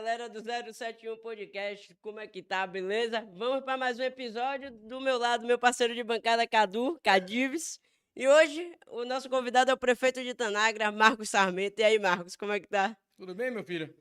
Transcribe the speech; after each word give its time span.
galera 0.00 0.30
do 0.30 0.40
071 0.40 1.18
Podcast, 1.18 1.94
como 2.00 2.18
é 2.18 2.26
que 2.26 2.42
tá, 2.42 2.66
beleza? 2.66 3.20
Vamos 3.34 3.62
para 3.62 3.76
mais 3.76 3.98
um 3.98 4.02
episódio. 4.02 4.70
Do 4.70 4.98
meu 4.98 5.18
lado, 5.18 5.46
meu 5.46 5.58
parceiro 5.58 5.94
de 5.94 6.02
bancada 6.02 6.46
Cadu, 6.46 6.98
Cadives. 7.02 7.78
E 8.16 8.26
hoje 8.26 8.74
o 8.88 9.04
nosso 9.04 9.28
convidado 9.28 9.70
é 9.70 9.74
o 9.74 9.76
prefeito 9.76 10.24
de 10.24 10.34
Tanagra, 10.34 10.90
Marcos 10.90 11.28
Sarmento. 11.28 11.82
E 11.82 11.84
aí, 11.84 11.98
Marcos, 11.98 12.34
como 12.34 12.50
é 12.50 12.58
que 12.58 12.66
tá? 12.66 12.96
Tudo 13.18 13.34
bem, 13.34 13.50
meu 13.50 13.62
filho? 13.62 13.94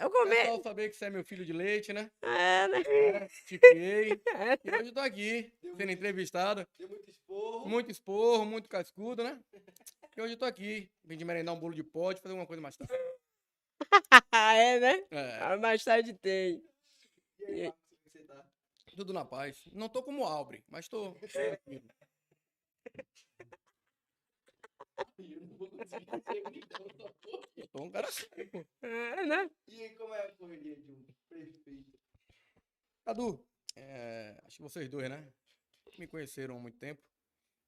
Eu 0.00 0.10
comi. 0.10 0.34
É 0.34 0.46
só 0.46 0.62
saber 0.62 0.88
que 0.88 0.96
você 0.96 1.04
é 1.04 1.10
meu 1.10 1.22
filho 1.22 1.44
de 1.44 1.52
leite, 1.52 1.92
né? 1.92 2.10
É, 2.22 2.68
né? 2.68 2.82
É, 2.86 3.26
te 3.44 3.58
criei. 3.58 4.18
E 4.64 4.70
hoje 4.70 4.88
eu 4.88 4.94
tô 4.94 5.00
aqui, 5.00 5.52
sendo 5.76 5.92
entrevistado. 5.92 6.66
Deu 6.78 6.88
muito 6.88 7.10
esporro. 7.10 7.68
Muito 7.68 7.90
esporro, 7.90 8.46
muito 8.46 8.66
cascudo, 8.66 9.22
né? 9.22 9.38
E 10.16 10.22
hoje 10.22 10.32
eu 10.32 10.38
tô 10.38 10.46
aqui. 10.46 10.90
Vim 11.04 11.18
de 11.18 11.24
merendar 11.26 11.54
um 11.54 11.60
bolo 11.60 11.74
de 11.74 11.84
pote, 11.84 12.22
fazer 12.22 12.32
alguma 12.32 12.46
coisa 12.46 12.62
mais 12.62 12.78
tarde. 12.78 12.94
é, 14.32 14.80
né? 14.80 15.06
É, 15.10 15.38
Ah, 15.42 15.56
Mais 15.56 15.82
tarde 15.84 16.14
tem. 16.14 16.62
E 17.40 17.44
aí, 17.44 17.62
Marcos, 17.64 17.88
como 17.88 18.10
você 18.12 18.20
tá? 18.24 18.44
tudo 18.96 19.12
na 19.12 19.24
paz. 19.24 19.68
Não 19.72 19.88
tô 19.88 20.02
como 20.02 20.24
Albre, 20.24 20.64
mas 20.68 20.88
tô. 20.88 21.14
Eu 27.56 27.66
tô 27.72 27.82
um 27.82 27.90
cara 27.90 28.10
sério, 28.10 28.50
pô. 28.50 28.64
É, 28.82 29.26
né? 29.26 29.50
E 29.66 29.82
aí, 29.82 29.94
como 29.94 30.14
é 30.14 30.26
a 30.26 30.32
correria 30.32 30.76
de 30.76 30.92
um 30.92 31.04
prefeito? 31.28 31.98
Cadu, 33.04 33.44
é, 33.76 34.40
acho 34.44 34.56
que 34.56 34.62
vocês 34.62 34.88
dois, 34.88 35.08
né? 35.08 35.32
Me 35.98 36.06
conheceram 36.06 36.56
há 36.56 36.60
muito 36.60 36.78
tempo. 36.78 37.02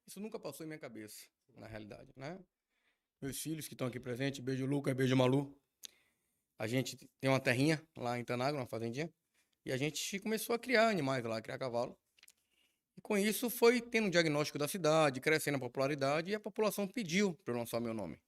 Isso 0.05 0.19
nunca 0.19 0.39
passou 0.39 0.65
em 0.65 0.67
minha 0.67 0.79
cabeça, 0.79 1.25
na 1.55 1.67
realidade, 1.67 2.11
né? 2.15 2.39
Meus 3.21 3.39
filhos 3.39 3.67
que 3.67 3.73
estão 3.73 3.87
aqui 3.87 3.99
presentes, 3.99 4.39
beijo 4.39 4.65
Lucas, 4.65 4.93
beijo 4.93 5.15
Malu. 5.15 5.55
A 6.61 6.67
gente 6.67 6.95
tem 7.19 7.27
uma 7.27 7.39
terrinha 7.39 7.81
lá 7.97 8.19
em 8.19 8.23
Tanagra, 8.23 8.61
uma 8.61 8.67
fazendinha. 8.67 9.11
E 9.65 9.71
a 9.71 9.77
gente 9.77 10.19
começou 10.19 10.55
a 10.55 10.59
criar 10.59 10.89
animais 10.89 11.23
lá, 11.25 11.41
criar 11.41 11.57
cavalo. 11.57 11.97
E 12.95 13.01
com 13.01 13.17
isso 13.17 13.49
foi 13.49 13.81
tendo 13.81 14.05
um 14.05 14.09
diagnóstico 14.11 14.59
da 14.59 14.67
cidade, 14.67 15.19
crescendo 15.19 15.55
a 15.55 15.59
popularidade 15.59 16.29
e 16.29 16.35
a 16.35 16.39
população 16.39 16.87
pediu 16.87 17.33
para 17.33 17.51
eu 17.51 17.57
lançar 17.57 17.79
meu 17.79 17.95
nome. 17.95 18.21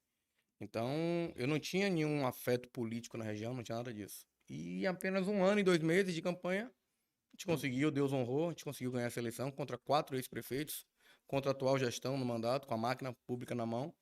Então, 0.60 0.90
eu 1.36 1.48
não 1.48 1.60
tinha 1.60 1.92
nenhum 1.92 2.26
afeto 2.26 2.68
político 2.70 3.20
na 3.20 3.24
região, 3.24 3.54
não 3.54 3.62
tinha 3.62 3.76
nada 3.76 3.94
disso. 3.94 4.26
E 4.50 4.88
apenas 4.88 5.28
um 5.28 5.44
ano 5.44 5.60
e 5.60 5.64
dois 5.64 5.78
meses 5.78 6.16
de 6.16 6.22
campanha, 6.24 6.66
a 6.66 7.36
gente 7.36 7.46
conseguiu, 7.46 7.92
Deus 7.92 8.12
honrou, 8.12 8.48
a 8.48 8.50
gente 8.50 8.64
conseguiu 8.64 8.94
ganhar 8.94 9.06
essa 9.06 9.20
eleição 9.20 9.52
contra 9.52 9.78
quatro 9.78 10.16
ex-prefeitos, 10.16 10.88
contra 11.28 11.52
a 11.52 11.54
atual 11.54 11.78
gestão 11.78 12.18
no 12.18 12.26
mandato, 12.26 12.66
com 12.66 12.74
a 12.74 12.78
máquina 12.78 13.14
pública 13.28 13.54
na 13.54 13.68
mão. 13.68 13.94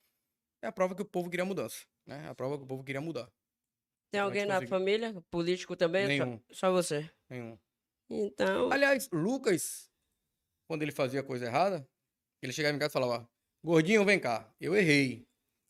É 0.62 0.68
a 0.68 0.72
prova 0.72 0.96
que 0.96 1.02
o 1.02 1.06
povo 1.06 1.30
queria 1.30 1.44
mudança, 1.44 1.84
né? 2.06 2.28
É 2.28 2.30
a 2.30 2.34
prova 2.34 2.58
que 2.58 2.64
o 2.64 2.68
povo 2.68 2.82
queria 2.82 3.02
mudar. 3.02 3.30
Tem 4.12 4.20
é 4.20 4.24
alguém 4.24 4.46
na 4.46 4.62
família? 4.68 5.16
Político 5.32 5.76
também? 5.76 6.04
Só- 6.18 6.26
Nenhum. 6.26 6.42
Só 6.52 6.72
você. 6.72 7.10
Nenhum. 7.30 7.58
Então. 8.10 8.72
Aliás, 8.72 9.08
Lucas, 9.12 9.90
quando 10.68 10.82
ele 10.84 10.92
fazia 10.92 11.24
coisa 11.24 11.46
errada, 11.46 11.88
ele 12.42 12.52
chegava 12.54 12.76
em 12.76 12.80
casa 12.80 12.92
e 12.92 12.94
falava: 12.94 13.30
Gordinho, 13.64 14.04
vem 14.04 14.20
cá, 14.20 14.54
eu 14.60 14.76
errei, 14.76 15.26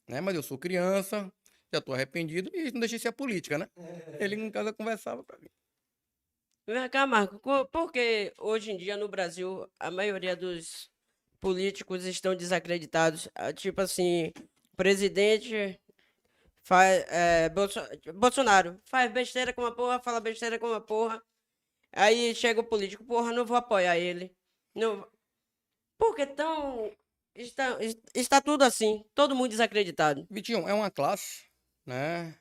né? 0.10 0.20
Mas 0.22 0.36
eu 0.36 0.42
sou 0.44 0.58
criança, 0.58 1.32
já 1.72 1.80
tô 1.80 1.94
arrependido 1.94 2.50
e 2.54 2.72
não 2.72 2.80
deixei 2.80 2.98
ser 2.98 3.10
a 3.10 3.14
política, 3.14 3.58
né? 3.60 3.70
Ele 4.20 4.36
em 4.36 4.50
casa 4.52 4.74
conversava 4.74 5.24
pra 5.24 5.38
mim. 5.38 5.50
Vem 6.68 6.90
cá, 6.90 7.06
Marco, 7.06 7.40
co- 7.40 7.68
por 7.68 7.92
que 7.92 8.34
hoje 8.40 8.72
em 8.72 8.78
dia 8.78 8.96
no 8.96 9.08
Brasil 9.08 9.68
a 9.80 9.92
maioria 9.92 10.36
dos 10.36 10.90
políticos 11.40 12.06
estão 12.06 12.36
desacreditados? 12.36 13.28
Ah, 13.36 13.52
Tipo 13.52 13.82
assim, 13.82 14.32
presidente 14.78 15.80
faz, 16.64 17.06
é, 17.10 17.50
Bolso- 17.50 17.88
Bolsonaro 18.14 18.80
faz 18.86 19.12
besteira 19.12 19.54
com 19.54 19.62
uma 19.62 19.76
porra, 19.76 20.00
fala 20.00 20.20
besteira 20.20 20.60
com 20.60 20.68
uma 20.68 20.82
porra. 20.82 21.22
Aí 21.92 22.34
chega 22.36 22.62
o 22.62 22.64
político, 22.64 23.04
porra, 23.06 23.32
não 23.34 23.46
vou 23.46 23.58
apoiar 23.58 23.98
ele. 23.98 24.36
Não... 24.74 25.08
Por 25.98 26.16
que 26.16 26.26
tão. 26.26 26.92
Está, 27.36 27.78
está 28.14 28.42
tudo 28.42 28.64
assim, 28.64 29.06
todo 29.14 29.36
mundo 29.36 29.52
desacreditado. 29.52 30.28
Vitinho, 30.30 30.68
é 30.68 30.74
uma 30.74 30.90
classe, 30.92 31.46
né? 31.86 32.38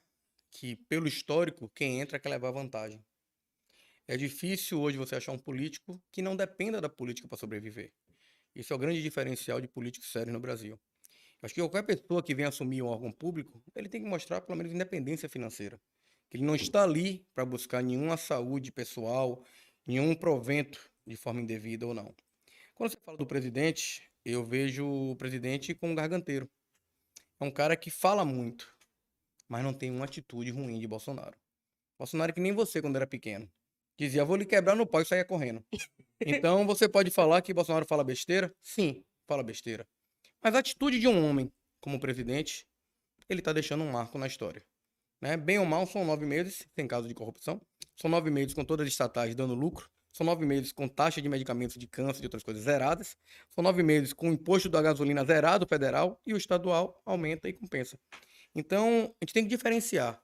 Que 0.50 0.76
pelo 0.88 1.06
histórico, 1.06 1.70
quem 1.74 2.00
entra 2.00 2.18
quer 2.18 2.30
levar 2.30 2.50
vantagem. 2.50 3.04
É 4.08 4.16
difícil 4.16 4.80
hoje 4.80 4.96
você 4.98 5.14
achar 5.14 5.32
um 5.32 5.38
político 5.38 6.02
que 6.10 6.22
não 6.22 6.34
dependa 6.34 6.80
da 6.80 6.88
política 6.88 7.28
para 7.28 7.38
sobreviver. 7.38 7.92
Isso 8.54 8.72
é 8.72 8.76
o 8.76 8.78
grande 8.78 9.00
diferencial 9.00 9.60
de 9.60 9.68
políticos 9.68 10.10
sérios 10.10 10.32
no 10.32 10.40
Brasil. 10.40 10.80
Acho 11.42 11.54
que 11.54 11.60
qualquer 11.60 11.82
pessoa 11.82 12.22
que 12.22 12.34
vem 12.34 12.44
assumir 12.44 12.82
um 12.82 12.86
órgão 12.86 13.10
público, 13.10 13.62
ele 13.74 13.88
tem 13.88 14.02
que 14.02 14.08
mostrar 14.08 14.40
pelo 14.42 14.58
menos 14.58 14.72
independência 14.72 15.28
financeira. 15.28 15.80
Que 16.28 16.36
ele 16.36 16.44
não 16.44 16.54
está 16.54 16.82
ali 16.84 17.26
para 17.34 17.44
buscar 17.44 17.82
nenhuma 17.82 18.16
saúde 18.16 18.70
pessoal, 18.70 19.44
nenhum 19.86 20.14
provento 20.14 20.90
de 21.06 21.16
forma 21.16 21.40
indevida 21.40 21.86
ou 21.86 21.94
não. 21.94 22.14
Quando 22.74 22.90
você 22.90 22.98
fala 23.04 23.16
do 23.16 23.26
presidente, 23.26 24.10
eu 24.24 24.44
vejo 24.44 24.86
o 24.86 25.16
presidente 25.16 25.74
como 25.74 25.92
um 25.92 25.96
garganteiro. 25.96 26.48
É 27.40 27.44
um 27.44 27.50
cara 27.50 27.76
que 27.76 27.90
fala 27.90 28.24
muito, 28.24 28.72
mas 29.48 29.64
não 29.64 29.72
tem 29.72 29.90
uma 29.90 30.04
atitude 30.04 30.50
ruim 30.50 30.78
de 30.78 30.86
Bolsonaro. 30.86 31.36
Bolsonaro 31.98 32.30
é 32.30 32.34
que 32.34 32.40
nem 32.40 32.52
você 32.52 32.80
quando 32.80 32.96
era 32.96 33.06
pequeno. 33.06 33.50
Dizia, 33.98 34.24
vou 34.24 34.36
lhe 34.36 34.46
quebrar 34.46 34.74
no 34.74 34.86
pau 34.86 35.00
e 35.00 35.04
saia 35.04 35.24
correndo. 35.24 35.64
Então 36.22 36.66
você 36.66 36.86
pode 36.86 37.10
falar 37.10 37.40
que 37.40 37.54
Bolsonaro 37.54 37.86
fala 37.86 38.04
besteira? 38.04 38.54
Sim, 38.62 39.02
fala 39.26 39.42
besteira. 39.42 39.86
Mas 40.42 40.54
a 40.54 40.58
atitude 40.58 40.98
de 40.98 41.06
um 41.06 41.28
homem 41.28 41.52
como 41.80 42.00
presidente, 42.00 42.66
ele 43.28 43.42
tá 43.42 43.52
deixando 43.52 43.84
um 43.84 43.92
marco 43.92 44.18
na 44.18 44.26
história. 44.26 44.64
Né? 45.20 45.36
Bem 45.36 45.58
ou 45.58 45.66
mal, 45.66 45.86
são 45.86 46.04
nove 46.04 46.24
meses 46.24 46.66
sem 46.74 46.88
caso 46.88 47.06
de 47.06 47.14
corrupção. 47.14 47.60
São 47.94 48.10
nove 48.10 48.30
meses 48.30 48.54
com 48.54 48.64
todas 48.64 48.86
as 48.86 48.92
estatais 48.92 49.34
dando 49.34 49.54
lucro. 49.54 49.90
São 50.12 50.24
nove 50.26 50.44
meses 50.44 50.72
com 50.72 50.88
taxa 50.88 51.20
de 51.20 51.28
medicamentos 51.28 51.76
de 51.76 51.86
câncer 51.86 52.22
e 52.22 52.26
outras 52.26 52.42
coisas 52.42 52.64
zeradas. 52.64 53.16
São 53.50 53.62
nove 53.62 53.82
meses 53.82 54.12
com 54.12 54.30
o 54.30 54.32
imposto 54.32 54.68
da 54.68 54.82
gasolina 54.82 55.24
zerado 55.24 55.66
federal 55.66 56.20
e 56.26 56.34
o 56.34 56.36
estadual 56.36 57.00
aumenta 57.04 57.48
e 57.48 57.52
compensa. 57.52 57.98
Então, 58.54 59.14
a 59.20 59.24
gente 59.24 59.34
tem 59.34 59.44
que 59.44 59.50
diferenciar 59.50 60.20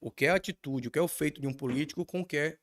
o 0.00 0.10
que 0.10 0.26
é 0.26 0.30
a 0.30 0.34
atitude, 0.34 0.88
o 0.88 0.90
que 0.90 0.98
é 0.98 1.02
o 1.02 1.08
feito 1.08 1.40
de 1.40 1.46
um 1.46 1.52
político 1.52 2.04
com 2.04 2.20
o 2.20 2.26
que 2.26 2.36
é 2.36 2.58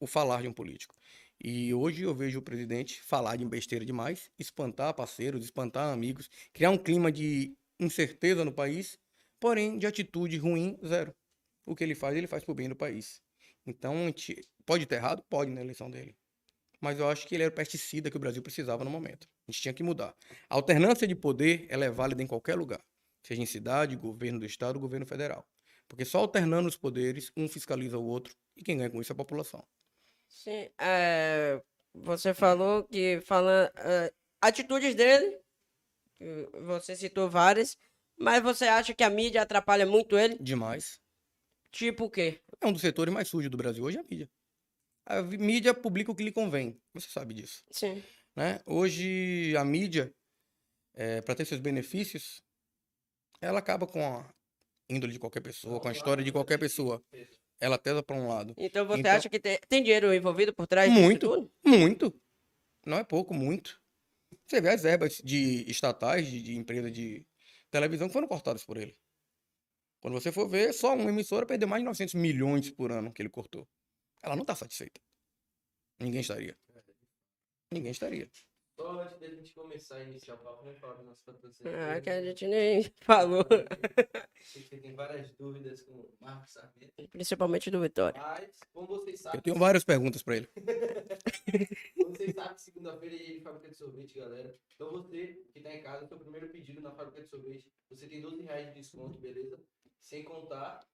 o 0.00 0.06
falar 0.06 0.42
de 0.42 0.48
um 0.48 0.52
político. 0.52 0.94
E 1.42 1.72
hoje 1.74 2.02
eu 2.02 2.14
vejo 2.14 2.38
o 2.38 2.42
presidente 2.42 3.02
falar 3.02 3.36
de 3.36 3.44
besteira 3.44 3.84
demais, 3.84 4.30
espantar 4.38 4.94
parceiros, 4.94 5.44
espantar 5.44 5.92
amigos, 5.92 6.30
criar 6.52 6.70
um 6.70 6.78
clima 6.78 7.12
de 7.12 7.54
incerteza 7.78 8.44
no 8.44 8.52
país, 8.52 8.98
porém 9.38 9.78
de 9.78 9.86
atitude 9.86 10.36
ruim, 10.38 10.78
zero. 10.84 11.14
O 11.64 11.74
que 11.74 11.84
ele 11.84 11.94
faz, 11.94 12.16
ele 12.16 12.26
faz 12.26 12.44
pro 12.44 12.54
bem 12.54 12.68
do 12.68 12.76
país. 12.76 13.20
Então, 13.66 14.12
pode 14.64 14.84
estar 14.84 14.96
errado? 14.96 15.22
Pode 15.28 15.50
na 15.50 15.60
eleição 15.60 15.90
dele. 15.90 16.16
Mas 16.80 16.98
eu 16.98 17.08
acho 17.08 17.26
que 17.26 17.34
ele 17.34 17.42
era 17.42 17.52
o 17.52 17.54
pesticida 17.54 18.10
que 18.10 18.16
o 18.16 18.20
Brasil 18.20 18.42
precisava 18.42 18.84
no 18.84 18.90
momento. 18.90 19.26
A 19.46 19.52
gente 19.52 19.62
tinha 19.62 19.74
que 19.74 19.82
mudar. 19.82 20.14
A 20.48 20.54
alternância 20.54 21.06
de 21.06 21.14
poder, 21.14 21.66
ela 21.68 21.84
é 21.84 21.90
válida 21.90 22.22
em 22.22 22.26
qualquer 22.26 22.54
lugar. 22.54 22.80
Seja 23.22 23.42
em 23.42 23.46
cidade, 23.46 23.96
governo 23.96 24.38
do 24.38 24.46
estado, 24.46 24.78
governo 24.78 25.06
federal. 25.06 25.46
Porque 25.88 26.04
só 26.04 26.18
alternando 26.18 26.68
os 26.68 26.76
poderes, 26.76 27.32
um 27.36 27.48
fiscaliza 27.48 27.98
o 27.98 28.04
outro, 28.04 28.34
e 28.56 28.62
quem 28.62 28.76
ganha 28.76 28.90
com 28.90 29.00
isso 29.00 29.12
é 29.12 29.14
a 29.14 29.16
população. 29.16 29.66
Sim, 30.28 30.68
é, 30.80 31.60
você 31.94 32.34
falou 32.34 32.84
que 32.84 33.20
fala, 33.22 33.72
é, 33.76 34.12
atitudes 34.40 34.94
dele, 34.94 35.38
você 36.64 36.94
citou 36.94 37.28
várias, 37.28 37.76
mas 38.18 38.42
você 38.42 38.66
acha 38.66 38.94
que 38.94 39.04
a 39.04 39.10
mídia 39.10 39.42
atrapalha 39.42 39.84
muito 39.84 40.18
ele? 40.18 40.36
Demais. 40.38 41.00
Tipo 41.70 42.04
o 42.04 42.10
quê? 42.10 42.40
É 42.60 42.66
um 42.66 42.72
dos 42.72 42.80
setores 42.80 43.12
mais 43.12 43.28
sujos 43.28 43.50
do 43.50 43.56
Brasil 43.56 43.84
hoje 43.84 43.98
é 43.98 44.00
a 44.00 44.04
mídia. 44.04 44.30
A 45.04 45.22
mídia 45.22 45.74
publica 45.74 46.10
o 46.10 46.14
que 46.14 46.22
lhe 46.22 46.32
convém. 46.32 46.80
Você 46.94 47.08
sabe 47.08 47.34
disso. 47.34 47.62
Sim. 47.70 48.02
Né? 48.34 48.60
Hoje 48.66 49.54
a 49.56 49.64
mídia, 49.64 50.12
para 51.24 51.34
ter 51.34 51.44
seus 51.44 51.60
benefícios, 51.60 52.42
ela 53.40 53.58
acaba 53.58 53.86
com 53.86 54.02
a 54.02 54.28
índole 54.88 55.12
de 55.12 55.18
qualquer 55.18 55.40
pessoa, 55.40 55.80
com 55.80 55.88
a 55.88 55.92
história 55.92 56.24
de 56.24 56.32
qualquer 56.32 56.58
pessoa. 56.58 57.02
Ela 57.60 57.78
pesa 57.78 58.02
para 58.02 58.16
um 58.16 58.28
lado. 58.28 58.54
Então 58.58 58.86
você 58.86 59.00
Então- 59.00 59.12
acha 59.12 59.28
que 59.28 59.40
tem, 59.40 59.58
tem 59.68 59.82
dinheiro 59.82 60.12
envolvido 60.12 60.54
por 60.54 60.66
trás 60.66 60.90
disso 60.90 61.02
Muito. 61.02 61.28
tudo? 61.28 61.52
Muito. 61.64 62.20
Não 62.84 62.98
é 62.98 63.04
pouco, 63.04 63.32
muito. 63.34 63.80
Você 64.46 64.60
vê 64.60 64.70
as 64.70 64.82
verbas 64.82 65.20
de 65.24 65.68
estatais, 65.70 66.26
de, 66.26 66.42
de 66.42 66.56
empresa 66.56 66.90
de 66.90 67.24
televisão 67.70 68.08
que 68.08 68.12
foram 68.12 68.28
cortadas 68.28 68.62
por 68.64 68.76
ele. 68.76 68.96
Quando 70.00 70.14
você 70.14 70.30
for 70.30 70.48
ver, 70.48 70.72
só 70.72 70.94
uma 70.94 71.10
emissora 71.10 71.46
perdeu 71.46 71.66
mais 71.66 71.80
de 71.80 71.86
900 71.86 72.14
milhões 72.14 72.70
por 72.70 72.92
ano 72.92 73.12
que 73.12 73.22
ele 73.22 73.28
cortou. 73.30 73.66
Ela 74.22 74.36
não 74.36 74.42
está 74.42 74.54
satisfeita. 74.54 75.00
Ninguém 75.98 76.20
estaria. 76.20 76.56
Ninguém 77.72 77.90
estaria. 77.90 78.30
Só 78.76 79.00
antes 79.00 79.18
da 79.18 79.26
gente 79.28 79.54
começar 79.54 79.96
a 79.96 80.02
iniciar 80.02 80.34
o 80.34 80.38
papo, 80.38 80.62
vamos 80.62 80.78
falar 80.78 80.96
do 80.96 81.04
nosso 81.04 81.24
patrocinador. 81.24 81.80
Ah, 81.80 81.98
que 81.98 82.10
a 82.10 82.22
gente 82.22 82.46
nem 82.46 82.82
falou. 83.00 83.42
Que 83.42 84.60
você 84.60 84.76
tem 84.76 84.94
várias 84.94 85.30
dúvidas 85.30 85.80
com 85.80 85.94
o 85.94 86.14
Marcos 86.20 86.52
Sarmento. 86.52 87.08
Principalmente 87.10 87.70
do 87.70 87.80
Vitória. 87.80 88.20
Mas, 88.20 88.60
como 88.74 88.86
vocês 88.86 89.18
sabem, 89.18 89.38
Eu 89.38 89.42
tenho 89.42 89.56
várias 89.56 89.82
perguntas 89.82 90.22
para 90.22 90.36
ele. 90.36 90.48
como 91.96 92.14
vocês 92.14 92.34
sabem, 92.34 92.58
segunda-feira 92.58 93.14
ele 93.14 93.40
fábrica 93.40 93.70
de 93.70 93.76
sorvete, 93.76 94.18
galera. 94.18 94.54
Então 94.74 94.90
você 94.90 95.42
que 95.54 95.60
tá 95.62 95.74
em 95.74 95.82
casa, 95.82 96.06
seu 96.06 96.18
primeiro 96.18 96.50
pedido 96.50 96.82
na 96.82 96.90
fábrica 96.90 97.22
de 97.22 97.28
sorvete, 97.30 97.72
você 97.88 98.06
tem 98.06 98.20
12 98.20 98.42
reais 98.42 98.66
de 98.68 98.74
desconto, 98.74 99.18
beleza? 99.18 99.58
Sem 100.02 100.22
contar 100.22 100.86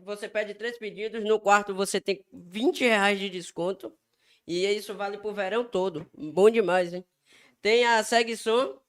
Você 0.00 0.28
pede 0.28 0.54
três 0.54 0.76
pedidos, 0.76 1.24
no 1.24 1.40
quarto 1.40 1.74
você 1.74 1.98
tem 1.98 2.22
20 2.30 2.84
reais 2.84 3.18
de 3.18 3.30
desconto. 3.30 3.90
E 4.50 4.66
isso 4.74 4.94
vale 4.96 5.16
pro 5.18 5.32
verão 5.32 5.64
todo. 5.64 6.10
Bom 6.12 6.50
demais, 6.50 6.92
hein? 6.92 7.04
Tem 7.62 7.84
a 7.84 8.02
Seg 8.02 8.36
Som, 8.36 8.80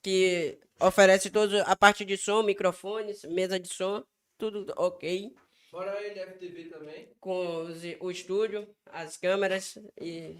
que 0.00 0.58
oferece 0.80 1.30
toda 1.30 1.62
a 1.64 1.76
parte 1.76 2.02
de 2.04 2.16
som, 2.16 2.42
microfones, 2.42 3.22
mesa 3.24 3.60
de 3.60 3.68
som, 3.68 4.02
tudo 4.38 4.72
ok. 4.76 5.34
Fora 5.70 5.92
a 5.98 6.06
NFTV 6.06 6.64
também. 6.70 7.10
Com 7.20 7.62
os- 7.64 7.82
o 8.00 8.10
estúdio, 8.10 8.66
as 8.86 9.18
câmeras 9.18 9.76
e. 10.00 10.36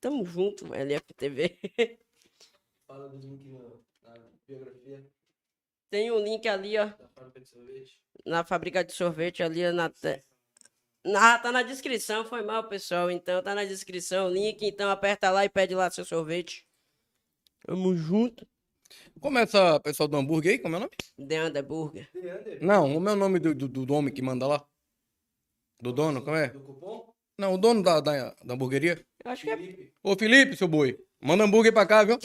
Tamo 0.00 0.26
junto, 0.26 0.66
LFTV. 0.74 1.56
Fala 2.86 3.08
do 3.08 3.16
link 3.18 3.44
no- 3.48 3.82
na 4.02 4.14
biografia 4.46 5.06
Tem 5.90 6.10
um 6.12 6.18
link 6.22 6.46
ali, 6.46 6.76
ó, 6.78 6.84
da 6.86 7.08
fábrica 7.08 7.40
de 7.40 7.48
sorvete. 7.48 8.00
na 8.26 8.44
fábrica 8.44 8.84
de 8.84 8.92
sorvete 8.92 9.42
ali 9.42 9.72
na. 9.72 9.88
te- 9.88 10.22
Ah, 11.14 11.38
tá 11.38 11.52
na 11.52 11.62
descrição, 11.62 12.24
foi 12.24 12.42
mal, 12.42 12.68
pessoal. 12.68 13.10
Então 13.10 13.42
tá 13.42 13.54
na 13.54 13.64
descrição 13.64 14.26
o 14.26 14.30
link, 14.30 14.62
então 14.62 14.90
aperta 14.90 15.30
lá 15.30 15.44
e 15.44 15.48
pede 15.48 15.74
lá 15.74 15.90
seu 15.90 16.04
sorvete. 16.04 16.66
Tamo 17.64 17.94
junto. 17.94 18.46
Começa, 19.20 19.80
pessoal 19.80 20.08
do 20.08 20.16
hambúrguer 20.16 20.52
aí, 20.52 20.58
como 20.58 20.76
é 20.76 20.78
o 20.78 20.80
nome? 20.80 21.52
The 21.52 21.62
Burger. 21.62 22.08
Não, 22.60 22.96
o 22.96 23.00
meu 23.00 23.16
nome 23.16 23.38
do, 23.38 23.54
do, 23.54 23.68
do 23.68 23.94
homem 23.94 24.12
que 24.12 24.22
manda 24.22 24.46
lá. 24.46 24.64
Do 25.80 25.92
dono, 25.92 26.22
como 26.22 26.36
é? 26.36 26.48
Do 26.48 26.60
cupom? 26.60 27.12
Não, 27.38 27.54
o 27.54 27.58
dono 27.58 27.82
da, 27.82 28.00
da, 28.00 28.34
da 28.42 28.54
hamburgueria. 28.54 29.04
Eu 29.24 29.30
acho 29.30 29.42
que 29.42 29.50
é. 29.50 29.56
Felipe. 29.56 29.92
Ô 30.02 30.16
Felipe, 30.16 30.56
seu 30.56 30.68
boi, 30.68 30.98
manda 31.20 31.44
hambúrguer 31.44 31.72
pra 31.72 31.86
cá, 31.86 32.02
viu? 32.02 32.18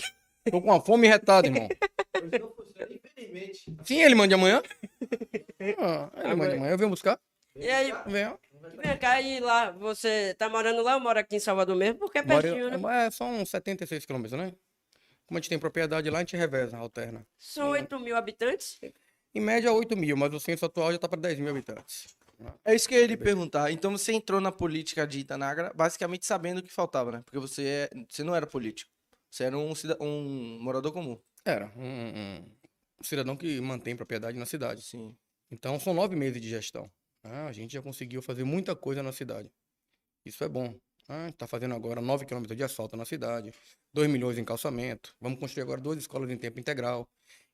Tô 0.49 0.61
com 0.61 0.69
uma 0.69 0.81
fome 0.81 1.07
retada, 1.07 1.47
irmão. 1.47 1.67
Hoje 2.15 2.39
não 2.39 2.51
funciona, 2.51 2.93
infelizmente. 2.93 3.75
Sim, 3.83 4.01
ele 4.01 4.15
manda 4.15 4.35
amanhã. 4.35 4.61
Ah, 5.77 6.09
ele 6.23 6.35
manda 6.35 6.55
amanhã, 6.55 6.71
eu 6.71 6.77
venho 6.77 6.89
buscar. 6.89 7.19
E 7.55 7.69
aí, 7.69 7.93
Vem. 8.07 8.33
Vem 8.77 8.97
cá 8.97 9.21
e 9.21 9.39
lá, 9.39 9.71
você 9.71 10.33
tá 10.37 10.49
morando 10.49 10.81
lá 10.81 10.95
ou 10.95 11.01
mora 11.01 11.21
aqui 11.21 11.35
em 11.35 11.39
Salvador 11.39 11.75
mesmo? 11.75 11.99
Porque 11.99 12.19
é 12.19 12.23
pertinho, 12.23 12.69
né? 12.77 13.05
É 13.07 13.11
só 13.11 13.25
uns 13.25 13.49
76 13.49 14.05
quilômetros, 14.05 14.39
né? 14.39 14.53
Como 15.25 15.37
a 15.37 15.41
gente 15.41 15.49
tem 15.49 15.59
propriedade 15.59 16.09
lá, 16.09 16.19
a 16.19 16.21
gente 16.21 16.35
reveza, 16.35 16.77
alterna. 16.77 17.25
São 17.37 17.69
8 17.69 17.99
mil 17.99 18.15
habitantes? 18.15 18.79
Em 19.33 19.39
média, 19.39 19.71
8 19.71 19.95
mil, 19.95 20.17
mas 20.17 20.33
o 20.33 20.39
censo 20.39 20.65
atual 20.65 20.91
já 20.91 20.97
tá 20.99 21.07
para 21.07 21.21
10 21.21 21.39
mil 21.39 21.49
habitantes. 21.49 22.07
É 22.65 22.73
isso 22.75 22.89
que 22.89 22.95
eu 22.95 22.99
ia 23.01 23.07
lhe 23.07 23.15
perguntar. 23.15 23.71
Então 23.71 23.91
você 23.91 24.11
entrou 24.13 24.41
na 24.41 24.51
política 24.51 25.05
de 25.05 25.19
Itanagra 25.19 25.71
basicamente 25.75 26.25
sabendo 26.25 26.57
o 26.57 26.63
que 26.63 26.71
faltava, 26.73 27.11
né? 27.11 27.21
Porque 27.23 27.37
você, 27.39 27.89
é, 27.89 27.89
você 28.09 28.23
não 28.23 28.35
era 28.35 28.45
político. 28.47 28.91
Você 29.29 29.45
era 29.45 29.57
um, 29.57 29.73
cida- 29.75 29.97
um 30.01 30.57
morador 30.59 30.91
comum. 30.91 31.17
Era 31.45 31.71
um, 31.77 32.41
um 32.41 32.43
cidadão 33.03 33.37
que 33.37 33.61
mantém 33.61 33.95
propriedade 33.95 34.37
na 34.37 34.45
cidade. 34.45 34.81
Sim. 34.81 35.15
Então, 35.49 35.79
são 35.79 35.93
nove 35.93 36.15
meses 36.15 36.41
de 36.41 36.49
gestão. 36.49 36.89
Ah, 37.23 37.47
a 37.47 37.51
gente 37.51 37.73
já 37.73 37.81
conseguiu 37.81 38.21
fazer 38.21 38.43
muita 38.43 38.75
coisa 38.75 39.03
na 39.03 39.11
cidade. 39.11 39.51
Isso 40.25 40.43
é 40.43 40.49
bom. 40.49 40.75
Ah, 41.09 41.29
está 41.29 41.47
fazendo 41.47 41.75
agora 41.75 42.01
9 42.01 42.25
quilômetros 42.25 42.57
de 42.57 42.63
asfalto 42.63 42.95
na 42.97 43.05
cidade, 43.05 43.51
2 43.93 44.09
milhões 44.09 44.37
em 44.37 44.45
calçamento. 44.45 45.13
Vamos 45.21 45.39
construir 45.39 45.63
agora 45.63 45.81
duas 45.81 45.97
escolas 45.97 46.29
em 46.29 46.37
tempo 46.37 46.59
integral. 46.59 47.07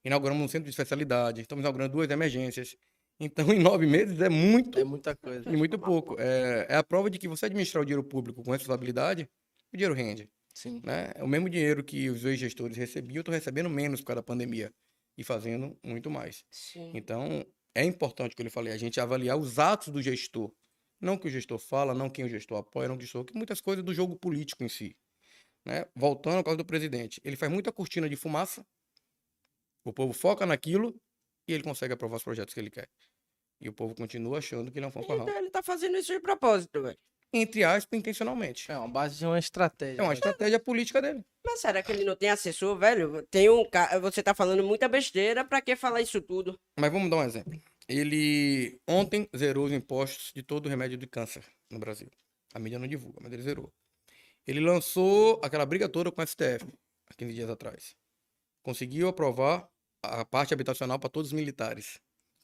Inauguramos 0.05 0.43
um 0.43 0.47
centro 0.47 0.65
de 0.65 0.71
especialidade. 0.71 1.41
Estamos 1.41 1.63
inaugurando 1.63 1.93
duas 1.93 2.09
emergências. 2.09 2.75
Então, 3.19 3.47
em 3.53 3.59
nove 3.59 3.87
meses 3.87 4.21
é 4.21 4.29
muito 4.29 4.79
É 4.79 4.83
muita 4.83 5.15
coisa. 5.15 5.49
e 5.49 5.57
muito 5.57 5.79
pouco. 5.79 6.15
É, 6.19 6.67
é 6.69 6.75
a 6.77 6.83
prova 6.83 7.09
de 7.09 7.17
que 7.19 7.27
você 7.27 7.45
administrar 7.47 7.81
o 7.81 7.85
dinheiro 7.85 8.03
público 8.03 8.43
com 8.43 8.51
responsabilidade, 8.51 9.29
o 9.73 9.77
dinheiro 9.77 9.95
rende. 9.95 10.29
Sim. 10.53 10.81
Né? 10.83 11.11
É 11.15 11.23
o 11.23 11.27
mesmo 11.27 11.49
dinheiro 11.49 11.83
que 11.83 12.09
os 12.09 12.23
ex-gestores 12.25 12.77
recebiam, 12.77 13.17
eu 13.17 13.21
estou 13.21 13.33
recebendo 13.33 13.69
menos 13.69 14.01
por 14.01 14.07
causa 14.07 14.17
da 14.17 14.23
pandemia 14.23 14.71
e 15.17 15.23
fazendo 15.23 15.77
muito 15.83 16.09
mais. 16.11 16.43
Sim. 16.51 16.91
Então, 16.93 17.45
é 17.77 17.83
importante 17.83 18.33
o 18.33 18.35
que 18.35 18.41
eu 18.41 18.45
lhe 18.45 18.49
falei, 18.49 18.73
a 18.73 18.77
gente 18.77 18.99
avaliar 18.99 19.37
os 19.37 19.59
atos 19.59 19.89
do 19.89 20.01
gestor. 20.01 20.51
Não 20.99 21.13
o 21.13 21.19
que 21.19 21.27
o 21.27 21.29
gestor 21.29 21.59
fala, 21.59 21.93
não 21.93 22.09
quem 22.09 22.25
o 22.25 22.29
gestor 22.29 22.57
apoia, 22.57 22.87
não 22.87 22.97
o 22.97 22.99
gestor, 22.99 23.23
que 23.23 23.35
muitas 23.35 23.61
coisas 23.61 23.85
do 23.85 23.93
jogo 23.93 24.17
político 24.17 24.63
em 24.63 24.67
si. 24.67 24.97
Né? 25.63 25.85
Voltando 25.95 26.37
ao 26.37 26.43
caso 26.43 26.57
do 26.57 26.65
presidente, 26.65 27.21
ele 27.23 27.35
faz 27.35 27.51
muita 27.51 27.71
cortina 27.71 28.09
de 28.09 28.15
fumaça, 28.15 28.65
o 29.85 29.93
povo 29.93 30.11
foca 30.11 30.43
naquilo 30.43 30.99
e 31.47 31.53
ele 31.53 31.63
consegue 31.63 31.93
aprovar 31.93 32.17
os 32.17 32.23
projetos 32.23 32.51
que 32.51 32.59
ele 32.59 32.71
quer. 32.71 32.89
E 33.61 33.69
o 33.69 33.73
povo 33.73 33.93
continua 33.93 34.39
achando 34.39 34.71
que 34.71 34.79
ele 34.79 34.85
é 34.85 34.89
um 34.89 34.91
fanfarrão. 34.91 35.21
Então 35.21 35.37
ele 35.37 35.51
tá 35.51 35.61
fazendo 35.61 35.97
isso 35.97 36.11
de 36.11 36.19
propósito, 36.19 36.81
velho. 36.81 36.97
Entre 37.41 37.63
aspas, 37.63 37.97
intencionalmente. 37.97 38.71
É 38.71 38.77
uma 38.77 38.87
base 38.87 39.17
de 39.17 39.25
uma 39.25 39.39
estratégia. 39.39 40.01
É 40.01 40.03
uma 40.03 40.13
estratégia 40.13 40.59
política 40.59 41.01
dele. 41.01 41.23
Mas 41.45 41.61
será 41.61 41.81
que 41.81 41.91
ele 41.91 42.03
não 42.03 42.15
tem 42.15 42.29
assessor, 42.29 42.77
velho? 42.77 43.25
Tem 43.29 43.49
um 43.49 43.63
cara. 43.69 43.99
Você 43.99 44.21
tá 44.21 44.33
falando 44.33 44.63
muita 44.63 44.87
besteira, 44.87 45.45
pra 45.45 45.61
que 45.61 45.75
falar 45.75 46.01
isso 46.01 46.21
tudo? 46.21 46.59
Mas 46.79 46.91
vamos 46.91 47.09
dar 47.09 47.17
um 47.17 47.23
exemplo. 47.23 47.61
Ele 47.87 48.79
ontem 48.87 49.29
zerou 49.35 49.65
os 49.65 49.71
impostos 49.71 50.31
de 50.35 50.43
todo 50.43 50.65
o 50.65 50.69
remédio 50.69 50.97
de 50.97 51.07
câncer 51.07 51.43
no 51.71 51.79
Brasil. 51.79 52.09
A 52.53 52.59
mídia 52.59 52.79
não 52.79 52.87
divulga, 52.87 53.19
mas 53.21 53.31
ele 53.31 53.41
zerou. 53.41 53.71
Ele 54.45 54.59
lançou 54.59 55.39
aquela 55.43 55.65
briga 55.65 55.87
toda 55.87 56.11
com 56.11 56.21
o 56.21 56.27
STF, 56.27 56.65
há 57.09 57.13
15 57.13 57.33
dias 57.33 57.49
atrás. 57.49 57.95
Conseguiu 58.63 59.07
aprovar 59.07 59.69
a 60.03 60.25
parte 60.25 60.53
habitacional 60.53 60.99
para 60.99 61.09
todos 61.09 61.31
os 61.31 61.33
militares. 61.33 61.99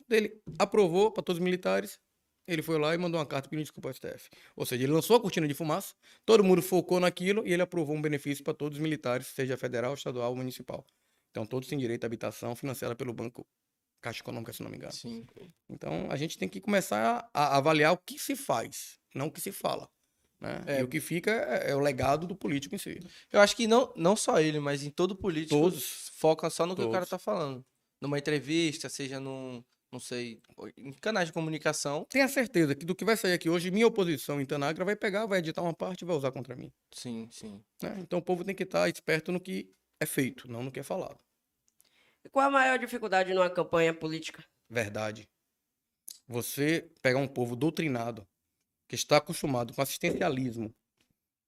Ele 0.09 0.37
aprovou 0.59 1.11
para 1.11 1.23
todos 1.23 1.39
os 1.39 1.43
militares, 1.43 1.99
ele 2.47 2.61
foi 2.61 2.77
lá 2.77 2.93
e 2.93 2.97
mandou 2.97 3.19
uma 3.19 3.25
carta 3.25 3.49
pedindo 3.49 3.65
desculpa 3.65 3.89
ao 3.89 3.93
STF. 3.93 4.29
Ou 4.55 4.65
seja, 4.65 4.83
ele 4.83 4.91
lançou 4.91 5.15
a 5.15 5.19
cortina 5.21 5.47
de 5.47 5.53
fumaça, 5.53 5.93
todo 6.25 6.43
mundo 6.43 6.61
focou 6.61 6.99
naquilo 6.99 7.45
e 7.47 7.53
ele 7.53 7.61
aprovou 7.61 7.95
um 7.95 8.01
benefício 8.01 8.43
para 8.43 8.53
todos 8.53 8.77
os 8.77 8.81
militares, 8.81 9.27
seja 9.27 9.57
federal, 9.57 9.93
estadual 9.93 10.31
ou 10.31 10.35
municipal. 10.35 10.85
Então, 11.31 11.45
todos 11.45 11.67
têm 11.67 11.77
direito 11.77 12.03
à 12.03 12.07
habitação 12.07 12.55
financiada 12.55 12.95
pelo 12.95 13.13
Banco 13.13 13.47
Caixa 14.01 14.19
Econômica, 14.21 14.51
se 14.53 14.61
não 14.61 14.69
me 14.69 14.77
engano. 14.77 14.93
Sim. 14.93 15.25
Então, 15.69 16.07
a 16.11 16.15
gente 16.15 16.37
tem 16.37 16.47
que 16.47 16.59
começar 16.59 17.27
a 17.33 17.57
avaliar 17.57 17.93
o 17.93 17.97
que 17.97 18.19
se 18.19 18.35
faz, 18.35 18.99
não 19.15 19.27
o 19.27 19.31
que 19.31 19.41
se 19.41 19.51
fala. 19.51 19.89
Né? 20.39 20.61
É. 20.67 20.79
E 20.81 20.83
o 20.83 20.87
que 20.89 20.99
fica 20.99 21.31
é, 21.31 21.71
é 21.71 21.75
o 21.75 21.79
legado 21.79 22.27
do 22.27 22.35
político 22.35 22.75
em 22.75 22.77
si. 22.77 22.99
Eu 23.31 23.39
acho 23.39 23.55
que 23.55 23.65
não, 23.65 23.93
não 23.95 24.15
só 24.15 24.41
ele, 24.41 24.59
mas 24.59 24.83
em 24.83 24.89
todo 24.89 25.15
político 25.15 25.59
Todos. 25.59 26.11
foca 26.15 26.49
só 26.49 26.65
no 26.65 26.75
que 26.75 26.81
o 26.81 26.91
cara 26.91 27.05
Todos. 27.05 27.09
tá 27.09 27.17
falando. 27.17 27.65
Numa 28.01 28.19
entrevista, 28.19 28.89
seja 28.89 29.21
num, 29.21 29.63
não 29.93 29.99
sei, 29.99 30.41
em 30.75 30.91
canais 30.91 31.27
de 31.27 31.33
comunicação. 31.33 32.05
Tenha 32.09 32.27
certeza 32.27 32.73
que 32.73 32.83
do 32.83 32.95
que 32.95 33.05
vai 33.05 33.15
sair 33.15 33.33
aqui 33.33 33.47
hoje, 33.47 33.69
minha 33.69 33.85
oposição 33.85 34.41
em 34.41 34.45
Tanagra 34.45 34.83
vai 34.83 34.95
pegar, 34.95 35.27
vai 35.27 35.37
editar 35.37 35.61
uma 35.61 35.73
parte 35.73 36.01
e 36.01 36.05
vai 36.05 36.15
usar 36.15 36.31
contra 36.31 36.55
mim. 36.55 36.73
Sim, 36.91 37.29
sim. 37.31 37.63
né? 37.81 37.97
Então, 37.99 38.17
o 38.17 38.21
povo 38.21 38.43
tem 38.43 38.55
que 38.55 38.63
estar 38.63 38.89
esperto 38.89 39.31
no 39.31 39.39
que 39.39 39.71
é 39.99 40.05
feito, 40.05 40.51
não 40.51 40.63
no 40.63 40.71
que 40.71 40.79
é 40.79 40.83
falado. 40.83 41.19
Qual 42.31 42.47
a 42.47 42.49
maior 42.49 42.79
dificuldade 42.79 43.33
numa 43.33 43.49
campanha 43.49 43.93
política? 43.93 44.43
Verdade. 44.67 45.29
Você 46.27 46.89
pegar 47.01 47.19
um 47.19 47.27
povo 47.27 47.55
doutrinado, 47.55 48.25
que 48.87 48.95
está 48.95 49.17
acostumado 49.17 49.73
com 49.73 49.81
assistencialismo, 49.81 50.73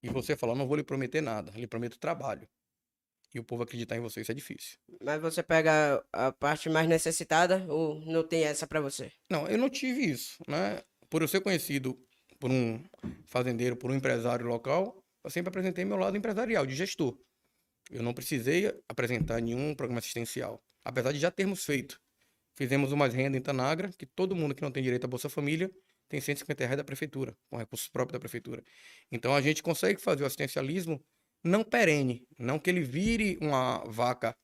e 0.03 0.09
você 0.09 0.37
falar, 0.37 0.53
não 0.53 0.67
vou 0.67 0.77
lhe 0.77 0.83
prometer 0.83 1.21
nada, 1.21 1.51
lhe 1.53 1.65
prometo 1.65 1.97
trabalho. 1.97 2.47
E 3.35 3.39
o 3.39 3.43
povo 3.43 3.63
acreditar 3.63 3.97
em 3.97 3.99
você, 3.99 4.21
isso 4.21 4.31
é 4.31 4.33
difícil. 4.33 4.77
Mas 5.03 5.21
você 5.21 5.43
pega 5.43 6.01
a 6.13 6.31
parte 6.31 6.69
mais 6.69 6.87
necessitada 6.87 7.65
ou 7.67 7.99
não 8.05 8.25
tem 8.25 8.45
essa 8.45 8.65
pra 8.65 8.79
você? 8.79 9.11
Não, 9.29 9.45
eu 9.45 9.57
não 9.57 9.69
tive 9.69 10.05
isso, 10.05 10.41
né? 10.47 10.81
Por 11.09 11.21
eu 11.21 11.27
ser 11.27 11.41
conhecido 11.41 11.99
por 12.39 12.49
um 12.49 12.81
fazendeiro, 13.25 13.75
por 13.75 13.91
um 13.91 13.95
empresário 13.95 14.45
local, 14.45 15.03
eu 15.21 15.29
sempre 15.29 15.49
apresentei 15.49 15.83
meu 15.83 15.97
lado 15.97 16.15
empresarial, 16.15 16.65
de 16.65 16.75
gestor. 16.75 17.17
Eu 17.91 18.01
não 18.01 18.13
precisei 18.13 18.73
apresentar 18.87 19.41
nenhum 19.41 19.75
programa 19.75 19.99
assistencial, 19.99 20.63
apesar 20.81 21.11
de 21.11 21.19
já 21.19 21.29
termos 21.29 21.65
feito. 21.65 21.99
Fizemos 22.55 22.93
uma 22.93 23.05
renda 23.09 23.37
em 23.37 23.41
Tanagra, 23.41 23.91
que 23.97 24.05
todo 24.05 24.33
mundo 24.33 24.55
que 24.55 24.61
não 24.61 24.71
tem 24.71 24.81
direito 24.81 25.03
à 25.03 25.07
Bolsa 25.09 25.27
Família 25.27 25.69
tem 26.07 26.21
150 26.21 26.63
reais 26.63 26.77
da 26.77 26.85
prefeitura, 26.85 27.35
com 27.49 27.57
recursos 27.57 27.89
próprios 27.89 28.13
da 28.13 28.19
prefeitura. 28.19 28.63
Então 29.11 29.35
a 29.35 29.41
gente 29.41 29.61
consegue 29.61 29.99
fazer 29.99 30.23
o 30.23 30.25
assistencialismo 30.25 31.03
não 31.45 31.63
perene, 31.63 32.27
não 32.39 32.57
que 32.57 32.69
ele 32.69 32.81
vire 32.81 33.37
uma 33.39 33.83
vaca 33.85 34.35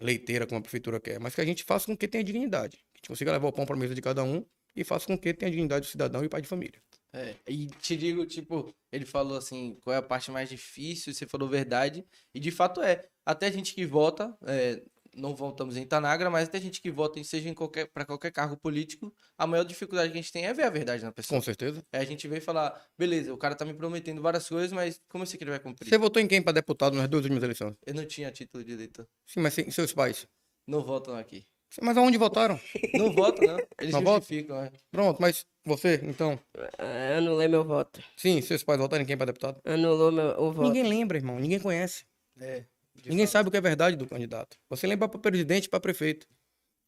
leiteira 0.00 0.46
como 0.46 0.58
a 0.58 0.62
prefeitura 0.62 1.00
quer, 1.00 1.20
mas 1.20 1.34
que 1.34 1.40
a 1.40 1.44
gente 1.44 1.62
faça 1.62 1.86
com 1.86 1.96
que 1.96 2.08
tenha 2.08 2.24
dignidade. 2.24 2.76
Que 2.76 2.82
a 2.82 2.98
gente 2.98 3.08
consiga 3.08 3.32
levar 3.32 3.48
o 3.48 3.52
pão 3.52 3.64
para 3.64 3.76
a 3.76 3.78
mesa 3.78 3.94
de 3.94 4.02
cada 4.02 4.24
um 4.24 4.44
e 4.74 4.82
faça 4.82 5.06
com 5.06 5.16
que 5.16 5.32
tenha 5.32 5.50
dignidade 5.50 5.86
do 5.86 5.90
cidadão 5.90 6.24
e 6.24 6.28
pai 6.28 6.42
de 6.42 6.48
família. 6.48 6.82
É, 7.14 7.36
e 7.46 7.66
te 7.66 7.94
digo, 7.94 8.26
tipo, 8.26 8.74
ele 8.90 9.04
falou 9.04 9.36
assim, 9.36 9.78
qual 9.82 9.94
é 9.94 9.98
a 9.98 10.02
parte 10.02 10.30
mais 10.30 10.48
difícil, 10.48 11.12
você 11.12 11.26
falou 11.26 11.48
verdade, 11.48 12.04
e 12.34 12.40
de 12.40 12.50
fato 12.50 12.80
é. 12.82 13.06
Até 13.24 13.52
gente 13.52 13.74
que 13.74 13.86
vota, 13.86 14.36
é, 14.46 14.82
não 15.14 15.34
votamos 15.34 15.76
em 15.76 15.86
Tanagra, 15.86 16.30
mas 16.30 16.48
até 16.48 16.60
gente 16.60 16.80
que 16.80 16.90
vota, 16.90 17.18
em, 17.20 17.24
seja 17.24 17.48
em 17.48 17.54
qualquer, 17.54 17.86
para 17.92 18.04
qualquer 18.04 18.30
cargo 18.32 18.56
político, 18.56 19.14
a 19.36 19.46
maior 19.46 19.64
dificuldade 19.64 20.10
que 20.12 20.18
a 20.18 20.20
gente 20.22 20.32
tem 20.32 20.46
é 20.46 20.54
ver 20.54 20.64
a 20.64 20.70
verdade 20.70 21.02
na 21.04 21.12
pessoa. 21.12 21.38
Com 21.38 21.44
certeza. 21.44 21.84
É 21.92 21.98
a 21.98 22.04
gente 22.04 22.26
vem 22.28 22.40
falar, 22.40 22.80
beleza, 22.98 23.32
o 23.32 23.36
cara 23.38 23.54
tá 23.54 23.64
me 23.64 23.74
prometendo 23.74 24.22
várias 24.22 24.48
coisas, 24.48 24.72
mas 24.72 25.00
como 25.08 25.22
eu 25.22 25.26
sei 25.26 25.36
que 25.38 25.44
ele 25.44 25.50
vai 25.50 25.60
cumprir? 25.60 25.88
Você 25.88 25.98
votou 25.98 26.22
em 26.22 26.26
quem 26.28 26.40
para 26.42 26.52
deputado 26.52 26.96
nas 26.96 27.08
duas 27.08 27.24
últimas 27.24 27.42
eleições? 27.42 27.74
Eu 27.86 27.94
não 27.94 28.06
tinha 28.06 28.30
título 28.30 28.64
de 28.64 28.72
eleitor. 28.72 29.06
Sim, 29.26 29.40
mas 29.40 29.54
sem- 29.54 29.70
seus 29.70 29.92
pais. 29.92 30.26
Não 30.66 30.82
votam 30.82 31.14
aqui. 31.16 31.44
Sim, 31.70 31.80
Mas 31.84 31.96
aonde 31.96 32.18
votaram? 32.18 32.60
Não 32.94 33.10
votam, 33.10 33.46
não. 33.46 33.58
Eles 33.80 33.92
Não 33.94 34.02
votam? 34.02 34.20
justificam, 34.20 34.62
é. 34.62 34.70
Pronto, 34.90 35.20
mas 35.22 35.46
você, 35.64 35.98
então. 36.04 36.38
Ah, 36.78 37.16
Anulei 37.16 37.48
meu 37.48 37.64
voto. 37.64 38.02
Sim, 38.14 38.42
seus 38.42 38.62
pais 38.62 38.78
votaram 38.78 39.02
em 39.02 39.06
quem 39.06 39.16
para 39.16 39.24
deputado? 39.32 39.58
Anulou 39.64 40.12
meu, 40.12 40.38
o 40.38 40.52
voto. 40.52 40.60
Ninguém 40.66 40.82
lembra, 40.86 41.16
irmão. 41.16 41.38
Ninguém 41.40 41.58
conhece. 41.58 42.04
É, 42.38 42.64
de 42.94 43.10
Ninguém 43.10 43.26
fato. 43.26 43.32
sabe 43.32 43.48
o 43.48 43.50
que 43.52 43.56
é 43.56 43.60
verdade 43.60 43.96
do 43.96 44.06
candidato. 44.08 44.56
Você 44.68 44.86
lembra 44.86 45.08
para 45.08 45.20
presidente 45.20 45.66
e 45.66 45.68
para 45.68 45.80
prefeito. 45.80 46.26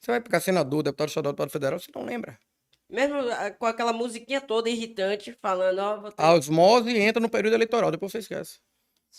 Você 0.01 0.11
vai 0.13 0.21
ficar 0.21 0.41
senador, 0.41 0.83
deputado 0.83 1.09
estadual, 1.09 1.33
deputado 1.33 1.51
federal, 1.51 1.79
você 1.79 1.91
não 1.95 2.05
lembra. 2.05 2.39
Mesmo 2.89 3.17
ah, 3.17 3.51
com 3.51 3.67
aquela 3.67 3.93
musiquinha 3.93 4.41
toda 4.41 4.69
irritante, 4.69 5.37
falando, 5.41 5.79
ó, 5.79 6.01
vou 6.01 6.13
ter... 6.13 6.23
A 6.23 6.33
osmose 6.35 6.97
entra 6.97 7.21
no 7.21 7.31
período 7.31 7.55
eleitoral, 7.55 7.91
depois 7.91 8.13
você 8.13 8.19
esquece. 8.19 8.59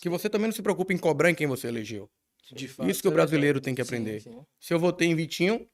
Que 0.02 0.10
você 0.10 0.30
também 0.30 0.48
não 0.48 0.54
se 0.54 0.62
preocupa 0.62 0.94
em 0.94 0.98
cobrar 0.98 1.30
em 1.32 1.36
quem 1.36 1.48
você 1.48 1.68
elegeu. 1.68 2.10
De 2.52 2.68
fato, 2.68 2.90
Isso 2.90 3.02
que 3.02 3.08
o 3.08 3.12
é 3.12 3.14
brasileiro 3.14 3.60
tem 3.60 3.74
que 3.74 3.84
Sim, 3.84 3.88
aprender. 3.88 4.22
Sim, 4.22 4.46
Se 4.60 4.74
eu 4.74 4.80
votei 4.80 5.08
em 5.08 5.16
Vitinho, 5.16 5.68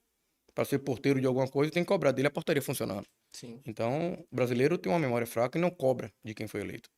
para 0.54 0.64
ser 0.66 0.80
porteiro 0.80 1.20
de 1.20 1.28
alguma 1.28 1.48
coisa, 1.48 1.72
tem 1.72 1.84
que 1.84 1.88
cobrar 1.88 2.12
dele 2.12 2.28
a 2.28 2.32
portaria 2.32 2.62
funcionando. 2.62 3.06
sim. 3.34 3.62
Então, 3.66 4.14
o 4.32 4.36
brasileiro 4.36 4.78
tem 4.78 4.92
uma 4.92 5.00
memória 5.00 5.28
fraca 5.28 5.58
e 5.58 5.62
não 5.62 5.70
cobra 5.70 6.12
de 6.24 6.34
quem 6.34 6.48
foi 6.48 6.62
eleito. 6.62 6.90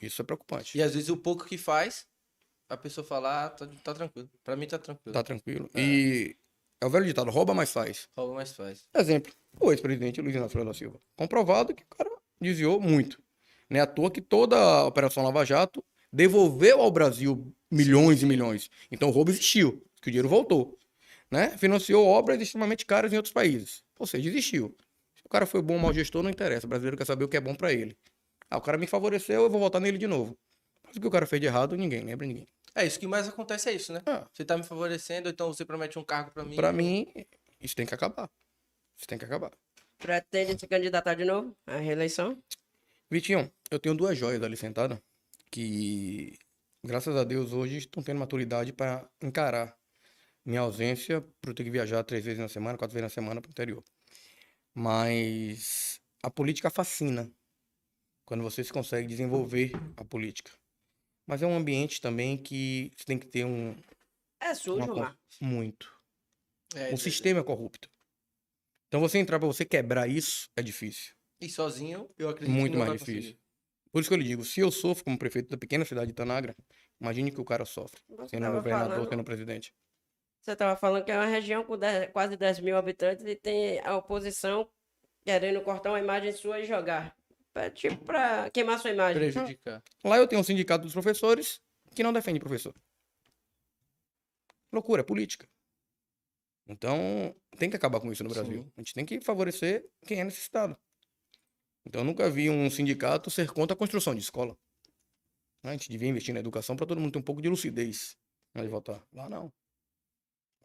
Isso 0.00 0.22
é 0.22 0.24
preocupante. 0.24 0.76
E 0.78 0.82
às 0.82 0.94
vezes 0.94 1.08
o 1.08 1.16
pouco 1.16 1.44
que 1.46 1.58
faz, 1.58 2.06
a 2.68 2.76
pessoa 2.76 3.06
fala, 3.06 3.46
ah, 3.46 3.50
tá, 3.50 3.68
tá 3.84 3.94
tranquilo. 3.94 4.28
Pra 4.42 4.56
mim 4.56 4.66
tá 4.66 4.78
tranquilo. 4.78 5.12
Tá 5.12 5.22
tranquilo. 5.22 5.70
É. 5.74 5.80
E 5.80 6.36
é 6.80 6.86
o 6.86 6.90
velho 6.90 7.06
ditado, 7.06 7.30
rouba 7.30 7.54
mais 7.54 7.72
faz. 7.72 8.08
Rouba 8.16 8.34
mais 8.34 8.52
faz. 8.52 8.86
Exemplo, 8.94 9.32
o 9.60 9.70
ex-presidente 9.70 10.20
Luiz 10.20 10.34
Inácio 10.34 10.58
Lula 10.58 10.72
da 10.72 10.78
Silva. 10.78 11.00
Comprovado 11.16 11.74
que 11.74 11.82
o 11.82 11.96
cara 11.96 12.10
desviou 12.40 12.80
muito. 12.80 13.22
Não 13.68 13.78
é 13.78 13.82
à 13.82 13.86
toa 13.86 14.10
que 14.10 14.20
toda 14.20 14.56
a 14.56 14.86
Operação 14.86 15.22
Lava 15.22 15.44
Jato 15.44 15.84
devolveu 16.12 16.80
ao 16.80 16.90
Brasil 16.90 17.52
milhões 17.70 18.22
e 18.22 18.26
milhões. 18.26 18.70
Então 18.90 19.08
o 19.08 19.12
roubo 19.12 19.30
existiu, 19.30 19.82
que 20.00 20.08
o 20.08 20.10
dinheiro 20.10 20.28
voltou. 20.28 20.78
Né? 21.30 21.56
Financiou 21.58 22.06
obras 22.06 22.40
extremamente 22.40 22.86
caras 22.86 23.12
em 23.12 23.16
outros 23.16 23.32
países. 23.32 23.82
Ou 23.98 24.06
seja, 24.06 24.28
existiu. 24.28 24.76
Se 25.16 25.22
o 25.24 25.28
cara 25.28 25.46
foi 25.46 25.60
bom 25.60 25.74
ou 25.74 25.80
mau 25.80 25.92
gestor, 25.92 26.22
não 26.22 26.30
interessa. 26.30 26.66
O 26.66 26.68
brasileiro 26.68 26.96
quer 26.96 27.06
saber 27.06 27.24
o 27.24 27.28
que 27.28 27.36
é 27.36 27.40
bom 27.40 27.54
pra 27.54 27.72
ele. 27.72 27.96
Ah, 28.48 28.58
o 28.58 28.60
cara 28.60 28.78
me 28.78 28.86
favoreceu, 28.86 29.42
eu 29.42 29.50
vou 29.50 29.58
votar 29.58 29.80
nele 29.80 29.98
de 29.98 30.06
novo. 30.06 30.38
Mas 30.96 30.98
o 30.98 31.00
que 31.02 31.06
o 31.08 31.10
cara 31.10 31.26
fez 31.26 31.40
de 31.40 31.46
errado, 31.46 31.76
ninguém 31.76 32.02
lembra 32.02 32.26
ninguém. 32.26 32.48
É, 32.74 32.86
isso 32.86 32.98
que 32.98 33.06
mais 33.06 33.28
acontece 33.28 33.68
é 33.68 33.72
isso, 33.72 33.92
né? 33.92 34.00
Ah. 34.06 34.26
Você 34.32 34.46
tá 34.46 34.56
me 34.56 34.64
favorecendo, 34.64 35.28
então 35.28 35.52
você 35.52 35.62
promete 35.62 35.98
um 35.98 36.04
cargo 36.04 36.30
pra 36.30 36.42
mim. 36.42 36.56
Pra 36.56 36.72
mim, 36.72 37.06
isso 37.60 37.76
tem 37.76 37.84
que 37.84 37.94
acabar. 37.94 38.30
Isso 38.96 39.06
tem 39.06 39.18
que 39.18 39.24
acabar. 39.26 39.50
Pretende 39.98 40.58
se 40.58 40.66
candidatar 40.66 41.14
de 41.14 41.24
novo 41.24 41.54
à 41.66 41.76
reeleição? 41.76 42.42
Vitinho, 43.10 43.52
eu 43.70 43.78
tenho 43.78 43.94
duas 43.94 44.16
joias 44.16 44.42
ali 44.42 44.56
sentadas 44.56 44.98
que, 45.50 46.38
graças 46.82 47.14
a 47.14 47.24
Deus, 47.24 47.52
hoje 47.52 47.76
estão 47.76 48.02
tendo 48.02 48.18
maturidade 48.18 48.72
para 48.72 49.06
encarar 49.22 49.76
minha 50.46 50.60
ausência 50.60 51.20
por 51.42 51.50
eu 51.50 51.54
ter 51.54 51.64
que 51.64 51.70
viajar 51.70 52.02
três 52.04 52.24
vezes 52.24 52.40
na 52.40 52.48
semana, 52.48 52.78
quatro 52.78 52.94
vezes 52.94 53.04
na 53.04 53.14
semana 53.14 53.42
para 53.42 53.50
o 53.50 53.52
interior. 53.52 53.84
Mas 54.74 56.00
a 56.22 56.30
política 56.30 56.70
fascina 56.70 57.30
quando 58.24 58.42
você 58.42 58.64
se 58.64 58.72
consegue 58.72 59.06
desenvolver 59.06 59.72
a 59.96 60.04
política. 60.04 60.50
Mas 61.26 61.42
é 61.42 61.46
um 61.46 61.56
ambiente 61.56 62.00
também 62.00 62.36
que 62.36 62.92
você 62.96 63.04
tem 63.04 63.18
que 63.18 63.26
ter 63.26 63.44
um 63.44 63.76
É 64.40 64.54
sujo, 64.54 64.84
Uma 64.84 64.94
Marcos. 64.94 65.38
muito. 65.40 65.92
É, 66.74 66.90
O 66.90 66.94
é- 66.94 66.96
sistema 66.96 67.40
é 67.40 67.44
corrupto. 67.44 67.88
Então 68.88 69.00
você 69.00 69.18
entrar 69.18 69.38
para 69.38 69.48
você 69.48 69.64
quebrar 69.64 70.08
isso 70.08 70.48
é 70.56 70.62
difícil. 70.62 71.14
E 71.40 71.48
sozinho, 71.48 72.08
eu 72.16 72.28
acredito 72.28 72.54
Muito 72.54 72.72
que 72.72 72.78
não 72.78 72.86
mais 72.86 72.98
difícil. 73.00 73.32
conseguir. 73.32 73.40
Por 73.92 74.00
isso 74.00 74.08
que 74.10 74.14
eu 74.14 74.18
lhe 74.18 74.24
digo, 74.24 74.44
se 74.44 74.60
eu 74.60 74.70
sofro 74.70 75.04
como 75.04 75.18
prefeito 75.18 75.48
da 75.48 75.56
pequena 75.56 75.84
cidade 75.84 76.06
de 76.06 76.12
Itanagra, 76.12 76.54
imagine 77.00 77.30
que 77.32 77.40
o 77.40 77.44
cara 77.44 77.64
sofre, 77.64 78.00
Você 78.08 78.36
sendo 78.36 78.52
governador, 78.52 78.90
falando- 78.94 79.08
sendo 79.08 79.24
presidente. 79.24 79.74
Você 80.40 80.52
estava 80.52 80.76
falando 80.76 81.04
que 81.04 81.10
é 81.10 81.16
uma 81.16 81.26
região 81.26 81.64
com 81.64 81.76
dez- 81.76 82.10
quase 82.12 82.36
10 82.36 82.60
mil 82.60 82.76
habitantes 82.76 83.24
e 83.26 83.34
tem 83.34 83.80
a 83.80 83.96
oposição 83.96 84.70
querendo 85.24 85.60
cortar 85.62 85.90
uma 85.90 85.98
imagem 85.98 86.30
sua 86.32 86.60
e 86.60 86.64
jogar. 86.64 87.16
Pra, 87.56 87.70
tipo, 87.70 87.96
pra 88.04 88.50
queimar 88.50 88.78
sua 88.78 88.90
imagem. 88.90 89.14
Prejudicar. 89.14 89.82
Lá 90.04 90.18
eu 90.18 90.28
tenho 90.28 90.42
um 90.42 90.44
sindicato 90.44 90.84
dos 90.84 90.92
professores 90.92 91.58
que 91.94 92.02
não 92.02 92.12
defende 92.12 92.38
professor. 92.38 92.74
Loucura, 94.70 95.00
é 95.00 95.02
política. 95.02 95.48
Então, 96.68 97.34
tem 97.56 97.70
que 97.70 97.76
acabar 97.76 97.98
com 97.98 98.12
isso 98.12 98.22
no 98.22 98.28
Brasil. 98.28 98.62
Sim. 98.62 98.72
A 98.76 98.80
gente 98.82 98.92
tem 98.92 99.06
que 99.06 99.22
favorecer 99.22 99.88
quem 100.06 100.20
é 100.20 100.24
necessitado. 100.24 100.76
Então, 101.86 102.02
eu 102.02 102.04
nunca 102.04 102.28
vi 102.28 102.50
um 102.50 102.68
sindicato 102.68 103.30
ser 103.30 103.50
contra 103.50 103.74
a 103.74 103.78
construção 103.78 104.14
de 104.14 104.20
escola. 104.20 104.54
A 105.62 105.72
gente 105.72 105.88
devia 105.88 106.10
investir 106.10 106.34
na 106.34 106.40
educação 106.40 106.76
para 106.76 106.84
todo 106.84 107.00
mundo 107.00 107.12
ter 107.12 107.18
um 107.20 107.22
pouco 107.22 107.40
de 107.40 107.48
lucidez 107.48 108.18
na 108.52 108.60
hora 108.60 108.68
de 108.68 108.70
votar. 108.70 109.02
Lá 109.14 109.30
não. 109.30 109.50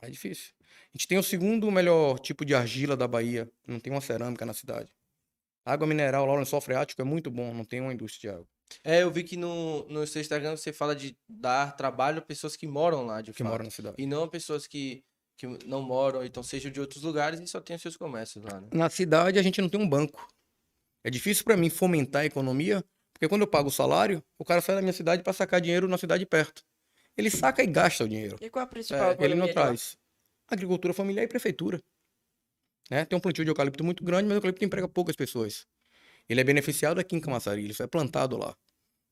É 0.01 0.09
difícil. 0.09 0.53
A 0.59 0.97
gente 0.97 1.07
tem 1.07 1.17
o 1.17 1.23
segundo 1.23 1.71
melhor 1.71 2.19
tipo 2.19 2.43
de 2.43 2.53
argila 2.53 2.97
da 2.97 3.07
Bahia. 3.07 3.49
Não 3.65 3.79
tem 3.79 3.93
uma 3.93 4.01
cerâmica 4.01 4.45
na 4.45 4.53
cidade. 4.53 4.93
Água 5.65 5.87
mineral 5.87 6.25
lá 6.25 6.33
no 6.33 6.39
lençol 6.39 6.61
freático 6.61 7.01
é 7.01 7.05
muito 7.05 7.29
bom. 7.29 7.53
Não 7.53 7.63
tem 7.63 7.81
uma 7.81 7.93
indústria 7.93 8.31
de 8.31 8.35
água. 8.37 8.47
É, 8.83 9.03
eu 9.03 9.11
vi 9.11 9.23
que 9.23 9.35
no, 9.35 9.87
no 9.89 10.07
seu 10.07 10.21
Instagram 10.21 10.55
você 10.55 10.71
fala 10.71 10.95
de 10.95 11.15
dar 11.27 11.75
trabalho 11.75 12.19
a 12.19 12.21
pessoas 12.21 12.55
que 12.55 12.65
moram 12.65 13.05
lá, 13.05 13.21
de 13.21 13.33
que 13.33 13.43
fato. 13.43 13.51
mora 13.51 13.63
na 13.63 13.69
cidade. 13.69 13.95
E 13.99 14.05
não 14.05 14.23
a 14.23 14.27
pessoas 14.27 14.65
que, 14.65 15.03
que 15.37 15.45
não 15.65 15.81
moram, 15.81 16.23
então 16.23 16.41
sejam 16.41 16.71
de 16.71 16.79
outros 16.79 17.03
lugares 17.03 17.39
e 17.39 17.47
só 17.47 17.59
tem 17.59 17.75
os 17.75 17.81
seus 17.81 17.97
comércios 17.97 18.43
lá, 18.43 18.61
né? 18.61 18.69
Na 18.71 18.89
cidade 18.89 19.37
a 19.37 19.41
gente 19.41 19.61
não 19.61 19.69
tem 19.69 19.79
um 19.79 19.89
banco. 19.89 20.27
É 21.03 21.09
difícil 21.09 21.43
para 21.43 21.57
mim 21.57 21.69
fomentar 21.69 22.21
a 22.21 22.25
economia, 22.25 22.83
porque 23.13 23.27
quando 23.27 23.41
eu 23.41 23.47
pago 23.47 23.69
o 23.69 23.71
salário, 23.71 24.23
o 24.39 24.45
cara 24.45 24.61
sai 24.61 24.75
da 24.75 24.81
minha 24.81 24.93
cidade 24.93 25.21
para 25.21 25.33
sacar 25.33 25.59
dinheiro 25.59 25.87
na 25.87 25.97
cidade 25.97 26.25
perto. 26.25 26.63
Ele 27.17 27.29
saca 27.29 27.61
e 27.61 27.67
gasta 27.67 28.05
o 28.05 28.07
dinheiro. 28.07 28.37
E 28.39 28.49
qual 28.49 28.63
a 28.63 28.67
principal 28.67 29.11
É, 29.11 29.17
Ele 29.19 29.35
não 29.35 29.51
traz 29.51 29.97
agricultura 30.47 30.93
familiar 30.93 31.23
e 31.23 31.27
prefeitura. 31.27 31.81
Né? 32.91 33.05
Tem 33.05 33.17
um 33.17 33.21
plantio 33.21 33.45
de 33.45 33.49
eucalipto 33.49 33.85
muito 33.85 34.03
grande, 34.03 34.23
mas 34.23 34.33
o 34.33 34.37
eucalipto 34.37 34.65
emprega 34.65 34.85
poucas 34.85 35.15
pessoas. 35.15 35.65
Ele 36.27 36.41
é 36.41 36.43
beneficiado 36.43 36.99
aqui 36.99 37.15
em 37.15 37.21
Camaçari, 37.21 37.63
ele 37.63 37.73
só 37.73 37.85
é 37.85 37.87
plantado 37.87 38.37
lá. 38.37 38.53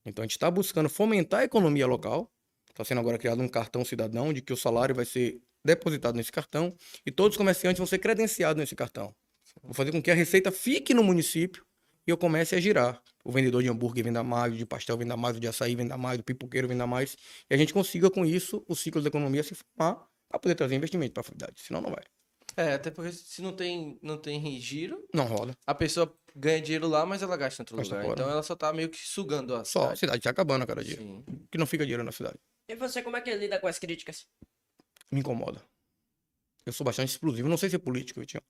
Então 0.04 0.22
a 0.22 0.26
gente 0.26 0.32
está 0.32 0.50
buscando 0.50 0.90
fomentar 0.90 1.40
a 1.40 1.44
economia 1.44 1.86
local. 1.86 2.30
Está 2.68 2.84
sendo 2.84 3.00
agora 3.00 3.18
criado 3.18 3.42
um 3.42 3.48
cartão 3.48 3.84
cidadão 3.84 4.32
de 4.32 4.42
que 4.42 4.52
o 4.52 4.56
salário 4.56 4.94
vai 4.94 5.06
ser 5.06 5.40
depositado 5.64 6.14
nesse 6.14 6.30
cartão 6.30 6.74
e 7.04 7.10
todos 7.10 7.34
os 7.34 7.38
comerciantes 7.38 7.78
vão 7.78 7.86
ser 7.86 7.98
credenciados 7.98 8.60
nesse 8.60 8.76
cartão. 8.76 9.14
Vou 9.62 9.74
fazer 9.74 9.92
com 9.92 10.00
que 10.00 10.10
a 10.10 10.14
receita 10.14 10.52
fique 10.52 10.94
no 10.94 11.02
município 11.02 11.64
e 12.06 12.10
eu 12.10 12.16
comece 12.16 12.54
a 12.54 12.60
girar. 12.60 13.02
O 13.24 13.32
vendedor 13.32 13.62
de 13.62 13.68
hambúrguer 13.68 14.04
venda 14.04 14.22
mais, 14.22 14.56
de 14.56 14.64
pastel 14.64 14.96
venda 14.96 15.16
mais, 15.16 15.38
de 15.38 15.46
açaí 15.46 15.74
venda 15.74 15.98
mais, 15.98 16.18
o 16.18 16.22
pipoqueiro 16.22 16.68
venda 16.68 16.86
mais. 16.86 17.16
E 17.50 17.54
a 17.54 17.56
gente 17.56 17.72
consiga 17.72 18.10
com 18.10 18.24
isso 18.24 18.64
o 18.68 18.74
ciclo 18.74 19.02
da 19.02 19.08
economia 19.08 19.42
se 19.42 19.54
formar 19.54 20.06
para 20.28 20.38
poder 20.38 20.54
trazer 20.54 20.76
investimento 20.76 21.12
para 21.12 21.22
a 21.22 21.24
cidade. 21.24 21.60
Senão 21.60 21.82
não 21.82 21.90
vai. 21.90 22.04
É, 22.56 22.74
até 22.74 22.90
porque 22.90 23.12
se 23.12 23.40
não 23.40 23.54
tem, 23.54 23.98
não 24.02 24.18
tem 24.18 24.58
giro, 24.60 25.06
Não 25.14 25.24
rola. 25.24 25.56
a 25.66 25.74
pessoa 25.74 26.12
ganha 26.34 26.60
dinheiro 26.60 26.88
lá, 26.88 27.06
mas 27.06 27.22
ela 27.22 27.36
gasta 27.36 27.60
em 27.60 27.62
outro 27.62 27.76
Gasta 27.76 27.94
lugar. 27.94 28.06
fora. 28.08 28.20
Então 28.20 28.30
ela 28.30 28.42
só 28.42 28.54
tá 28.56 28.72
meio 28.72 28.88
que 28.88 28.98
sugando 28.98 29.54
a 29.54 29.64
Só 29.64 29.80
a 29.80 29.82
cidade. 29.84 29.98
cidade 30.00 30.18
está 30.18 30.30
acabando 30.30 30.62
a 30.62 30.66
cada 30.66 30.82
dia. 30.84 30.96
Sim. 30.96 31.24
Que 31.50 31.56
não 31.58 31.66
fica 31.66 31.84
dinheiro 31.84 32.04
na 32.04 32.12
cidade. 32.12 32.38
E 32.68 32.74
você, 32.74 33.02
como 33.02 33.16
é 33.16 33.20
que 33.20 33.34
lida 33.34 33.58
com 33.58 33.66
as 33.66 33.78
críticas? 33.78 34.26
Me 35.10 35.20
incomoda. 35.20 35.62
Eu 36.66 36.72
sou 36.72 36.84
bastante 36.84 37.08
explosivo. 37.08 37.48
Não 37.48 37.56
sei 37.56 37.70
ser 37.70 37.78
político, 37.78 38.20
Vitinho. 38.20 38.42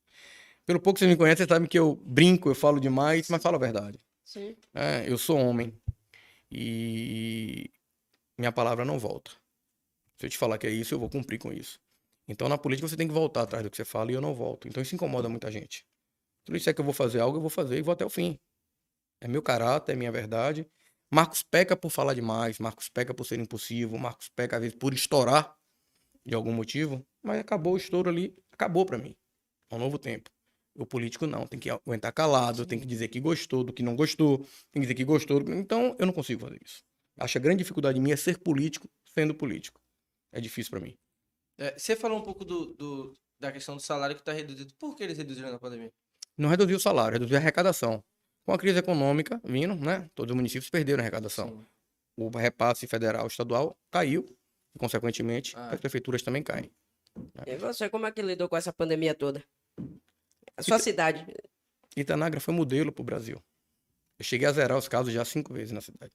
Pelo 0.67 0.81
pouco 0.81 0.99
que 0.99 1.05
você 1.05 1.07
me 1.09 1.17
conhece, 1.17 1.43
você 1.45 1.49
sabe 1.49 1.69
que 1.69 1.79
eu 1.79 1.95
brinco, 1.97 2.49
eu 2.51 2.55
falo 2.55 2.79
demais, 2.81 3.29
mas 3.29 3.43
falo 3.43 3.57
a 3.57 3.61
verdade. 3.61 3.99
Sim. 4.25 4.57
É, 4.75 5.05
eu 5.11 5.17
sou 5.17 5.39
homem. 5.39 5.75
E 6.51 7.71
minha 8.39 8.53
palavra 8.53 8.85
não 8.85 8.99
volta. 8.99 9.31
Se 10.19 10.27
eu 10.27 10.31
te 10.31 10.37
falar 10.37 10.59
que 10.59 10.67
é 10.67 10.71
isso, 10.71 10.93
eu 10.95 10.99
vou 10.99 11.09
cumprir 11.09 11.39
com 11.39 11.53
isso. 11.53 11.81
Então, 12.31 12.49
na 12.49 12.59
política, 12.59 12.89
você 12.89 12.97
tem 12.97 13.09
que 13.09 13.15
voltar 13.15 13.43
atrás 13.43 13.65
do 13.65 13.71
que 13.71 13.77
você 13.79 13.87
fala 13.87 14.13
e 14.13 14.15
eu 14.15 14.23
não 14.23 14.35
volto. 14.35 14.69
Então, 14.69 14.83
isso 14.83 14.95
incomoda 14.95 15.29
muita 15.31 15.51
gente. 15.53 15.79
Se 16.47 16.53
eu 16.53 16.57
disser 16.59 16.75
que 16.75 16.81
eu 16.83 16.87
vou 16.87 16.95
fazer 16.95 17.21
algo, 17.21 17.39
eu 17.39 17.43
vou 17.43 17.51
fazer 17.51 17.79
e 17.79 17.83
vou 17.83 17.93
até 17.93 18.07
o 18.07 18.11
fim. 18.11 18.39
É 19.21 19.29
meu 19.29 19.43
caráter, 19.43 19.93
é 19.93 19.97
minha 19.97 20.13
verdade. 20.13 20.67
Marcos 21.13 21.43
peca 21.43 21.77
por 21.77 21.91
falar 21.91 22.15
demais, 22.15 22.59
Marcos 22.59 22.89
peca 22.89 23.15
por 23.15 23.25
ser 23.27 23.39
impulsivo, 23.41 23.99
Marcos 23.99 24.29
peca, 24.35 24.57
às 24.57 24.63
vezes, 24.63 24.77
por 24.79 24.95
estourar 24.95 25.55
de 26.27 26.35
algum 26.35 26.53
motivo. 26.53 27.05
Mas 27.23 27.41
acabou 27.41 27.75
o 27.75 27.77
estouro 27.77 28.11
ali, 28.11 28.35
acabou 28.53 28.87
pra 28.87 28.99
mim. 28.99 29.17
É 29.71 29.77
um 29.77 29.79
novo 29.79 29.99
tempo. 29.99 30.31
O 30.79 30.87
político 30.87 31.27
não, 31.27 31.47
tem 31.47 31.61
que 31.61 31.71
aguentar 31.71 32.13
calado, 32.13 32.67
tem 32.67 32.81
que 32.81 32.87
dizer 32.87 33.09
que 33.09 33.21
gostou 33.21 33.65
do 33.65 33.73
que 33.73 33.83
não 33.83 33.97
gostou, 33.97 34.39
tem 34.73 34.81
que 34.81 34.81
dizer 34.83 34.95
que 34.95 35.05
gostou. 35.05 35.43
do- 35.43 35.53
Então, 35.55 35.97
eu 35.99 36.07
não 36.07 36.13
consigo 36.15 36.41
fazer 36.43 36.61
isso. 36.65 36.83
Acho 37.19 37.33
que 37.35 37.39
a 37.39 37.43
grande 37.43 37.59
dificuldade 37.65 38.01
minha 38.01 38.15
é 38.15 38.17
ser 38.17 38.39
político 38.39 38.89
sendo 39.07 39.35
político. 39.35 39.81
É 40.33 40.41
difícil 40.41 40.71
pra 40.71 40.81
mim. 40.81 40.97
É, 41.61 41.79
você 41.79 41.95
falou 41.95 42.19
um 42.19 42.23
pouco 42.23 42.45
do, 42.45 42.75
do- 42.75 43.15
da 43.39 43.53
questão 43.53 43.77
do 43.77 43.83
salário 43.83 44.17
que 44.17 44.23
tá 44.23 44.33
reduzido. 44.33 44.73
Por 44.79 44.97
que 44.97 45.03
eles 45.05 45.17
reduziram 45.19 45.51
na 45.53 45.59
pandemia? 45.59 45.93
Não 46.37 46.49
reduziu 46.49 46.77
o 46.77 46.81
salário, 46.81 47.13
reduziu 47.15 47.37
a 47.37 47.41
arrecadação. 47.41 48.03
Com 48.45 48.53
a 48.53 48.59
crise 48.59 48.79
econômica 48.79 49.41
vindo, 49.45 49.75
né? 49.75 50.11
Todos 50.15 50.31
os 50.33 50.37
municípios 50.37 50.71
perderam 50.71 51.01
a 51.01 51.03
arrecadação. 51.03 51.49
Sim. 51.51 51.67
O 52.17 52.29
repasse 52.31 52.87
federal 52.87 53.27
estadual 53.27 53.79
caiu, 53.91 54.25
e, 54.75 54.79
consequentemente, 54.79 55.55
Ah. 55.57 55.71
as 55.71 55.81
prefeituras 55.81 56.23
também 56.23 56.43
caem. 56.43 56.71
E 57.47 57.57
você, 57.57 57.89
como 57.91 58.07
é 58.07 58.13
que 58.13 58.23
lidou 58.23 58.49
com 58.49 58.57
essa 58.57 58.73
pandemia 58.73 59.15
toda? 59.15 59.45
A 60.57 60.63
sua 60.63 60.79
cidade. 60.79 61.27
Itanagra 61.97 62.41
foi 62.41 62.55
modelo 62.55 62.93
pro 62.93 63.05
Brasil. 63.05 63.43
Eu 64.19 64.25
cheguei 64.25 64.47
a 64.47 64.53
zerar 64.53 64.79
os 64.79 64.89
casos 64.89 65.13
já 65.13 65.25
cinco 65.25 65.53
vezes 65.53 65.73
na 65.73 65.81
cidade. 65.81 66.13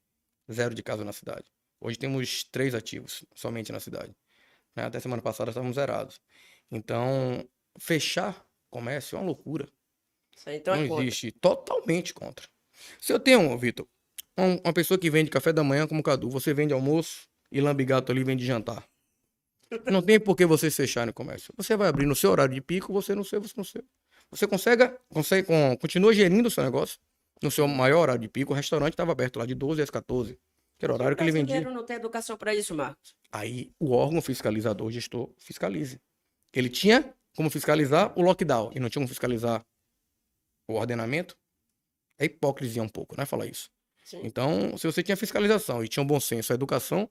Zero 0.51 0.73
de 0.75 0.81
casos 0.83 1.05
na 1.05 1.11
cidade. 1.13 1.51
Hoje 1.81 1.97
temos 1.97 2.43
três 2.45 2.73
ativos 2.75 3.25
somente 3.35 3.71
na 3.71 3.79
cidade. 3.79 4.15
Né? 4.75 4.85
Até 4.85 4.99
semana 4.99 5.21
passada 5.21 5.51
estávamos 5.51 5.75
zerados. 5.75 6.19
Então, 6.71 7.47
fechar 7.79 8.45
comércio 8.69 9.15
é 9.15 9.19
uma 9.19 9.25
loucura. 9.25 9.67
Isso 10.35 10.49
aí, 10.49 10.57
então 10.57 10.73
é 10.73 10.81
não 10.81 10.87
contra. 10.89 11.03
existe. 11.05 11.31
Totalmente 11.31 12.13
contra. 12.13 12.45
Se 12.99 13.13
eu 13.13 13.19
tenho, 13.19 13.57
Vitor, 13.57 13.87
um- 14.37 14.55
uma 14.63 14.73
pessoa 14.73 14.97
que 14.97 15.09
vende 15.09 15.29
café 15.29 15.53
da 15.53 15.63
manhã 15.63 15.87
como 15.87 16.03
Cadu, 16.03 16.29
você 16.29 16.53
vende 16.53 16.73
almoço 16.73 17.27
e 17.51 17.61
lambigato 17.61 18.11
ali 18.11 18.23
vende 18.23 18.45
jantar. 18.45 18.85
Não 19.91 20.01
tem 20.01 20.19
por 20.19 20.35
que 20.35 20.45
vocês 20.45 20.75
fecharem 20.75 21.09
o 21.11 21.13
comércio. 21.13 21.53
Você 21.57 21.75
vai 21.77 21.87
abrir 21.87 22.05
no 22.05 22.15
seu 22.15 22.31
horário 22.31 22.53
de 22.53 22.61
pico, 22.61 22.91
você 22.91 23.15
no 23.15 23.23
seu, 23.23 23.41
você 23.41 23.53
no 23.57 23.63
seu. 23.65 23.83
Você 24.31 24.45
consegue, 24.47 24.89
consegue 25.09 25.47
com- 25.47 25.77
continua 25.77 26.13
gerindo 26.13 26.47
o 26.47 26.51
seu 26.51 26.63
negócio 26.63 26.99
no 27.41 27.49
seu 27.51 27.67
maior 27.67 28.01
horário 28.01 28.21
de 28.21 28.27
pico. 28.27 28.51
O 28.53 28.55
restaurante 28.55 28.93
estava 28.93 29.11
aberto 29.11 29.37
lá 29.37 29.45
de 29.45 29.53
12 29.55 29.81
às 29.81 29.89
14, 29.89 30.37
que 30.77 30.85
era 30.85 30.93
o 30.93 30.95
horário 30.95 31.15
que 31.15 31.23
ele 31.23 31.31
vendia. 31.31 31.55
brasileiro 31.55 31.73
não 31.73 31.85
tem 31.85 31.95
educação 31.95 32.37
para 32.37 32.53
isso, 32.53 32.75
Marcos. 32.75 33.15
Aí 33.31 33.71
o 33.79 33.91
órgão 33.91 34.21
fiscalizador, 34.21 34.91
gestor, 34.91 35.33
fiscalize. 35.37 35.99
Ele 36.53 36.69
tinha 36.69 37.13
como 37.35 37.49
fiscalizar 37.49 38.17
o 38.17 38.21
lockdown 38.21 38.71
e 38.73 38.79
não 38.79 38.89
tinha 38.89 39.01
como 39.01 39.07
fiscalizar 39.07 39.65
o 40.69 40.73
ordenamento. 40.73 41.37
É 42.19 42.25
hipocrisia 42.25 42.81
um 42.81 42.89
pouco, 42.89 43.15
né? 43.17 43.25
Falar 43.25 43.45
isso. 43.45 43.69
Sim. 44.03 44.21
Então, 44.23 44.77
se 44.77 44.85
você 44.85 45.03
tinha 45.03 45.17
fiscalização 45.17 45.83
e 45.83 45.87
tinha 45.87 46.03
um 46.03 46.07
bom 46.07 46.19
senso, 46.19 46.53
a 46.53 46.55
educação 46.55 47.09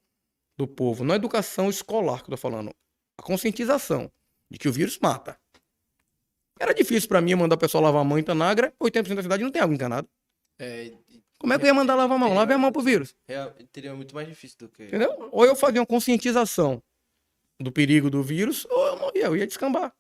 do 0.57 0.67
povo, 0.67 1.05
não 1.05 1.13
a 1.13 1.17
educação 1.17 1.69
escolar 1.69 2.23
que 2.23 2.31
eu 2.31 2.37
tô 2.37 2.37
falando, 2.37 2.71
a 3.19 3.23
conscientização 3.23 4.11
de 4.51 4.59
que 4.59 4.69
o 4.69 4.73
vírus 4.73 4.99
mata. 4.99 5.39
Era 6.59 6.73
difícil 6.73 7.09
pra 7.09 7.21
mim 7.21 7.35
mandar 7.35 7.57
o 7.57 7.59
pessoal 7.59 7.83
lavar 7.83 8.03
a 8.03 8.05
mão 8.05 8.19
em 8.19 8.23
Tanagra, 8.23 8.73
80% 8.81 9.15
da 9.15 9.23
cidade 9.23 9.43
não 9.43 9.51
tem 9.51 9.61
água 9.61 9.75
encanada. 9.75 10.09
É, 10.59 10.93
Como 11.45 11.53
é 11.53 11.59
que 11.59 11.65
eu 11.65 11.69
ia 11.69 11.75
mandar 11.75 11.95
lavar 11.95 12.17
a 12.17 12.19
mão? 12.19 12.33
Lave 12.33 12.55
a 12.55 12.59
mão 12.59 12.73
pro 12.73 12.81
vírus. 12.81 13.15
real- 13.29 13.53
teria 13.71 13.95
muito 13.95 14.15
mais 14.15 14.27
difícil 14.27 14.57
do 14.61 14.69
que. 14.71 14.85
Entendeu? 14.85 15.29
Ou 15.31 15.45
eu 15.45 15.55
fazia 15.55 15.79
uma 15.79 15.87
conscientização 15.87 16.83
do 17.61 17.71
perigo 17.71 18.09
do 18.09 18.23
vírus, 18.23 18.65
ou 18.71 18.87
eu 18.87 18.97
não 18.97 19.11
ia, 19.15 19.25
eu 19.27 19.37
ia 19.37 19.47
descambar. 19.47 19.95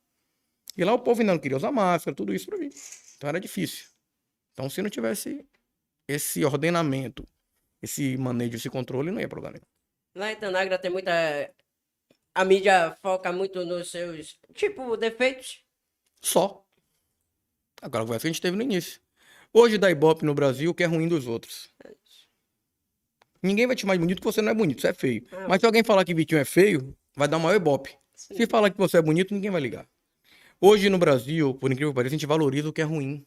E 0.75 0.83
lá 0.83 0.95
o 0.95 0.99
povo 0.99 1.21
ainda 1.21 1.33
não 1.35 1.39
queria 1.39 1.57
usar 1.59 1.71
máscara, 1.71 2.15
tudo 2.17 2.33
isso 2.35 2.47
pra 2.47 2.57
mim. 2.57 2.71
Então 3.17 3.29
era 3.29 3.39
difícil. 3.39 3.89
Então 4.55 4.71
se 4.71 4.81
não 4.81 4.89
tivesse 4.89 5.47
esse 6.09 6.43
ordenamento, 6.45 7.27
esse 7.83 8.17
manejo, 8.17 8.57
esse 8.57 8.71
controle, 8.71 9.11
não 9.11 9.21
ia 9.21 9.29
pra 9.29 9.37
lugar 9.37 9.53
nenhum. 9.53 9.67
Lá 10.17 10.33
em 10.33 10.37
Tanagra 10.37 10.79
tem 10.79 10.91
muita. 10.91 11.13
A 12.35 12.43
mídia 12.45 12.97
foca 13.03 13.31
muito 13.31 13.65
nos 13.67 13.91
seus, 13.91 14.39
tipo, 14.55 14.97
defeitos. 14.97 15.63
Só. 16.23 16.65
Agora 17.83 18.05
conversa 18.05 18.23
que 18.23 18.29
a 18.29 18.33
gente 18.33 18.41
teve 18.41 18.57
no 18.57 18.63
início. 18.63 19.01
Hoje 19.57 19.79
dá 19.79 19.89
ibope 19.89 20.25
no 20.25 20.35
Brasil 20.35 20.73
o 20.73 20.75
que 20.75 20.83
é 20.83 20.87
ruim 20.87 21.07
dos 21.07 21.29
outros. 21.29 21.69
Ninguém 23.41 23.69
vai 23.69 23.77
te 23.77 23.83
chamar 23.83 23.95
de 23.95 24.01
bonito 24.01 24.17
porque 24.21 24.33
você 24.35 24.43
não 24.43 24.51
é 24.51 24.55
bonito, 24.55 24.81
você 24.81 24.89
é 24.89 24.93
feio. 24.93 25.25
Ah, 25.31 25.47
Mas 25.49 25.61
se 25.61 25.67
alguém 25.67 25.85
falar 25.85 26.05
que 26.05 26.13
Vitinho 26.13 26.41
é 26.41 26.45
feio, 26.45 26.93
vai 27.15 27.29
dar 27.29 27.37
o 27.37 27.41
maior 27.41 27.55
ibope. 27.55 27.97
Se 28.17 28.49
falar 28.49 28.71
que 28.71 28.77
você 28.77 28.97
é 28.97 29.03
bonito, 29.03 29.33
ninguém 29.33 29.53
vai 29.53 29.61
ligar. 29.61 29.87
Hoje 30.61 30.91
no 30.91 30.99
Brasil, 30.99 31.55
por 31.55 31.71
incrível 31.71 31.93
que 31.93 31.95
pareça, 31.95 32.15
a 32.15 32.19
gente 32.19 32.27
valoriza 32.27 32.69
o 32.69 32.73
que 32.73 32.81
é 32.81 32.85
ruim. 32.85 33.25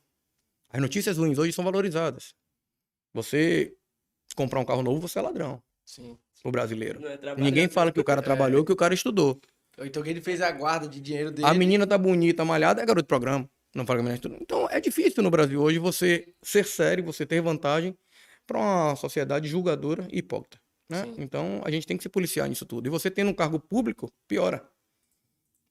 As 0.69 0.81
notícias 0.81 1.17
ruins 1.17 1.37
hoje 1.37 1.53
são 1.53 1.63
valorizadas. 1.63 2.35
Você 3.13 3.73
comprar 4.35 4.59
um 4.59 4.65
carro 4.65 4.83
novo, 4.83 5.07
você 5.07 5.19
é 5.19 5.21
ladrão. 5.21 5.63
Sim. 5.85 6.17
O 6.43 6.51
brasileiro. 6.51 6.99
É 7.07 7.35
Ninguém 7.37 7.69
fala 7.69 7.89
que 7.89 8.01
o 8.01 8.03
cara 8.03 8.21
trabalhou, 8.21 8.65
que 8.65 8.71
o 8.73 8.75
cara 8.75 8.93
estudou. 8.93 9.39
Ou 9.77 9.85
então 9.85 10.03
que 10.03 10.09
ele 10.09 10.21
fez 10.21 10.41
a 10.41 10.51
guarda 10.51 10.89
de 10.89 10.99
dinheiro 10.99 11.31
dele. 11.31 11.47
A 11.47 11.53
menina 11.53 11.87
tá 11.87 11.97
bonita, 11.97 12.43
malhada, 12.43 12.81
é 12.81 12.85
garoto 12.85 13.03
de 13.03 13.07
programa. 13.07 13.49
Não 13.77 13.85
fala 13.85 13.99
que 13.99 14.01
a 14.01 14.03
menina 14.05 14.15
estuda. 14.15 14.37
Então 14.41 14.67
é 14.71 14.81
difícil 14.81 15.21
no 15.21 15.29
Brasil 15.29 15.61
hoje 15.61 15.77
você 15.77 16.33
ser 16.41 16.65
sério, 16.65 17.03
você 17.03 17.27
ter 17.27 17.39
vantagem 17.41 17.95
para 18.47 18.57
uma 18.57 18.95
sociedade 18.95 19.47
julgadora 19.47 20.07
e 20.11 20.17
hipócrita. 20.17 20.59
Né? 20.89 21.03
Sim. 21.03 21.15
Então 21.19 21.61
a 21.63 21.69
gente 21.69 21.85
tem 21.85 21.95
que 21.95 22.01
se 22.01 22.09
policiar 22.09 22.49
nisso 22.49 22.65
tudo. 22.65 22.87
E 22.87 22.89
você 22.89 23.11
tendo 23.11 23.29
um 23.29 23.35
cargo 23.35 23.59
público, 23.59 24.11
piora. 24.27 24.67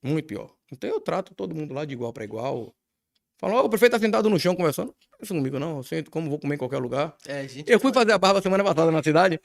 Muito 0.01 0.25
pior. 0.25 0.55
Então 0.71 0.89
eu 0.89 1.01
trato 1.01 1.35
todo 1.35 1.53
mundo 1.53 1.75
lá 1.75 1.85
de 1.85 1.95
igual 1.95 2.13
para 2.13 2.23
igual. 2.23 2.73
Falo, 3.39 3.57
ó, 3.57 3.65
o 3.65 3.69
prefeito 3.69 3.93
tá 3.93 3.99
sentado 3.99 4.31
no 4.31 4.39
chão 4.39 4.55
conversando. 4.55 4.95
Não 5.11 5.19
pensa 5.19 5.35
comigo, 5.35 5.59
não. 5.59 5.79
Eu 5.79 5.83
sento 5.83 6.09
como 6.09 6.31
vou 6.31 6.39
comer 6.39 6.55
em 6.55 6.59
qualquer 6.59 6.79
lugar. 6.79 7.17
É. 7.27 7.45
Eu 7.67 7.81
fui 7.81 7.93
fazer 7.93 8.13
a 8.13 8.19
barba 8.19 8.41
semana 8.41 8.63
passada 8.63 8.93
na 8.93 9.03
cidade. 9.03 9.41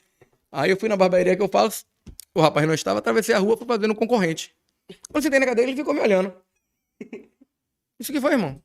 Aí 0.52 0.70
eu 0.70 0.76
fui 0.76 0.88
na 0.88 0.96
barbearia 0.96 1.34
que 1.34 1.42
eu 1.42 1.48
faço. 1.48 1.84
O 2.32 2.40
rapaz 2.40 2.64
não 2.64 2.74
estava, 2.74 3.00
atravessei 3.00 3.34
a 3.34 3.38
rua, 3.40 3.56
fui 3.56 3.66
fazendo 3.66 3.90
um 3.90 3.96
concorrente. 3.96 4.54
Quando 5.10 5.24
sentei 5.24 5.40
na 5.40 5.46
cadeira, 5.46 5.68
ele 5.68 5.76
ficou 5.76 5.92
me 5.92 6.00
olhando. 6.00 6.32
Isso 8.02 8.12
que 8.12 8.20
foi, 8.20 8.32
irmão? 8.32 8.62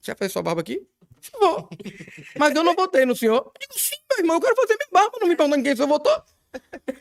Você 0.00 0.10
vai 0.12 0.18
fazer 0.18 0.30
sua 0.32 0.42
barba 0.42 0.60
aqui? 0.62 0.86
Vou. 1.40 1.68
Mas 2.38 2.54
eu 2.54 2.62
não 2.64 2.74
votei 2.74 3.04
no 3.04 3.14
senhor. 3.14 3.36
Eu 3.46 3.52
digo, 3.60 3.74
sim, 3.78 3.96
meu 4.10 4.18
irmão, 4.20 4.36
eu 4.36 4.40
quero 4.40 4.56
fazer 4.56 4.76
minha 4.76 4.88
barba. 4.92 5.18
Não 5.20 5.28
me 5.28 5.36
perguntando 5.36 5.62
quem 5.62 5.72
o 5.72 5.76
senhor 5.76 5.88
votou. 5.88 6.22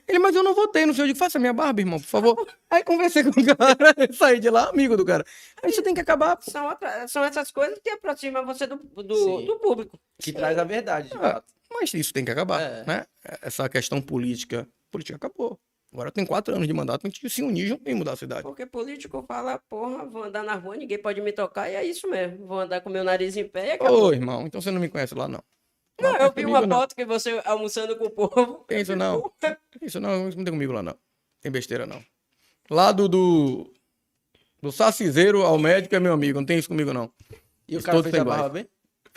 Ele, 0.08 0.20
mas 0.20 0.36
eu 0.36 0.44
não 0.44 0.54
votei 0.54 0.86
no 0.86 0.94
senhor. 0.94 1.06
Eu 1.06 1.14
digo, 1.14 1.20
faça 1.20 1.40
minha 1.40 1.54
barba, 1.54 1.80
irmão, 1.82 2.00
por 2.00 2.08
favor. 2.08 2.48
Aí 2.70 2.84
conversei 2.84 3.24
com 3.24 3.30
o 3.30 3.34
cara, 3.46 3.96
saí 4.14 4.40
de 4.40 4.50
lá, 4.50 4.70
amigo 4.70 4.98
do 4.98 5.06
cara. 5.06 5.24
Aí 5.64 5.70
isso 5.70 5.82
tem 5.84 5.94
que 5.94 6.02
acabar. 6.02 6.38
São, 6.42 6.68
outra- 6.68 7.08
são 7.08 7.24
essas 7.24 7.52
coisas 7.52 7.80
que 7.84 7.90
aproximam 7.92 8.46
você 8.46 8.66
do, 8.68 8.76
do, 8.78 9.42
do 9.44 9.60
público. 9.60 10.00
Que 10.20 10.34
traz 10.34 10.58
a 10.58 10.64
verdade, 10.64 11.10
de 11.10 11.18
Ah, 11.18 11.20
fato. 11.22 11.54
Mas 11.72 11.94
isso 11.94 12.12
tem 12.12 12.26
que 12.26 12.32
acabar, 12.32 12.60
É. 12.62 12.84
né? 12.86 13.06
Essa 13.42 13.70
questão 13.70 14.02
política, 14.02 14.68
política 14.92 15.16
acabou. 15.18 15.60
Agora 15.92 16.12
tem 16.12 16.26
quatro 16.26 16.54
anos 16.54 16.68
de 16.68 16.74
mandato, 16.74 17.06
a 17.06 17.10
gente 17.10 17.30
se 17.30 17.42
unir 17.42 17.68
junto 17.68 17.90
e 17.90 17.94
mudar 17.94 18.14
a 18.14 18.16
cidade. 18.16 18.44
Porque 18.44 18.66
político 18.66 19.24
fala, 19.28 19.58
porra, 19.70 20.06
vou 20.06 20.24
andar 20.24 20.44
na 20.44 20.56
rua, 20.56 20.76
ninguém 20.76 21.02
pode 21.02 21.22
me 21.22 21.32
tocar, 21.32 21.70
e 21.70 21.76
é 21.76 21.84
isso 21.84 22.10
mesmo. 22.10 22.46
Vou 22.46 22.60
andar 22.60 22.82
com 22.82 22.90
meu 22.90 23.04
nariz 23.04 23.38
em 23.38 23.48
pé 23.48 23.68
e 23.68 23.72
acabou. 23.72 24.04
Ô, 24.04 24.14
irmão, 24.14 24.46
então 24.46 24.60
você 24.60 24.70
não 24.70 24.82
me 24.82 24.90
conhece 24.90 25.16
lá, 25.16 25.28
não. 25.28 25.42
Não, 26.00 26.16
eu 26.18 26.32
vi 26.32 26.46
uma 26.46 26.62
não. 26.62 26.78
foto 26.78 26.96
que 26.96 27.06
você 27.06 27.42
almoçando 27.44 27.96
com 27.96 28.06
o 28.06 28.10
povo. 28.12 28.66
Tem 28.68 28.82
isso 28.82 28.96
não. 28.96 29.32
Isso 29.82 30.00
não, 30.00 30.30
isso 30.30 30.38
não 30.38 30.46
tem 30.46 30.54
comigo 30.54 30.74
lá, 30.74 30.84
não. 30.84 30.96
Tem 31.42 31.52
besteira, 31.52 31.86
não. 31.86 32.04
Lá 32.70 32.92
do, 32.92 33.08
do, 33.08 33.74
do 34.62 34.72
saciseiro 34.72 35.42
ao 35.44 35.58
médico 35.58 35.96
é 35.96 36.00
meu 36.00 36.14
amigo, 36.14 36.40
não 36.40 36.46
tem 36.46 36.60
isso 36.60 36.68
comigo, 36.68 36.94
não. 36.94 37.12
E 37.68 37.78
o 37.78 37.82
cara 37.82 38.04
fez 38.04 38.14
a 38.14 38.24
barba 38.24 38.50
bem? 38.50 38.68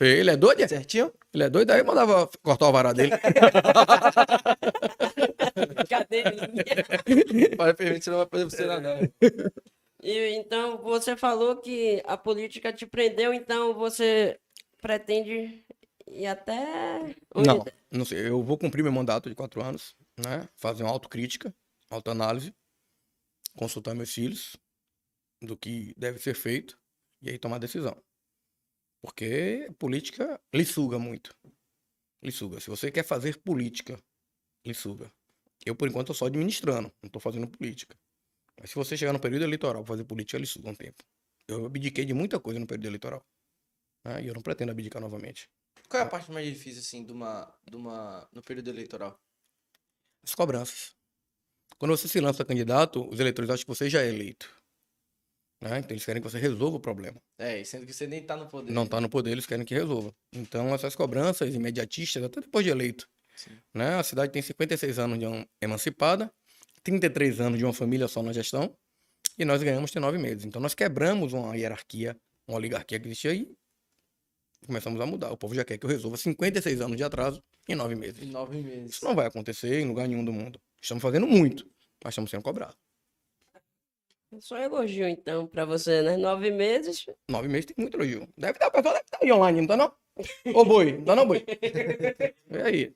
Ele 0.00 0.30
é 0.30 0.36
doido, 0.36 0.62
é? 0.62 0.68
Certinho? 0.68 1.12
Ele 1.34 1.42
é 1.42 1.50
doido, 1.50 1.70
aí 1.70 1.80
eu 1.80 1.84
mandava 1.84 2.28
cortar 2.42 2.68
o 2.68 2.72
vará 2.72 2.92
dele. 2.94 3.12
Cadeirinha. 5.88 7.56
Para 7.56 7.74
permitir, 7.74 8.04
você 8.04 8.10
não 8.10 8.18
vai 8.18 8.26
poder 8.26 8.44
funcionar, 8.44 8.80
não. 8.80 8.98
E 10.02 10.34
então 10.34 10.78
você 10.78 11.16
falou 11.16 11.56
que 11.56 12.02
a 12.06 12.16
política 12.16 12.72
te 12.72 12.86
prendeu, 12.86 13.34
então 13.34 13.74
você 13.74 14.38
pretende 14.80 15.64
ir 16.06 16.26
até. 16.26 17.14
Não, 17.34 17.64
não 17.90 18.04
sei. 18.04 18.26
Eu 18.26 18.42
vou 18.42 18.56
cumprir 18.56 18.82
meu 18.82 18.92
mandato 18.92 19.28
de 19.28 19.34
quatro 19.34 19.62
anos, 19.62 19.94
né? 20.18 20.48
Fazer 20.56 20.82
uma 20.82 20.92
autocrítica, 20.92 21.54
autoanálise, 21.90 22.54
consultar 23.56 23.94
meus 23.94 24.12
filhos 24.12 24.56
do 25.42 25.56
que 25.56 25.94
deve 25.96 26.18
ser 26.18 26.34
feito 26.34 26.78
e 27.22 27.30
aí 27.30 27.38
tomar 27.38 27.58
decisão. 27.58 27.96
Porque 29.02 29.70
política 29.78 30.40
lhe 30.52 30.64
suga 30.64 30.98
muito. 30.98 31.34
Lhe 32.22 32.32
suga. 32.32 32.60
Se 32.60 32.68
você 32.68 32.90
quer 32.90 33.04
fazer 33.04 33.38
política, 33.38 33.98
lhe 34.64 34.74
suga. 34.74 35.10
Eu, 35.64 35.74
por 35.74 35.88
enquanto, 35.88 36.08
tô 36.08 36.14
só 36.14 36.26
administrando, 36.26 36.92
não 37.02 37.10
tô 37.10 37.20
fazendo 37.20 37.48
política. 37.48 37.96
Mas 38.58 38.70
se 38.70 38.76
você 38.76 38.96
chegar 38.96 39.12
no 39.12 39.20
período 39.20 39.44
eleitoral 39.44 39.84
fazer 39.84 40.04
política, 40.04 40.38
lhe 40.38 40.46
suga 40.46 40.70
um 40.70 40.74
tempo. 40.74 41.02
Eu 41.48 41.66
abdiquei 41.66 42.04
de 42.04 42.14
muita 42.14 42.38
coisa 42.38 42.60
no 42.60 42.66
período 42.66 42.86
eleitoral. 42.86 43.24
né? 44.04 44.22
E 44.22 44.28
eu 44.28 44.34
não 44.34 44.42
pretendo 44.42 44.70
abdicar 44.70 45.00
novamente. 45.00 45.48
Qual 45.88 46.02
é 46.02 46.06
a 46.06 46.08
parte 46.08 46.30
mais 46.30 46.46
difícil, 46.46 46.80
assim, 46.80 47.04
de 47.04 47.12
uma, 47.12 47.52
de 47.68 47.76
uma, 47.76 48.28
no 48.32 48.42
período 48.42 48.68
eleitoral? 48.68 49.18
as 50.24 50.34
cobranças. 50.34 50.94
Quando 51.78 51.96
você 51.96 52.06
se 52.06 52.20
lança 52.20 52.44
candidato, 52.44 53.08
os 53.08 53.18
eleitores 53.20 53.50
acham 53.50 53.64
que 53.64 53.68
você 53.68 53.88
já 53.88 54.02
é 54.02 54.08
eleito. 54.08 54.50
Né? 55.62 55.78
Então 55.78 55.90
eles 55.90 56.04
querem 56.04 56.22
que 56.22 56.28
você 56.28 56.38
resolva 56.38 56.76
o 56.76 56.80
problema. 56.80 57.20
É, 57.38 57.62
sendo 57.64 57.86
que 57.86 57.92
você 57.92 58.06
nem 58.06 58.24
tá 58.24 58.36
no 58.36 58.48
poder. 58.48 58.72
Não 58.72 58.84
está 58.84 59.00
no 59.00 59.08
poder, 59.08 59.30
eles 59.30 59.46
querem 59.46 59.64
que 59.64 59.74
resolva. 59.74 60.14
Então 60.32 60.74
essas 60.74 60.94
cobranças 60.94 61.54
imediatistas, 61.54 62.22
até 62.22 62.40
depois 62.40 62.64
de 62.64 62.70
eleito. 62.70 63.08
Sim. 63.40 63.58
Né? 63.72 63.94
A 63.94 64.02
cidade 64.02 64.30
tem 64.30 64.42
56 64.42 64.98
anos 64.98 65.18
de 65.18 65.24
uma 65.24 65.46
emancipada, 65.62 66.30
33 66.82 67.40
anos 67.40 67.58
de 67.58 67.64
uma 67.64 67.72
família 67.72 68.06
só 68.06 68.22
na 68.22 68.32
gestão, 68.34 68.76
e 69.38 69.46
nós 69.46 69.62
ganhamos 69.62 69.90
tem 69.90 70.00
nove 70.00 70.18
meses. 70.18 70.44
Então 70.44 70.60
nós 70.60 70.74
quebramos 70.74 71.32
uma 71.32 71.56
hierarquia, 71.56 72.14
uma 72.46 72.58
oligarquia 72.58 73.00
que 73.00 73.08
existia 73.08 73.30
aí, 73.30 73.50
e 74.62 74.66
começamos 74.66 75.00
a 75.00 75.06
mudar. 75.06 75.32
O 75.32 75.38
povo 75.38 75.54
já 75.54 75.64
quer 75.64 75.78
que 75.78 75.86
eu 75.86 75.90
resolva 75.90 76.18
56 76.18 76.82
anos 76.82 76.98
de 76.98 77.02
atraso 77.02 77.42
em 77.66 77.74
nove 77.74 77.94
meses. 77.94 78.22
Em 78.22 78.30
nove 78.30 78.60
meses. 78.60 78.96
Isso 78.96 79.04
não 79.06 79.14
vai 79.14 79.26
acontecer 79.26 79.80
em 79.80 79.86
lugar 79.86 80.06
nenhum 80.06 80.24
do 80.24 80.32
mundo. 80.32 80.60
Estamos 80.82 81.00
fazendo 81.00 81.26
muito, 81.26 81.64
mas 82.04 82.12
estamos 82.12 82.30
sendo 82.30 82.42
cobrados. 82.42 82.76
Só 84.38 84.58
elogio, 84.58 85.08
então, 85.08 85.46
pra 85.46 85.64
você, 85.64 86.02
né? 86.02 86.18
Nove 86.18 86.50
meses. 86.50 87.06
Nove 87.28 87.48
meses 87.48 87.66
tem 87.66 87.74
muito 87.78 87.96
elogio. 87.96 88.28
Deve 88.36 88.52
estar, 88.52 88.68
o 88.68 88.70
pessoal 88.70 88.94
deve 88.94 89.04
estar 89.06 89.18
aí 89.22 89.32
online, 89.32 89.60
não 89.62 89.66
tá 89.66 89.76
não? 89.78 89.92
Ô 90.54 90.64
boi, 90.64 90.98
não 90.98 91.04
tá 91.04 91.16
não, 91.16 91.26
boi? 91.26 91.44
E 92.50 92.58
aí? 92.58 92.94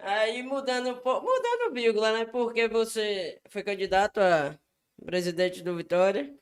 Aí 0.00 0.42
mudando 0.42 0.90
um 0.90 0.96
pouco, 0.96 1.26
mudando 1.26 1.72
vírgula, 1.72 2.12
né? 2.12 2.24
Porque 2.24 2.68
você 2.68 3.40
foi 3.48 3.62
candidato 3.62 4.18
a 4.18 4.58
presidente 5.04 5.62
do 5.62 5.76
Vitória. 5.76 6.34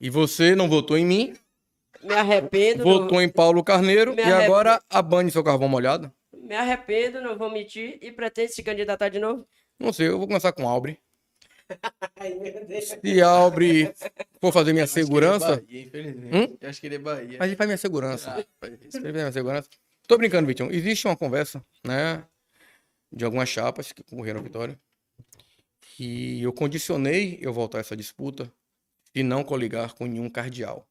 E 0.00 0.10
você 0.10 0.54
não 0.54 0.68
votou 0.68 0.96
em 0.96 1.04
mim, 1.04 1.34
Me 2.02 2.14
arrependo. 2.14 2.84
votou 2.84 3.20
em 3.20 3.28
Paulo 3.28 3.64
Carneiro 3.64 4.12
Me 4.14 4.18
e 4.18 4.22
arrependo. 4.22 4.44
agora 4.44 4.82
abane 4.88 5.30
seu 5.30 5.42
carvão 5.44 5.68
molhado? 5.68 6.12
me 6.32 6.54
arrependo, 6.54 7.20
não 7.20 7.36
vou 7.36 7.50
mentir. 7.50 7.98
E 8.00 8.10
pretende 8.10 8.52
se 8.52 8.62
candidatar 8.62 9.08
de 9.10 9.18
novo? 9.18 9.46
Não 9.78 9.92
sei, 9.92 10.08
eu 10.08 10.18
vou 10.18 10.26
começar 10.26 10.52
com 10.52 10.66
Albre. 10.66 10.98
Se 13.04 13.20
Albre 13.20 13.92
for 14.40 14.50
fazer 14.50 14.72
minha 14.72 14.82
Eu 14.82 14.84
acho 14.84 14.94
que 14.94 15.00
ele 15.00 15.04
é 15.04 15.04
segurança, 15.04 15.56
Bahia, 15.56 15.82
infelizmente. 15.82 16.36
Hum? 16.36 16.56
Eu 16.58 16.68
acho 16.70 16.80
que 16.80 16.86
ele 16.86 16.94
é 16.94 16.98
Bahia. 16.98 17.36
a 17.38 17.46
gente 17.46 17.56
faz 17.58 17.68
minha 17.68 17.76
segurança. 17.76 18.46
Ah. 18.62 18.66
Ele 18.66 18.78
faz 18.90 19.12
minha 19.12 19.32
segurança. 19.32 19.68
Tô 20.08 20.16
brincando, 20.16 20.46
Vitinho. 20.46 20.72
Existe 20.72 21.06
uma 21.06 21.14
conversa, 21.14 21.62
né? 21.86 22.26
De 23.12 23.26
algumas 23.26 23.48
chapas 23.48 23.92
que 23.92 24.02
concorreram 24.02 24.40
à 24.40 24.42
vitória. 24.42 24.80
E 26.00 26.42
eu 26.42 26.50
condicionei 26.52 27.38
eu 27.42 27.52
voltar 27.52 27.76
a 27.78 27.80
essa 27.82 27.94
disputa 27.94 28.50
e 29.14 29.22
não 29.22 29.44
coligar 29.44 29.94
com 29.94 30.06
nenhum 30.06 30.30
cardeal. 30.30 30.88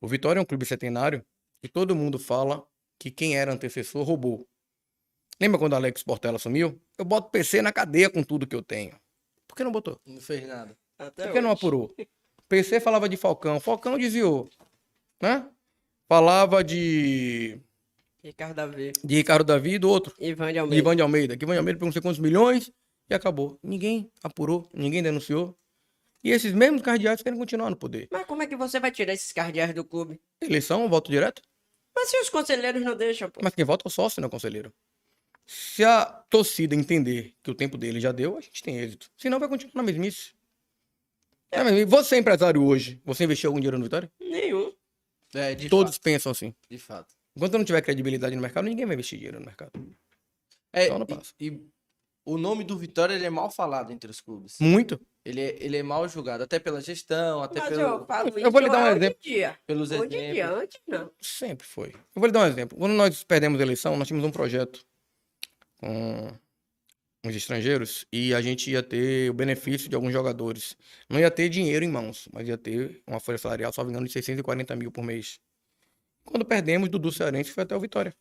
O 0.00 0.06
Vitória 0.06 0.38
é 0.38 0.42
um 0.42 0.46
clube 0.46 0.66
centenário 0.66 1.24
e 1.62 1.68
todo 1.68 1.96
mundo 1.96 2.18
fala 2.18 2.66
que 2.98 3.10
quem 3.10 3.38
era 3.38 3.52
antecessor 3.52 4.02
roubou. 4.02 4.46
Lembra 5.40 5.58
quando 5.58 5.74
Alex 5.74 6.02
Portela 6.02 6.36
assumiu? 6.36 6.78
Eu 6.98 7.04
boto 7.06 7.30
PC 7.30 7.62
na 7.62 7.72
cadeia 7.72 8.10
com 8.10 8.22
tudo 8.22 8.46
que 8.46 8.56
eu 8.56 8.62
tenho. 8.62 9.00
Por 9.48 9.56
que 9.56 9.64
não 9.64 9.72
botou? 9.72 9.98
Não 10.04 10.20
fez 10.20 10.46
nada. 10.46 10.76
Até 10.98 11.24
Por 11.24 11.32
que 11.32 11.40
não 11.40 11.50
hoje. 11.50 11.58
apurou? 11.58 11.94
PC 12.48 12.80
falava 12.80 13.08
de 13.08 13.16
Falcão, 13.16 13.60
Falcão 13.60 13.96
desviou, 13.96 14.50
né? 15.22 15.48
Falava 16.08 16.64
de, 16.64 17.60
Ricardo 18.22 18.54
Davi. 18.56 18.92
de 19.02 19.14
Ricardo 19.14 19.44
Davi 19.44 19.74
e 19.74 19.78
do 19.78 19.88
outro, 19.88 20.14
Ivan 20.18 20.52
de 20.52 20.58
Almeida. 20.58 20.80
Ivan 20.80 20.96
de 20.96 21.02
Almeida. 21.02 21.36
Que 21.36 21.44
Ivan 21.44 21.54
de 21.54 21.58
Almeida 21.58 21.78
pegou 21.78 21.86
não 21.86 21.92
sei 21.92 22.02
quantos 22.02 22.18
milhões 22.18 22.70
e 23.08 23.14
acabou. 23.14 23.58
Ninguém 23.62 24.10
apurou, 24.22 24.68
ninguém 24.74 25.02
denunciou. 25.02 25.56
E 26.22 26.30
esses 26.30 26.52
mesmos 26.52 26.82
cardeais 26.82 27.22
querem 27.22 27.38
continuar 27.38 27.70
no 27.70 27.76
poder. 27.76 28.08
Mas 28.10 28.26
como 28.26 28.42
é 28.42 28.46
que 28.46 28.54
você 28.56 28.78
vai 28.78 28.90
tirar 28.90 29.14
esses 29.14 29.32
cardeais 29.32 29.74
do 29.74 29.84
clube? 29.84 30.20
Eleição, 30.42 30.86
voto 30.88 31.10
direto? 31.10 31.40
Mas 31.96 32.10
se 32.10 32.20
os 32.20 32.28
conselheiros 32.28 32.82
não 32.82 32.94
deixam, 32.94 33.30
pô. 33.30 33.40
Mas 33.42 33.54
quem 33.54 33.64
vota 33.64 33.84
é 33.86 33.88
o 33.88 33.90
sócio, 33.90 34.20
não 34.20 34.26
é 34.26 34.28
o 34.28 34.30
conselheiro. 34.30 34.72
Se 35.46 35.82
a 35.82 36.04
torcida 36.28 36.74
entender 36.74 37.34
que 37.42 37.50
o 37.50 37.54
tempo 37.54 37.76
dele 37.76 38.00
já 38.00 38.12
deu, 38.12 38.36
a 38.36 38.40
gente 38.40 38.62
tem 38.62 38.78
êxito. 38.78 39.10
Senão 39.16 39.40
vai 39.40 39.48
continuar 39.48 39.72
na 39.74 39.82
mesmice. 39.82 40.32
É. 41.50 41.64
mesmice. 41.64 41.86
Você 41.86 42.16
é 42.16 42.18
empresário 42.18 42.62
hoje, 42.62 43.00
você 43.04 43.24
investiu 43.24 43.48
algum 43.48 43.58
dinheiro 43.58 43.78
no 43.78 43.84
Vitória? 43.84 44.12
Nenhum. 44.20 44.72
É, 45.34 45.54
de 45.54 45.68
Todos 45.68 45.94
fato. 45.96 46.02
pensam 46.02 46.30
assim. 46.30 46.54
De 46.68 46.78
fato. 46.78 47.14
Enquanto 47.36 47.56
não 47.58 47.64
tiver 47.64 47.80
credibilidade 47.82 48.34
no 48.34 48.42
mercado, 48.42 48.64
ninguém 48.64 48.86
vai 48.86 48.94
investir 48.94 49.18
dinheiro 49.18 49.38
no 49.40 49.46
mercado. 49.46 49.72
É, 50.72 50.86
Então 50.86 50.98
não 50.98 51.06
e- 51.08 51.14
passa. 51.14 51.32
e, 51.40 51.60
o 52.24 52.36
nome 52.36 52.62
do 52.64 52.76
Vitória 52.78 53.14
ele 53.14 53.24
é 53.24 53.30
mal 53.30 53.50
falado 53.50 53.92
entre 53.92 54.10
os 54.10 54.20
clubes. 54.20 54.56
Muito. 54.60 55.00
Ele 55.24 55.40
é, 55.40 55.56
ele 55.64 55.76
é 55.76 55.82
mal 55.82 56.06
julgado, 56.08 56.42
até 56.44 56.58
pela 56.58 56.80
gestão, 56.80 57.42
até 57.42 57.60
Mas 57.60 57.68
pelo, 57.70 57.80
eu 57.80 58.06
falo 58.06 58.38
Eu 58.38 58.50
vou 58.50 58.60
lhe 58.60 58.68
dar 58.68 58.84
um 58.92 58.96
exemplo. 58.96 59.18
em 59.24 59.28
dia. 59.28 59.58
pelos 59.66 59.90
Hoje 59.90 60.04
em 60.04 60.32
dia, 60.32 60.44
exemplos. 60.44 60.62
antes 60.62 60.80
não. 60.86 61.10
Sempre 61.20 61.66
foi. 61.66 61.88
Eu 61.88 62.00
vou 62.20 62.26
lhe 62.26 62.32
dar 62.32 62.40
um 62.40 62.46
exemplo. 62.46 62.78
Quando 62.78 62.92
nós 62.92 63.22
perdemos 63.24 63.58
a 63.60 63.62
eleição, 63.62 63.96
nós 63.96 64.06
tínhamos 64.08 64.26
um 64.28 64.32
projeto 64.32 64.84
com 65.76 66.28
os 67.26 67.34
estrangeiros 67.36 68.06
e 68.12 68.34
a 68.34 68.40
gente 68.40 68.70
ia 68.70 68.82
ter 68.82 69.30
o 69.30 69.34
benefício 69.34 69.88
de 69.88 69.94
alguns 69.96 70.12
jogadores. 70.12 70.76
Não 71.08 71.18
ia 71.20 71.30
ter 71.30 71.48
dinheiro 71.48 71.84
em 71.84 71.88
mãos, 71.88 72.28
mas 72.32 72.48
ia 72.48 72.56
ter 72.56 73.02
uma 73.06 73.20
folha 73.20 73.38
salarial, 73.38 73.72
só 73.72 73.82
engano, 73.82 74.06
de 74.06 74.12
640 74.12 74.74
mil 74.76 74.90
por 74.90 75.02
mês. 75.04 75.38
Quando 76.24 76.44
perdemos, 76.44 76.88
Dudu 76.88 77.10
Cearense 77.10 77.50
foi 77.50 77.62
até 77.62 77.76
o 77.76 77.80
Vitória. 77.80 78.14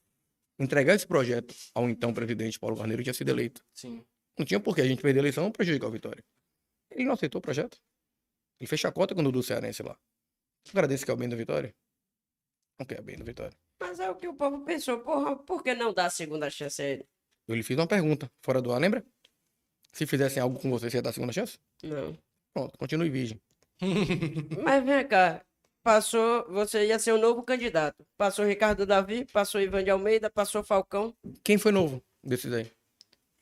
Entregar 0.59 0.93
esse 0.93 1.07
projeto 1.07 1.55
ao 1.73 1.89
então 1.89 2.13
presidente 2.13 2.59
Paulo 2.59 2.75
Carneiro 2.75 3.01
tinha 3.01 3.13
sido 3.13 3.29
eleito. 3.29 3.63
Sim. 3.73 4.05
Não 4.37 4.45
tinha 4.45 4.59
por 4.59 4.75
que 4.75 4.81
a 4.81 4.85
gente 4.85 5.01
perder 5.01 5.19
a 5.19 5.23
eleição 5.23 5.47
e 5.47 5.51
prejudicar 5.51 5.87
o 5.87 5.91
Vitória. 5.91 6.23
Ele 6.91 7.05
não 7.05 7.13
aceitou 7.13 7.39
o 7.39 7.41
projeto. 7.41 7.79
Ele 8.59 8.67
fez 8.67 8.81
chacota 8.81 9.15
com 9.15 9.21
o 9.21 9.23
Dudu 9.23 9.41
Cearense 9.43 9.83
lá. 9.83 9.97
O 10.67 10.73
cara 10.73 10.87
desse 10.87 11.05
que 11.05 11.11
é 11.11 11.13
o 11.13 11.17
bem 11.17 11.29
da 11.29 11.35
Vitória? 11.35 11.73
Não 12.77 12.85
quer 12.85 12.99
o 12.99 13.03
bem 13.03 13.17
da 13.17 13.23
Vitória. 13.23 13.57
Mas 13.79 13.99
é 13.99 14.09
o 14.09 14.15
que 14.15 14.27
o 14.27 14.33
povo 14.33 14.63
pensou. 14.65 14.99
Porra, 14.99 15.35
por 15.37 15.63
que 15.63 15.73
não 15.73 15.93
dar 15.93 16.05
a 16.05 16.09
segunda 16.09 16.49
chance 16.49 16.81
a 16.81 16.85
ele? 16.85 17.07
Eu 17.47 17.55
lhe 17.55 17.63
fiz 17.63 17.77
uma 17.77 17.87
pergunta, 17.87 18.29
fora 18.41 18.61
do 18.61 18.71
ar, 18.71 18.79
lembra? 18.79 19.03
Se 19.91 20.05
fizessem 20.05 20.41
algo 20.41 20.59
com 20.59 20.69
você, 20.69 20.89
você 20.89 20.97
ia 20.97 21.01
dar 21.01 21.09
a 21.09 21.13
segunda 21.13 21.33
chance? 21.33 21.57
Não. 21.83 22.17
Pronto, 22.53 22.77
continue 22.77 23.09
virgem. 23.09 23.41
Mas 24.63 24.85
vem 24.85 25.07
cá. 25.07 25.43
Passou, 25.83 26.45
você 26.49 26.85
ia 26.87 26.99
ser 26.99 27.13
o 27.13 27.17
novo 27.17 27.41
candidato. 27.43 28.05
Passou 28.17 28.45
Ricardo 28.45 28.85
Davi, 28.85 29.25
passou 29.31 29.61
Ivan 29.61 29.83
de 29.83 29.89
Almeida, 29.89 30.29
passou 30.29 30.63
Falcão. 30.63 31.15
Quem 31.43 31.57
foi 31.57 31.71
novo 31.71 32.03
desses 32.23 32.51
aí? 32.51 32.69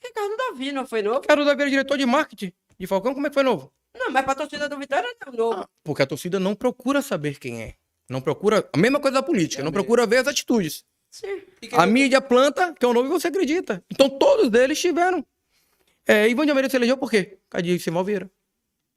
Ricardo 0.03 0.37
Davi 0.37 0.71
não 0.71 0.85
foi 0.85 1.01
novo? 1.01 1.21
Quero 1.21 1.43
Davi 1.43 1.61
era 1.61 1.69
diretor 1.71 1.97
de 1.97 2.05
marketing 2.05 2.53
de 2.79 2.87
Falcão, 2.87 3.13
como 3.13 3.25
é 3.25 3.29
que 3.29 3.33
foi 3.33 3.43
novo? 3.43 3.73
Não, 3.97 4.11
mas 4.11 4.23
pra 4.23 4.35
torcida 4.35 4.69
do 4.69 4.77
Vitória 4.77 5.09
não 5.25 5.33
é 5.33 5.35
novo. 5.35 5.61
Ah, 5.61 5.69
porque 5.83 6.03
a 6.03 6.05
torcida 6.05 6.39
não 6.39 6.53
procura 6.55 7.01
saber 7.01 7.39
quem 7.39 7.63
é. 7.63 7.73
Não 8.07 8.21
procura. 8.21 8.69
A 8.71 8.77
mesma 8.77 8.99
coisa 8.99 9.15
da 9.15 9.23
política, 9.23 9.61
É 9.61 9.63
não 9.63 9.71
mesmo. 9.71 9.83
procura 9.83 10.05
ver 10.05 10.17
as 10.17 10.27
atitudes. 10.27 10.85
Sim. 11.09 11.41
A 11.73 11.85
mídia 11.87 12.21
planta 12.21 12.73
que 12.73 12.85
é 12.85 12.87
o 12.87 12.93
novo 12.93 13.07
e 13.07 13.09
você 13.09 13.27
acredita. 13.29 13.83
Então 13.91 14.09
todos 14.09 14.53
eles 14.53 14.79
tiveram. 14.79 15.25
É, 16.05 16.29
Ivan 16.29 16.45
de 16.45 16.51
Almeida 16.51 16.69
se 16.69 16.75
elegeu 16.77 16.97
por 16.97 17.09
quê? 17.09 17.39
Cadê 17.49 17.77
Simão 17.79 18.03
Vieira. 18.03 18.29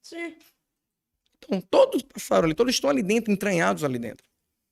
Sim. 0.02 0.36
Então 1.50 1.60
todos 1.60 2.02
passaram 2.02 2.44
ali, 2.44 2.54
todos 2.54 2.72
estão 2.72 2.88
ali 2.88 3.02
dentro, 3.02 3.32
entranhados 3.32 3.82
ali 3.82 3.98
dentro. 3.98 4.24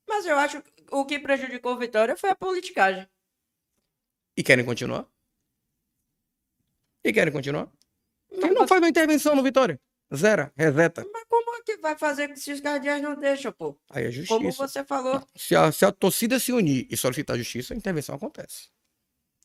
Mas 0.09 0.25
eu 0.25 0.39
acho 0.39 0.63
que 0.63 0.71
o 0.93 1.05
que 1.05 1.19
prejudicou 1.19 1.75
o 1.75 1.79
Vitória 1.79 2.17
foi 2.17 2.31
a 2.31 2.37
politicagem. 2.37 3.07
E 4.37 4.43
querem 4.45 4.65
continuar? 4.65 5.07
E 7.05 7.13
querem 7.13 7.33
continuar? 7.33 7.69
Mas, 8.31 8.41
Quem 8.41 8.53
não 8.53 8.69
faz 8.69 8.81
uma 8.81 8.89
intervenção 8.89 9.35
no 9.35 9.43
Vitória? 9.43 9.81
Zera, 10.15 10.53
reseta. 10.57 11.05
mas 11.13 11.25
como 11.29 11.57
é 11.57 11.63
que 11.63 11.77
vai 11.79 11.99
fazer 11.99 12.35
se 12.37 12.53
os 12.53 12.61
cardeais 12.61 13.03
não 13.03 13.17
deixam, 13.17 13.53
pô? 13.53 13.77
Aí 13.91 14.05
é 14.05 14.11
justiça. 14.11 14.35
Como 14.39 14.53
você 14.53 14.85
falou. 14.85 15.27
Se, 15.37 15.57
a, 15.57 15.71
se 15.73 15.85
a 15.85 15.93
torcida 15.93 16.39
se 16.39 16.53
unir 16.53 16.87
e 16.89 16.97
solicitar 16.97 17.37
justiça, 17.37 17.75
a 17.75 17.77
intervenção 17.77 18.15
acontece. 18.15 18.69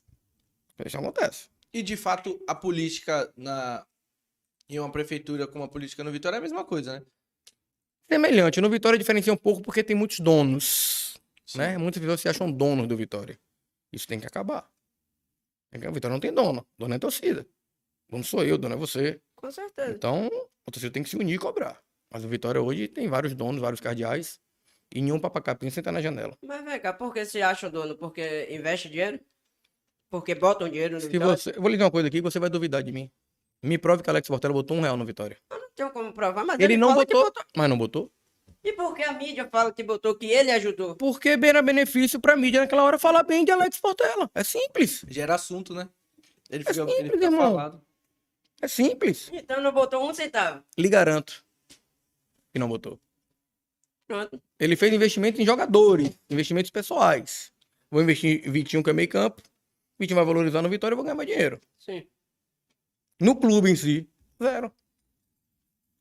A 0.08 0.72
intervenção 0.74 1.00
acontece. 1.00 1.48
E 1.72 1.82
de 1.82 1.96
fato, 1.96 2.40
a 2.46 2.54
política 2.54 3.30
na 3.36 3.84
em 4.68 4.78
uma 4.78 4.90
prefeitura 4.90 5.46
como 5.46 5.64
a 5.64 5.68
política 5.68 6.02
no 6.02 6.10
Vitória 6.10 6.36
é 6.36 6.38
a 6.38 6.42
mesma 6.42 6.64
coisa, 6.64 6.98
né? 6.98 7.06
Semelhante. 8.08 8.60
No 8.60 8.68
Vitória 8.70 8.98
diferencia 8.98 9.32
um 9.32 9.36
pouco 9.36 9.62
porque 9.62 9.82
tem 9.82 9.96
muitos 9.96 10.20
donos. 10.20 11.16
Né? 11.56 11.78
Muitas 11.78 12.00
pessoas 12.00 12.20
se 12.20 12.28
acham 12.28 12.50
donos 12.50 12.86
do 12.86 12.96
Vitória. 12.96 13.38
Isso 13.92 14.06
tem 14.06 14.18
que 14.18 14.26
acabar. 14.26 14.68
O 15.72 15.92
Vitória 15.92 16.12
não 16.12 16.20
tem 16.20 16.32
dono. 16.32 16.66
Dono 16.78 16.94
é 16.94 16.98
torcida. 16.98 17.46
Dono 18.08 18.24
sou 18.24 18.44
eu, 18.44 18.56
dono 18.58 18.74
é 18.74 18.78
você. 18.78 19.20
Com 19.34 19.50
certeza. 19.50 19.90
Então, 19.90 20.26
a 20.66 20.70
torcida 20.70 20.92
tem 20.92 21.02
que 21.02 21.10
se 21.10 21.16
unir 21.16 21.34
e 21.34 21.38
cobrar. 21.38 21.80
Mas 22.10 22.24
o 22.24 22.28
Vitória 22.28 22.60
hoje 22.62 22.86
tem 22.88 23.08
vários 23.08 23.34
donos, 23.34 23.60
vários 23.60 23.80
cardeais. 23.80 24.40
E 24.94 25.00
nenhum 25.00 25.18
papacapim 25.18 25.70
senta 25.70 25.90
na 25.90 26.00
janela. 26.00 26.36
Mas 26.42 26.64
vem 26.64 26.78
cá, 26.78 26.92
por 26.92 27.12
que 27.12 27.24
se 27.24 27.42
acha 27.42 27.66
o 27.66 27.70
dono? 27.70 27.96
Porque 27.96 28.46
investe 28.50 28.88
dinheiro? 28.88 29.18
Porque 30.08 30.34
botam 30.34 30.68
dinheiro 30.68 30.94
no 30.94 31.00
Se 31.00 31.08
Vitória? 31.08 31.36
você, 31.36 31.50
eu 31.50 31.60
vou 31.60 31.68
lhe 31.68 31.76
dizer 31.76 31.84
uma 31.84 31.90
coisa 31.90 32.06
aqui 32.06 32.18
que 32.18 32.22
você 32.22 32.38
vai 32.38 32.48
duvidar 32.48 32.82
de 32.82 32.92
mim. 32.92 33.10
Me 33.62 33.78
prove 33.78 34.02
que 34.02 34.10
Alex 34.10 34.28
Portela 34.28 34.54
botou 34.54 34.76
um 34.76 34.80
real 34.80 34.96
no 34.96 35.04
Vitória. 35.04 35.36
Não 35.50 35.58
tenho 35.74 35.90
como 35.90 36.12
provar, 36.12 36.44
mas 36.44 36.58
Ele, 36.60 36.76
não 36.76 36.90
fala 36.90 37.06
que 37.06 37.12
botou, 37.14 37.44
mas 37.56 37.68
não 37.68 37.76
botou. 37.78 38.10
E 38.62 38.72
por 38.72 38.94
que 38.94 39.02
a 39.02 39.12
mídia 39.12 39.46
fala 39.50 39.70
que 39.72 39.82
botou, 39.82 40.14
que 40.14 40.26
ele 40.26 40.50
ajudou? 40.50 40.96
Porque 40.96 41.30
era 41.30 41.60
benefício 41.60 42.18
pra 42.18 42.34
mídia 42.36 42.60
naquela 42.60 42.82
hora 42.82 42.98
falar 42.98 43.22
bem 43.22 43.44
de 43.44 43.50
Alex 43.52 43.78
Portela. 43.78 44.30
É 44.34 44.42
simples. 44.42 45.04
Gera 45.08 45.34
assunto, 45.34 45.74
né? 45.74 45.88
Ele 46.48 46.64
É 46.66 46.72
fica, 46.72 46.82
ele 46.82 46.90
simples, 46.92 47.10
fica 47.12 47.24
irmão. 47.26 47.40
falado. 47.40 47.82
É 48.62 48.68
simples. 48.68 49.30
Então 49.32 49.60
não 49.60 49.70
botou 49.72 50.08
um 50.08 50.14
centavo. 50.14 50.62
Lhe 50.78 50.88
garanto 50.88 51.44
que 52.52 52.58
não 52.58 52.68
botou. 52.68 52.98
Pronto. 54.06 54.40
Ele 54.58 54.76
fez 54.76 54.92
investimento 54.94 55.42
em 55.42 55.44
jogadores, 55.46 56.10
investimentos 56.30 56.70
pessoais. 56.70 57.52
Vou 57.90 58.00
investir 58.02 58.46
em 58.46 58.50
Vitinho, 58.50 58.82
que 58.82 58.90
é 58.90 58.92
meio 58.92 59.08
campo. 59.08 59.42
Vitinho 59.98 60.16
vai 60.16 60.24
valorizar 60.24 60.62
no 60.62 60.68
Vitória 60.70 60.92
e 60.92 60.94
eu 60.94 60.96
vou 60.96 61.04
ganhar 61.04 61.14
mais 61.16 61.28
dinheiro. 61.28 61.60
Sim. 61.78 62.06
No 63.20 63.36
clube 63.36 63.70
em 63.70 63.76
si, 63.76 64.08
zero. 64.42 64.72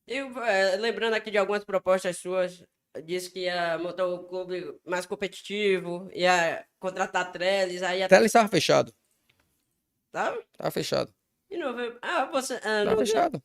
E 0.07 0.17
eh, 0.17 0.77
lembrando 0.77 1.13
aqui 1.13 1.31
de 1.31 1.37
algumas 1.37 1.63
propostas 1.63 2.17
suas, 2.17 2.63
disse 3.05 3.31
que 3.31 3.41
ia 3.41 3.77
montar 3.77 4.07
um 4.07 4.23
clube 4.27 4.77
mais 4.85 5.05
competitivo, 5.05 6.09
ia 6.13 6.65
contratar 6.79 7.31
treles, 7.31 7.81
aí 7.81 7.99
ia... 7.99 8.05
Até 8.05 8.17
ele 8.17 8.25
estava 8.25 8.47
fechado. 8.47 8.93
Tá? 10.11 10.37
Tava 10.57 10.71
fechado. 10.71 11.13
E 11.49 11.57
não 11.57 11.75
veio... 11.75 11.97
Ah, 12.01 12.25
você... 12.25 12.55
Ah, 12.55 12.83
Tava 12.85 12.97
fechado. 12.97 13.41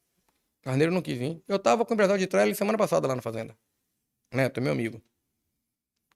Carneiro 0.62 0.92
não 0.92 1.00
quis 1.00 1.16
vir. 1.16 1.42
Eu 1.46 1.58
tava 1.58 1.84
com 1.84 1.92
o 1.92 1.94
empresário 1.94 2.18
de 2.18 2.26
trailer 2.26 2.54
semana 2.54 2.76
passada 2.76 3.06
lá 3.06 3.14
na 3.14 3.22
fazenda. 3.22 3.56
Neto, 4.32 4.60
meu 4.60 4.72
amigo. 4.72 5.00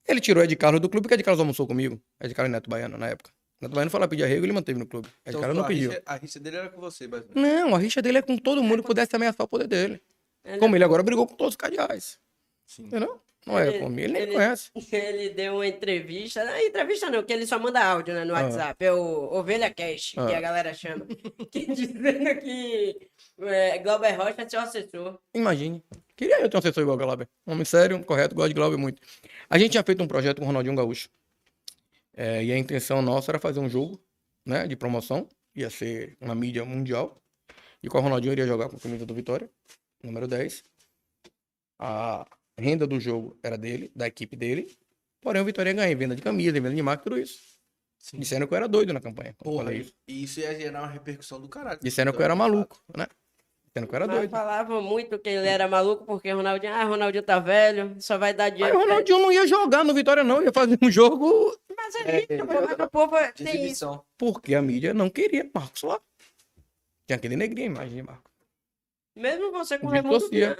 Ele 0.06 0.20
tirou 0.20 0.42
Ed 0.42 0.54
Carlos 0.56 0.80
do 0.80 0.88
clube, 0.88 1.04
porque 1.04 1.14
Ed 1.14 1.22
Carlos 1.22 1.40
almoçou 1.40 1.66
comigo. 1.66 2.02
Ed 2.20 2.34
Carlos 2.34 2.50
e 2.50 2.52
Neto 2.52 2.68
Baiano, 2.68 2.98
na 2.98 3.08
época. 3.08 3.30
Neto 3.60 3.72
Baiano 3.72 3.90
foi 3.90 4.00
lá 4.00 4.08
pedir 4.08 4.24
arrego 4.24 4.42
e 4.42 4.46
ele 4.46 4.52
manteve 4.52 4.78
no 4.78 4.86
clube. 4.86 5.08
Ed 5.08 5.14
Então, 5.28 5.40
Carlos 5.40 5.56
não 5.56 5.64
a, 5.64 5.68
pediu. 5.68 5.90
rixa, 5.90 6.02
a 6.04 6.16
rixa 6.16 6.40
dele 6.40 6.56
era 6.56 6.68
com 6.68 6.80
você, 6.80 7.06
mas... 7.06 7.24
Não, 7.34 7.74
a 7.74 7.78
rixa 7.78 8.02
dele 8.02 8.18
é 8.18 8.22
com 8.22 8.36
todo 8.36 8.62
mundo 8.62 8.82
que 8.82 8.88
pudesse 8.88 9.14
ameaçar 9.14 9.44
o 9.44 9.48
poder 9.48 9.68
dele. 9.68 10.02
Ele- 10.44 10.58
Como 10.58 10.76
ele 10.76 10.84
agora 10.84 11.02
brigou 11.02 11.26
com 11.26 11.34
todos 11.34 11.52
os 11.52 11.56
cardeais. 11.56 12.18
Sim. 12.66 12.84
Entendeu? 12.84 13.20
Não 13.44 13.58
é 13.58 13.66
Ele- 13.68 13.78
comigo, 13.80 14.00
ele 14.02 14.12
nem 14.12 14.22
ele- 14.22 14.32
conhece. 14.34 14.70
Ele 14.92 15.30
deu 15.30 15.54
uma 15.54 15.66
entrevista, 15.66 16.44
não, 16.44 16.56
entrevista 16.58 17.10
não, 17.10 17.24
que 17.24 17.32
ele 17.32 17.44
só 17.44 17.58
manda 17.58 17.84
áudio 17.84 18.14
né, 18.14 18.24
no 18.24 18.36
Ah. 18.36 18.42
WhatsApp, 18.42 18.84
é 18.84 18.92
o 18.92 19.00
Ovelha 19.34 19.68
Cash, 19.68 20.12
que 20.12 20.20
Ah. 20.20 20.38
a 20.38 20.40
galera 20.40 20.72
chama. 20.72 21.04
Que 21.50 21.66
dizendo 21.66 22.40
que 22.40 23.08
é, 23.40 23.78
Glauber 23.78 24.12
Rocha 24.16 24.42
é 24.42 24.48
seu 24.48 24.60
assessor. 24.60 25.18
Imagine. 25.34 25.82
Queria 26.16 26.40
eu 26.40 26.48
ter 26.48 26.56
um 26.56 26.60
assessor 26.60 26.82
igual 26.84 26.96
o 26.96 27.00
Glauber. 27.00 27.28
Um 27.44 27.52
homem 27.52 27.64
sério, 27.64 28.02
correto, 28.04 28.32
gosto 28.34 28.48
de 28.50 28.54
Glauber 28.54 28.76
muito. 28.76 29.02
A 29.50 29.58
gente 29.58 29.72
tinha 29.72 29.82
feito 29.82 30.00
um 30.00 30.06
projeto 30.06 30.38
com 30.38 30.44
o 30.44 30.46
Ronaldinho 30.46 30.76
Gaúcho. 30.76 31.08
É, 32.14 32.44
e 32.44 32.52
a 32.52 32.58
intenção 32.58 33.02
nossa 33.02 33.32
era 33.32 33.40
fazer 33.40 33.58
um 33.58 33.68
jogo 33.68 34.00
né, 34.46 34.68
de 34.68 34.76
promoção. 34.76 35.28
Ia 35.56 35.68
ser 35.68 36.16
uma 36.20 36.34
mídia 36.34 36.64
mundial. 36.64 37.16
E 37.82 37.88
com 37.88 37.98
o 37.98 38.00
Ronaldinho 38.00 38.32
iria 38.32 38.46
jogar 38.46 38.68
com 38.68 38.76
a 38.76 38.78
camisa 38.78 39.04
do 39.04 39.12
Vitória, 39.12 39.50
número 40.02 40.26
10. 40.26 40.62
A 41.78 42.26
renda 42.58 42.86
do 42.86 43.00
jogo 43.00 43.36
era 43.42 43.56
dele, 43.58 43.90
da 43.94 44.06
equipe 44.06 44.36
dele. 44.36 44.76
Porém, 45.20 45.40
o 45.42 45.44
Vitória 45.44 45.70
ia 45.70 45.74
ganhar 45.74 45.90
em 45.90 45.96
venda 45.96 46.14
de 46.16 46.22
camisa, 46.22 46.56
em 46.56 46.60
venda 46.60 46.74
de 46.74 46.82
marca, 46.82 47.04
tudo 47.04 47.18
isso. 47.18 47.40
Sim. 47.98 48.18
Disseram 48.18 48.46
que 48.46 48.52
eu 48.52 48.56
era 48.56 48.68
doido 48.68 48.92
na 48.92 49.00
campanha. 49.00 49.32
Porra, 49.38 49.72
e 49.72 49.80
isso. 49.80 49.94
e 50.08 50.22
isso 50.24 50.40
ia 50.40 50.54
gerar 50.58 50.80
uma 50.82 50.88
repercussão 50.88 51.40
do 51.40 51.48
caralho. 51.48 51.78
Disseram 51.80 52.12
que 52.12 52.18
eu 52.18 52.24
era 52.24 52.34
maluco, 52.34 52.82
né? 52.96 53.06
Sendo 53.72 53.86
que 53.86 53.94
eu 53.94 53.96
era 53.96 54.06
Mas 54.06 54.16
doido. 54.16 54.30
falavam 54.30 54.82
muito 54.82 55.18
que 55.18 55.30
ele 55.30 55.46
era 55.48 55.66
maluco 55.68 56.04
porque 56.04 56.30
Ronaldinho, 56.30 56.74
ah, 56.74 56.84
Ronaldinho 56.84 57.22
tá 57.22 57.38
velho, 57.38 57.96
só 58.00 58.18
vai 58.18 58.34
dar 58.34 58.50
Mas 58.50 58.54
dinheiro. 58.54 58.76
o 58.76 58.78
pra 58.80 58.84
ele. 58.84 58.90
Ronaldinho 58.92 59.18
não 59.20 59.32
ia 59.32 59.46
jogar 59.46 59.84
no 59.84 59.94
Vitória, 59.94 60.22
não. 60.24 60.42
Ia 60.42 60.52
fazer 60.52 60.78
um 60.82 60.90
jogo 60.90 61.56
Mas 61.74 61.94
a 61.96 61.98
gente, 62.10 62.34
o 62.82 62.90
povo 62.90 63.16
é- 63.16 63.32
tem 63.32 63.66
isso. 63.66 64.04
porque 64.18 64.54
a 64.54 64.60
mídia 64.60 64.92
não 64.92 65.08
queria 65.08 65.48
Marcos 65.54 65.82
lá. 65.84 65.98
Tinha 67.06 67.16
aquele 67.16 67.36
negrinho, 67.36 67.68
a 67.70 67.74
imagem 67.74 67.94
de 67.96 68.02
Marcos. 68.02 68.31
Mesmo 69.14 69.50
você 69.50 69.78
com 69.78 69.86
o 69.86 69.90
Me 69.90 70.00
Raimundo. 70.00 70.28
Viana. 70.28 70.56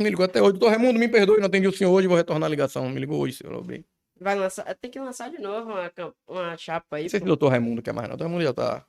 Me 0.00 0.10
ligou 0.10 0.24
até 0.24 0.40
hoje. 0.40 0.52
Doutor 0.52 0.70
Raimundo, 0.70 0.98
me 0.98 1.08
perdoe, 1.08 1.38
não 1.38 1.46
atendi 1.46 1.68
o 1.68 1.72
senhor 1.72 1.92
hoje, 1.92 2.08
vou 2.08 2.16
retornar 2.16 2.46
a 2.46 2.50
ligação. 2.50 2.88
Me 2.88 2.98
ligou 2.98 3.20
hoje, 3.20 3.36
senhor. 3.36 3.62
Bem. 3.62 3.84
Vai 4.18 4.34
lançar, 4.36 4.74
tem 4.76 4.90
que 4.90 4.98
lançar 4.98 5.30
de 5.30 5.38
novo 5.38 5.70
uma, 5.70 5.92
uma 6.26 6.56
chapa 6.56 6.96
aí. 6.96 7.04
Não 7.04 7.10
sei 7.10 7.20
se 7.20 7.24
o 7.24 7.26
doutor 7.26 7.48
Raimundo 7.48 7.82
quer 7.82 7.92
mais, 7.92 8.08
não. 8.08 8.14
O 8.14 8.18
doutor 8.18 8.30
Raimundo 8.30 8.44
já 8.44 8.54
tá. 8.54 8.86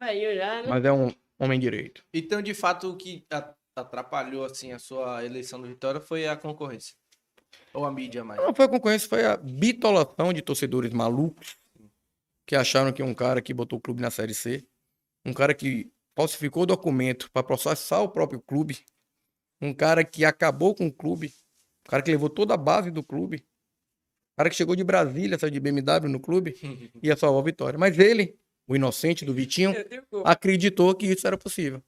Velhinho 0.00 0.34
já, 0.34 0.62
né? 0.62 0.68
Mas 0.68 0.84
é 0.84 0.92
um 0.92 1.12
homem 1.38 1.60
direito. 1.60 2.04
Então, 2.12 2.42
de 2.42 2.54
fato, 2.54 2.90
o 2.90 2.96
que 2.96 3.24
atrapalhou 3.76 4.44
assim 4.44 4.72
a 4.72 4.78
sua 4.78 5.24
eleição 5.24 5.60
do 5.60 5.68
Vitória 5.68 6.00
foi 6.00 6.26
a 6.26 6.36
concorrência. 6.36 6.94
Ou 7.72 7.84
a 7.84 7.92
mídia 7.92 8.24
mais. 8.24 8.40
Não 8.40 8.54
foi 8.54 8.64
a 8.64 8.68
concorrência, 8.68 9.08
foi 9.08 9.24
a 9.24 9.36
bitolação 9.36 10.32
de 10.32 10.42
torcedores 10.42 10.92
malucos 10.92 11.56
que 12.46 12.56
acharam 12.56 12.92
que 12.92 13.02
um 13.02 13.14
cara 13.14 13.40
que 13.40 13.54
botou 13.54 13.78
o 13.78 13.82
clube 13.82 14.02
na 14.02 14.10
Série 14.10 14.34
C, 14.34 14.66
um 15.24 15.32
cara 15.32 15.54
que 15.54 15.90
falsificou 16.14 16.66
documento 16.66 17.30
para 17.32 17.42
processar 17.42 18.00
o 18.00 18.08
próprio 18.08 18.40
clube, 18.40 18.84
um 19.60 19.72
cara 19.72 20.04
que 20.04 20.24
acabou 20.24 20.74
com 20.74 20.86
o 20.86 20.92
clube, 20.92 21.32
um 21.86 21.90
cara 21.90 22.02
que 22.02 22.10
levou 22.10 22.28
toda 22.28 22.54
a 22.54 22.56
base 22.56 22.90
do 22.90 23.02
clube, 23.02 23.44
um 24.34 24.36
cara 24.38 24.50
que 24.50 24.56
chegou 24.56 24.74
de 24.74 24.84
Brasília, 24.84 25.38
saiu 25.38 25.50
de 25.50 25.60
BMW 25.60 26.08
no 26.08 26.20
clube, 26.20 26.54
ia 27.02 27.16
salvar 27.16 27.42
a 27.42 27.44
vitória. 27.44 27.78
Mas 27.78 27.98
ele, 27.98 28.36
o 28.66 28.74
inocente 28.74 29.24
do 29.24 29.34
Vitinho, 29.34 29.74
acreditou 30.24 30.94
que 30.94 31.06
isso 31.06 31.26
era 31.26 31.36
possível. 31.36 31.82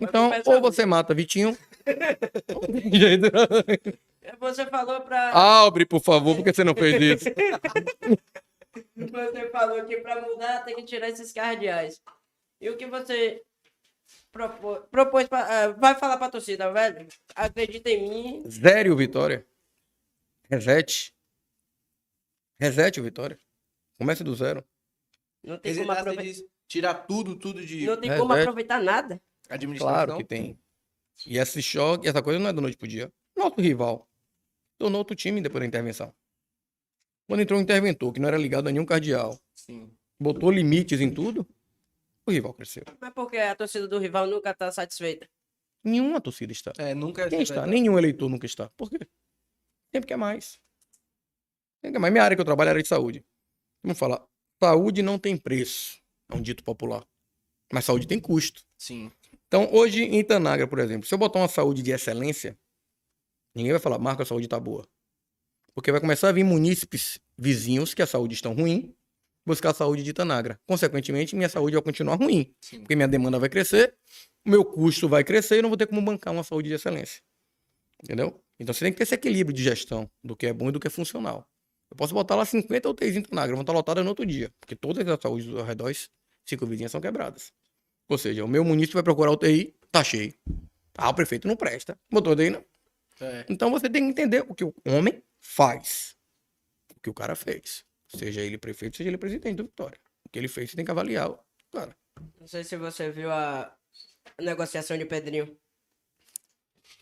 Então, 0.00 0.30
ou 0.46 0.60
você 0.60 0.84
mata 0.84 1.14
Vitinho. 1.14 1.56
jeito. 2.92 3.30
Você 4.38 4.66
falou 4.66 5.00
pra. 5.00 5.30
Abre, 5.64 5.86
por 5.86 6.02
favor, 6.02 6.36
porque 6.36 6.52
você 6.52 6.62
não 6.62 6.74
fez 6.74 7.22
isso. 7.22 7.24
Você 8.94 9.48
falou 9.50 9.84
que 9.86 9.96
pra 9.96 10.20
mudar 10.20 10.64
tem 10.64 10.76
que 10.76 10.82
tirar 10.82 11.08
esses 11.08 11.32
cardeais. 11.32 12.00
E 12.60 12.68
o 12.68 12.76
que 12.76 12.86
você 12.86 13.42
propô- 14.32 14.80
propôs 14.90 15.28
pra, 15.28 15.64
ah, 15.64 15.72
vai 15.72 15.94
falar 15.94 16.16
pra 16.18 16.30
torcida, 16.30 16.72
velho? 16.72 17.06
Acredita 17.34 17.90
em 17.90 18.08
mim. 18.42 18.50
Zero 18.50 18.96
Vitória. 18.96 19.46
Reset. 20.50 21.14
Reset 22.60 23.00
o 23.00 23.02
Vitória. 23.04 23.38
Comece 23.98 24.22
do 24.24 24.34
zero. 24.34 24.64
Não 25.42 25.58
tem 25.58 25.76
como 25.76 25.92
aproveitar. 25.92 26.42
tirar 26.66 26.94
tudo, 26.94 27.36
tudo 27.38 27.64
de 27.64 27.86
Não 27.86 27.96
tem 28.00 28.10
É, 28.10 28.16
como 28.18 28.32
aproveitar 28.32 28.80
nada. 28.82 29.20
administração. 29.48 29.94
Claro 29.94 30.16
que 30.18 30.24
tem. 30.24 30.58
E 31.26 31.38
esse 31.38 31.60
choque, 31.62 32.08
essa 32.08 32.22
coisa 32.22 32.38
não 32.38 32.48
é 32.48 32.52
da 32.52 32.60
noite 32.60 32.76
pro 32.76 32.86
dia. 32.86 33.12
Nosso 33.36 33.60
rival 33.60 34.08
tornou 34.78 34.98
outro 35.00 35.16
time 35.16 35.40
depois 35.40 35.60
da 35.60 35.66
intervenção. 35.66 36.14
Quando 37.28 37.40
entrou 37.40 37.58
um 37.58 37.62
interventor 37.62 38.12
que 38.12 38.20
não 38.20 38.28
era 38.28 38.38
ligado 38.38 38.68
a 38.68 38.72
nenhum 38.72 38.86
cardeal, 38.86 39.38
Sim. 39.54 39.90
botou 40.18 40.50
limites 40.50 41.00
em 41.00 41.12
tudo, 41.12 41.46
o 42.28 42.32
rival 42.32 42.54
cresceu. 42.54 42.84
Mas 43.00 43.12
porque 43.12 43.36
a 43.38 43.54
torcida 43.54 43.88
do 43.88 43.98
rival 43.98 44.26
nunca 44.26 44.54
tá 44.54 44.70
satisfeita. 44.70 45.28
Nenhuma 45.82 46.20
torcida 46.20 46.52
está. 46.52 46.72
É, 46.78 46.94
nunca 46.94 47.28
Quem 47.28 47.42
está? 47.42 47.66
Nenhum 47.66 47.98
eleitor 47.98 48.28
nunca 48.28 48.46
está. 48.46 48.68
Por 48.70 48.90
quê? 48.90 48.98
Sempre 49.92 50.08
quer 50.08 50.16
mais. 50.16 50.60
Sempre 51.80 51.92
quer 51.92 51.98
mais. 51.98 52.12
Minha 52.12 52.24
área 52.24 52.36
que 52.36 52.40
eu 52.40 52.44
trabalho 52.44 52.68
é 52.68 52.70
área 52.70 52.82
de 52.82 52.88
saúde. 52.88 53.24
Vamos 53.82 53.98
falar. 53.98 54.22
Saúde 54.62 55.02
não 55.02 55.18
tem 55.18 55.36
preço. 55.36 55.98
É 56.30 56.34
um 56.36 56.42
dito 56.42 56.62
popular. 56.64 57.06
Mas 57.72 57.84
saúde 57.84 58.06
tem 58.06 58.20
custo. 58.20 58.64
Sim. 58.76 59.10
Então, 59.46 59.72
hoje 59.72 60.02
em 60.02 60.18
Itanagra, 60.18 60.66
por 60.66 60.78
exemplo, 60.78 61.06
se 61.06 61.14
eu 61.14 61.18
botar 61.18 61.38
uma 61.38 61.48
saúde 61.48 61.82
de 61.82 61.90
excelência, 61.90 62.58
ninguém 63.54 63.72
vai 63.72 63.80
falar, 63.80 63.98
Marco, 63.98 64.22
a 64.22 64.26
saúde 64.26 64.48
tá 64.48 64.58
boa. 64.60 64.86
Porque 65.74 65.92
vai 65.92 66.00
começar 66.00 66.28
a 66.28 66.32
vir 66.32 66.44
munícipes 66.44 67.18
vizinhos 67.38 67.94
que 67.94 68.02
a 68.02 68.06
saúde 68.06 68.34
estão 68.34 68.52
ruim, 68.52 68.94
buscar 69.48 69.70
a 69.70 69.74
saúde 69.74 70.02
de 70.02 70.10
Itanagra. 70.10 70.60
Consequentemente, 70.66 71.34
minha 71.34 71.48
saúde 71.48 71.74
vai 71.74 71.82
continuar 71.82 72.16
ruim. 72.16 72.54
Sim. 72.60 72.80
Porque 72.80 72.94
minha 72.94 73.08
demanda 73.08 73.38
vai 73.38 73.48
crescer, 73.48 73.94
o 74.46 74.50
meu 74.50 74.64
custo 74.64 75.08
vai 75.08 75.24
crescer 75.24 75.56
e 75.56 75.58
eu 75.58 75.62
não 75.62 75.70
vou 75.70 75.76
ter 75.76 75.86
como 75.86 76.00
bancar 76.00 76.32
uma 76.32 76.44
saúde 76.44 76.68
de 76.68 76.74
excelência. 76.74 77.20
Entendeu? 78.02 78.40
Então 78.60 78.72
você 78.72 78.84
tem 78.84 78.92
que 78.92 78.98
ter 78.98 79.02
esse 79.02 79.14
equilíbrio 79.14 79.54
de 79.54 79.62
gestão 79.62 80.08
do 80.22 80.36
que 80.36 80.46
é 80.46 80.52
bom 80.52 80.68
e 80.68 80.72
do 80.72 80.78
que 80.78 80.86
é 80.86 80.90
funcional. 80.90 81.48
Eu 81.90 81.96
posso 81.96 82.14
botar 82.14 82.36
lá 82.36 82.44
50 82.44 82.88
UTIs 82.88 83.16
em 83.16 83.20
Itanagra, 83.20 83.54
vão 83.54 83.62
estar 83.62 83.72
lotadas 83.72 84.04
no 84.04 84.10
outro 84.10 84.26
dia. 84.26 84.52
Porque 84.60 84.76
todas 84.76 85.06
as 85.06 85.20
saúdes 85.20 85.46
dos 85.46 85.60
arredores, 85.60 86.10
cinco 86.44 86.66
vizinhas, 86.66 86.92
são 86.92 87.00
quebradas. 87.00 87.52
Ou 88.08 88.18
seja, 88.18 88.44
o 88.44 88.48
meu 88.48 88.64
município 88.64 88.94
vai 88.94 89.02
procurar 89.02 89.32
UTI, 89.32 89.74
tá 89.90 90.04
cheio. 90.04 90.34
Ah, 90.96 91.10
o 91.10 91.14
prefeito 91.14 91.48
não 91.48 91.56
presta. 91.56 91.98
Botou 92.10 92.34
daí, 92.34 92.50
não. 92.50 92.64
É. 93.20 93.46
Então 93.48 93.70
você 93.70 93.88
tem 93.88 94.02
que 94.04 94.10
entender 94.10 94.44
o 94.48 94.54
que 94.54 94.64
o 94.64 94.74
homem 94.86 95.22
faz. 95.40 96.16
O 96.96 97.00
que 97.00 97.10
o 97.10 97.14
cara 97.14 97.34
fez. 97.34 97.84
Seja 98.08 98.40
ele 98.40 98.58
prefeito, 98.58 98.96
seja 98.96 99.10
ele 99.10 99.18
presidente 99.18 99.56
do 99.56 99.64
Vitória. 99.64 99.98
O 100.24 100.30
que 100.30 100.38
ele 100.38 100.48
fez, 100.48 100.70
você 100.70 100.76
tem 100.76 100.84
que 100.84 100.90
avaliar 100.90 101.30
o 101.30 101.38
cara. 101.70 101.96
Não 102.40 102.46
sei 102.46 102.64
se 102.64 102.76
você 102.76 103.10
viu 103.10 103.30
a 103.30 103.76
negociação 104.40 104.96
de 104.98 105.04
Pedrinho. 105.04 105.56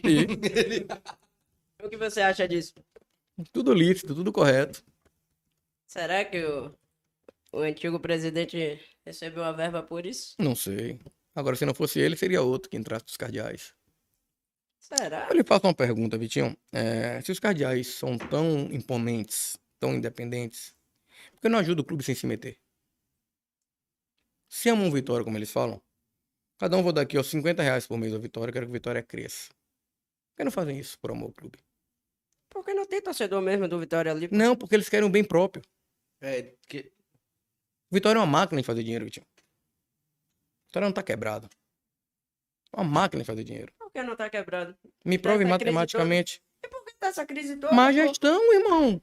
E 0.05 0.27
O 1.83 1.88
que 1.88 1.97
você 1.97 2.21
acha 2.21 2.49
disso? 2.49 2.75
tudo 3.53 3.75
lícito, 3.75 4.14
tudo 4.14 4.33
correto. 4.33 4.83
Será 5.87 6.25
que 6.25 6.42
o, 6.42 6.75
o 7.53 7.59
antigo 7.59 8.01
presidente 8.01 8.81
recebeu 9.05 9.45
a 9.45 9.53
verba 9.53 9.83
por 9.83 10.07
isso? 10.07 10.35
Não 10.38 10.55
sei. 10.55 11.01
Agora, 11.35 11.55
se 11.55 11.66
não 11.66 11.75
fosse 11.75 12.01
ele, 12.01 12.16
seria 12.16 12.42
outro 12.42 12.71
que 12.71 12.77
entrasse 12.77 13.05
dos 13.05 13.16
cardeais. 13.16 13.75
Será? 14.79 15.27
Eu 15.29 15.37
lhe 15.37 15.45
faço 15.45 15.66
uma 15.66 15.75
pergunta, 15.75 16.16
Vitinho. 16.16 16.57
É, 16.73 17.21
se 17.21 17.31
os 17.31 17.38
cardeais 17.38 17.88
são 17.88 18.16
tão 18.16 18.69
imponentes, 18.73 19.59
tão 19.79 19.95
independentes, 19.95 20.75
por 21.47 21.49
que 21.49 21.53
não 21.53 21.59
ajuda 21.61 21.83
o 21.83 21.85
clube 21.85 22.03
sem 22.03 22.15
se 22.15 22.27
meter? 22.27 22.59
Se 24.49 24.69
amam 24.69 24.91
Vitória, 24.91 25.25
como 25.25 25.39
eles 25.39 25.51
falam, 25.51 25.81
cada 26.59 26.77
um 26.77 26.83
vou 26.83 26.93
dar 26.93 27.03
aqui 27.03 27.17
ó, 27.17 27.23
50 27.23 27.63
reais 27.63 27.87
por 27.87 27.97
mês 27.97 28.13
ao 28.13 28.21
Vitória, 28.21 28.53
quero 28.53 28.67
que 28.67 28.71
o 28.71 28.73
Vitória 28.73 29.03
cresça. 29.03 29.51
Por 29.51 30.39
que 30.39 30.45
não 30.45 30.51
fazem 30.51 30.79
isso 30.79 30.99
por 30.99 31.13
amor 31.13 31.27
ao 31.27 31.33
clube? 31.33 31.59
Porque 32.51 32.75
não 32.75 32.85
tem 32.85 33.01
torcedor 33.01 33.41
mesmo 33.43 33.69
do 33.69 33.79
Vitória 33.79 34.11
ali. 34.11 34.29
Não, 34.33 34.57
porque 34.57 34.75
eles 34.75 34.89
querem 34.89 35.07
o 35.07 35.11
bem 35.11 35.23
próprio. 35.23 35.63
É, 36.21 36.57
que... 36.69 36.93
O 37.91 37.95
Vitória 37.95 38.19
é 38.19 38.21
uma 38.21 38.27
máquina 38.27 38.61
de 38.61 38.67
fazer 38.67 38.83
dinheiro, 38.83 39.05
Vitinho. 39.05 39.27
O 39.27 40.67
Vitória 40.67 40.87
não 40.87 40.95
tá 40.95 41.03
quebrado. 41.03 41.49
É 42.73 42.81
uma 42.81 42.85
máquina 42.85 43.23
de 43.23 43.27
fazer 43.27 43.45
dinheiro. 43.45 43.73
Por 43.79 43.93
que 43.93 44.03
não 44.03 44.17
tá 44.17 44.29
quebrado? 44.29 44.77
Me 45.05 45.17
prove 45.17 45.45
matematicamente. 45.45 46.43
Por 46.61 46.85
que 46.85 46.97
tá 46.97 47.07
essa 47.07 47.25
crise 47.25 47.57
toda? 47.57 47.73
Má 47.73 47.93
gestão, 47.93 48.53
irmão. 48.53 49.01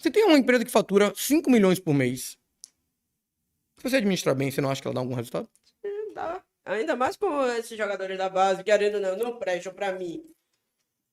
Você 0.00 0.10
tem 0.10 0.24
uma 0.24 0.38
empresa 0.38 0.64
que 0.64 0.70
fatura 0.70 1.12
5 1.14 1.50
milhões 1.50 1.78
por 1.78 1.92
mês. 1.92 2.38
Se 3.76 3.82
você 3.82 3.96
administrar 3.96 4.34
bem, 4.34 4.50
você 4.50 4.58
não 4.62 4.70
acha 4.70 4.80
que 4.80 4.88
ela 4.88 4.94
dá 4.94 5.00
algum 5.00 5.14
resultado? 5.14 5.46
Não 5.84 6.14
dá. 6.14 6.42
Ainda 6.64 6.96
mais 6.96 7.16
com 7.16 7.44
esses 7.48 7.76
jogadores 7.76 8.16
da 8.16 8.30
base, 8.30 8.64
querendo 8.64 8.94
ou 8.94 9.00
não, 9.02 9.16
não 9.18 9.38
prestam 9.38 9.74
pra 9.74 9.92
mim. 9.92 10.24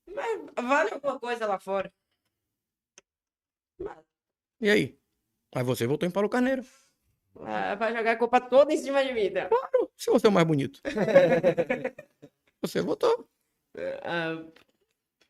Mas 0.09 0.39
vale 0.57 0.91
alguma 0.93 1.19
coisa 1.19 1.45
lá 1.45 1.59
fora. 1.59 1.91
Mas, 3.77 3.97
E 4.61 4.69
aí? 4.69 4.97
Aí 5.53 5.63
você 5.65 5.85
votou 5.85 6.07
em 6.07 6.11
Paulo 6.11 6.29
Carneiro. 6.29 6.65
ah, 7.41 7.75
vai 7.75 7.93
jogar 7.93 8.11
a 8.11 8.17
culpa 8.17 8.39
toda 8.39 8.73
em 8.73 8.77
cima 8.77 9.03
de 9.03 9.13
mim, 9.13 9.29
tá? 9.31 9.49
Claro, 9.49 9.91
se 9.97 10.09
você 10.09 10.27
é 10.27 10.29
o 10.29 10.33
mais 10.33 10.47
bonito. 10.47 10.81
você 12.63 12.79
votou. 12.79 13.27
Ah, 14.03 14.41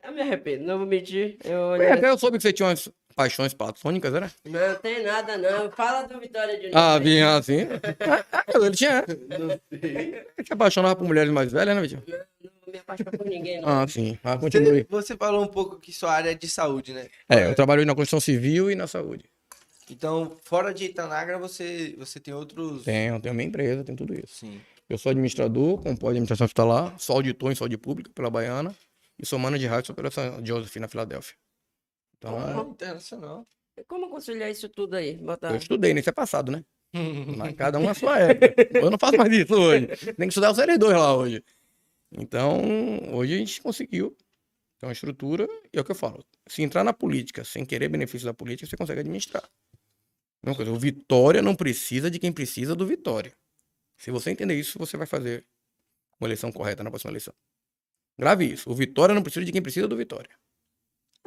eu 0.03 0.11
me 0.11 0.21
arrependo, 0.21 0.63
não 0.63 0.77
vou 0.77 0.85
mentir. 0.85 1.39
Eu, 1.43 1.73
até 1.73 2.07
eu 2.07 2.19
soube 2.19 2.37
que 2.37 2.43
você 2.43 2.53
tinha 2.53 2.69
umas 2.69 2.87
paixões 3.17 3.51
platônicas, 3.51 4.13
era? 4.13 4.32
Não 4.45 4.75
tem 4.75 5.03
nada, 5.03 5.36
não. 5.39 5.71
Fala 5.71 6.03
do 6.03 6.19
Vitória 6.19 6.56
de 6.60 6.67
novo. 6.67 6.77
Ah, 6.77 6.99
vinha 6.99 7.36
assim. 7.36 7.62
Ele 8.53 8.71
tinha. 8.71 9.03
Ele 9.71 10.23
se 10.45 10.53
apaixonava 10.53 10.95
por 10.95 11.08
mulheres 11.08 11.34
mais 11.34 11.51
velhas, 11.51 11.75
né, 11.75 11.82
Vitinho? 11.82 12.03
Não 12.08 12.71
me 12.71 12.77
apaixono 12.77 13.17
por 13.17 13.25
ninguém, 13.25 13.60
não. 13.60 13.67
Ah, 13.67 13.88
sim. 13.88 14.19
Ah, 14.23 14.38
continue. 14.38 14.86
Você 14.88 15.17
falou 15.17 15.43
um 15.43 15.47
pouco 15.47 15.80
que 15.80 15.91
sua 15.91 16.13
área 16.13 16.30
é 16.30 16.36
de 16.36 16.47
saúde, 16.47 16.93
né? 16.93 17.08
É, 17.27 17.47
eu 17.47 17.56
trabalho 17.56 17.84
na 17.86 17.95
construção 17.95 18.19
civil 18.19 18.69
e 18.69 18.75
na 18.75 18.86
saúde. 18.86 19.25
Então, 19.89 20.38
fora 20.43 20.71
de 20.71 20.86
Itanagra, 20.86 21.39
você, 21.39 21.95
você 21.97 22.19
tem 22.19 22.36
outros. 22.36 22.84
Tenho, 22.84 23.19
tenho 23.19 23.34
minha 23.34 23.47
empresa, 23.47 23.84
tenho 23.84 23.97
tudo 23.97 24.13
isso. 24.13 24.36
Sim. 24.41 24.62
Eu 24.88 24.97
sou 24.99 25.10
administrador, 25.10 25.77
compõe 25.77 26.12
de 26.12 26.17
administração 26.17 26.45
hospitalar, 26.45 26.93
sou 26.99 27.15
auditor 27.15 27.51
em 27.51 27.56
saúde 27.56 27.77
pública 27.77 28.12
pela 28.13 28.30
Baiana 28.30 28.75
e 29.17 29.25
sou 29.25 29.39
manager 29.39 29.67
de 29.67 29.73
rádio 29.75 29.93
pela 29.95 30.12
Joseph 30.43 30.75
na 30.75 30.88
Filadélfia. 30.88 31.36
Então, 32.17 32.38
Ah, 32.38 32.62
internacional. 32.69 33.47
Como 33.88 34.10
conciliar 34.10 34.49
isso 34.49 34.67
tudo 34.69 34.95
aí? 34.95 35.15
Botar... 35.17 35.51
eu 35.51 35.58
estudei, 35.58 35.93
né? 35.93 35.99
Isso 35.99 36.10
é 36.10 36.13
passado, 36.13 36.51
né? 36.51 36.63
Mas 37.38 37.53
cada 37.56 37.77
um 37.77 37.88
a 37.88 37.93
sua 37.93 38.17
época. 38.17 38.56
Eu 38.80 38.89
não 38.89 38.97
faço 38.97 39.17
mais 39.17 39.32
isso 39.32 39.53
hoje. 39.53 39.88
Tem 39.88 40.27
que 40.27 40.27
estudar 40.27 40.51
o 40.51 40.56
série 40.56 40.77
2 40.77 40.93
lá 40.93 41.15
hoje. 41.15 41.43
Então, 42.12 42.62
hoje 43.13 43.33
a 43.33 43.37
gente 43.37 43.62
conseguiu 43.62 44.15
ter 44.79 44.85
uma 44.85 44.94
estrutura, 44.94 45.48
e 45.73 45.77
é 45.77 45.81
o 45.81 45.83
que 45.83 45.91
eu 45.91 45.96
falo. 45.96 46.23
Se 46.48 46.62
entrar 46.62 46.83
na 46.83 46.94
política 46.94 47.44
sem 47.44 47.65
querer 47.65 47.89
benefício 47.89 48.25
da 48.25 48.33
política, 48.33 48.69
você 48.69 48.77
consegue 48.77 49.02
administrar. 49.02 49.48
Mesma 50.44 50.56
coisa, 50.56 50.71
o 50.71 50.79
Vitória 50.79 51.41
não 51.41 51.56
precisa 51.56 52.10
de 52.10 52.19
quem 52.19 52.31
precisa 52.31 52.75
do 52.75 52.85
Vitória. 52.85 53.33
Se 53.98 54.12
você 54.12 54.29
entender 54.31 54.56
isso, 54.58 54.77
você 54.77 54.96
vai 54.96 55.08
fazer 55.08 55.46
uma 56.19 56.27
eleição 56.27 56.52
correta 56.52 56.83
na 56.83 56.89
próxima 56.89 57.12
eleição. 57.12 57.33
Grave 58.17 58.46
isso. 58.46 58.69
O 58.69 58.73
Vitória 58.73 59.13
não 59.13 59.23
precisa 59.23 59.46
de 59.46 59.52
quem 59.52 59.62
precisa 59.62 59.87
do 59.87 59.98
Vitória. 59.98 60.29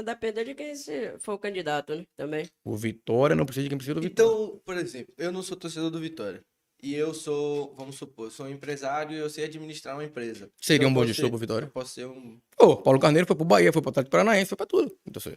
A 0.00 0.02
depender 0.02 0.44
de 0.44 0.54
quem 0.54 0.72
for 1.18 1.34
o 1.34 1.38
candidato, 1.38 1.94
né? 1.94 2.06
Também. 2.16 2.48
O 2.64 2.74
Vitória 2.74 3.36
não 3.36 3.44
precisa 3.44 3.64
de 3.64 3.68
quem 3.68 3.76
precisa 3.76 3.94
do 3.94 4.00
Vitória. 4.00 4.32
Então, 4.32 4.60
por 4.64 4.76
exemplo, 4.78 5.12
eu 5.18 5.30
não 5.30 5.42
sou 5.42 5.56
torcedor 5.58 5.90
do 5.90 6.00
Vitória. 6.00 6.42
E 6.82 6.94
eu 6.94 7.12
sou, 7.12 7.74
vamos 7.76 7.96
supor, 7.96 8.30
sou 8.30 8.46
um 8.46 8.48
empresário 8.48 9.14
e 9.14 9.18
eu 9.18 9.28
sei 9.28 9.44
administrar 9.44 9.94
uma 9.94 10.04
empresa. 10.04 10.50
Seria 10.58 10.78
Então, 10.86 10.90
um 10.90 10.94
bom 10.94 11.06
gestor 11.06 11.28
pro 11.28 11.36
Vitória. 11.38 11.66
Eu 11.66 11.70
posso 11.70 11.92
ser 11.92 12.06
um. 12.06 12.38
Pô, 12.56 12.78
Paulo 12.78 12.98
Carneiro 12.98 13.26
foi 13.26 13.36
pro 13.36 13.44
Bahia, 13.44 13.70
foi 13.70 13.82
pro 13.82 13.90
Atlético 13.90 14.10
Paranaense, 14.12 14.48
foi 14.48 14.56
pra 14.56 14.64
tudo. 14.64 14.90
Então, 15.06 15.20
você... 15.20 15.36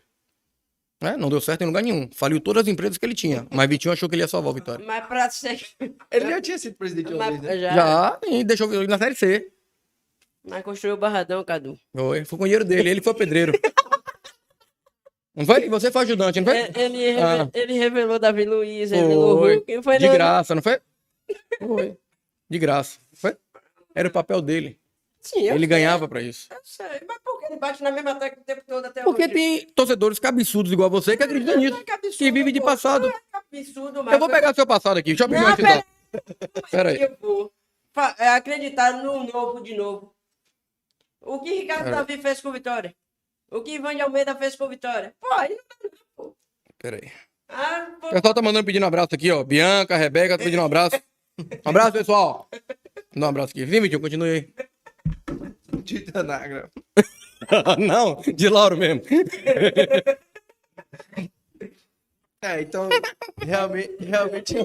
né? 1.01 1.17
Não 1.17 1.29
deu 1.29 1.41
certo 1.41 1.63
em 1.63 1.65
lugar 1.65 1.83
nenhum. 1.83 2.09
Faliu 2.13 2.39
todas 2.39 2.63
as 2.63 2.69
empresas 2.69 2.97
que 2.97 3.05
ele 3.05 3.13
tinha. 3.15 3.45
Mas 3.51 3.67
Vitinho 3.69 3.91
achou 3.91 4.07
que 4.07 4.15
ele 4.15 4.23
ia 4.23 4.27
salvar 4.29 4.51
o 4.51 4.55
Vitória. 4.55 4.85
Mas 4.85 5.05
pra 5.05 5.29
ser. 5.29 5.59
Ele 6.09 6.29
já 6.29 6.41
tinha 6.41 6.57
sido 6.57 6.77
presidente 6.77 7.13
uma 7.13 7.17
Mas, 7.29 7.41
vez, 7.41 7.41
né? 7.43 7.59
já, 7.59 7.75
Já, 7.75 8.19
e 8.27 8.43
deixou 8.45 8.87
na 8.87 8.97
Série 8.97 9.15
C. 9.15 9.51
mas 10.45 10.63
construiu 10.63 10.95
o 10.95 10.97
Barradão, 10.97 11.43
Cadu. 11.43 11.77
Foi, 11.93 12.23
foi 12.23 12.37
com 12.37 12.43
o 12.45 12.47
dinheiro 12.47 12.63
dele, 12.63 12.89
ele 12.89 13.01
foi 13.01 13.13
pedreiro. 13.13 13.51
Não 15.35 15.45
foi? 15.45 15.65
E 15.65 15.69
você 15.69 15.91
foi 15.91 16.03
ajudante, 16.03 16.39
não 16.39 16.45
foi? 16.47 16.57
É, 16.61 16.71
Ele, 16.75 17.11
reve- 17.11 17.21
Ah. 17.21 17.49
ele 17.53 17.73
revelou 17.73 18.19
Davi 18.19 18.45
Luiz, 18.45 18.91
revelou 18.91 19.39
Foi. 19.39 19.55
Hulk. 19.55 19.81
Foi 19.81 19.97
De 19.97 20.07
no- 20.07 20.13
graça, 20.13 20.53
não 20.55 20.61
foi? 20.61 20.79
Foi. 21.59 21.97
De 22.49 22.59
graça. 22.59 22.99
Foi? 23.13 23.35
Era 23.95 24.07
o 24.07 24.11
papel 24.11 24.41
dele. 24.41 24.79
Sim, 25.19 25.39
eu 25.43 25.51
Ele 25.55 25.59
sei, 25.59 25.67
ganhava 25.67 26.07
pra 26.07 26.21
isso. 26.21 26.47
Eu 26.51 26.59
sei, 26.63 26.85
mas 27.07 27.17
por 27.23 27.39
que 27.39 27.45
ele 27.45 27.55
bate 27.55 27.81
na 27.81 27.89
mesma 27.91 28.13
tecla 28.15 28.41
o 28.41 28.43
tempo 28.45 28.61
todo 28.67 28.85
até 28.85 29.03
Porque 29.03 29.23
hoje? 29.23 29.33
tem 29.33 29.67
torcedores 29.73 30.19
cabeçudos 30.19 30.71
igual 30.71 30.89
você 30.89 31.15
que 31.15 31.23
acreditam 31.23 31.55
nisso. 31.57 31.81
Que 31.83 31.91
absurdo, 31.91 32.17
Que 32.17 32.31
vive 32.31 32.51
de 32.51 32.59
pô. 32.59 32.65
passado. 32.65 33.09
Que 33.09 33.57
absurdo, 33.57 33.99
Eu 34.11 34.19
vou 34.19 34.27
pegar 34.29 34.53
seu 34.53 34.67
passado 34.67 34.97
aqui. 34.97 35.15
Deixa 35.15 35.23
eu 35.23 35.27
Não, 35.29 35.55
Pera 36.69 36.89
aí. 36.91 36.99
É, 38.19 38.29
acreditar 38.29 39.01
no 39.01 39.23
novo 39.23 39.61
de 39.61 39.75
novo. 39.75 40.13
O 41.21 41.39
que 41.39 41.53
Ricardo 41.53 41.85
Cara. 41.85 41.95
Davi 42.03 42.17
fez 42.21 42.41
com 42.41 42.49
o 42.49 42.51
Vitória? 42.51 42.93
O 43.53 43.61
que 43.61 43.75
Ivan 43.75 43.95
de 43.95 44.01
Almeida 44.01 44.35
fez 44.35 44.55
com 44.55 44.65
o 44.65 44.69
Vitória? 44.69 45.13
Pô, 45.19 45.31
aí 45.33 45.55
não- 46.17 46.33
Pera 46.79 46.97
aí. 47.01 47.11
ah, 47.49 47.95
pô, 48.01 48.07
O 48.07 48.11
pessoal 48.11 48.33
tá 48.33 48.41
mandando 48.41 48.65
pedindo 48.65 48.83
um 48.83 48.87
abraço 48.87 49.13
aqui, 49.13 49.31
ó. 49.31 49.43
Bianca, 49.43 49.95
Rebeca, 49.95 50.37
tá 50.37 50.43
pedindo 50.43 50.61
um 50.61 50.65
abraço. 50.65 50.95
Um 51.39 51.69
abraço, 51.69 51.91
pessoal. 51.93 52.49
Dá 53.15 53.25
um 53.27 53.29
abraço 53.29 53.51
aqui. 53.51 53.63
Vem, 53.65 53.81
Vitinho, 53.81 54.01
continue 54.01 54.29
aí. 54.29 54.53
De 55.83 56.01
Tanagra. 56.01 56.71
Não, 57.79 58.21
de 58.21 58.49
Lauro 58.49 58.77
mesmo. 58.77 59.01
É, 62.41 62.61
então, 62.61 62.89
realmente, 63.37 63.97
realmente, 64.03 64.55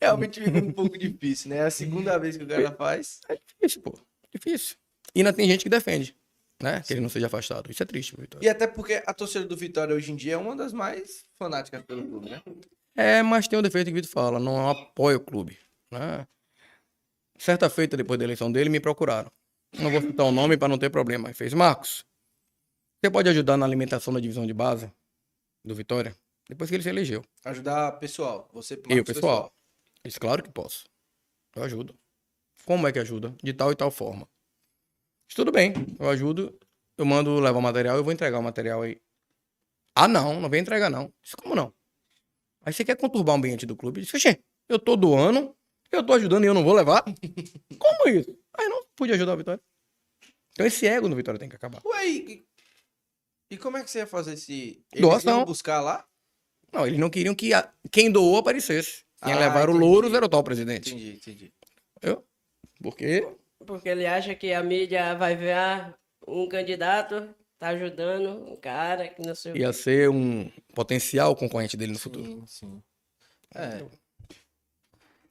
realmente 0.00 0.40
fica 0.42 0.58
um 0.58 0.72
pouco 0.72 0.98
difícil, 0.98 1.50
né? 1.50 1.58
É 1.58 1.62
a 1.66 1.70
segunda 1.70 2.18
vez 2.18 2.36
que 2.36 2.44
o 2.44 2.48
cara 2.48 2.72
faz. 2.72 3.20
Difícil, 3.46 3.82
pô. 3.82 3.94
Difícil. 4.34 4.76
E 5.14 5.20
ainda 5.20 5.32
tem 5.32 5.48
gente 5.48 5.62
que 5.62 5.68
defende, 5.68 6.16
né? 6.62 6.82
Que 6.82 6.92
ele 6.92 7.00
não 7.00 7.08
seja 7.08 7.26
afastado. 7.26 7.70
Isso 7.70 7.82
é 7.82 7.86
triste, 7.86 8.16
Vitória. 8.16 8.44
E 8.44 8.48
até 8.48 8.66
porque 8.66 9.02
a 9.06 9.14
torcida 9.14 9.44
do 9.44 9.56
Vitória 9.56 9.94
hoje 9.94 10.12
em 10.12 10.16
dia 10.16 10.34
é 10.34 10.36
uma 10.36 10.56
das 10.56 10.72
mais 10.72 11.26
fanáticas 11.38 11.82
pelo 11.82 12.06
clube, 12.06 12.30
né? 12.30 12.42
É, 12.96 13.22
mas 13.22 13.48
tem 13.48 13.58
um 13.58 13.62
defeito 13.62 13.86
que 13.86 13.92
o 13.92 13.94
Vitor 13.96 14.10
fala, 14.10 14.38
não 14.38 14.68
apoia 14.68 15.16
o 15.16 15.20
clube, 15.20 15.58
né? 15.90 16.26
Certa 17.38 17.68
feita, 17.68 17.96
depois 17.96 18.18
da 18.18 18.24
eleição 18.24 18.50
dele, 18.50 18.70
me 18.70 18.78
procuraram. 18.78 19.30
Não 19.78 19.90
vou 19.90 20.00
citar 20.00 20.24
o 20.24 20.30
nome 20.30 20.56
para 20.56 20.68
não 20.68 20.78
ter 20.78 20.88
problema. 20.90 21.28
Ele 21.28 21.34
fez, 21.34 21.52
Marcos, 21.52 22.04
você 23.02 23.10
pode 23.10 23.28
ajudar 23.28 23.56
na 23.56 23.66
alimentação 23.66 24.14
da 24.14 24.20
divisão 24.20 24.46
de 24.46 24.54
base 24.54 24.90
do 25.64 25.74
Vitória? 25.74 26.16
Depois 26.48 26.70
que 26.70 26.76
ele 26.76 26.82
se 26.82 26.88
elegeu. 26.88 27.24
Ajudar 27.44 27.92
pessoal. 27.92 28.48
Você, 28.52 28.74
Eu, 28.74 28.96
Marcos, 28.96 29.14
pessoal. 29.14 29.52
Eu 30.04 30.08
disse, 30.08 30.20
claro 30.20 30.42
que 30.42 30.50
posso. 30.50 30.84
Eu 31.56 31.64
ajudo. 31.64 31.98
Como 32.64 32.86
é 32.86 32.92
que 32.92 32.98
ajuda? 32.98 33.34
De 33.42 33.52
tal 33.52 33.72
e 33.72 33.74
tal 33.74 33.90
forma. 33.90 34.28
Tudo 35.34 35.50
bem, 35.52 35.72
eu 35.98 36.08
ajudo. 36.08 36.58
Eu 36.96 37.04
mando 37.04 37.38
levar 37.40 37.58
o 37.58 37.62
material, 37.62 37.96
eu 37.96 38.04
vou 38.04 38.12
entregar 38.12 38.38
o 38.38 38.42
material 38.42 38.82
aí. 38.82 39.00
Ah, 39.96 40.06
não, 40.08 40.40
não 40.40 40.48
vem 40.48 40.60
entregar, 40.60 40.90
não. 40.90 41.12
Disse, 41.22 41.36
como 41.36 41.54
não? 41.54 41.72
Aí 42.62 42.72
você 42.72 42.84
quer 42.84 42.96
conturbar 42.96 43.34
o 43.34 43.38
ambiente 43.38 43.66
do 43.66 43.76
clube? 43.76 44.00
Eu 44.00 44.04
disse, 44.04 44.16
"Oxê, 44.16 44.40
eu 44.68 44.78
tô 44.78 44.96
doando, 44.96 45.54
eu 45.90 46.04
tô 46.04 46.12
ajudando 46.14 46.44
e 46.44 46.46
eu 46.46 46.54
não 46.54 46.64
vou 46.64 46.72
levar? 46.74 47.02
como 47.78 48.08
isso? 48.08 48.36
Aí 48.56 48.68
não 48.68 48.84
pude 48.96 49.12
ajudar 49.12 49.34
o 49.34 49.36
Vitória. 49.36 49.60
Então 50.52 50.64
esse 50.66 50.86
ego 50.86 51.08
no 51.08 51.16
Vitória 51.16 51.38
tem 51.38 51.48
que 51.48 51.56
acabar. 51.56 51.82
Ué, 51.84 52.08
e, 52.08 52.46
e 53.50 53.58
como 53.58 53.76
é 53.76 53.82
que 53.84 53.90
você 53.90 53.98
ia 53.98 54.06
fazer 54.06 54.36
se 54.36 54.84
eles 54.92 55.00
Doação. 55.08 55.38
iam 55.38 55.44
buscar 55.44 55.80
lá? 55.80 56.06
Não, 56.72 56.86
eles 56.86 56.98
não 56.98 57.10
queriam 57.10 57.34
que 57.34 57.52
a- 57.52 57.72
quem 57.90 58.10
doou 58.10 58.38
aparecesse. 58.38 59.04
Quem 59.22 59.32
Ah, 59.32 59.38
levar 59.38 59.68
o 59.68 59.72
entendi. 59.72 59.78
louro 59.84 60.14
era 60.14 60.26
o 60.26 60.28
tal 60.28 60.42
presidente. 60.44 60.90
Entendi, 60.94 61.12
entendi. 61.16 61.52
Porque 62.82 63.26
porque 63.64 63.88
ele 63.88 64.06
acha 64.06 64.34
que 64.34 64.52
a 64.52 64.62
mídia 64.62 65.14
vai 65.14 65.36
ver 65.36 65.52
ah, 65.52 65.94
um 66.26 66.48
candidato 66.48 67.34
tá 67.58 67.68
ajudando 67.68 68.52
um 68.52 68.56
cara 68.56 69.08
que 69.08 69.22
não 69.22 69.34
sei 69.34 69.52
o 69.52 69.56
ia 69.56 69.72
ser 69.72 70.10
um 70.10 70.50
potencial 70.74 71.34
concorrente 71.34 71.76
dele 71.76 71.92
no 71.92 71.98
futuro. 71.98 72.26
Sim, 72.26 72.46
sim. 72.46 72.82
É. 73.54 73.86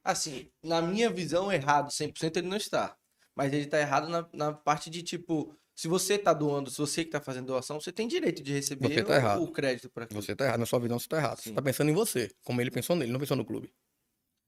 Assim, 0.04 0.50
na 0.62 0.82
minha 0.82 1.10
visão, 1.10 1.52
errado 1.52 1.90
100% 1.90 2.38
ele 2.38 2.48
não 2.48 2.58
está. 2.58 2.98
Mas 3.36 3.54
ele 3.54 3.66
tá 3.66 3.80
errado 3.80 4.10
na, 4.10 4.28
na 4.34 4.54
parte 4.54 4.90
de, 4.90 5.02
tipo, 5.02 5.56
se 5.76 5.88
você 5.88 6.18
tá 6.18 6.34
doando, 6.34 6.70
se 6.70 6.78
você 6.78 7.04
que 7.04 7.12
tá 7.12 7.22
fazendo 7.22 7.48
doação, 7.48 7.80
você 7.80 7.92
tem 7.92 8.08
direito 8.08 8.44
de 8.44 8.54
receber 8.54 8.88
Você 8.88 9.04
tá 9.04 9.40
o, 9.40 9.44
o 9.44 9.52
crédito 9.52 9.90
para 9.90 10.04
aquilo. 10.04 10.22
Você 10.22 10.36
tá 10.36 10.46
errado, 10.46 10.60
na 10.60 10.66
sua 10.66 10.80
visão 10.80 11.00
você 11.00 11.08
tá 11.08 11.18
errado. 11.18 11.40
Você 11.40 11.50
Sim. 11.50 11.56
tá 11.56 11.62
pensando 11.62 11.90
em 11.90 11.94
você, 11.94 12.30
como 12.44 12.62
ele 12.62 12.70
pensou 12.70 12.96
nele, 12.96 13.12
não 13.12 13.20
pensou 13.20 13.38
no 13.38 13.46
clube. 13.46 13.74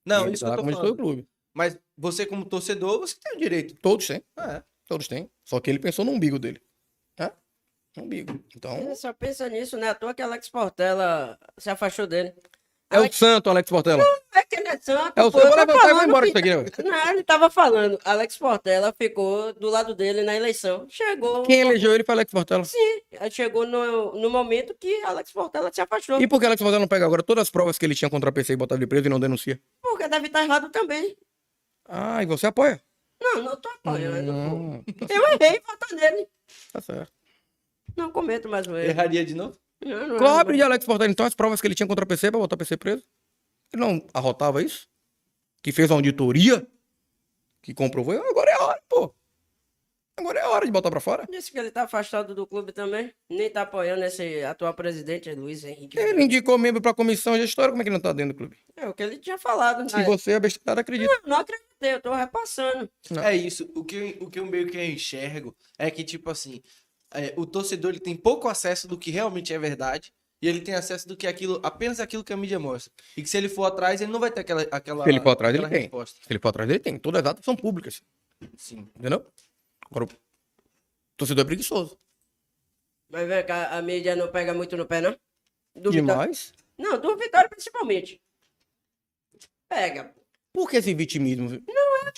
Não, 0.06 0.26
ele 0.26 0.36
isso 0.36 0.46
tá 0.46 0.54
que 0.54 0.60
eu 0.60 0.66
lá 0.66 0.72
tô 0.72 0.78
falando. 0.78 0.98
clube. 0.98 1.28
Mas 1.56 1.78
você, 1.98 2.26
como 2.26 2.46
torcedor, 2.46 3.00
você 3.00 3.16
tem 3.24 3.38
o 3.38 3.40
direito. 3.40 3.76
Todos 3.82 4.06
têm, 4.08 4.22
É. 4.38 4.62
todos 4.88 5.08
têm. 5.08 5.30
Só 5.46 5.60
que 5.60 5.70
ele 5.70 5.80
pensou 5.80 6.04
no 6.04 6.12
umbigo 6.12 6.38
dele. 6.38 6.62
Né? 7.18 7.32
No 7.96 8.04
umbigo. 8.04 8.44
Então, 8.56 8.78
Ele 8.78 8.94
só 8.96 9.14
pensa 9.14 9.48
nisso, 9.48 9.78
né? 9.78 9.90
À 9.90 9.96
toa 9.96 10.14
que 10.14 10.22
Alex 10.22 10.50
Portela 10.50 11.40
se 11.58 11.70
afastou 11.70 12.06
dele. 12.06 12.34
é 12.92 13.00
o 13.00 13.12
santo, 13.12 13.50
Alex 13.50 13.70
Portela. 13.70 14.04
É 14.34 14.44
que 14.44 14.56
ele 14.58 14.68
é 14.68 14.78
santo, 14.78 15.14
É 15.18 15.24
o 15.24 15.32
pô, 15.32 15.40
santo. 15.40 15.48
Eu 15.48 15.50
vou 15.50 15.60
levantar 15.60 15.74
e 15.74 15.76
vou 15.76 15.80
falando 15.96 16.10
embora 16.10 16.26
que- 16.32 16.38
aqui. 16.38 16.84
né? 16.84 16.90
Não, 16.92 17.10
ele 17.12 17.24
tava 17.24 17.50
falando. 17.50 18.00
Alex 18.04 18.38
Portela 18.38 18.94
ficou 18.98 19.54
do 19.54 19.70
lado 19.70 19.96
dele 19.96 20.24
na 20.24 20.36
eleição. 20.36 20.86
Chegou. 20.90 21.44
Quem 21.44 21.62
elegeu 21.62 21.94
ele 21.96 22.04
foi 22.04 22.14
Alex 22.16 22.32
Portela. 22.32 22.64
Aí 23.20 23.32
Chegou 23.32 23.66
no, 23.66 24.14
no 24.20 24.30
momento 24.30 24.76
que 24.78 24.94
Alex 25.04 25.32
Portela 25.32 25.72
se 25.74 25.80
afastou. 25.80 26.20
E 26.22 26.28
por 26.28 26.38
que 26.40 26.46
Alex 26.48 26.62
Portela 26.62 26.80
não 26.82 26.88
pega 26.88 27.06
agora 27.06 27.24
todas 27.24 27.44
as 27.44 27.50
provas 27.50 27.78
que 27.78 27.86
ele 27.86 27.96
tinha 27.96 28.10
contra 28.10 28.30
a 28.30 28.34
PC 28.34 28.54
e 28.54 28.58
botava 28.58 28.78
ele 28.80 28.88
preso 28.88 29.06
e 29.06 29.10
não 29.10 29.20
denuncia? 29.22 29.58
Porque 29.82 30.08
deve 30.10 30.28
estar 30.28 30.44
errado 30.44 30.70
também. 30.70 31.16
Ah, 31.88 32.22
e 32.24 32.26
você 32.26 32.48
apoia? 32.48 32.82
Não, 33.22 33.44
não 33.44 33.56
tô 33.56 33.70
apoiando. 33.70 34.32
Hum, 34.32 34.84
pô. 34.84 35.06
Eu 35.10 35.24
errei 35.34 35.62
votar 35.66 35.90
nele. 35.94 36.28
tá 36.72 36.82
certo. 36.82 37.14
Não 37.96 38.12
cometo 38.12 38.50
mais 38.50 38.68
o 38.68 38.76
erro. 38.76 38.90
Erraria 38.90 39.24
de 39.26 39.34
novo? 39.36 39.58
Não, 39.84 40.08
não 40.08 40.18
Cobre 40.18 40.58
de 40.58 40.64
Alex 40.64 40.86
Portela, 40.86 41.10
então, 41.12 41.26
as 41.26 41.36
provas 41.36 41.62
que 41.62 41.68
ele 41.68 41.76
tinha 41.76 41.88
contra 41.88 42.04
a 42.04 42.08
PC 42.08 42.32
pra 42.32 42.40
botar 42.40 42.56
a 42.56 42.58
PC 42.58 42.78
preso. 42.78 43.04
Ele 43.74 43.82
não 43.82 44.06
arrotava 44.14 44.62
isso? 44.62 44.88
Que 45.64 45.72
fez 45.72 45.90
uma 45.90 45.98
auditoria? 45.98 46.68
Que 47.62 47.74
comprovou? 47.74 48.14
Agora 48.30 48.52
é 48.52 48.54
a 48.54 48.64
hora, 48.64 48.84
pô. 48.88 49.14
Agora 50.18 50.40
é 50.40 50.44
a 50.44 50.50
hora 50.50 50.66
de 50.66 50.72
botar 50.72 50.90
pra 50.90 51.02
fora. 51.02 51.28
Disse 51.30 51.52
que 51.52 51.60
ele 51.60 51.70
tá 51.70 51.84
afastado 51.84 52.34
do 52.34 52.48
clube 52.48 52.72
também. 52.72 53.14
Nem 53.30 53.50
tá 53.50 53.64
apoiando 53.64 54.04
esse 54.06 54.44
atual 54.44 54.74
presidente, 54.74 55.30
Luiz 55.34 55.64
Henrique. 55.66 56.00
Ele 56.00 56.24
indicou 56.24 56.58
membro 56.58 56.82
pra 56.82 56.94
comissão 56.94 57.36
gestora, 57.36 57.72
como 57.72 57.82
é 57.82 57.84
que 57.84 57.90
ele 57.90 57.98
não 57.98 58.02
tá 58.02 58.14
dentro 58.14 58.34
do 58.34 58.38
clube? 58.38 58.58
É 58.78 58.88
o 58.88 58.94
que 58.94 59.04
ele 59.04 59.18
tinha 59.18 59.38
falado. 59.38 59.90
Se 59.90 59.98
né? 59.98 60.04
você 60.06 60.32
é 60.32 60.40
bestada, 60.40 60.80
acredita. 60.80 61.12
Não, 61.24 61.32
não 61.32 61.38
acreditei, 61.40 61.94
eu 61.94 62.02
tô 62.02 62.14
repassando. 62.14 62.90
Não. 63.12 63.24
É 63.24 63.36
isso. 63.36 63.70
O 63.76 63.84
que, 63.84 64.18
o 64.22 64.30
que 64.30 64.40
eu 64.40 64.46
meio 64.46 64.68
que 64.68 64.82
enxergo 64.82 65.54
é 65.78 65.92
que, 65.92 66.02
tipo 66.02 66.30
assim, 66.30 66.62
é, 67.14 67.34
o 67.36 67.46
torcedor 67.46 67.92
ele 67.92 68.00
tem 68.00 68.16
pouco 68.16 68.48
acesso 68.48 68.88
do 68.88 68.98
que 68.98 69.12
realmente 69.12 69.54
é 69.54 69.60
verdade. 69.60 70.14
E 70.42 70.48
ele 70.48 70.62
tem 70.62 70.76
acesso 70.76 71.08
do 71.08 71.18
que 71.18 71.28
aquilo, 71.28 71.60
apenas 71.64 72.00
aquilo 72.00 72.24
que 72.24 72.32
a 72.32 72.38
mídia 72.38 72.60
mostra. 72.60 72.92
E 73.18 73.24
que 73.24 73.30
se 73.30 73.38
ele 73.38 73.50
for 73.50 73.66
atrás, 73.66 74.00
ele 74.00 74.12
não 74.12 74.20
vai 74.20 74.32
ter 74.32 74.42
aquela. 74.42 74.62
aquela 74.72 75.04
Se 75.04 75.10
ele 75.10 75.20
for 75.20 75.32
atrás, 75.32 75.54
ele 75.54 75.66
aquela 75.66 75.74
tem. 75.74 75.82
resposta. 75.84 76.20
Se 76.22 76.32
ele 76.32 76.40
for 76.40 76.50
atrás 76.50 76.68
dele, 76.68 76.80
tem. 76.80 76.98
Todas 77.00 77.20
as 77.20 77.24
datas 77.24 77.44
são 77.44 77.56
públicas. 77.56 78.02
Sim. 78.58 78.88
Entendeu? 78.98 79.26
Agora, 79.90 80.06
o 80.06 80.10
torcedor 81.18 81.44
é 81.44 81.48
preguiçoso. 81.48 81.98
Mas 83.10 83.28
vem 83.28 83.46
cá, 83.46 83.70
a 83.78 83.82
mídia 83.82 84.16
não 84.16 84.28
pega 84.32 84.54
muito 84.54 84.76
no 84.76 84.86
pé, 84.86 85.02
não? 85.02 85.12
Do 85.76 85.92
Vitória. 85.92 86.02
Demais. 86.02 86.54
Não, 86.78 87.00
do 87.00 87.16
Vitória 87.18 87.48
principalmente. 87.50 88.20
Pega. 89.70 90.14
Por 90.54 90.70
que 90.70 90.78
esse 90.78 90.94
vitimismo? 90.94 91.62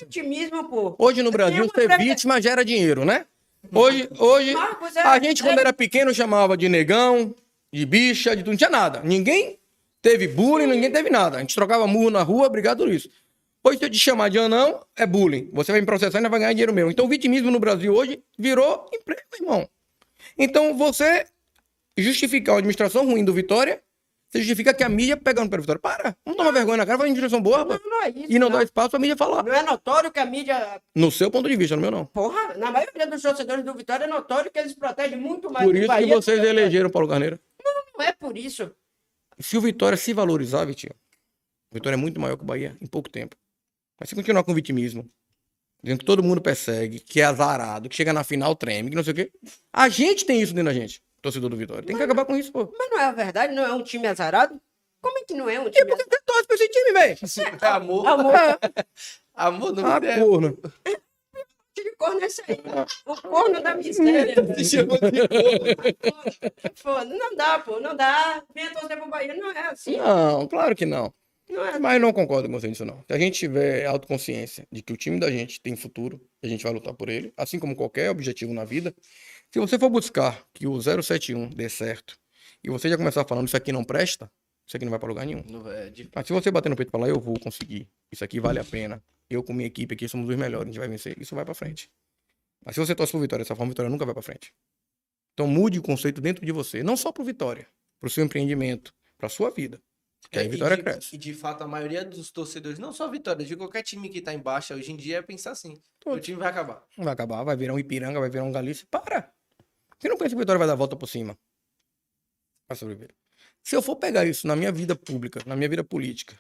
Otimismo, 0.02 0.70
pô. 0.70 0.96
Hoje 1.00 1.24
no 1.24 1.32
Brasil, 1.32 1.64
ser 1.66 1.88
preve- 1.88 2.04
vítima 2.04 2.40
gera 2.42 2.64
dinheiro, 2.64 3.04
né? 3.04 3.26
Hoje, 3.74 4.08
hoje 4.20 4.54
Marcos, 4.54 4.96
é- 4.96 5.02
a 5.02 5.20
gente, 5.20 5.42
é- 5.42 5.46
quando 5.46 5.60
era 5.60 5.74
pequeno, 5.74 6.14
chamava 6.14 6.56
de 6.56 6.70
negão, 6.70 7.34
de 7.74 7.86
bicha, 7.86 8.36
de 8.36 8.44
tudo. 8.44 8.52
Não 8.52 8.58
tinha 8.58 8.70
nada. 8.70 9.02
Ninguém 9.02 9.58
teve 10.02 10.28
bullying, 10.28 10.68
ninguém 10.68 10.92
teve 10.92 11.10
nada. 11.10 11.38
A 11.38 11.40
gente 11.40 11.56
trocava 11.56 11.88
murro 11.88 12.12
na 12.12 12.22
rua, 12.22 12.46
obrigado 12.46 12.80
por 12.80 12.90
isso. 12.90 13.10
Hoje, 13.68 13.80
se 13.80 13.86
eu 13.86 13.90
te 13.90 14.00
chamar 14.00 14.30
de 14.30 14.40
anão, 14.40 14.80
é 14.96 15.06
bullying. 15.06 15.50
Você 15.52 15.74
vai 15.74 15.82
me 15.82 15.86
processar 15.86 16.18
e 16.18 16.20
ainda 16.20 16.30
vai 16.30 16.40
ganhar 16.40 16.54
dinheiro 16.54 16.74
meu. 16.74 16.90
Então, 16.90 17.04
o 17.04 17.10
vitimismo 17.10 17.52
no 17.52 17.60
Brasil 17.60 17.94
hoje 17.94 18.24
virou 18.40 18.90
emprego, 18.94 19.22
irmão. 19.42 19.68
Então, 20.38 20.78
você 20.78 21.26
justificar 21.98 22.54
uma 22.54 22.60
administração 22.60 23.06
ruim 23.06 23.26
do 23.26 23.34
Vitória, 23.34 23.84
Você 24.30 24.40
justifica 24.40 24.74
que 24.74 24.84
a 24.84 24.90
mídia 24.90 25.18
pegando 25.18 25.50
pela 25.50 25.62
vitória. 25.62 25.82
Para, 25.82 26.16
vamos 26.26 26.38
tomar 26.38 26.52
vergonha 26.52 26.78
na 26.78 26.86
cara, 26.86 26.98
faz 26.98 27.14
direção 27.14 27.42
boa. 27.42 27.66
Não, 27.66 27.80
não 27.84 28.04
é 28.04 28.10
isso. 28.10 28.32
E 28.32 28.40
não 28.40 28.50
dá 28.50 28.64
espaço 28.64 28.92
pra 28.92 29.00
mídia 29.00 29.18
falar. 29.18 29.44
Não 29.44 29.54
é 29.54 29.64
notório 29.64 30.12
que 30.12 30.20
a 30.20 30.26
mídia. 30.26 30.82
No 30.96 31.12
seu 31.12 31.30
ponto 31.30 31.50
de 31.50 31.56
vista, 31.58 31.76
no 31.76 31.82
meu 31.82 31.92
não. 31.92 32.06
Porra, 32.06 32.54
na 32.56 32.72
maioria 32.72 33.08
dos 33.08 33.22
torcedores 33.22 33.66
do 33.66 33.74
Vitória 33.74 34.06
é 34.06 34.08
notório 34.08 34.50
que 34.50 34.60
eles 34.60 34.74
protegem 34.74 35.18
muito 35.18 35.50
mais 35.52 35.66
Por 35.66 35.76
isso 35.76 35.84
que 35.84 35.88
Bahia 35.88 36.08
do 36.08 36.22
vocês 36.22 36.40
o 36.40 36.42
Vitória. 36.42 36.62
elegeram 36.62 36.90
Paulo 36.90 37.08
Carneiro. 37.10 37.38
Não 37.98 38.06
é 38.06 38.14
por 38.14 38.38
isso. 38.38 38.72
Se 39.40 39.58
o 39.58 39.62
Vitória 39.62 39.98
se 39.98 40.14
valorizar, 40.14 40.66
Vitinho, 40.66 40.94
o 41.72 41.76
Vitória 41.76 41.96
é 41.96 41.98
muito 41.98 42.20
maior 42.20 42.38
que 42.38 42.44
o 42.44 42.46
Bahia 42.46 42.78
em 42.82 42.86
pouco 42.86 43.10
tempo. 43.10 43.36
Mas 44.00 44.10
se 44.10 44.16
continuar 44.16 44.44
com 44.44 44.52
o 44.52 44.56
vitimismo, 44.56 45.10
dizendo 45.84 46.00
que 46.00 46.06
todo 46.06 46.24
mundo 46.24 46.42
persegue, 46.42 47.00
que 47.00 47.22
é 47.22 47.26
azarado, 47.26 47.90
que 47.90 47.96
chega 47.96 48.14
na 48.14 48.24
final 48.24 48.56
treme, 48.56 48.90
que 48.90 48.96
não 48.96 49.04
sei 49.04 49.14
o 49.14 49.16
quê. 49.16 49.32
A 49.74 49.90
gente 49.90 50.26
tem 50.26 50.42
isso 50.42 50.54
dentro 50.54 50.74
da 50.74 50.80
gente, 50.80 51.02
torcedor 51.22 51.50
do 51.50 51.58
Vitória. 51.58 51.84
Tem 51.84 51.96
que 51.98 52.04
acabar 52.04 52.26
com 52.26 52.36
isso, 52.36 52.52
pô. 52.52 52.72
Mas 52.78 52.90
não 52.92 53.00
é 53.00 53.06
a 53.06 53.12
verdade, 53.12 53.54
não 53.54 53.64
é 53.66 53.74
um 53.74 53.84
time 53.84 54.08
azarado? 54.08 54.60
Como 55.02 55.18
é 55.20 55.24
que 55.24 55.34
não 55.34 55.50
é 55.50 55.60
um 55.60 55.68
E 55.68 55.72
time 55.72 55.86
por 55.86 55.98
que 55.98 56.04
você 56.04 56.22
torce 56.26 56.48
pra 56.48 56.56
esse 56.56 56.70
time, 56.70 56.92
velho? 56.94 57.18
É 57.62 57.68
amor. 57.68 58.08
azarado? 58.08 58.60
Amor, 59.34 59.70
Amor 59.70 59.76
não 59.76 59.86
Ah, 59.86 60.00
der. 60.00 60.20
corno. 60.20 60.58
de 61.76 61.92
corno 61.96 62.20
é 62.22 62.26
esse 62.26 62.42
aí. 62.48 62.60
O 63.06 63.16
corno 63.22 63.62
da 63.62 63.76
miséria. 63.76 64.34
De 64.42 64.78
não 67.06 67.36
dá, 67.36 67.60
pô, 67.60 67.80
não 67.80 67.96
dá. 67.96 68.44
Venha 68.54 68.74
torcer 68.74 68.98
pro 68.98 69.08
Bahia, 69.10 69.36
não 69.36 69.52
é 69.52 69.68
assim. 69.70 69.98
Não, 69.98 70.48
claro 70.48 70.76
que 70.76 70.86
não. 70.86 71.14
Não 71.50 71.66
é 71.66 71.80
Mas 71.80 72.02
não 72.02 72.12
concordo 72.12 72.48
com 72.48 72.60
você 72.60 72.68
nisso, 72.68 72.86
não. 72.86 73.04
Se 73.08 73.14
a 73.14 73.18
gente 73.18 73.40
tiver 73.40 73.86
autoconsciência 73.86 74.68
de 74.72 74.82
que 74.82 74.92
o 74.92 74.98
time 74.98 75.20
da 75.20 75.32
gente 75.32 75.62
tem 75.62 75.76
futuro, 75.76 76.22
a 76.44 76.48
gente 76.48 76.64
vai 76.64 76.74
lutar 76.74 76.94
por 76.94 77.10
ele, 77.10 77.34
assim 77.38 77.58
como 77.58 77.76
qualquer 77.76 78.10
objetivo 78.10 78.54
na 78.54 78.66
vida, 78.66 78.94
se 79.52 79.60
você 79.60 79.80
for 79.80 79.90
buscar 79.90 80.46
que 80.54 80.68
o 80.68 80.82
071 80.82 81.50
dê 81.50 81.70
certo, 81.70 82.18
e 82.64 82.70
você 82.70 82.90
já 82.90 82.98
começar 82.98 83.24
falando 83.26 83.48
isso 83.48 83.56
aqui 83.56 83.72
não 83.72 83.84
presta, 83.84 84.30
isso 84.66 84.76
aqui 84.76 84.84
não 84.84 84.90
vai 84.90 85.00
para 85.00 85.08
lugar 85.08 85.26
nenhum. 85.26 85.44
É. 85.72 85.92
Mas 86.14 86.28
se 86.28 86.34
você 86.34 86.52
bater 86.52 86.70
no 86.70 86.76
peito 86.76 86.90
e 86.90 86.92
falar, 86.92 87.08
eu 87.08 87.20
vou 87.20 87.40
conseguir, 87.40 87.88
isso 88.12 88.24
aqui 88.24 88.40
vale 88.40 88.60
a 88.60 88.64
pena, 88.64 89.02
eu 89.30 89.42
com 89.42 89.54
minha 89.54 89.68
equipe 89.68 89.96
aqui 89.96 90.08
somos 90.10 90.30
os 90.30 90.36
melhores, 90.36 90.68
a 90.68 90.72
gente 90.72 90.80
vai 90.80 90.90
vencer, 90.90 91.18
isso 91.20 91.34
vai 91.34 91.46
pra 91.46 91.54
frente. 91.54 91.90
Mas 92.66 92.76
se 92.76 92.82
você 92.82 92.94
torce 92.94 93.12
pro 93.12 93.22
Vitória 93.22 93.46
dessa 93.46 93.56
forma, 93.56 93.72
Vitória 93.72 93.90
nunca 93.90 94.06
vai 94.06 94.14
pra 94.14 94.24
frente. 94.24 94.54
Então 95.34 95.48
mude 95.48 95.80
o 95.80 95.82
conceito 95.82 96.20
dentro 96.20 96.46
de 96.46 96.52
você, 96.52 96.84
não 96.84 96.98
só 96.98 97.12
pro 97.12 97.24
Vitória, 97.24 97.68
pro 98.00 98.10
seu 98.10 98.26
empreendimento, 98.26 98.94
pra 99.18 99.30
sua 99.30 99.50
vida. 99.50 99.82
Que 100.32 100.40
aí 100.40 100.46
É, 100.46 100.48
e 100.48 100.52
Vitória 100.52 100.76
de- 100.78 100.84
cresce. 100.84 101.16
E 101.16 101.18
de 101.18 101.34
fato, 101.34 101.64
a 101.64 101.68
maioria 101.68 102.04
dos 102.04 102.32
torcedores, 102.32 102.80
não 102.80 102.92
só 102.92 103.10
Vitória, 103.10 103.46
de 103.46 103.56
qualquer 103.56 103.84
time 103.84 104.10
que 104.10 104.22
tá 104.22 104.34
em 104.34 104.40
baixa 104.40 104.76
hoje 104.76 104.92
em 104.92 104.96
dia, 104.98 105.18
é 105.18 105.22
pensar 105.22 105.52
assim: 105.52 105.82
o 106.06 106.20
time 106.20 106.38
vai 106.38 106.50
acabar. 106.50 106.84
Vai 106.98 107.14
acabar, 107.14 107.44
vai 107.44 107.56
virar 107.56 107.74
um 107.74 107.80
Ipiranga, 107.80 108.20
vai 108.20 108.30
virar 108.30 108.44
um 108.44 108.52
Galícia. 108.52 108.86
Para! 108.92 109.32
Você 110.00 110.10
não 110.10 110.18
pensa 110.18 110.32
que 110.32 110.40
Vitória 110.40 110.60
vai 110.60 110.68
dar 110.68 110.74
a 110.74 110.78
volta 110.78 110.96
por 110.96 111.08
cima? 111.08 111.38
Vai 112.70 112.78
sobreviver. 112.78 113.16
Se 113.64 113.76
eu 113.76 113.82
for 113.82 113.96
pegar 113.96 114.26
isso 114.26 114.48
na 114.48 114.56
minha 114.56 114.72
vida 114.72 114.96
pública, 114.96 115.42
na 115.46 115.56
minha 115.56 115.70
vida 115.70 115.84
política, 115.84 116.38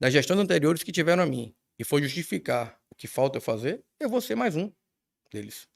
das 0.00 0.12
gestões 0.12 0.38
anteriores 0.40 0.82
que 0.82 0.92
tiveram 0.92 1.22
a 1.22 1.26
mim, 1.26 1.54
e 1.78 1.84
for 1.84 2.00
justificar 2.02 2.78
o 2.90 2.94
que 2.94 3.06
falta 3.06 3.38
eu 3.38 3.42
fazer, 3.42 3.82
eu 3.98 4.08
vou 4.08 4.20
ser 4.20 4.34
mais 4.34 4.54
um 4.56 4.70
deles. 5.32 5.66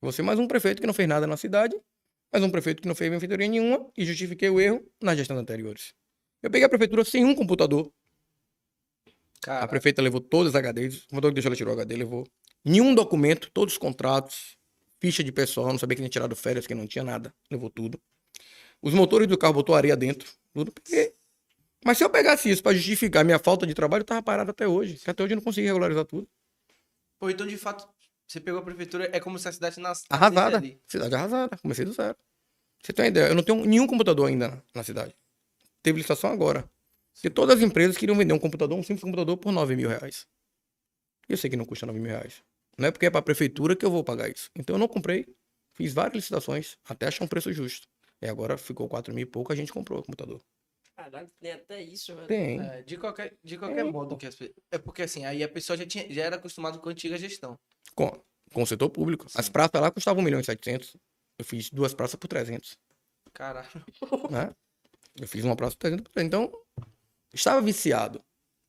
Eu 0.00 0.06
vou 0.06 0.12
ser 0.12 0.22
mais 0.22 0.38
um 0.38 0.46
prefeito 0.46 0.80
que 0.80 0.86
não 0.86 0.94
fez 0.94 1.08
nada 1.08 1.26
na 1.26 1.36
cidade, 1.36 1.74
mais 2.32 2.44
um 2.44 2.50
prefeito 2.50 2.82
que 2.82 2.88
não 2.88 2.94
fez 2.94 3.10
benfeitoria 3.10 3.48
nenhuma 3.48 3.90
e 3.96 4.04
justifiquei 4.04 4.48
o 4.50 4.60
erro 4.60 4.86
nas 5.02 5.16
gestões 5.16 5.38
anteriores. 5.40 5.94
Eu 6.42 6.50
peguei 6.50 6.64
a 6.64 6.68
prefeitura 6.68 7.04
sem 7.04 7.24
um 7.24 7.34
computador, 7.34 7.92
a 9.06 9.10
Cara, 9.40 9.68
prefeita 9.68 10.00
levou 10.00 10.20
todas 10.20 10.54
as 10.54 10.62
HDs, 10.62 10.98
o 11.04 11.08
computador 11.08 11.30
que 11.30 11.34
deixou 11.34 11.48
ela 11.48 11.56
tirou 11.56 11.74
o 11.74 11.76
HD, 11.76 11.96
levou. 11.96 12.26
Nenhum 12.64 12.94
documento, 12.94 13.50
todos 13.52 13.74
os 13.74 13.78
contratos, 13.78 14.56
ficha 15.00 15.22
de 15.24 15.32
pessoal, 15.32 15.68
não 15.68 15.78
sabia 15.78 15.96
que 15.96 16.00
tinha 16.02 16.08
tirado 16.08 16.36
férias, 16.36 16.66
que 16.66 16.74
não 16.74 16.86
tinha 16.86 17.02
nada, 17.02 17.34
levou 17.50 17.68
tudo. 17.68 18.00
Os 18.80 18.94
motores 18.94 19.26
do 19.26 19.36
carro 19.36 19.54
botou 19.54 19.74
areia 19.74 19.96
dentro, 19.96 20.30
tudo. 20.52 20.72
Peguei. 20.72 21.14
Mas 21.84 21.98
se 21.98 22.04
eu 22.04 22.10
pegasse 22.10 22.48
isso 22.50 22.62
pra 22.62 22.72
justificar 22.72 23.24
minha 23.24 23.38
falta 23.38 23.66
de 23.66 23.74
trabalho, 23.74 24.02
eu 24.02 24.06
tava 24.06 24.22
parado 24.22 24.52
até 24.52 24.66
hoje. 24.68 24.96
que 24.98 25.10
Até 25.10 25.24
hoje 25.24 25.32
eu 25.32 25.36
não 25.36 25.42
consegui 25.42 25.66
regularizar 25.66 26.04
tudo. 26.04 26.28
pô, 27.18 27.28
então 27.28 27.46
de 27.46 27.56
fato, 27.56 27.88
você 28.28 28.38
pegou 28.40 28.60
a 28.60 28.62
prefeitura, 28.62 29.10
é 29.12 29.18
como 29.18 29.38
se 29.38 29.48
a 29.48 29.52
cidade 29.52 29.80
nascesse 29.80 30.06
Arrasada. 30.08 30.58
ali. 30.58 30.80
Cidade 30.86 31.14
arrasada. 31.14 31.56
Comecei 31.58 31.84
do 31.84 31.92
zero. 31.92 32.16
Você 32.80 32.92
tem 32.92 33.04
uma 33.04 33.08
ideia? 33.08 33.28
Eu 33.28 33.34
não 33.34 33.42
tenho 33.42 33.64
nenhum 33.64 33.86
computador 33.88 34.28
ainda 34.28 34.62
na 34.72 34.82
cidade. 34.84 35.14
Teve 35.82 35.98
licitação 35.98 36.30
agora. 36.30 36.68
E 37.22 37.28
todas 37.28 37.56
as 37.56 37.62
empresas 37.62 37.96
queriam 37.96 38.16
vender 38.16 38.32
um 38.32 38.38
computador, 38.38 38.78
um 38.78 38.82
simples 38.82 39.02
computador, 39.02 39.36
por 39.36 39.52
9 39.52 39.76
mil 39.76 39.88
reais. 39.88 40.26
E 41.28 41.32
eu 41.32 41.36
sei 41.36 41.50
que 41.50 41.56
não 41.56 41.64
custa 41.64 41.86
9 41.86 41.98
mil 41.98 42.10
reais. 42.10 42.42
Não 42.78 42.88
é 42.88 42.90
porque 42.90 43.06
é 43.06 43.10
pra 43.10 43.20
prefeitura 43.20 43.76
que 43.76 43.84
eu 43.84 43.90
vou 43.90 44.02
pagar 44.02 44.30
isso. 44.30 44.48
Então 44.56 44.76
eu 44.76 44.78
não 44.78 44.88
comprei. 44.88 45.26
Fiz 45.74 45.92
várias 45.92 46.14
licitações 46.14 46.76
até 46.84 47.06
achar 47.06 47.24
um 47.24 47.28
preço 47.28 47.52
justo. 47.52 47.86
E 48.20 48.28
agora 48.28 48.56
ficou 48.56 48.88
4 48.88 49.12
mil 49.14 49.22
e 49.22 49.26
pouco, 49.26 49.52
a 49.52 49.56
gente 49.56 49.72
comprou 49.72 49.98
o 49.98 50.02
computador. 50.02 50.40
Caralho, 50.96 51.28
tem 51.40 51.52
até 51.52 51.82
isso, 51.82 52.14
velho. 52.14 52.28
Tem. 52.28 52.60
É, 52.60 52.82
de 52.82 52.96
qualquer, 52.96 53.34
de 53.42 53.58
qualquer 53.58 53.80
É, 53.80 53.84
modo 53.84 54.16
que 54.16 54.26
as 54.26 54.36
É 54.70 54.78
porque 54.78 55.02
assim, 55.02 55.24
aí 55.24 55.42
a 55.42 55.48
pessoa 55.48 55.76
já, 55.76 55.86
tinha, 55.86 56.08
já 56.12 56.22
era 56.22 56.36
acostumada 56.36 56.78
com 56.78 56.88
a 56.88 56.92
antiga 56.92 57.16
gestão. 57.16 57.58
Com, 57.94 58.10
com 58.52 58.62
o 58.62 58.66
setor 58.66 58.90
público. 58.90 59.26
As 59.34 59.48
praças 59.48 59.80
lá 59.80 59.90
custavam 59.90 60.22
1 60.22 60.24
milhão 60.24 60.40
e 60.40 60.44
700. 60.44 60.96
Eu 61.38 61.44
fiz 61.44 61.70
duas 61.70 61.94
praças 61.94 62.16
por 62.16 62.28
300. 62.28 62.76
Caralho. 63.32 63.68
né? 64.30 64.54
Eu 65.20 65.28
fiz 65.28 65.44
uma 65.44 65.56
praça 65.56 65.76
por 65.76 65.80
300 65.80 66.04
por 66.04 66.12
300. 66.12 66.26
Então, 66.26 66.52
estava 67.32 67.60
viciado. 67.60 68.22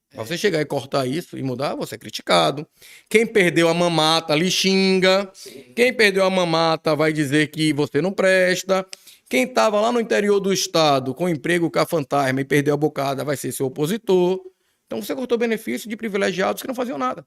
Pra 0.09 0.23
você 0.23 0.37
chegar 0.37 0.61
e 0.61 0.65
cortar 0.65 1.07
isso 1.07 1.37
e 1.37 1.41
mudar, 1.41 1.75
você 1.75 1.95
é 1.95 1.97
criticado. 1.97 2.67
Quem 3.09 3.25
perdeu 3.25 3.67
a 3.67 3.73
mamata 3.73 4.35
lhe 4.35 4.49
xinga. 4.51 5.31
Quem 5.75 5.91
perdeu 5.91 6.23
a 6.23 6.29
mamata 6.29 6.95
vai 6.95 7.11
dizer 7.11 7.47
que 7.47 7.73
você 7.73 7.99
não 7.99 8.11
presta. 8.11 8.85
Quem 9.27 9.45
estava 9.45 9.81
lá 9.81 9.91
no 9.91 9.99
interior 9.99 10.39
do 10.39 10.53
estado 10.53 11.15
com 11.15 11.27
emprego 11.27 11.71
com 11.71 11.79
a 11.79 11.85
fantasma 11.85 12.41
e 12.41 12.45
perdeu 12.45 12.75
a 12.75 12.77
bocada 12.77 13.25
vai 13.25 13.35
ser 13.35 13.51
seu 13.51 13.65
opositor. 13.65 14.39
Então 14.85 15.01
você 15.01 15.15
cortou 15.15 15.35
benefício 15.35 15.89
de 15.89 15.97
privilegiados 15.97 16.61
que 16.61 16.67
não 16.67 16.75
faziam 16.75 16.99
nada. 16.99 17.25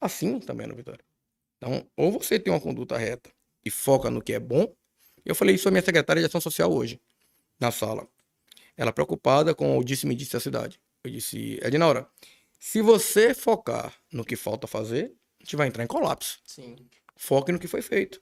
Assim 0.00 0.38
também 0.38 0.68
no 0.68 0.76
Vitória. 0.76 1.04
Então, 1.56 1.84
ou 1.96 2.12
você 2.12 2.38
tem 2.38 2.52
uma 2.52 2.60
conduta 2.60 2.96
reta 2.96 3.30
e 3.64 3.70
foca 3.70 4.08
no 4.10 4.22
que 4.22 4.32
é 4.32 4.38
bom. 4.38 4.72
Eu 5.24 5.34
falei 5.34 5.56
isso 5.56 5.66
à 5.66 5.72
minha 5.72 5.82
secretária 5.82 6.20
de 6.20 6.26
Ação 6.26 6.40
Social 6.40 6.72
hoje, 6.72 7.00
na 7.58 7.72
sala. 7.72 8.06
Ela 8.76 8.92
preocupada 8.92 9.54
com 9.54 9.78
o 9.78 9.84
disse-me-disse 9.84 10.32
da 10.32 10.40
cidade. 10.40 10.80
Eu 11.02 11.10
disse, 11.10 11.58
Edinaura, 11.62 12.08
se 12.58 12.82
você 12.82 13.32
focar 13.34 13.94
no 14.12 14.24
que 14.24 14.36
falta 14.36 14.66
fazer, 14.66 15.14
a 15.40 15.44
gente 15.44 15.56
vai 15.56 15.68
entrar 15.68 15.84
em 15.84 15.86
colapso. 15.86 16.40
Sim. 16.44 16.76
Foque 17.16 17.52
no 17.52 17.58
que 17.58 17.68
foi 17.68 17.80
feito. 17.80 18.20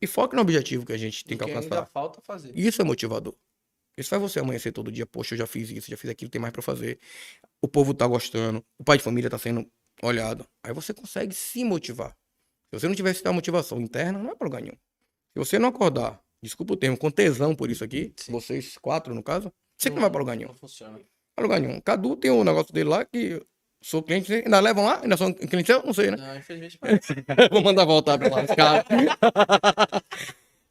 E 0.00 0.06
foque 0.06 0.36
no 0.36 0.42
objetivo 0.42 0.86
que 0.86 0.92
a 0.92 0.96
gente 0.96 1.24
tem 1.24 1.36
que 1.36 1.44
que 1.44 1.50
alcançar. 1.50 1.74
ainda 1.74 1.86
falta 1.86 2.20
fazer. 2.20 2.52
Isso 2.54 2.80
é 2.80 2.84
motivador. 2.84 3.34
Isso 3.96 4.10
faz 4.10 4.22
você 4.22 4.38
amanhecer 4.38 4.70
todo 4.70 4.92
dia. 4.92 5.04
Poxa, 5.04 5.34
eu 5.34 5.38
já 5.38 5.46
fiz 5.46 5.70
isso, 5.70 5.90
já 5.90 5.96
fiz 5.96 6.08
aquilo, 6.08 6.30
tem 6.30 6.40
mais 6.40 6.52
pra 6.52 6.62
fazer. 6.62 7.00
O 7.60 7.66
povo 7.66 7.92
tá 7.92 8.06
gostando. 8.06 8.64
O 8.78 8.84
pai 8.84 8.98
de 8.98 9.02
família 9.02 9.28
tá 9.28 9.38
sendo 9.38 9.68
olhado. 10.00 10.46
Aí 10.62 10.72
você 10.72 10.94
consegue 10.94 11.34
se 11.34 11.64
motivar. 11.64 12.16
Se 12.70 12.78
você 12.78 12.86
não 12.86 12.94
tiver 12.94 13.10
essa 13.10 13.32
motivação 13.32 13.80
interna, 13.80 14.18
não 14.18 14.26
vai 14.26 14.36
pra 14.36 14.44
lugar 14.44 14.62
nenhum. 14.62 14.76
Se 15.32 15.36
você 15.36 15.58
não 15.58 15.70
acordar, 15.70 16.22
desculpa 16.42 16.74
o 16.74 16.76
termo, 16.76 16.96
com 16.96 17.10
tesão 17.10 17.54
por 17.54 17.70
isso 17.70 17.84
aqui, 17.84 18.12
Sim. 18.16 18.32
vocês 18.32 18.76
quatro 18.78 19.14
no 19.14 19.22
caso, 19.22 19.52
você 19.76 19.90
que 19.90 19.94
não 19.94 20.02
vai 20.02 20.10
pra 20.10 20.20
lugar 20.20 20.36
nenhum. 20.36 20.48
Não 20.48 20.56
funciona. 20.56 20.98
Não 20.98 21.04
pra 21.38 21.42
lugar 21.44 21.60
nenhum. 21.60 21.80
Cadu 21.80 22.16
tem 22.16 22.30
um 22.30 22.42
negócio 22.42 22.72
dele 22.72 22.88
lá 22.88 23.04
que 23.04 23.40
sou 23.80 24.02
cliente, 24.02 24.32
ainda 24.32 24.58
levam 24.60 24.84
lá? 24.84 25.00
Ainda 25.02 25.16
são 25.16 25.32
cliente 25.32 25.66
seu? 25.66 25.82
Não 25.84 25.94
sei, 25.94 26.10
né? 26.10 26.16
Não, 26.16 26.36
infelizmente. 26.36 26.78
Vou 27.50 27.62
mandar 27.62 27.84
voltar 27.84 28.18
pra 28.18 28.28
lá, 28.28 28.42
os 28.42 28.50
caras. 28.50 28.84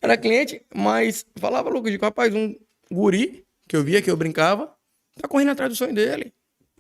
Era 0.02 0.18
cliente, 0.18 0.62
mas 0.74 1.26
falava, 1.38 1.70
Lucas, 1.70 1.92
digo, 1.92 2.06
rapaz, 2.06 2.34
um 2.36 2.56
guri 2.92 3.46
que 3.68 3.76
eu 3.76 3.84
via, 3.84 4.02
que 4.02 4.12
eu 4.12 4.18
brincava, 4.18 4.76
tá 5.20 5.28
correndo 5.28 5.52
atrás 5.52 5.72
do 5.72 5.76
sonho 5.76 5.94
dele. 5.94 6.34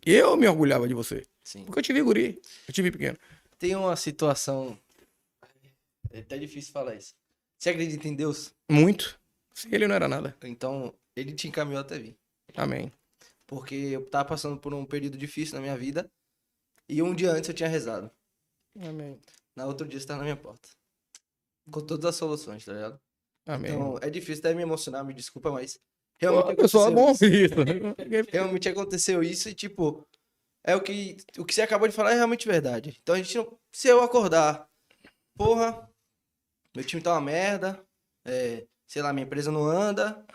Eu 0.05 0.37
me 0.37 0.47
orgulhava 0.47 0.87
de 0.87 0.93
você. 0.93 1.25
Sim. 1.43 1.63
Porque 1.65 1.79
eu 1.79 1.83
te 1.83 1.93
vi 1.93 2.01
guri, 2.01 2.41
eu 2.67 2.73
te 2.73 2.81
vi 2.81 2.91
pequeno. 2.91 3.17
Tem 3.57 3.75
uma 3.75 3.95
situação. 3.95 4.77
É 6.11 6.19
até 6.19 6.37
difícil 6.37 6.71
falar 6.71 6.95
isso. 6.95 7.15
Você 7.59 7.69
acredita 7.69 8.07
em 8.07 8.15
Deus? 8.15 8.53
Muito. 8.69 9.19
Sem 9.53 9.73
ele 9.73 9.87
não 9.87 9.95
era 9.95 10.07
nada. 10.07 10.35
Então, 10.43 10.93
ele 11.15 11.33
te 11.33 11.47
encaminhou 11.47 11.81
até 11.81 11.97
vir. 11.97 12.17
Amém. 12.55 12.91
Porque 13.47 13.75
eu 13.75 14.05
tava 14.09 14.29
passando 14.29 14.57
por 14.57 14.73
um 14.73 14.85
período 14.85 15.17
difícil 15.17 15.55
na 15.55 15.61
minha 15.61 15.77
vida. 15.77 16.09
E 16.87 17.01
um 17.01 17.13
dia 17.13 17.31
antes 17.31 17.49
eu 17.49 17.55
tinha 17.55 17.69
rezado. 17.69 18.11
Amém. 18.79 19.19
Na 19.55 19.65
outro 19.65 19.87
dia 19.87 19.99
você 19.99 20.05
tá 20.05 20.15
na 20.15 20.23
minha 20.23 20.37
porta. 20.37 20.69
Com 21.71 21.81
todas 21.81 22.05
as 22.05 22.15
soluções, 22.15 22.63
tá 22.63 22.73
ligado? 22.73 23.01
Amém. 23.45 23.71
Então, 23.71 23.97
é 24.01 24.09
difícil 24.09 24.41
até 24.41 24.53
me 24.53 24.61
emocionar, 24.61 25.03
me 25.03 25.13
desculpa, 25.13 25.51
mas. 25.51 25.75
Pô, 25.75 25.81
Realmente 26.19 26.57
pessoal, 26.57 26.87
é 26.89 26.91
bom 26.91 27.03
aconteceu 27.03 27.29
isso. 27.29 27.55
realmente 28.31 28.69
aconteceu 28.69 29.23
isso 29.23 29.49
e, 29.49 29.53
tipo, 29.53 30.05
é 30.63 30.75
o 30.75 30.81
que, 30.81 31.17
o 31.37 31.45
que 31.45 31.53
você 31.53 31.61
acabou 31.61 31.87
de 31.87 31.93
falar 31.95 32.11
é 32.11 32.15
realmente 32.15 32.47
verdade. 32.47 32.97
Então 33.01 33.15
a 33.15 33.17
gente 33.17 33.37
não. 33.37 33.57
Se 33.71 33.87
eu 33.87 34.01
acordar, 34.01 34.67
porra, 35.35 35.86
meu 36.75 36.85
time 36.85 37.01
tá 37.01 37.13
uma 37.13 37.21
merda, 37.21 37.83
é, 38.25 38.65
sei 38.85 39.01
lá, 39.01 39.11
minha 39.13 39.25
empresa 39.25 39.51
não 39.51 39.65
anda. 39.65 40.25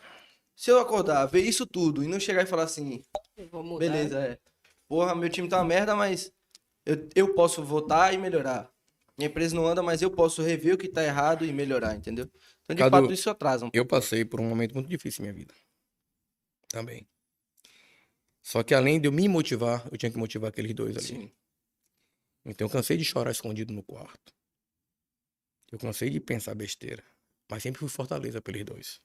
Se 0.54 0.70
eu 0.70 0.78
acordar, 0.78 1.26
ver 1.26 1.40
isso 1.42 1.66
tudo 1.66 2.04
e 2.04 2.08
não 2.08 2.20
chegar 2.20 2.42
e 2.42 2.46
falar 2.46 2.64
assim, 2.64 3.02
Eu 3.36 3.48
Vou 3.48 3.62
mudar. 3.62 3.86
beleza, 3.86 4.20
é. 4.20 4.38
Porra, 4.88 5.14
meu 5.14 5.30
time 5.30 5.48
tá 5.48 5.58
uma 5.58 5.64
merda, 5.64 5.96
mas 5.96 6.32
eu, 6.84 7.08
eu 7.14 7.34
posso 7.34 7.64
votar 7.64 8.12
e 8.12 8.18
melhorar. 8.18 8.70
Minha 9.16 9.28
empresa 9.28 9.54
não 9.54 9.66
anda, 9.66 9.82
mas 9.82 10.02
eu 10.02 10.10
posso 10.10 10.42
rever 10.42 10.74
o 10.74 10.78
que 10.78 10.88
tá 10.88 11.02
errado 11.02 11.44
e 11.44 11.52
melhorar, 11.52 11.94
entendeu? 11.94 12.28
Então, 12.64 12.76
de 12.76 12.82
Cadu, 12.82 12.96
fato, 12.96 13.12
isso 13.12 13.30
atrasa 13.30 13.66
um 13.66 13.70
Eu 13.72 13.86
passei 13.86 14.24
por 14.24 14.40
um 14.40 14.48
momento 14.48 14.74
muito 14.74 14.88
difícil 14.88 15.22
na 15.24 15.30
minha 15.30 15.38
vida. 15.44 15.54
Também. 16.68 17.06
Só 18.42 18.62
que 18.62 18.74
além 18.74 19.00
de 19.00 19.06
eu 19.06 19.12
me 19.12 19.28
motivar, 19.28 19.86
eu 19.90 19.98
tinha 19.98 20.10
que 20.10 20.18
motivar 20.18 20.48
aqueles 20.48 20.74
dois 20.74 20.96
ali. 20.96 21.06
Sim. 21.06 21.32
Então 22.44 22.66
eu 22.66 22.70
cansei 22.70 22.96
de 22.96 23.04
chorar 23.04 23.30
escondido 23.30 23.72
no 23.72 23.82
quarto. 23.82 24.34
Eu 25.72 25.78
cansei 25.78 26.10
de 26.10 26.20
pensar 26.20 26.54
besteira. 26.54 27.02
Mas 27.50 27.62
sempre 27.62 27.80
fui 27.80 27.88
fortaleza 27.88 28.40
pelos 28.40 28.64
dois. 28.64 29.00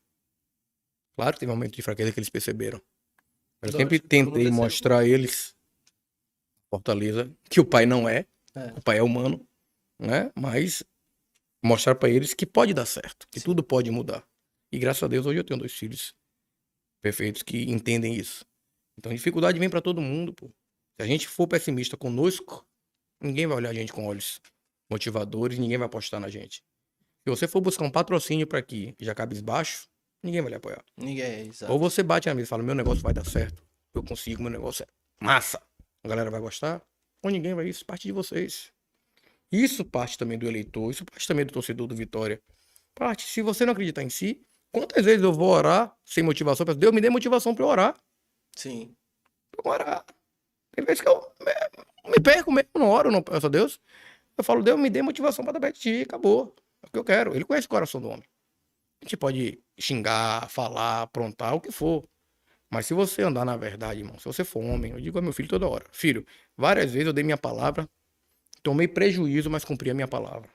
Claro 1.16 1.34
que 1.34 1.40
teve 1.40 1.52
momentos 1.52 1.76
de 1.76 1.82
fraqueza 1.82 2.12
que 2.12 2.20
eles 2.20 2.30
perceberam. 2.30 2.82
Mas 3.62 3.74
eu 3.74 3.80
Lógico, 3.80 3.80
sempre 3.80 4.00
tentei 4.00 4.52
mostrar 4.52 5.00
a 5.00 5.08
eles 5.08 5.56
fortaleza, 6.70 7.34
que 7.50 7.60
o 7.60 7.66
pai 7.66 7.86
não 7.86 8.08
é. 8.08 8.28
É. 8.54 8.68
O 8.78 8.82
pai 8.82 8.98
é 8.98 9.04
humano, 9.04 9.48
né? 10.00 10.32
Mas 10.36 10.84
mostrar 11.64 11.96
pra 11.96 12.10
eles 12.10 12.34
que 12.34 12.46
pode 12.46 12.74
dar 12.74 12.86
certo, 12.86 13.28
que 13.32 13.40
Sim. 13.40 13.46
tudo 13.46 13.64
pode 13.64 13.90
mudar. 13.90 14.28
E 14.72 14.78
graças 14.78 15.02
a 15.02 15.08
Deus 15.08 15.26
hoje 15.26 15.40
eu 15.40 15.44
tenho 15.44 15.60
dois 15.60 15.74
filhos 15.74 16.14
perfeitos 17.02 17.42
que 17.42 17.64
entendem 17.64 18.14
isso. 18.16 18.46
Então 18.98 19.14
dificuldade 19.14 19.58
vem 19.58 19.70
pra 19.70 19.82
todo 19.82 20.02
mundo, 20.02 20.34
pô. 20.34 20.48
Se 21.00 21.04
a 21.04 21.08
gente 21.08 21.28
for 21.28 21.48
pessimista 21.48 21.96
conosco, 21.96 22.68
ninguém 23.22 23.48
vai 23.48 23.58
olhar 23.58 23.70
a 23.70 23.74
gente 23.74 23.94
com 23.94 24.06
olhos 24.06 24.42
motivadores, 24.90 25.58
ninguém 25.58 25.78
vai 25.78 25.88
apostar 25.88 26.20
na 26.20 26.30
gente. 26.30 26.64
Se 27.24 27.30
você 27.30 27.48
for 27.48 27.62
buscar 27.62 27.84
um 27.86 27.92
patrocínio 27.92 28.48
pra 28.48 28.60
aqui 28.60 28.96
e 29.00 29.06
já 29.06 29.14
cabisbaixo, 29.14 29.88
ninguém 30.24 30.42
vai 30.42 30.50
lhe 30.50 30.56
apoiar. 30.56 30.84
Ninguém 30.98 31.26
é, 31.26 31.42
exato. 31.42 31.72
Ou 31.72 31.78
você 31.78 32.02
bate 32.02 32.28
na 32.28 32.36
mesa 32.36 32.46
e 32.46 32.50
fala, 32.50 32.64
meu 32.64 32.76
negócio 32.76 33.04
vai 33.04 33.14
dar 33.14 33.26
certo, 33.26 33.64
eu 33.94 34.04
consigo, 34.04 34.42
meu 34.42 34.52
negócio 34.52 34.84
é 34.84 34.88
massa, 35.24 35.62
a 36.04 36.08
galera 36.08 36.32
vai 36.32 36.40
gostar, 36.40 36.82
ou 37.24 37.30
ninguém 37.30 37.54
vai, 37.54 37.68
isso 37.68 37.86
parte 37.86 38.08
de 38.08 38.12
vocês. 38.12 38.72
Isso 39.52 39.84
parte 39.86 40.18
também 40.18 40.38
do 40.38 40.48
eleitor, 40.48 40.92
isso 40.92 41.06
parte 41.06 41.28
também 41.28 41.46
do 41.46 41.54
torcedor 41.54 41.88
do 41.88 41.96
Vitória. 41.96 42.42
Parte, 42.94 43.28
se 43.28 43.42
você 43.42 43.66
não 43.66 43.74
acreditar 43.74 44.04
em 44.04 44.10
si, 44.10 44.42
quantas 44.72 45.06
vezes 45.06 45.24
eu 45.24 45.32
vou 45.32 45.50
orar 45.50 45.96
sem 46.04 46.24
motivação? 46.24 46.66
Deus 46.66 46.94
me 46.94 47.02
dê 47.02 47.10
motivação 47.10 47.54
pra 47.54 47.64
eu 47.64 47.70
orar, 47.70 47.98
Sim. 48.56 48.96
pra 49.52 49.62
eu 49.64 49.72
orar. 49.72 50.06
Tem 50.72 50.84
vezes 50.86 51.02
que 51.02 51.08
eu 51.08 51.20
me, 51.42 52.12
me 52.12 52.20
perco 52.22 52.52
mesmo, 52.52 52.70
não 52.76 52.90
oro, 52.90 53.12
não 53.12 53.22
peço 53.22 53.46
a 53.46 53.50
Deus. 53.50 53.80
Eu 54.38 54.44
falo, 54.44 54.62
Deus 54.64 54.80
me 54.80 54.90
dê 54.90 55.02
motivação 55.02 55.44
pra 55.44 55.52
dar 55.54 55.60
perto 55.60 55.76
de 55.76 55.82
ti, 55.82 56.02
acabou. 56.04 56.56
É 56.84 56.88
o 56.88 56.92
que 56.92 57.00
eu 57.00 57.04
quero. 57.04 57.36
Ele 57.36 57.44
conhece 57.44 57.66
o 57.66 57.70
coração 57.70 58.00
do 58.00 58.08
homem. 58.08 58.24
A 59.02 59.06
gente 59.06 59.18
pode 59.18 59.62
xingar, 59.80 60.50
falar, 60.50 61.04
aprontar, 61.04 61.56
o 61.56 61.62
que 61.62 61.72
for. 61.72 62.08
Mas 62.70 62.86
se 62.86 62.94
você 62.94 63.22
andar 63.24 63.46
na 63.46 63.56
verdade, 63.56 64.02
irmão, 64.02 64.20
se 64.20 64.26
você 64.26 64.44
for 64.44 64.60
homem, 64.64 64.92
eu 64.92 65.00
digo 65.02 65.18
ao 65.18 65.24
meu 65.24 65.32
filho 65.34 65.48
toda 65.48 65.68
hora: 65.68 65.86
Filho, 65.92 66.26
várias 66.56 66.92
vezes 66.92 67.08
eu 67.08 67.14
dei 67.14 67.24
minha 67.24 67.38
palavra, 67.38 67.88
tomei 68.62 68.88
prejuízo, 68.88 69.50
mas 69.50 69.64
cumpri 69.64 69.90
a 69.90 69.94
minha 69.94 70.08
palavra. 70.08 70.50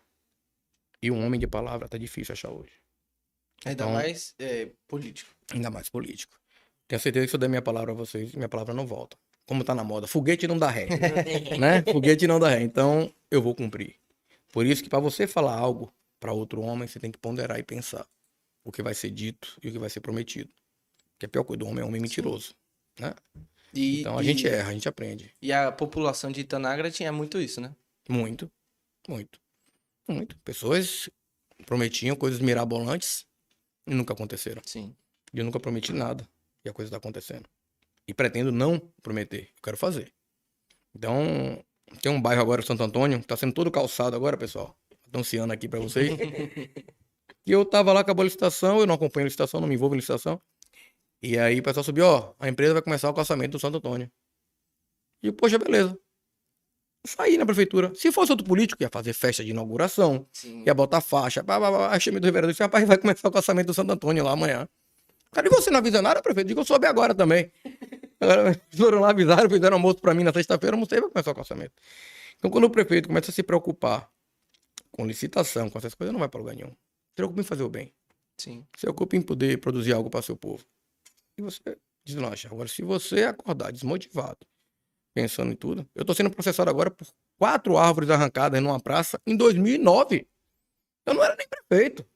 E 1.02 1.10
um 1.10 1.24
homem 1.24 1.40
de 1.40 1.46
palavra 1.46 1.88
tá 1.88 1.96
difícil 1.98 2.32
achar 2.32 2.50
hoje. 2.50 2.72
Ainda 3.64 3.84
Então- 3.84 3.92
mais 3.94 4.34
é, 4.38 4.70
político. 4.86 5.30
Ainda 5.52 5.70
mais 5.70 5.88
político. 5.88 6.38
Tenho 6.86 7.00
certeza 7.00 7.26
que 7.26 7.30
se 7.30 7.36
eu 7.36 7.40
der 7.40 7.48
minha 7.48 7.62
palavra 7.62 7.92
a 7.92 7.94
vocês, 7.94 8.34
minha 8.34 8.48
palavra 8.48 8.74
não 8.74 8.86
volta. 8.86 9.16
Como 9.52 9.64
tá 9.64 9.74
na 9.74 9.84
moda, 9.84 10.06
foguete 10.06 10.46
não 10.48 10.58
dá 10.58 10.70
ré. 10.70 10.86
né? 11.60 11.82
Foguete 11.82 12.26
não 12.26 12.40
dá 12.40 12.48
ré. 12.48 12.62
Então, 12.62 13.12
eu 13.30 13.42
vou 13.42 13.54
cumprir. 13.54 13.96
Por 14.50 14.64
isso 14.64 14.82
que 14.82 14.88
para 14.88 14.98
você 14.98 15.26
falar 15.26 15.54
algo 15.54 15.92
para 16.18 16.32
outro 16.32 16.62
homem, 16.62 16.88
você 16.88 16.98
tem 16.98 17.12
que 17.12 17.18
ponderar 17.18 17.58
e 17.58 17.62
pensar 17.62 18.06
o 18.64 18.72
que 18.72 18.82
vai 18.82 18.94
ser 18.94 19.10
dito 19.10 19.58
e 19.62 19.68
o 19.68 19.72
que 19.72 19.78
vai 19.78 19.90
ser 19.90 20.00
prometido. 20.00 20.50
Que 21.18 21.26
a 21.26 21.28
pior 21.28 21.44
coisa 21.44 21.58
do 21.58 21.66
homem 21.66 21.84
é 21.84 21.86
homem 21.86 22.00
mentiroso. 22.00 22.54
Né? 22.98 23.12
E, 23.74 24.00
Então 24.00 24.16
a 24.16 24.22
e- 24.22 24.24
gente 24.24 24.48
erra, 24.48 24.70
a 24.70 24.72
gente 24.72 24.88
aprende. 24.88 25.34
E 25.42 25.52
a 25.52 25.70
população 25.70 26.32
de 26.32 26.40
Itanagra 26.40 26.90
tinha 26.90 27.12
muito 27.12 27.38
isso, 27.38 27.60
né? 27.60 27.74
Muito, 28.08 28.50
muito, 29.06 29.38
muito. 30.08 30.34
Pessoas 30.38 31.10
prometiam 31.66 32.16
coisas 32.16 32.40
mirabolantes 32.40 33.26
e 33.86 33.94
nunca 33.94 34.14
aconteceram. 34.14 34.62
Sim. 34.64 34.96
E 35.34 35.38
eu 35.38 35.44
nunca 35.44 35.60
prometi 35.60 35.92
nada. 35.92 36.26
E 36.64 36.70
a 36.70 36.72
coisa 36.72 36.88
está 36.88 36.96
acontecendo. 36.96 37.44
E 38.06 38.14
pretendo 38.14 38.50
não 38.50 38.80
prometer. 39.02 39.50
Eu 39.56 39.62
quero 39.62 39.76
fazer. 39.76 40.12
Então, 40.94 41.64
tem 42.00 42.10
um 42.10 42.20
bairro 42.20 42.42
agora, 42.42 42.62
Santo 42.62 42.82
Antônio, 42.82 43.20
que 43.20 43.26
tá 43.26 43.36
sendo 43.36 43.52
todo 43.52 43.70
calçado 43.70 44.16
agora, 44.16 44.36
pessoal. 44.36 44.76
Anunciando 45.12 45.52
aqui 45.52 45.68
para 45.68 45.80
vocês. 45.80 46.10
e 47.46 47.52
eu 47.52 47.64
tava 47.64 47.92
lá, 47.92 48.00
acabou 48.00 48.22
a 48.22 48.24
licitação, 48.24 48.80
eu 48.80 48.86
não 48.86 48.94
acompanho 48.94 49.24
a 49.24 49.28
licitação, 49.28 49.60
não 49.60 49.68
me 49.68 49.74
envolvo 49.74 49.94
em 49.94 49.98
licitação. 49.98 50.40
E 51.22 51.38
aí 51.38 51.60
o 51.60 51.62
pessoal 51.62 51.84
subiu, 51.84 52.06
ó, 52.06 52.34
a 52.38 52.48
empresa 52.48 52.72
vai 52.72 52.82
começar 52.82 53.08
o 53.08 53.14
calçamento 53.14 53.52
do 53.52 53.60
Santo 53.60 53.78
Antônio. 53.78 54.10
E 55.22 55.28
eu, 55.28 55.32
poxa, 55.32 55.58
beleza. 55.58 55.96
Saí 57.06 57.36
na 57.36 57.46
prefeitura. 57.46 57.92
Se 57.94 58.12
fosse 58.12 58.32
outro 58.32 58.46
político, 58.46 58.82
ia 58.82 58.88
fazer 58.92 59.12
festa 59.12 59.44
de 59.44 59.50
inauguração, 59.50 60.26
Sim. 60.32 60.64
ia 60.64 60.74
botar 60.74 61.00
faixa. 61.00 61.42
Pá, 61.42 61.60
pá, 61.60 61.70
pá. 61.70 61.92
Aí 61.92 62.00
chamei 62.00 62.20
do 62.20 62.26
vereador 62.26 62.50
disse, 62.50 62.62
rapaz, 62.62 62.86
vai 62.86 62.98
começar 62.98 63.28
o 63.28 63.30
calçamento 63.30 63.68
do 63.68 63.74
Santo 63.74 63.92
Antônio 63.92 64.24
lá 64.24 64.32
amanhã. 64.32 64.68
Cara, 65.32 65.46
e 65.46 65.50
você 65.50 65.70
não 65.70 65.78
avisa 65.78 66.02
nada, 66.02 66.20
prefeito? 66.20 66.48
Digo, 66.48 66.60
eu 66.60 66.64
soube 66.64 66.86
agora 66.86 67.14
também. 67.14 67.50
Agora, 68.22 68.60
foram 68.76 69.00
lá, 69.00 69.10
avisaram, 69.10 69.50
fizeram 69.50 69.76
almoço 69.76 70.00
pra 70.00 70.14
mim 70.14 70.22
na 70.22 70.32
sexta-feira, 70.32 70.74
eu 70.74 70.78
almocei 70.78 71.00
vai 71.00 71.10
começar 71.10 71.32
o 71.32 71.34
calçamento. 71.34 71.72
Então, 72.36 72.50
quando 72.50 72.64
o 72.64 72.70
prefeito 72.70 73.08
começa 73.08 73.30
a 73.30 73.34
se 73.34 73.42
preocupar 73.42 74.08
com 74.92 75.04
licitação, 75.06 75.68
com 75.68 75.78
essas 75.78 75.94
coisas, 75.94 76.12
não 76.12 76.20
vai 76.20 76.28
pra 76.28 76.40
lugar 76.40 76.54
nenhum. 76.54 76.70
Se 76.70 77.16
preocupa 77.16 77.40
em 77.40 77.44
fazer 77.44 77.62
o 77.62 77.68
bem. 77.68 77.92
Sim. 78.38 78.66
Se 78.76 78.82
preocupa 78.82 79.16
em 79.16 79.22
poder 79.22 79.58
produzir 79.58 79.92
algo 79.92 80.08
para 80.08 80.22
seu 80.22 80.36
povo. 80.36 80.64
E 81.36 81.42
você 81.42 81.76
deslancha. 82.04 82.48
Agora, 82.48 82.68
se 82.68 82.82
você 82.82 83.24
acordar 83.24 83.72
desmotivado, 83.72 84.46
pensando 85.14 85.52
em 85.52 85.56
tudo. 85.56 85.88
Eu 85.94 86.04
tô 86.04 86.14
sendo 86.14 86.30
processado 86.30 86.70
agora 86.70 86.90
por 86.90 87.06
quatro 87.38 87.76
árvores 87.76 88.10
arrancadas 88.10 88.62
numa 88.62 88.80
praça 88.80 89.20
em 89.26 89.36
2009. 89.36 90.28
Eu 91.06 91.14
não 91.14 91.24
era 91.24 91.36
nem 91.36 91.46
prefeito. 91.48 92.06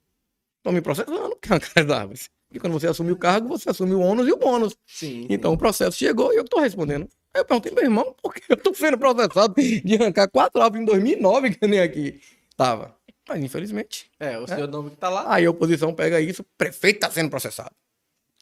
Estão 0.58 0.72
me 0.72 0.80
processando 0.80 1.36
por 1.36 1.52
arrancar 1.52 1.72
as 1.76 1.90
árvores. 1.90 2.30
E 2.50 2.60
quando 2.60 2.72
você 2.72 2.86
assume 2.86 3.12
o 3.12 3.16
cargo, 3.16 3.48
você 3.48 3.68
assume 3.70 3.94
o 3.94 4.00
ônus 4.00 4.28
e 4.28 4.32
o 4.32 4.36
bônus. 4.36 4.76
Sim. 4.86 5.26
Então 5.28 5.52
o 5.52 5.58
processo 5.58 5.96
chegou 5.96 6.32
e 6.32 6.36
eu 6.36 6.44
que 6.44 6.50
tô 6.50 6.60
respondendo. 6.60 7.08
Aí 7.34 7.40
eu 7.40 7.44
perguntei, 7.44 7.72
meu 7.72 7.84
irmão, 7.84 8.14
por 8.22 8.32
que 8.32 8.42
eu 8.48 8.56
tô 8.56 8.72
sendo 8.72 8.96
processado 8.96 9.54
de 9.60 9.94
arrancar 9.94 10.28
quatro 10.28 10.60
árvores 10.62 10.82
em 10.82 10.86
2009 10.86 11.54
que 11.54 11.66
nem 11.66 11.80
aqui 11.80 12.20
tava? 12.56 12.96
Mas 13.28 13.42
infelizmente. 13.42 14.10
É, 14.20 14.38
o 14.38 14.46
seu 14.46 14.66
nome 14.68 14.90
que 14.90 14.96
tá 14.96 15.08
lá. 15.08 15.34
Aí 15.34 15.44
a 15.44 15.50
oposição 15.50 15.92
pega 15.92 16.20
isso, 16.20 16.44
prefeito 16.56 17.00
tá 17.00 17.10
sendo 17.10 17.28
processado. 17.28 17.74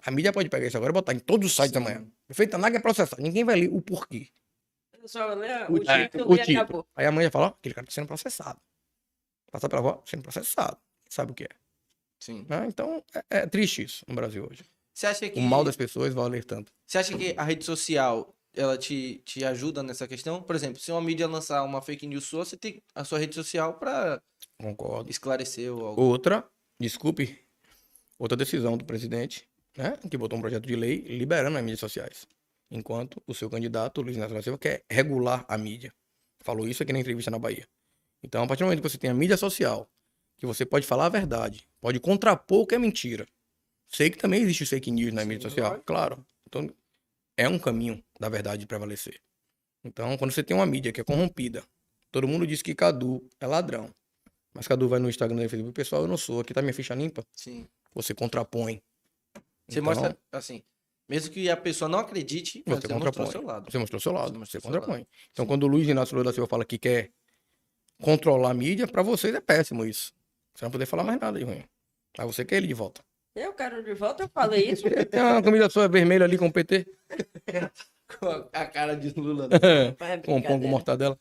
A 0.07 0.11
mídia 0.11 0.33
pode 0.33 0.51
pegar 0.51 0.67
isso 0.67 0.77
agora 0.77 0.93
e 0.93 0.93
botar 0.93 1.15
em 1.15 1.19
todos 1.19 1.47
os 1.51 1.57
sites 1.57 1.75
amanhã. 1.75 2.07
Prefeito 2.27 2.51
Tanaga 2.51 2.77
é 2.77 2.81
processado. 2.81 3.23
Ninguém 3.23 3.43
vai 3.43 3.57
ler 3.57 3.71
o 3.73 3.81
porquê. 3.81 4.29
Só 5.07 5.35
lê 5.35 5.49
O 5.69 5.75
o 5.75 5.79
título, 5.81 6.33
o 6.33 6.37
título. 6.39 6.59
acabou. 6.59 6.87
Aí 6.95 7.07
a 7.07 7.13
mãe 7.13 7.25
já 7.25 7.31
fala, 7.31 7.47
ó, 7.47 7.49
aquele 7.49 7.75
cara 7.75 7.87
tá 7.87 7.93
sendo 7.93 8.07
processado. 8.07 8.61
Passar 9.51 9.69
pela 9.69 9.81
avó, 9.81 10.03
sendo 10.07 10.23
processado. 10.23 10.77
Sabe 11.09 11.33
o 11.33 11.35
que 11.35 11.45
é? 11.45 11.49
Sim. 12.25 12.47
né? 12.49 12.65
Então, 12.67 13.03
é, 13.15 13.39
é 13.41 13.47
triste 13.47 13.83
isso 13.83 14.03
no 14.09 14.15
Brasil 14.15 14.49
hoje. 14.51 14.65
Você 14.95 15.07
acha 15.07 15.29
que 15.29 15.39
O 15.39 15.43
mal 15.43 15.63
das 15.63 15.77
pessoas 15.77 16.15
vai 16.15 16.29
ler 16.31 16.45
tanto. 16.45 16.73
Você 16.87 16.97
acha 16.99 17.19
que 17.19 17.35
a 17.37 17.43
rede 17.43 17.65
social 17.65 18.35
ela 18.55 18.79
te, 18.79 19.21
te 19.25 19.45
ajuda 19.45 19.83
nessa 19.83 20.07
questão? 20.09 20.41
Por 20.43 20.55
exemplo, 20.57 20.81
se 20.81 20.91
uma 20.91 21.03
mídia 21.03 21.27
lançar 21.27 21.63
uma 21.65 21.83
fake 21.83 22.07
news 22.07 22.25
sua, 22.25 22.45
você 22.45 22.57
tem 22.57 22.81
a 22.95 23.05
sua 23.05 23.19
rede 23.19 23.35
social 23.35 23.75
pra 23.75 24.23
Concordo. 24.59 25.11
esclarecer 25.11 25.71
ou 25.71 25.87
algo. 25.87 26.01
Outra, 26.01 26.49
desculpe, 26.81 27.39
outra 28.19 28.37
decisão 28.37 28.79
do 28.79 28.85
presidente, 28.85 29.47
né? 29.77 29.99
Que 30.09 30.17
botou 30.17 30.39
um 30.39 30.41
projeto 30.41 30.67
de 30.67 30.77
lei 30.77 30.99
liberando 31.01 31.59
as 31.59 31.63
mídias 31.65 31.81
sociais. 31.81 32.27
Enquanto 32.71 33.23
o 33.27 33.35
seu 33.35 33.51
candidato, 33.51 34.01
Luiz 34.01 34.17
Inácio 34.17 34.33
Lula 34.33 34.43
Silva, 34.43 34.59
quer 34.59 34.83
regular 34.91 35.45
a 35.49 35.59
mídia. 35.59 35.93
Falou 36.41 36.67
isso 36.67 36.83
aqui 36.83 36.93
na 36.93 37.01
entrevista 37.01 37.31
na 37.31 37.39
Bahia. 37.39 37.67
Então, 38.23 38.43
a 38.45 38.47
partir 38.47 38.63
do 38.63 38.67
momento 38.67 38.81
que 38.83 38.89
você 38.89 38.97
tem 38.97 39.11
a 39.11 39.15
mídia 39.15 39.37
social, 39.37 39.89
que 40.45 40.47
você 40.47 40.67
pode 40.67 40.87
falar 40.87 41.07
a 41.07 41.09
verdade, 41.09 41.67
pode 41.81 41.99
contrapor 41.99 42.61
o 42.61 42.67
que 42.67 42.75
é 42.75 42.79
mentira. 42.79 43.27
Sei 43.89 44.11
que 44.11 44.19
também 44.19 44.43
existe 44.43 44.67
fake 44.67 44.91
news 44.91 45.13
na 45.13 45.25
mídia 45.25 45.49
social, 45.49 45.81
claro. 45.85 46.25
Então, 46.47 46.69
é 47.37 47.49
um 47.49 47.59
caminho 47.59 48.05
da 48.21 48.29
verdade 48.29 48.67
prevalecer. 48.67 49.21
Então, 49.83 50.17
quando 50.19 50.33
você 50.33 50.43
tem 50.43 50.57
uma 50.57 50.67
mídia 50.67 50.93
que 50.93 51.01
é 51.01 51.05
corrompida, 51.05 51.63
todo 52.11 52.29
mundo 52.29 52.47
diz 52.47 52.61
que 52.61 52.75
Cadu 52.75 53.27
é 53.41 53.47
ladrão. 53.47 53.91
Mas 54.53 54.69
Cadu 54.69 54.89
vai 54.89 54.99
no 55.01 55.09
Instagram 55.09 55.45
e 55.45 55.49
Facebook, 55.49 55.75
pessoal, 55.75 56.03
eu 56.03 56.09
não 56.09 56.17
sou, 56.17 56.41
aqui 56.41 56.53
tá 56.53 56.61
minha 56.63 56.75
ficha 56.75 56.95
limpa. 56.95 57.25
Sim. 57.33 57.67
Você 57.95 58.15
contrapõe. 58.15 58.83
Você 59.69 59.81
Então, 59.81 59.85
mostra, 59.85 60.19
assim, 60.33 60.63
mesmo 61.09 61.33
que 61.33 61.49
a 61.49 61.57
pessoa 61.57 61.89
não 61.89 61.99
acredite, 61.99 62.63
Você 62.67 62.81
você 62.81 62.89
contrapõe. 62.89 63.27
o 63.27 63.31
seu 63.33 63.43
lado. 63.43 63.71
Você 63.71 63.79
mostrou 63.79 63.99
o 63.99 64.03
seu 64.03 64.13
lado, 64.13 64.33
Você 64.39 64.47
você, 64.47 64.51
seu 64.53 64.61
contrapõe. 64.61 65.07
Então, 65.33 65.45
Sim. 65.45 65.49
quando 65.49 65.63
o 65.65 65.67
Luiz 65.67 65.89
Inácio 65.89 66.15
Lula 66.15 66.31
da 66.31 66.33
Silva 66.35 66.49
fala 66.49 66.65
que 66.65 66.79
quer 66.79 67.11
controlar 68.03 68.51
a 68.51 68.55
mídia, 68.55 68.87
pra 68.87 69.03
vocês 69.03 69.35
é 69.35 69.41
péssimo 69.41 69.85
isso. 69.85 70.13
Você 70.55 70.65
não 70.65 70.71
vai 70.71 70.73
poder 70.73 70.87
falar 70.87 71.05
mais 71.05 71.21
nada 71.21 71.39
de 71.39 71.45
ruim. 71.45 71.65
Mas 72.17 72.27
você 72.27 72.45
quer 72.45 72.57
ele 72.57 72.67
de 72.69 72.75
volta. 72.75 73.03
Eu 73.35 73.53
quero 73.53 73.83
de 73.83 73.95
volta, 73.95 74.23
eu 74.23 74.29
falei 74.29 74.71
isso. 74.71 74.85
Tem 75.11 75.21
uma 75.21 75.43
camisa 75.43 75.69
sua 75.69 75.89
vermelha 75.89 76.25
ali 76.25 76.39
com 76.39 76.47
o 76.47 76.53
PT, 76.53 76.87
Com 78.21 78.49
a- 78.53 78.67
cara 78.67 78.95
de 78.97 79.09
Lula. 79.19 79.49
né? 79.51 79.97
É 79.99 80.17
com 80.19 80.41
pão 80.41 80.61
com 80.61 80.69
mortadela. 80.69 81.19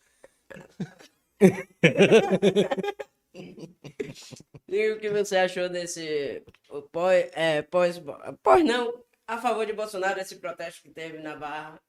E 4.68 4.92
o 4.92 5.00
que 5.00 5.10
você 5.10 5.38
achou 5.38 5.70
desse 5.70 6.44
o 6.70 6.82
pós, 6.84 7.30
é, 7.34 7.62
pós, 7.64 8.02
pós 8.42 8.64
não, 8.64 9.04
a 9.28 9.38
favor 9.40 9.66
de 9.66 9.74
Bolsonaro, 9.74 10.20
esse 10.20 10.36
protesto 10.38 10.82
que 10.84 10.90
teve 10.92 11.18
na 11.20 11.36
Barra? 11.36 11.82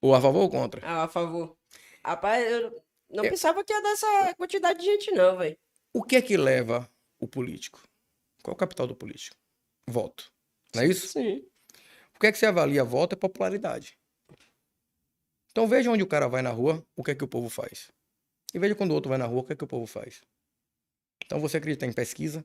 Ou 0.00 0.14
a 0.14 0.20
favor 0.20 0.42
ou 0.42 0.50
contra? 0.50 0.80
Ah, 0.86 1.04
a 1.04 1.08
favor. 1.08 1.56
Rapaz, 2.04 2.48
eu 2.50 2.82
não 3.10 3.24
É. 3.24 3.30
pensava 3.30 3.64
que 3.64 3.72
ia 3.72 3.82
dessa 3.82 4.34
quantidade 4.36 4.78
de 4.78 4.84
gente 4.84 5.10
não, 5.12 5.36
velho. 5.38 5.56
O 5.96 6.02
que 6.02 6.16
é 6.16 6.20
que 6.20 6.36
leva 6.36 6.86
o 7.18 7.26
político? 7.26 7.82
Qual 8.42 8.52
é 8.52 8.54
o 8.54 8.58
capital 8.58 8.86
do 8.86 8.94
político? 8.94 9.34
Voto. 9.88 10.30
Não 10.74 10.82
é 10.82 10.88
isso? 10.88 11.08
Sim. 11.08 11.38
O 12.14 12.20
que 12.20 12.26
é 12.26 12.32
que 12.32 12.36
você 12.36 12.44
avalia 12.44 12.84
voto 12.84 13.14
é 13.14 13.16
popularidade. 13.16 13.98
Então 15.50 15.66
veja 15.66 15.90
onde 15.90 16.02
o 16.02 16.06
cara 16.06 16.28
vai 16.28 16.42
na 16.42 16.50
rua, 16.50 16.86
o 16.94 17.02
que 17.02 17.12
é 17.12 17.14
que 17.14 17.24
o 17.24 17.26
povo 17.26 17.48
faz. 17.48 17.90
E 18.52 18.58
veja 18.58 18.74
quando 18.74 18.90
o 18.90 18.94
outro 18.94 19.08
vai 19.08 19.16
na 19.16 19.24
rua, 19.24 19.40
o 19.40 19.44
que 19.44 19.54
é 19.54 19.56
que 19.56 19.64
o 19.64 19.66
povo 19.66 19.86
faz. 19.86 20.20
Então 21.24 21.40
você 21.40 21.56
acredita 21.56 21.86
em 21.86 21.92
pesquisa, 21.94 22.44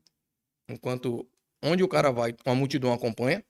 enquanto 0.70 1.30
onde 1.62 1.84
o 1.84 1.90
cara 1.90 2.10
vai, 2.10 2.34
uma 2.46 2.56
multidão 2.56 2.94
acompanha, 2.94 3.44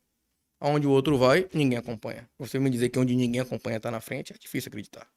aonde 0.59 0.87
o 0.87 0.91
outro 0.91 1.15
vai, 1.15 1.47
ninguém 1.53 1.77
acompanha. 1.77 2.27
Você 2.39 2.57
me 2.57 2.71
dizer 2.71 2.89
que 2.89 2.97
onde 2.97 3.15
ninguém 3.15 3.39
acompanha 3.39 3.79
tá 3.79 3.91
na 3.91 4.01
frente, 4.01 4.33
é 4.33 4.35
difícil 4.39 4.69
acreditar. 4.69 5.07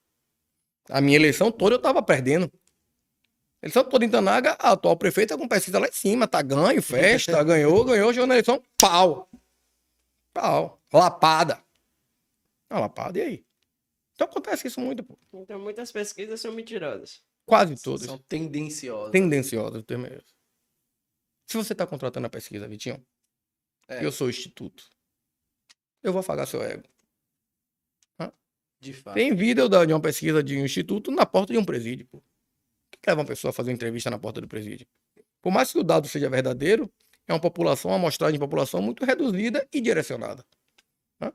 A 0.90 1.00
minha 1.00 1.16
eleição 1.16 1.50
toda 1.50 1.76
eu 1.76 1.80
tava 1.80 2.02
perdendo. 2.02 2.52
Eleição 3.64 3.82
toda 3.82 4.04
em 4.04 4.10
Tanaga, 4.10 4.52
a 4.58 4.72
atual 4.72 4.94
prefeita 4.94 5.38
com 5.38 5.48
pesquisa 5.48 5.78
lá 5.78 5.86
em 5.88 5.92
cima, 5.92 6.28
tá 6.28 6.42
ganho, 6.42 6.82
festa, 6.82 7.42
ganhou, 7.42 7.82
ganhou, 7.82 8.12
chegou 8.12 8.26
na 8.26 8.34
eleição, 8.34 8.62
pau. 8.78 9.26
Pau. 10.34 10.82
Lapada. 10.92 11.64
Uma 12.70 12.80
lapada, 12.80 13.18
e 13.18 13.22
aí? 13.22 13.44
Então 14.14 14.26
acontece 14.26 14.66
isso 14.68 14.78
muito, 14.80 15.02
pô. 15.02 15.16
Então 15.32 15.58
muitas 15.58 15.90
pesquisas 15.90 16.40
são 16.42 16.52
mentirosas. 16.52 17.22
Quase 17.46 17.74
todas. 17.82 18.02
São 18.06 18.18
tendenciosas. 18.18 19.12
Tendenciosas, 19.12 19.80
o 19.80 19.82
termo 19.82 20.06
é 20.08 20.16
esse. 20.16 20.34
Se 21.46 21.56
você 21.56 21.74
tá 21.74 21.86
contratando 21.86 22.26
a 22.26 22.30
pesquisa, 22.30 22.68
Vitinho, 22.68 23.02
É. 23.88 24.04
eu 24.04 24.12
sou 24.12 24.26
o 24.26 24.30
instituto, 24.30 24.84
eu 26.02 26.12
vou 26.12 26.20
afagar 26.20 26.46
seu 26.46 26.62
ego. 26.62 26.84
De 28.80 28.92
fato. 28.92 29.14
Tem 29.14 29.34
vídeo 29.34 29.66
da- 29.66 29.86
de 29.86 29.94
uma 29.94 30.00
pesquisa 30.00 30.42
de 30.42 30.58
um 30.58 30.64
instituto 30.66 31.10
na 31.10 31.24
porta 31.24 31.54
de 31.54 31.58
um 31.58 31.64
presídio, 31.64 32.06
pô. 32.06 32.22
Que 33.04 33.10
leva 33.10 33.20
uma 33.20 33.26
pessoa 33.26 33.50
a 33.50 33.52
fazer 33.52 33.68
uma 33.68 33.74
entrevista 33.74 34.08
na 34.08 34.18
porta 34.18 34.40
do 34.40 34.48
presídio? 34.48 34.86
Por 35.42 35.52
mais 35.52 35.70
que 35.70 35.78
o 35.78 35.82
dado 35.82 36.08
seja 36.08 36.30
verdadeiro, 36.30 36.90
é 37.28 37.34
uma 37.34 37.40
população, 37.40 37.90
uma 37.90 37.98
amostragem 37.98 38.32
de 38.32 38.38
população 38.38 38.80
muito 38.80 39.04
reduzida 39.04 39.68
e 39.70 39.78
direcionada. 39.78 40.42
Hã? 41.20 41.30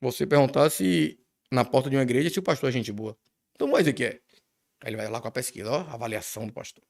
Você 0.00 0.26
perguntar 0.26 0.68
se 0.68 1.16
na 1.48 1.64
porta 1.64 1.88
de 1.88 1.94
uma 1.94 2.02
igreja 2.02 2.28
se 2.28 2.40
o 2.40 2.42
pastor 2.42 2.70
é 2.70 2.72
gente 2.72 2.90
boa. 2.90 3.16
Então 3.54 3.70
vai 3.70 3.82
dizer 3.82 3.92
que 3.92 4.04
é. 4.04 4.20
Aí 4.80 4.88
ele 4.88 4.96
vai 4.96 5.08
lá 5.08 5.20
com 5.20 5.28
a 5.28 5.30
pesquisa, 5.30 5.70
ó, 5.70 5.82
avaliação 5.82 6.44
do 6.44 6.52
pastor. 6.52 6.82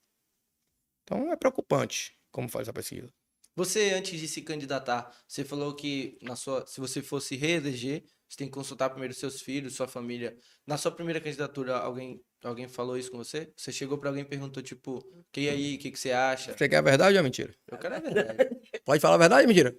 Então 1.03 1.31
é 1.31 1.37
preocupante 1.37 2.19
como 2.31 2.49
faz 2.49 2.71
a 2.71 2.73
pesquisa. 2.73 3.13
Você, 3.55 3.91
antes 3.91 4.19
de 4.19 4.27
se 4.27 4.41
candidatar, 4.41 5.15
você 5.29 5.45
falou 5.45 5.75
que 5.75 6.19
na 6.23 6.37
sua, 6.37 6.67
se 6.67 6.81
você 6.81 7.03
fosse 7.03 7.37
reeleger, 7.37 8.03
você 8.27 8.39
tem 8.39 8.49
que 8.49 8.55
consultar 8.55 8.89
primeiro 8.89 9.13
seus 9.13 9.43
filhos, 9.43 9.75
sua 9.75 9.87
família. 9.87 10.39
Na 10.67 10.79
sua 10.79 10.91
primeira 10.91 11.21
candidatura, 11.21 11.77
alguém, 11.77 12.23
alguém 12.47 12.69
falou 12.69 12.97
isso 12.97 13.11
com 13.11 13.19
você? 13.19 13.51
Você 13.57 13.73
chegou 13.73 13.99
pra 13.99 14.11
alguém 14.11 14.23
e 14.23 14.27
perguntou, 14.27 14.63
tipo, 14.63 15.05
que 15.33 15.49
aí, 15.49 15.77
o 15.77 15.79
que, 15.79 15.91
que 15.91 15.99
você 15.99 16.13
acha? 16.13 16.57
Você 16.57 16.69
quer 16.69 16.77
a 16.77 16.81
verdade 16.83 17.15
ou 17.15 17.21
a 17.21 17.23
mentira? 17.23 17.55
Eu 17.71 17.79
quero 17.79 17.95
a 17.95 17.99
verdade. 17.99 18.57
Pode 18.85 19.01
falar 19.01 19.15
a 19.17 19.19
verdade 19.19 19.43
ou 19.43 19.49
mentira? 19.49 19.77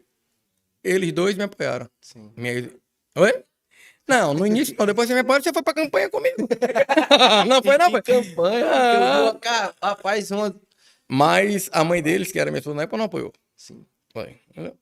Eles 0.83 1.11
dois 1.11 1.35
me 1.35 1.43
apoiaram. 1.43 1.89
Sim. 2.01 2.31
Minha... 2.35 2.71
Oi? 3.17 3.43
Não, 4.07 4.33
no 4.33 4.45
início 4.47 4.75
não. 4.77 4.85
Depois 4.85 5.07
você 5.07 5.13
me 5.13 5.19
apoiou, 5.19 5.41
você 5.43 5.51
foi 5.51 5.63
pra 5.63 5.73
campanha 5.73 6.09
comigo. 6.09 6.37
não 7.47 7.61
foi, 7.61 7.77
não, 7.77 7.91
foi. 7.91 8.01
campanha, 8.01 8.65
Ah. 8.71 9.17
eu 9.19 9.23
vou, 9.31 9.39
cara, 9.39 9.75
rapaz, 9.83 10.31
uma... 10.31 10.55
Mas 11.09 11.69
a 11.73 11.83
mãe 11.83 12.01
deles, 12.01 12.31
que 12.31 12.39
era 12.39 12.49
minha 12.51 12.59
esposa 12.59 12.75
na 12.75 12.83
época, 12.83 12.97
não 12.97 13.05
apoiou. 13.05 13.33
Sim. 13.55 13.85
Foi. 14.13 14.39
entendeu? 14.49 14.77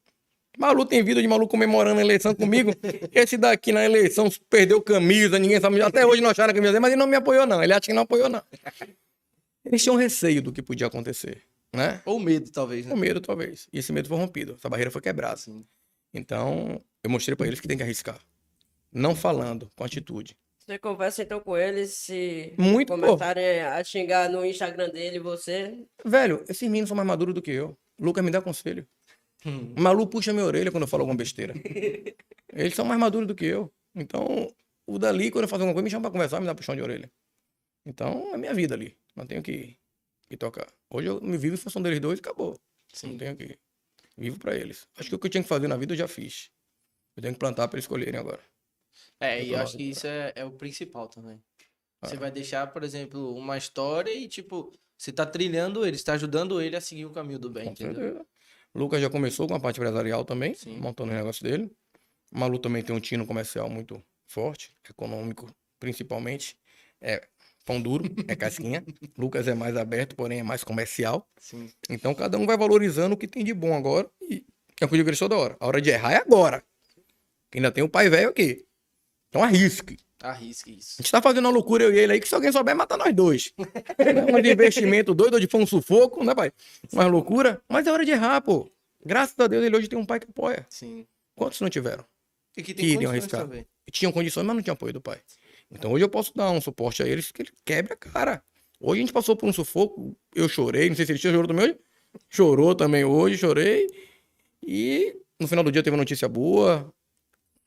Malu 0.58 0.86
tem 0.86 1.04
vida 1.04 1.22
de 1.22 1.28
maluco 1.28 1.52
comemorando 1.52 2.00
a 2.00 2.04
eleição 2.04 2.34
comigo. 2.34 2.72
Esse 3.12 3.38
daqui 3.38 3.72
na 3.72 3.84
eleição 3.84 4.30
perdeu 4.50 4.82
camisa, 4.82 5.38
ninguém 5.40 5.60
sabe. 5.60 5.82
Até 5.82 6.06
hoje 6.06 6.22
não 6.22 6.30
acharam 6.30 6.52
a 6.52 6.54
camisa 6.54 6.74
dele, 6.74 6.82
mas 6.82 6.92
ele 6.92 7.00
não 7.00 7.08
me 7.08 7.16
apoiou, 7.16 7.46
não. 7.46 7.64
Ele 7.64 7.74
acha 7.74 7.82
que 7.82 7.94
não 7.94 8.04
apoiou, 8.04 8.30
não. 8.30 8.42
Eles 9.66 9.82
tinham 9.84 9.96
receio 9.96 10.42
do 10.42 10.52
que 10.52 10.62
podia 10.62 10.88
acontecer, 10.88 11.42
né? 11.74 12.02
Ou 12.06 12.20
medo, 12.20 12.52
talvez, 12.52 12.86
né? 12.86 12.92
Com 12.92 12.98
medo, 12.98 13.20
talvez. 13.20 13.68
E 13.74 13.80
esse 13.80 13.92
medo 13.92 14.08
foi 14.08 14.18
rompido. 14.18 14.56
Essa 14.58 14.70
barreira 14.70 14.92
foi 14.92 15.02
quebrada. 15.02 15.38
Sim. 15.38 15.66
Então, 16.14 16.82
eu 17.04 17.10
mostrei 17.10 17.36
pra 17.36 17.48
eles 17.48 17.60
que 17.60 17.68
tem 17.68 17.78
que 17.78 17.84
arriscar. 17.84 18.20
Não 18.94 19.16
falando, 19.16 19.70
com 19.76 19.84
atitude. 19.84 20.38
Você 20.58 20.80
conversa 20.80 21.22
então 21.22 21.40
com 21.40 21.56
eles 21.56 21.92
se 21.92 22.54
Muito, 22.58 22.88
pô. 22.96 23.00
começarem 23.00 23.62
a 23.62 23.84
xingar 23.84 24.30
no 24.30 24.44
Instagram 24.46 24.90
dele 24.90 25.20
você. 25.20 25.78
Velho, 26.04 26.44
esses 26.48 26.64
meninos 26.64 26.88
são 26.88 26.96
mais 26.96 27.08
maduros 27.08 27.36
do 27.36 27.42
que 27.42 27.52
eu. 27.52 27.78
Lucas 28.00 28.24
me 28.24 28.32
dá 28.32 28.42
conselho. 28.42 28.88
Hum. 29.46 29.76
Malu 29.78 30.08
puxa 30.08 30.34
minha 30.34 30.46
orelha 30.46 30.72
quando 30.72 30.84
eu 30.84 30.88
falo 30.88 31.02
alguma 31.02 31.18
besteira. 31.18 31.54
Eles 32.54 32.74
são 32.74 32.86
mais 32.86 33.00
maduros 33.00 33.28
do 33.28 33.36
que 33.36 33.46
eu. 33.46 33.72
Então, 33.94 34.54
o 34.88 34.98
dali, 34.98 35.30
quando 35.32 35.44
eu 35.44 35.48
faço 35.50 35.62
alguma 35.62 35.74
coisa, 35.74 35.84
me 35.84 35.90
chama 35.90 36.02
pra 36.04 36.12
conversar, 36.12 36.40
me 36.40 36.46
dá 36.46 36.56
puxão 36.56 36.76
de 36.76 36.82
orelha. 36.82 37.12
Então, 37.86 38.34
é 38.34 38.38
minha 38.38 38.54
vida 38.54 38.74
ali. 38.76 38.98
Não 39.16 39.26
tenho 39.26 39.42
que, 39.44 39.78
que 40.30 40.38
tocar. 40.38 40.68
Hoje 40.90 41.08
eu 41.08 41.22
me 41.22 41.38
vivo 41.38 41.56
em 41.56 41.58
função 41.58 41.82
deles 41.82 42.00
dois 42.00 42.20
e 42.20 42.22
acabou. 42.22 42.52
Não 43.04 43.12
Sim. 43.12 43.18
tenho 43.18 43.36
que. 43.36 43.58
Vivo 44.18 44.40
pra 44.40 44.56
eles. 44.56 44.88
Acho 44.98 45.10
que 45.10 45.16
o 45.16 45.20
que 45.20 45.28
eu 45.28 45.32
tinha 45.32 45.44
que 45.44 45.50
fazer 45.50 45.68
na 45.68 45.78
vida 45.78 45.94
eu 45.94 45.98
já 45.98 46.08
fiz. 46.08 46.50
Eu 47.16 47.22
tenho 47.22 47.34
que 47.34 47.40
plantar 47.40 47.68
pra 47.68 47.78
eles 47.78 47.84
escolherem 47.86 48.20
agora. 48.20 48.42
É, 49.20 49.44
e 49.44 49.52
eu 49.52 49.60
acho 49.60 49.76
que 49.78 49.84
isso 49.84 50.08
é, 50.08 50.32
é 50.36 50.46
o 50.46 50.52
principal 50.52 51.08
também. 51.08 51.42
Você 52.02 52.16
Ah. 52.16 52.20
vai 52.20 52.32
deixar, 52.32 52.68
por 52.72 52.84
exemplo, 52.84 53.36
uma 53.36 53.58
história 53.58 54.12
e, 54.14 54.28
tipo, 54.28 54.72
você 54.98 55.12
tá 55.12 55.26
trilhando 55.26 55.86
ele, 55.86 55.98
você 55.98 56.04
tá 56.06 56.14
ajudando 56.14 56.62
ele 56.62 56.76
a 56.76 56.82
seguir 56.82 57.06
o 57.06 57.12
caminho 57.12 57.40
do 57.40 57.50
bem, 57.50 57.66
Com 57.66 57.72
entendeu? 57.72 57.96
certeza. 58.02 58.26
Lucas 58.76 59.02
já 59.02 59.10
começou 59.10 59.48
com 59.48 59.56
a 59.56 59.60
parte 59.60 59.78
empresarial 59.78 60.26
também, 60.26 60.54
Sim. 60.54 60.78
montando 60.78 61.12
o 61.12 61.16
negócio 61.16 61.44
dele. 61.44 61.72
O 62.32 62.38
Malu 62.40 62.60
também 62.60 62.84
tem 62.84 62.94
um 62.94 63.00
tino 63.00 63.26
comercial 63.26 63.70
muito 63.70 64.04
forte, 64.28 64.76
econômico, 64.90 65.48
principalmente. 65.80 66.58
É 67.02 67.26
pão 67.66 67.82
duro, 67.82 68.04
é 68.28 68.36
casquinha. 68.36 68.84
Lucas 69.18 69.48
é 69.48 69.56
mais 69.56 69.78
aberto, 69.78 70.16
porém 70.16 70.40
é 70.40 70.44
mais 70.44 70.64
comercial. 70.64 71.28
Sim. 71.40 71.72
Então 71.90 72.14
cada 72.14 72.38
um 72.38 72.46
vai 72.46 72.58
valorizando 72.58 73.16
o 73.16 73.18
que 73.18 73.28
tem 73.28 73.44
de 73.44 73.54
bom 73.54 73.74
agora. 73.74 74.10
E 74.22 74.46
é 74.82 74.86
o 74.86 74.90
que 74.90 74.96
eu 74.96 75.04
digo 75.04 75.18
toda 75.18 75.38
hora. 75.38 75.58
A 75.60 75.68
hora 75.68 75.82
de 75.82 75.90
errar 75.90 76.14
é 76.14 76.18
agora. 76.18 76.64
Ainda 77.54 77.72
tem 77.72 77.84
o 77.84 77.90
pai 77.90 78.10
velho 78.10 78.30
aqui. 78.30 78.66
Então 79.30 79.42
arrisque. 79.42 79.98
Arrisque 80.26 80.72
isso. 80.78 80.96
A 81.00 81.02
gente 81.02 81.12
tá 81.12 81.22
fazendo 81.22 81.46
uma 81.46 81.52
loucura, 81.52 81.84
eu 81.84 81.94
e 81.94 82.00
ele 82.00 82.14
aí, 82.14 82.20
que 82.20 82.28
se 82.28 82.34
alguém 82.36 82.52
souber, 82.52 82.76
mata 82.76 82.98
nós 82.98 83.14
dois. 83.14 83.54
um 84.34 84.38
investimento 84.40 85.14
doido, 85.14 85.36
ou 85.36 85.40
de 85.40 85.48
foi 85.48 85.62
um 85.62 85.68
sufoco, 85.68 86.24
né, 86.24 86.34
pai? 86.34 86.52
Uma 86.92 87.06
loucura. 87.06 87.62
Mas 87.70 87.86
é 87.88 87.92
hora 87.92 88.04
de 88.04 88.12
errar, 88.12 88.42
pô. 88.42 88.70
Graças 89.06 89.38
a 89.38 89.48
Deus, 89.48 89.64
ele 89.64 89.76
hoje 89.78 89.88
tem 89.88 90.00
um 90.00 90.06
pai 90.06 90.20
que 90.20 90.28
apoia. 90.30 90.66
Sim. 90.70 91.06
Quantos 91.36 91.62
não 91.62 91.70
tiveram? 91.70 92.04
E 92.58 92.64
que 92.64 92.74
Que 92.74 92.74
tem 92.74 92.86
iriam 92.86 93.12
condições 93.12 93.20
arriscar. 93.34 93.42
também. 93.42 93.66
Tinham 93.92 94.12
condições, 94.12 94.46
mas 94.46 94.56
não 94.56 94.64
tinham 94.64 94.74
apoio 94.74 94.94
do 94.94 95.02
pai. 95.02 95.20
Então 95.70 95.92
hoje 95.92 96.04
eu 96.04 96.10
posso 96.10 96.34
dar 96.36 96.50
um 96.52 96.60
suporte 96.62 97.04
a 97.04 97.08
eles 97.08 97.32
que 97.32 97.42
ele 97.44 97.52
quebre 97.64 97.94
a 97.94 97.96
cara. 97.96 98.44
Hoje 98.80 99.02
a 99.02 99.04
gente 99.04 99.14
passou 99.14 99.36
por 99.36 99.48
um 99.48 99.54
sufoco, 99.54 100.16
eu 100.34 100.50
chorei, 100.50 100.90
não 100.90 100.96
sei 100.96 101.06
se 101.06 101.12
ele 101.12 101.20
tinha 101.20 101.32
chorou 101.34 101.48
também 101.48 101.66
hoje. 101.66 101.78
Chorou 102.30 102.74
também 102.76 103.04
hoje, 103.04 103.38
chorei. 103.38 103.88
E 104.66 105.16
no 105.40 105.48
final 105.48 105.64
do 105.64 105.72
dia 105.72 105.84
teve 105.84 105.94
uma 105.94 106.02
notícia 106.02 106.28
boa. 106.28 106.92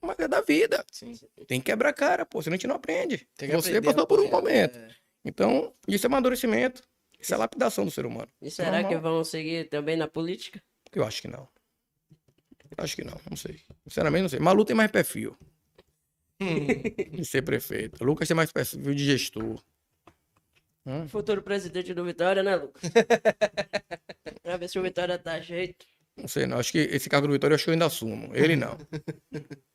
Mas 0.02 0.18
é 0.18 0.28
da 0.28 0.40
vida. 0.40 0.84
Sim. 0.90 1.12
Tem 1.46 1.60
que 1.60 1.66
quebrar 1.66 1.90
a 1.90 1.92
cara, 1.92 2.24
pô, 2.24 2.40
senão 2.40 2.54
a 2.54 2.56
gente 2.56 2.66
não 2.66 2.76
aprende. 2.76 3.28
Você 3.52 3.80
passou 3.80 4.06
por 4.06 4.20
um 4.20 4.30
momento. 4.30 4.78
é. 4.78 4.88
Então, 5.24 5.74
isso 5.86 6.06
é 6.06 6.08
amadurecimento. 6.08 6.82
Isso 7.20 7.34
é 7.34 7.36
lapidação 7.36 7.84
do 7.84 7.90
ser 7.90 8.06
humano. 8.06 8.28
E 8.40 8.50
será 8.50 8.84
que 8.84 8.94
Normal. 8.94 9.14
vão 9.14 9.24
seguir 9.24 9.68
também 9.68 9.96
na 9.96 10.06
política? 10.06 10.62
Eu 10.92 11.04
acho 11.04 11.20
que 11.20 11.28
não. 11.28 11.48
Eu 12.76 12.84
acho 12.84 12.94
que 12.94 13.02
não, 13.04 13.20
não 13.28 13.36
sei. 13.36 13.60
Sinceramente, 13.86 14.22
não 14.22 14.28
sei. 14.28 14.38
Malu 14.38 14.64
tem 14.64 14.76
mais 14.76 14.90
perfil 14.90 15.36
de 17.10 17.24
ser 17.24 17.42
prefeito. 17.42 18.04
Lucas 18.04 18.28
tem 18.28 18.36
mais 18.36 18.52
perfil 18.52 18.94
de 18.94 19.04
gestor. 19.04 19.62
Futuro 21.08 21.42
presidente 21.42 21.92
do 21.92 22.02
Vitória, 22.04 22.42
né, 22.42 22.56
Lucas? 22.56 22.80
pra 24.42 24.56
ver 24.56 24.68
se 24.68 24.78
o 24.78 24.82
Vitória 24.82 25.18
tá 25.18 25.38
jeito. 25.40 25.84
Não 26.16 26.26
sei, 26.26 26.46
não. 26.46 26.58
Acho 26.58 26.72
que 26.72 26.78
esse 26.78 27.10
cargo 27.10 27.26
do 27.26 27.32
Vitória 27.34 27.52
eu 27.52 27.56
acho 27.56 27.64
que 27.64 27.70
eu 27.70 27.74
ainda 27.74 27.86
assumo. 27.86 28.34
Ele 28.34 28.56
não. 28.56 28.78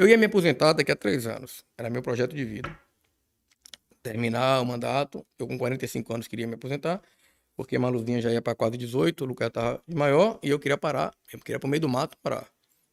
Eu 0.00 0.08
ia 0.08 0.16
me 0.16 0.24
aposentar 0.24 0.72
daqui 0.72 0.90
a 0.90 0.96
três 0.96 1.26
anos. 1.26 1.62
Era 1.76 1.90
meu 1.90 2.00
projeto 2.00 2.34
de 2.34 2.42
vida. 2.42 2.74
Terminar 4.02 4.62
o 4.62 4.64
mandato. 4.64 5.26
Eu 5.38 5.46
com 5.46 5.58
45 5.58 6.14
anos 6.14 6.26
queria 6.26 6.46
me 6.46 6.54
aposentar. 6.54 7.02
Porque 7.54 7.76
a 7.76 7.78
Maluzinha 7.80 8.18
já 8.22 8.30
ia 8.32 8.40
para 8.40 8.54
quase 8.54 8.78
18, 8.78 9.22
o 9.22 9.26
Lucas 9.26 9.44
já 9.46 9.50
tava 9.50 9.82
de 9.86 9.94
maior. 9.94 10.38
E 10.42 10.48
eu 10.48 10.58
queria 10.58 10.78
parar. 10.78 11.12
Eu 11.30 11.38
queria 11.40 11.58
pro 11.60 11.68
meio 11.68 11.82
do 11.82 11.88
mato 11.88 12.16
parar. 12.22 12.48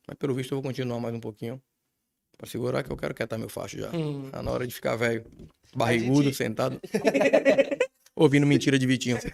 Mas 0.05 0.17
pelo 0.17 0.33
visto 0.35 0.51
eu 0.51 0.57
vou 0.57 0.63
continuar 0.63 0.99
mais 0.99 1.15
um 1.15 1.19
pouquinho. 1.21 1.61
Pra 2.37 2.45
segurar 2.45 2.83
que 2.83 2.91
eu 2.91 2.97
quero 2.97 3.13
quietar 3.13 3.39
meu 3.39 3.47
facho 3.47 3.77
já. 3.79 3.89
Hum. 3.95 4.29
Tá 4.29 4.43
na 4.43 4.51
hora 4.51 4.67
de 4.67 4.73
ficar 4.75 4.97
velho. 4.97 5.25
Barrigudo, 5.73 6.23
gente- 6.23 6.35
sentado. 6.35 6.77
Ouvindo 8.15 8.45
mentira 8.45 8.77
de 8.77 8.85
Vitinho. 8.85 9.17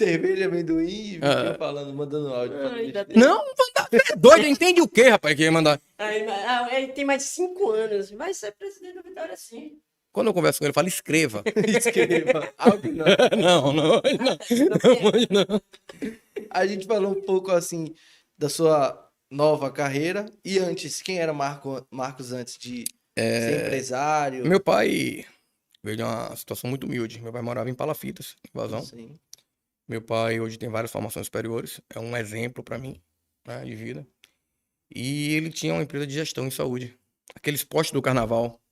Cerveja, 0.00 0.46
amendoim 0.46 0.88
e 0.88 1.20
Ah. 1.22 1.54
Falando, 1.58 1.92
mandando 1.92 2.32
áudio. 2.32 2.56
Ah. 2.56 3.06
Não, 3.14 3.36
mandar. 3.36 3.88
É 3.92 4.16
doido, 4.16 4.46
entende 4.46 4.80
o 4.80 4.88
quê, 4.88 5.10
rapaz? 5.10 5.36
Que 5.36 5.42
ia 5.42 5.52
mandar. 5.52 5.78
Aí, 5.98 6.26
ah, 6.26 6.68
ele 6.72 6.92
tem 6.92 7.04
mais 7.04 7.22
de 7.22 7.28
cinco 7.28 7.70
anos. 7.70 8.10
Vai 8.10 8.32
ser 8.32 8.52
presidente 8.52 8.94
do 8.94 9.02
Vitória 9.02 9.36
sim. 9.36 9.78
Quando 10.10 10.28
eu 10.28 10.34
converso 10.34 10.58
com 10.58 10.64
ele, 10.64 10.70
eu 10.70 10.74
falo, 10.74 10.88
escreva. 10.88 11.44
Escreva. 11.68 12.50
Áudio 12.56 12.92
não. 12.96 13.04
não, 13.36 13.72
não, 13.74 13.84
não. 13.84 14.02
não, 15.30 15.46
não. 15.46 15.62
A 16.48 16.66
gente 16.66 16.86
falou 16.86 17.12
um 17.12 17.20
pouco 17.20 17.52
assim 17.52 17.94
da 18.38 18.48
sua 18.48 19.06
nova 19.30 19.70
carreira. 19.70 20.24
E 20.42 20.58
antes, 20.58 21.02
quem 21.02 21.18
era 21.18 21.34
Marco, 21.34 21.86
Marcos 21.90 22.32
antes 22.32 22.56
de 22.56 22.86
ser 23.18 23.66
empresário? 23.66 24.46
Meu 24.46 24.60
pai 24.60 25.26
veio 25.84 25.98
de 25.98 26.02
uma 26.02 26.34
situação 26.34 26.70
muito 26.70 26.86
humilde. 26.86 27.20
Meu 27.20 27.32
pai 27.32 27.42
morava 27.42 27.68
em 27.68 27.74
Palafitas, 27.74 28.34
em 28.46 28.58
Vazão. 28.58 28.82
Sim. 28.82 29.14
Meu 29.90 30.00
pai 30.00 30.38
hoje 30.38 30.56
tem 30.56 30.68
várias 30.68 30.92
formações 30.92 31.26
superiores. 31.26 31.80
É 31.92 31.98
um 31.98 32.16
exemplo 32.16 32.62
para 32.62 32.78
mim, 32.78 33.02
né, 33.44 33.64
de 33.64 33.74
vida. 33.74 34.06
E 34.88 35.34
ele 35.34 35.50
tinha 35.50 35.74
uma 35.74 35.82
empresa 35.82 36.06
de 36.06 36.14
gestão 36.14 36.46
em 36.46 36.50
saúde. 36.52 36.96
Aqueles 37.34 37.64
postos 37.64 37.92
do 37.92 38.00
carnaval. 38.00 38.62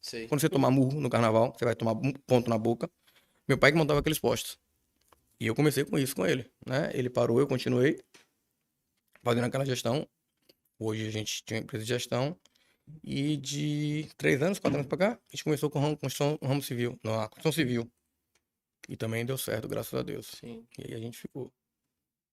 Sei. 0.00 0.26
Quando 0.26 0.40
você 0.40 0.48
tomar 0.48 0.70
murro 0.70 0.98
no 0.98 1.10
carnaval, 1.10 1.52
você 1.54 1.66
vai 1.66 1.76
tomar 1.76 1.94
ponto 2.26 2.48
na 2.48 2.56
boca. 2.56 2.90
Meu 3.46 3.58
pai 3.58 3.70
que 3.70 3.76
montava 3.76 4.00
aqueles 4.00 4.18
postos. 4.18 4.58
E 5.38 5.46
eu 5.46 5.54
comecei 5.54 5.84
com 5.84 5.98
isso 5.98 6.16
com 6.16 6.26
ele, 6.26 6.50
né? 6.64 6.90
Ele 6.94 7.10
parou, 7.10 7.38
eu 7.38 7.46
continuei 7.46 8.00
fazendo 9.22 9.44
aquela 9.44 9.66
gestão. 9.66 10.08
Hoje 10.78 11.06
a 11.06 11.10
gente 11.10 11.44
tinha 11.44 11.60
uma 11.60 11.64
empresa 11.64 11.84
de 11.84 11.88
gestão. 11.90 12.34
E 13.04 13.36
de 13.36 14.08
três 14.16 14.40
anos, 14.40 14.58
quatro 14.58 14.78
anos 14.78 14.88
pra 14.88 14.96
cá, 14.96 15.10
a 15.12 15.36
gente 15.36 15.44
começou 15.44 15.68
com 15.68 15.78
ramo, 15.78 15.98
construção, 15.98 16.38
ramo 16.42 16.62
civil, 16.62 16.98
na 17.04 17.28
construção 17.28 17.52
civil. 17.52 17.92
E 18.88 18.96
também 18.96 19.24
deu 19.24 19.38
certo, 19.38 19.68
graças 19.68 19.94
a 19.94 20.02
Deus. 20.02 20.26
Sim. 20.40 20.66
E 20.78 20.84
aí 20.88 20.94
a 20.94 20.98
gente 20.98 21.18
ficou. 21.18 21.52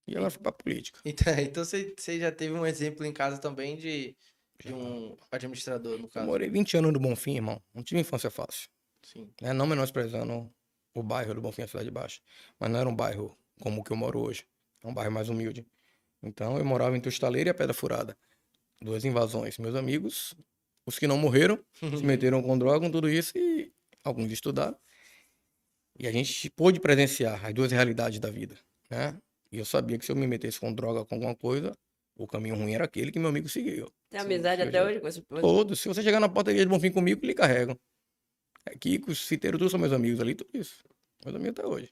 E 0.07 0.15
agora 0.15 0.31
foi 0.31 0.41
pra 0.41 0.51
política. 0.51 0.99
Então, 1.05 1.33
então 1.39 1.63
você, 1.63 1.93
você 1.97 2.19
já 2.19 2.31
teve 2.31 2.53
um 2.53 2.65
exemplo 2.65 3.05
em 3.05 3.13
casa 3.13 3.37
também 3.37 3.75
de, 3.77 4.15
de 4.63 4.73
um 4.73 5.15
administrador, 5.31 5.97
no 5.97 6.05
Eu 6.05 6.09
caso. 6.09 6.25
morei 6.25 6.49
20 6.49 6.77
anos 6.77 6.91
no 6.91 6.99
Bonfim, 6.99 7.35
irmão. 7.35 7.61
Não 7.73 7.83
tive 7.83 8.01
infância 8.01 8.29
fácil. 8.31 8.69
Sim. 9.03 9.29
né? 9.41 9.53
Não 9.53 9.65
menosprezando 9.67 10.51
o 10.93 11.03
bairro 11.03 11.33
do 11.33 11.41
Bonfim, 11.41 11.61
a 11.61 11.67
Cidade 11.67 11.91
Baixa. 11.91 12.19
Mas 12.59 12.69
não 12.71 12.79
era 12.79 12.89
um 12.89 12.95
bairro 12.95 13.37
como 13.61 13.81
o 13.81 13.83
que 13.83 13.91
eu 13.91 13.97
moro 13.97 14.19
hoje. 14.19 14.45
É 14.83 14.87
um 14.87 14.93
bairro 14.93 15.11
mais 15.11 15.29
humilde. 15.29 15.65
Então 16.23 16.57
eu 16.57 16.65
morava 16.65 16.97
entre 16.97 17.07
o 17.09 17.11
Estaleiro 17.13 17.49
e 17.49 17.51
a 17.51 17.53
Pedra 17.53 17.73
Furada. 17.73 18.17
Duas 18.81 19.05
invasões. 19.05 19.57
Meus 19.57 19.75
amigos, 19.75 20.33
os 20.85 20.97
que 20.97 21.05
não 21.07 21.17
morreram, 21.17 21.63
se 21.99 22.03
meteram 22.03 22.41
com 22.41 22.57
droga, 22.57 22.79
com 22.79 22.91
tudo 22.91 23.09
isso, 23.09 23.37
e 23.37 23.71
alguns 24.03 24.31
estudaram. 24.31 24.77
E 25.99 26.07
a 26.07 26.11
gente 26.11 26.49
pôde 26.51 26.79
presenciar 26.79 27.45
as 27.45 27.53
duas 27.53 27.71
realidades 27.71 28.19
da 28.19 28.31
vida, 28.31 28.57
né? 28.89 29.19
E 29.51 29.57
eu 29.57 29.65
sabia 29.65 29.97
que 29.97 30.05
se 30.05 30.11
eu 30.11 30.15
me 30.15 30.25
metesse 30.27 30.59
com 30.59 30.71
droga, 30.73 31.03
com 31.05 31.15
alguma 31.15 31.35
coisa, 31.35 31.75
o 32.15 32.25
caminho 32.25 32.55
ruim 32.55 32.73
era 32.73 32.85
aquele 32.85 33.11
que 33.11 33.19
meu 33.19 33.29
amigo 33.29 33.49
seguiu. 33.49 33.91
Tem 34.09 34.21
amizade 34.21 34.61
até 34.61 34.71
já- 34.71 34.85
hoje 34.85 34.99
com 35.01 35.07
esse 35.07 35.21
povo. 35.21 35.41
Todos. 35.41 35.79
Se 35.81 35.87
você 35.89 36.01
chegar 36.01 36.19
na 36.19 36.29
portaria 36.29 36.61
de 36.63 36.69
Bonfim 36.69 36.91
comigo, 36.91 37.25
lhe 37.25 37.33
carregam. 37.33 37.77
É 38.65 38.77
Kiko, 38.77 39.13
Citeiro, 39.13 39.57
todos 39.57 39.71
são 39.71 39.79
meus 39.79 39.91
amigos 39.93 40.19
ali, 40.21 40.35
tudo 40.35 40.49
isso. 40.53 40.83
Meus 41.23 41.35
amigos 41.35 41.59
até 41.59 41.65
hoje. 41.67 41.91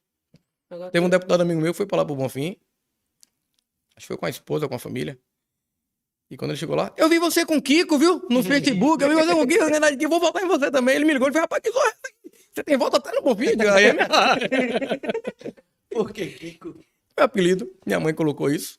Agora 0.70 0.92
Teve 0.92 1.06
um 1.06 1.10
deputado 1.10 1.42
amigo 1.42 1.60
meu 1.62 1.74
que 1.74 1.78
foi 1.78 1.86
pra 1.86 1.98
lá 1.98 2.06
pro 2.06 2.16
Bonfim. 2.16 2.56
Acho 3.96 4.06
que 4.06 4.08
foi 4.08 4.18
com 4.18 4.26
a 4.26 4.30
esposa, 4.30 4.68
com 4.68 4.76
a 4.76 4.80
família. 4.80 5.20
E 6.30 6.36
quando 6.36 6.52
ele 6.52 6.58
chegou 6.60 6.76
lá, 6.76 6.92
eu 6.98 7.08
vi 7.08 7.20
você 7.20 7.46
com 7.46 7.56
o 7.58 7.62
Kiko, 7.62 7.98
viu? 7.98 8.26
No 8.30 8.44
Facebook, 8.44 9.02
eu 9.04 9.10
vi 9.10 9.16
você 9.16 9.34
com 9.34 9.42
o 9.44 9.48
Kiko, 9.48 9.64
eu 9.64 9.70
falei, 9.70 9.98
"Eu 10.00 10.10
vou 10.10 10.20
votar 10.20 10.44
em 10.44 10.48
você 10.48 10.70
também. 10.70 10.96
Ele 10.96 11.06
me 11.06 11.14
ligou 11.14 11.30
e 11.30 11.32
falou, 11.32 11.44
rapaz, 11.44 11.62
que 11.62 11.72
zorra 11.72 11.90
é? 11.90 12.30
Você 12.54 12.64
tem 12.64 12.76
voto 12.78 12.98
até 12.98 13.12
no 13.14 13.22
Bonfim? 13.22 13.46
Eu 13.46 13.56
digo, 13.56 13.70
Aí 13.70 13.86
é 13.86 13.94
meu 13.94 14.06
Por 15.90 16.12
que, 16.12 16.26
Kiko? 16.28 16.76
apelido. 17.16 17.72
Minha 17.86 18.00
mãe 18.00 18.14
colocou 18.14 18.50
isso. 18.50 18.78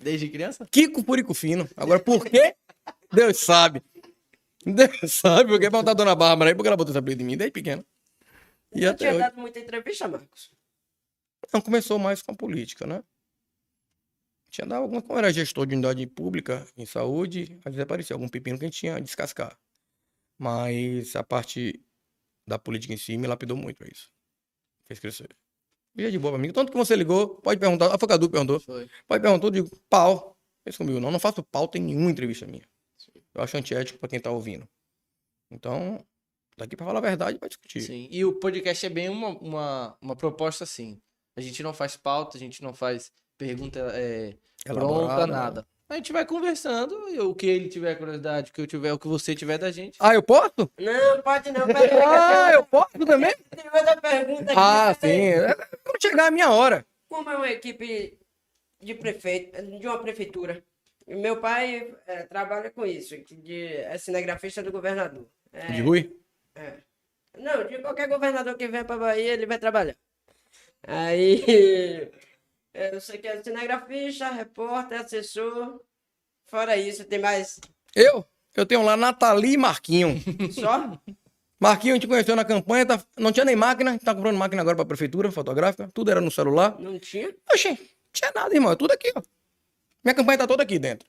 Desde 0.00 0.28
criança? 0.28 0.66
Kiko 0.70 1.02
Purico 1.04 1.34
Fino. 1.34 1.68
Agora, 1.76 2.00
por 2.00 2.24
quê? 2.24 2.54
Deus 3.12 3.38
sabe. 3.38 3.82
Deus 4.64 5.12
sabe 5.12 5.50
porque 5.50 5.70
perguntar 5.70 5.92
a 5.92 5.94
dona 5.94 6.14
Bárbara 6.14 6.50
aí, 6.50 6.54
porque 6.54 6.68
ela 6.68 6.76
botou 6.76 6.90
esse 6.92 6.98
apelido 6.98 7.22
em 7.22 7.26
mim 7.26 7.36
desde 7.36 7.52
pequeno. 7.52 7.84
E 8.74 8.82
Eu 8.84 8.90
até 8.90 8.98
tinha 8.98 9.10
hoje. 9.10 9.18
dado 9.20 9.38
muita 9.40 9.58
entrevista, 9.60 10.08
Marcos. 10.08 10.50
Não, 11.52 11.60
começou 11.60 11.98
mais 11.98 12.20
com 12.22 12.32
a 12.32 12.34
política, 12.34 12.86
né? 12.86 13.02
Tinha 14.50 14.66
dado 14.66 14.82
alguma, 14.82 15.02
como 15.02 15.18
era 15.18 15.32
gestor 15.32 15.66
de 15.66 15.74
unidade 15.74 16.06
pública 16.06 16.66
em 16.76 16.86
saúde, 16.86 17.58
às 17.64 17.72
vezes 17.72 17.80
aparecia 17.80 18.14
algum 18.14 18.28
pepino 18.28 18.58
que 18.58 18.64
a 18.64 18.68
gente 18.68 18.78
tinha 18.78 18.96
a 18.96 19.00
descascar. 19.00 19.58
Mas 20.38 21.16
a 21.16 21.24
parte 21.24 21.82
da 22.46 22.58
política 22.58 22.94
em 22.94 22.96
si 22.96 23.16
me 23.16 23.26
lapidou 23.26 23.56
muito 23.56 23.78
pra 23.78 23.88
isso. 23.90 24.10
Fez 24.84 25.00
crescer. 25.00 25.36
E 25.96 26.04
é 26.04 26.10
de 26.10 26.18
boa 26.18 26.34
pra 26.34 26.38
mim. 26.38 26.52
Tanto 26.52 26.70
que 26.70 26.78
você 26.78 26.94
ligou, 26.94 27.36
pode 27.40 27.58
perguntar. 27.58 27.92
A 27.92 27.98
Cadu 27.98 28.28
perguntou. 28.28 28.60
Foi. 28.60 28.88
Pode 29.06 29.22
perguntar, 29.22 29.46
eu 29.46 29.50
digo, 29.50 29.70
pau. 29.88 30.36
Pensa 30.62 30.78
comigo, 30.78 31.00
não. 31.00 31.10
Não 31.10 31.18
faço 31.18 31.42
pauta 31.42 31.78
em 31.78 31.82
nenhuma 31.82 32.10
entrevista 32.10 32.46
minha. 32.46 32.68
Eu 33.34 33.42
acho 33.42 33.56
antiético 33.56 33.98
pra 33.98 34.08
quem 34.08 34.20
tá 34.20 34.30
ouvindo. 34.30 34.68
Então, 35.50 36.04
daqui 36.56 36.76
pra 36.76 36.86
falar 36.86 36.98
a 36.98 37.02
verdade, 37.02 37.38
vai 37.38 37.48
discutir. 37.48 37.80
Sim. 37.80 38.08
E 38.10 38.24
o 38.24 38.38
podcast 38.38 38.84
é 38.84 38.88
bem 38.88 39.08
uma, 39.08 39.28
uma, 39.38 39.98
uma 40.00 40.16
proposta 40.16 40.64
assim. 40.64 41.00
A 41.36 41.40
gente 41.40 41.62
não 41.62 41.74
faz 41.74 41.96
pauta, 41.96 42.36
a 42.36 42.40
gente 42.40 42.62
não 42.62 42.74
faz 42.74 43.12
pergunta 43.36 43.80
é, 43.94 44.34
pronta, 44.64 45.26
né? 45.26 45.32
nada. 45.32 45.66
A 45.88 45.94
gente 45.94 46.12
vai 46.12 46.26
conversando 46.26 47.08
e 47.10 47.20
o 47.20 47.32
que 47.32 47.46
ele 47.46 47.68
tiver 47.68 47.94
curiosidade, 47.94 48.50
o 48.50 48.54
que 48.54 48.60
eu 48.60 48.66
tiver, 48.66 48.92
o 48.92 48.98
que 48.98 49.06
você 49.06 49.36
tiver 49.36 49.56
da 49.56 49.70
gente. 49.70 49.96
Ah, 50.00 50.14
eu 50.14 50.22
posso? 50.22 50.68
Não, 50.80 51.22
pode 51.22 51.52
não. 51.52 51.64
Peraí, 51.66 51.90
Ah, 52.04 52.50
eu 52.54 52.64
posso 52.64 52.98
também? 53.06 53.32
tem 53.54 53.64
outra 53.72 53.96
pergunta 54.00 54.42
aqui. 54.50 54.54
Ah, 54.56 54.96
sim. 55.00 55.20
É, 55.28 55.54
Quando 55.84 56.02
chegar 56.02 56.26
a 56.26 56.30
minha 56.32 56.50
hora. 56.50 56.84
Como 57.08 57.30
é 57.30 57.36
uma 57.36 57.48
equipe 57.48 58.18
de 58.82 58.94
prefeito, 58.94 59.62
de 59.78 59.86
uma 59.86 59.98
prefeitura? 60.00 60.64
E 61.06 61.14
Meu 61.14 61.36
pai 61.40 61.94
eh, 62.08 62.24
trabalha 62.24 62.68
com 62.68 62.84
isso, 62.84 63.16
que 63.22 63.36
de, 63.36 63.74
é 63.76 63.96
cinegrafista 63.96 64.60
do 64.64 64.72
governador. 64.72 65.24
É, 65.52 65.66
De 65.68 65.82
Rui? 65.82 66.12
é. 66.56 66.78
Não, 67.38 67.64
de 67.64 67.78
qualquer 67.78 68.08
governador 68.08 68.56
que 68.56 68.66
venha 68.66 68.84
pra 68.84 68.96
Bahia, 68.96 69.34
ele 69.34 69.46
vai 69.46 69.58
trabalhar. 69.58 69.94
Aí, 70.82 72.10
eu 72.92 73.00
sei 73.00 73.18
que 73.18 73.26
é 73.26 73.42
cinegrafista, 73.42 74.30
repórter, 74.30 75.00
assessor. 75.00 75.80
Fora 76.46 76.76
isso, 76.76 77.04
tem 77.04 77.18
mais 77.18 77.58
Eu? 77.94 78.24
Eu 78.54 78.64
tenho 78.64 78.82
lá 78.82 78.96
Nathalie 78.96 79.54
e 79.54 79.56
Marquinho. 79.56 80.14
só? 80.52 81.00
Marquinho, 81.60 81.94
a 81.94 81.96
gente 81.96 82.06
conheceu 82.06 82.36
na 82.36 82.44
campanha, 82.44 82.86
tá- 82.86 83.04
não 83.18 83.32
tinha 83.32 83.44
nem 83.44 83.56
máquina, 83.56 83.98
tá 83.98 84.14
comprando 84.14 84.36
máquina 84.36 84.60
agora 84.62 84.76
pra 84.76 84.84
prefeitura 84.84 85.30
fotográfica, 85.32 85.88
tudo 85.92 86.10
era 86.10 86.20
no 86.20 86.30
celular. 86.30 86.78
Não 86.78 86.98
tinha? 86.98 87.34
Oxê, 87.52 87.70
não 87.70 87.78
tinha 88.12 88.32
nada, 88.34 88.54
irmão, 88.54 88.72
é 88.72 88.76
tudo 88.76 88.92
aqui, 88.92 89.12
ó. 89.16 89.22
Minha 90.04 90.14
campanha 90.14 90.38
tá 90.38 90.46
toda 90.46 90.62
aqui 90.62 90.78
dentro. 90.78 91.08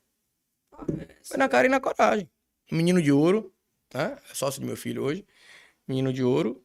Foi 1.23 1.37
na 1.37 1.47
cara 1.49 1.67
e 1.67 1.69
na 1.69 1.79
coragem. 1.79 2.29
Menino 2.71 3.01
de 3.01 3.11
ouro, 3.11 3.53
né? 3.93 4.17
É 4.29 4.33
sócio 4.33 4.59
do 4.61 4.67
meu 4.67 4.75
filho 4.77 5.03
hoje. 5.03 5.25
Menino 5.87 6.11
de 6.11 6.23
ouro. 6.23 6.63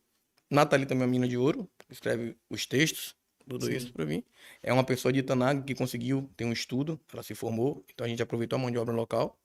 Nathalie 0.51 0.87
também 0.87 1.05
é 1.05 1.07
menina 1.07 1.27
de 1.29 1.37
ouro, 1.39 1.69
escreve 1.89 2.37
os 2.51 2.67
textos, 2.67 3.17
tudo 3.49 3.67
Sim. 3.67 3.77
isso 3.77 3.93
pra 3.93 4.05
mim. 4.05 4.23
É 4.63 4.73
uma 4.73 4.85
pessoa 4.85 5.13
de 5.13 5.21
Itanaga 5.21 5.63
que 5.63 5.75
conseguiu 5.75 6.31
ter 6.37 6.45
um 6.45 6.53
estudo, 6.53 7.01
ela 7.13 7.23
se 7.23 7.35
formou, 7.35 7.85
então 7.93 8.05
a 8.05 8.09
gente 8.09 8.23
aproveitou 8.23 8.57
a 8.57 8.61
mão 8.61 8.71
de 8.71 8.79
obra 8.79 8.95
local. 8.95 9.39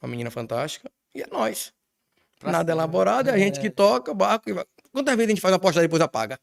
Uma 0.00 0.08
menina 0.10 0.30
fantástica. 0.30 0.90
E 1.14 1.22
é 1.22 1.26
nós. 1.30 1.72
Pra 2.38 2.50
Nada 2.52 2.72
cima. 2.72 2.82
elaborado, 2.82 3.28
é 3.28 3.34
a 3.34 3.38
gente 3.38 3.60
que 3.60 3.68
toca, 3.68 4.14
barco 4.14 4.48
e 4.48 4.52
vai. 4.52 4.64
Quantas 4.92 5.14
vezes 5.14 5.28
a 5.28 5.30
gente 5.30 5.40
faz 5.40 5.54
uma 5.54 5.70
e 5.70 5.80
depois 5.80 6.00
apaga? 6.00 6.38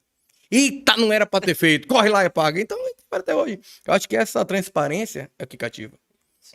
Eita, 0.49 0.95
não 0.95 1.11
era 1.11 1.25
pra 1.25 1.41
ter 1.41 1.55
feito. 1.55 1.87
Corre 1.87 2.09
lá 2.09 2.23
e 2.23 2.27
apaga. 2.27 2.61
Então, 2.61 2.77
até 3.11 3.35
hoje. 3.35 3.59
Eu 3.85 3.93
acho 3.93 4.07
que 4.07 4.15
essa 4.15 4.45
transparência 4.45 5.29
é 5.37 5.43
o 5.43 5.47
que 5.47 5.57
cativa. 5.57 5.97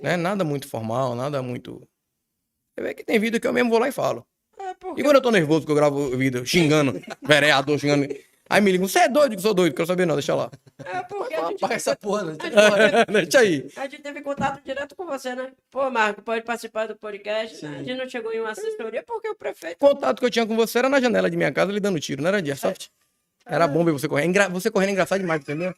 Né? 0.00 0.16
Nada 0.16 0.44
muito 0.44 0.68
formal, 0.68 1.14
nada 1.14 1.42
muito. 1.42 1.86
Você 2.74 2.82
vê 2.82 2.94
que 2.94 3.04
tem 3.04 3.18
vídeo 3.18 3.40
que 3.40 3.46
eu 3.46 3.52
mesmo 3.52 3.68
vou 3.68 3.78
lá 3.78 3.88
e 3.88 3.92
falo. 3.92 4.26
É 4.58 4.74
porque 4.74 5.00
E 5.00 5.04
quando 5.04 5.16
eu 5.16 5.22
tô 5.22 5.30
nervoso, 5.30 5.66
que 5.66 5.72
eu 5.72 5.76
gravo 5.76 6.16
vídeo 6.16 6.46
xingando, 6.46 7.02
vereador 7.22 7.78
xingando. 7.78 8.06
Aí 8.52 8.60
me 8.60 8.70
ligam, 8.72 8.86
você 8.86 9.00
é 9.00 9.08
doido 9.08 9.34
que 9.34 9.42
sou 9.42 9.54
doido, 9.54 9.74
quero 9.74 9.86
saber 9.86 10.06
não, 10.06 10.14
deixa 10.14 10.34
lá. 10.34 10.50
É 10.84 11.02
porque 11.04 11.34
a 11.34 11.46
gente, 11.46 11.56
Apaga 11.56 11.74
essa 11.74 11.96
porra, 11.96 12.24
né? 12.24 12.36
deixa 13.10 13.38
aí. 13.40 13.66
a 13.76 13.82
gente 13.88 14.02
teve 14.02 14.20
contato 14.20 14.62
direto 14.62 14.94
com 14.94 15.06
você, 15.06 15.34
né? 15.34 15.52
Pô, 15.70 15.88
Marco, 15.90 16.20
pode 16.22 16.44
participar 16.44 16.86
do 16.86 16.94
podcast. 16.96 17.64
A 17.64 17.82
gente 17.82 17.94
não 17.94 18.08
chegou 18.08 18.32
em 18.32 18.40
uma 18.40 18.50
assessoria 18.50 19.02
porque 19.06 19.28
o 19.28 19.34
prefeito. 19.34 19.76
O 19.76 19.78
contato 19.88 20.18
que 20.20 20.26
eu 20.26 20.30
tinha 20.30 20.46
com 20.46 20.54
você 20.54 20.78
era 20.80 20.88
na 20.88 21.00
janela 21.00 21.30
de 21.30 21.36
minha 21.36 21.50
casa, 21.52 21.70
ele 21.72 21.80
dando 21.80 21.98
tiro, 21.98 22.20
não 22.22 22.28
era 22.28 22.42
de 22.42 22.50
airsoft. 22.50 22.90
Era 23.46 23.66
bom 23.66 23.84
ver 23.84 23.92
você 23.92 24.06
correndo. 24.06 24.28
Engra- 24.28 24.48
Você 24.50 24.70
correndo 24.70 24.90
é 24.90 24.92
engraçado 24.92 25.18
demais, 25.20 25.40
entendeu? 25.40 25.74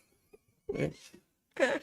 É. 0.74 0.90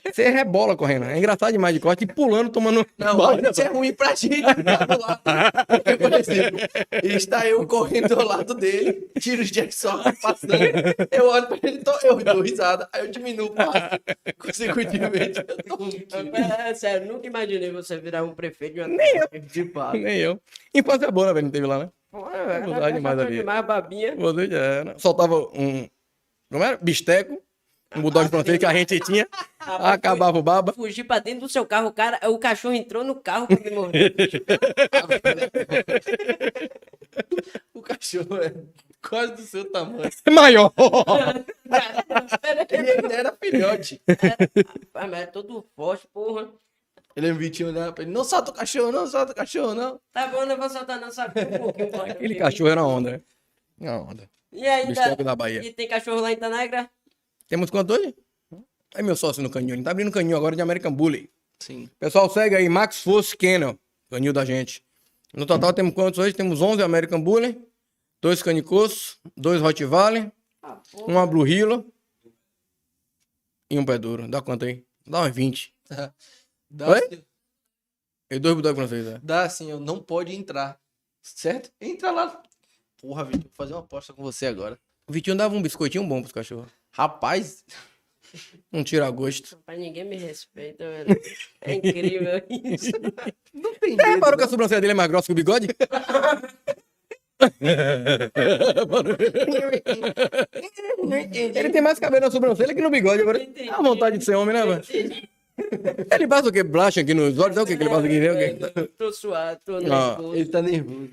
Você 0.05 0.29
rebola 0.29 0.75
correndo. 0.75 1.05
É 1.05 1.17
engraçado 1.17 1.51
demais 1.51 1.73
de 1.73 1.79
corte 1.79 2.03
e 2.03 2.07
pulando, 2.07 2.49
tomando. 2.49 2.85
Não, 2.97 3.17
bala. 3.17 3.49
isso 3.49 3.61
é 3.61 3.67
ruim 3.67 3.93
pra 3.93 4.13
gente. 4.15 4.41
tá 4.41 4.85
do 4.85 5.01
lado. 5.01 5.21
Porque, 5.67 5.97
por 5.97 6.13
exemplo, 6.13 6.59
está 7.03 7.47
eu 7.47 7.65
correndo 7.65 8.13
ao 8.19 8.25
lado 8.25 8.53
dele, 8.53 9.09
tiros 9.19 9.49
de 9.49 9.61
airsoft 9.61 10.19
passando. 10.21 10.53
Eu 11.09 11.29
olho 11.29 11.47
pra 11.47 11.59
ele, 11.63 11.77
tô, 11.79 11.93
eu 12.03 12.17
dou 12.17 12.41
risada, 12.41 12.89
aí 12.91 13.05
eu 13.05 13.11
diminuo 13.11 13.47
o 13.47 13.51
passo 13.51 13.99
consecutivamente. 14.37 15.39
Eu 15.39 15.57
tô 15.63 15.77
muito 15.77 16.15
É, 16.35 16.73
sério, 16.73 17.07
nunca 17.07 17.27
imaginei 17.27 17.71
você 17.71 17.97
virar 17.97 18.23
um 18.23 18.33
prefeito 18.35 18.75
de 18.75 18.79
uma. 18.81 18.87
Nem 18.87 19.17
eu. 19.17 19.39
de 19.39 19.65
papo. 19.65 19.97
Nem 19.97 20.17
eu. 20.17 20.41
Infância 20.73 21.09
boa, 21.11 21.27
né, 21.27 21.33
velho? 21.33 21.45
Não 21.45 21.51
teve 21.51 21.65
lá, 21.67 21.79
né? 21.79 21.89
Pô, 22.11 22.29
é, 22.29 22.57
é, 22.57 22.91
demais 22.91 23.19
é, 23.19 23.21
ali. 23.21 23.37
demais, 23.37 23.65
babinha. 23.65 24.15
Você 24.17 24.47
já 24.47 24.57
era. 24.57 24.99
Soltava 24.99 25.35
um. 25.37 25.87
Como 26.51 26.63
era? 26.63 26.77
Bisteco. 26.77 27.41
Um 27.95 28.01
bulldog 28.01 28.29
francês 28.29 28.57
que 28.57 28.65
a 28.65 28.73
gente 28.73 28.99
tinha. 29.01 29.27
Rapaz, 29.59 29.93
Acabava 29.93 30.37
o 30.37 30.43
baba. 30.43 30.71
Fugir 30.73 31.03
pra 31.03 31.19
dentro 31.19 31.41
do 31.41 31.49
seu 31.49 31.65
carro, 31.65 31.87
o 31.87 31.91
cara, 31.91 32.19
o 32.29 32.37
cachorro 32.39 32.73
entrou 32.73 33.03
no 33.03 33.15
carro 33.15 33.47
pra 33.47 33.57
me 33.57 33.71
morder. 33.71 34.13
O 37.73 37.81
cachorro 37.81 38.37
é 38.37 38.53
quase 39.01 39.33
do 39.33 39.41
seu 39.41 39.69
tamanho. 39.69 40.09
Maior. 40.31 40.71
Ele 42.69 42.91
ainda 42.91 43.13
era 43.13 43.37
filhote. 43.41 44.01
Rapaz, 44.07 45.09
mas 45.09 45.19
é 45.21 45.25
todo 45.25 45.65
forte, 45.75 46.07
porra. 46.13 46.49
Ele 47.15 47.27
é 47.27 47.33
um 47.33 47.37
bitinho 47.37 47.69
olhava 47.69 47.91
pra 47.91 48.03
ele, 48.05 48.13
não 48.13 48.23
solta 48.23 48.51
o 48.51 48.53
cachorro, 48.53 48.89
não 48.89 49.05
solta 49.05 49.33
o 49.33 49.35
cachorro, 49.35 49.73
não. 49.73 49.99
Tá 50.13 50.27
bom, 50.27 50.45
não 50.45 50.55
vou 50.55 50.69
soltar 50.69 50.97
não, 50.99 51.11
sabe 51.11 51.41
um 51.41 51.57
pouquinho. 51.57 51.89
Aquele 52.09 52.35
cachorro 52.35 52.69
era 52.69 52.85
onda, 52.85 53.11
né? 53.11 53.21
Uma 53.77 54.01
onda. 54.01 54.29
E 54.51 54.65
ainda. 54.65 54.87
Bisteco 54.87 55.23
da 55.23 55.35
Bahia. 55.35 55.61
E 55.61 55.73
tem 55.73 55.89
cachorro 55.89 56.21
lá 56.21 56.31
em 56.31 56.37
Tanagra? 56.37 56.89
Temos 57.51 57.69
quanto 57.69 57.91
hoje? 57.91 58.15
Aí 58.95 59.03
meu 59.03 59.13
sócio 59.13 59.43
no 59.43 59.49
canhão. 59.49 59.75
Ele 59.75 59.83
tá 59.83 59.91
abrindo 59.91 60.09
canhão 60.09 60.37
agora 60.37 60.55
de 60.55 60.61
American 60.61 60.93
Bully. 60.93 61.29
Sim. 61.59 61.89
Pessoal, 61.99 62.29
segue 62.29 62.55
aí, 62.55 62.69
Max 62.69 63.03
Force 63.03 63.35
Kennel, 63.35 63.77
canil 64.09 64.31
da 64.31 64.45
gente. 64.45 64.81
No 65.33 65.45
total 65.45 65.73
temos 65.73 65.93
quantos 65.93 66.17
hoje? 66.17 66.33
Temos 66.33 66.61
11 66.61 66.81
American 66.81 67.21
Bully, 67.21 67.61
dois 68.21 68.41
Canicoso, 68.41 69.17
dois 69.35 69.59
Rottweiler, 69.59 70.31
Ah, 70.63 70.81
uma 70.93 71.27
Blue 71.27 71.45
Hilo 71.45 71.93
e 73.69 73.77
um 73.77 73.83
pé 73.83 73.97
duro. 73.97 74.29
Dá 74.29 74.41
quanto 74.41 74.63
aí? 74.63 74.85
Dá 75.05 75.23
uns 75.23 75.35
20. 75.35 75.75
Dá, 76.71 76.87
Oi? 76.87 77.25
E 78.31 78.39
dois 78.39 78.53
Bulldog 78.55 78.77
francês, 78.77 79.05
é. 79.07 79.19
dá 79.21 79.43
assim, 79.43 79.73
ó, 79.73 79.77
não 79.77 80.01
pode 80.01 80.33
entrar. 80.33 80.79
Certo? 81.21 81.69
Entra 81.81 82.11
lá. 82.11 82.41
Porra, 83.01 83.25
Vitor, 83.25 83.41
vou 83.41 83.51
fazer 83.55 83.73
uma 83.73 83.81
aposta 83.81 84.13
com 84.13 84.23
você 84.23 84.45
agora. 84.45 84.79
O 85.05 85.11
Vitinho 85.11 85.35
dava 85.35 85.53
um 85.53 85.61
biscoitinho 85.61 86.07
bom 86.07 86.21
pros 86.21 86.31
cachorros. 86.31 86.71
Rapaz, 86.93 87.63
Um 88.71 88.83
tira 88.83 89.09
gosto. 89.09 89.55
Rapaz, 89.57 89.77
ninguém 89.79 90.05
me 90.05 90.15
respeita, 90.17 90.87
velho. 90.89 91.19
É 91.61 91.73
incrível 91.75 92.41
isso. 92.49 92.91
não 93.53 93.73
tem 93.75 93.93
É, 93.99 94.07
medo, 94.07 94.19
parou 94.21 94.37
que 94.37 94.43
a 94.43 94.45
não. 94.45 94.51
sobrancelha 94.51 94.79
dele 94.81 94.91
é 94.93 94.95
mais 94.95 95.09
grossa 95.09 95.25
que 95.27 95.31
o 95.33 95.35
bigode? 95.35 95.67
Ele 101.55 101.69
tem 101.69 101.81
mais 101.81 101.99
cabelo 101.99 102.25
na 102.25 102.31
sobrancelha 102.31 102.73
que 102.73 102.81
no 102.81 102.89
bigode. 102.89 103.21
Agora, 103.21 103.41
Entendi. 103.41 103.69
dá 103.69 103.77
vontade 103.77 104.17
de 104.17 104.25
ser 104.25 104.35
homem, 104.35 104.53
né, 104.55 104.65
velho? 104.65 104.81
Ele 106.11 106.27
passa 106.27 106.49
o 106.49 106.51
quê? 106.51 106.63
Blush 106.63 106.99
aqui 106.99 107.13
nos 107.13 107.37
olhos? 107.37 107.55
Sabe 107.55 107.61
o 107.61 107.65
que, 107.67 107.77
que 107.77 107.83
ele 107.83 107.89
passa 107.89 108.05
aqui? 108.05 108.19
né? 108.19 108.31
O 108.31 108.37
quê? 108.37 108.87
Tô 108.97 109.11
suado, 109.11 109.59
tô 109.65 109.75
Ah, 109.77 109.79
nervoso. 109.81 110.35
Ele 110.35 110.49
tá 110.49 110.61
nervoso. 110.61 111.09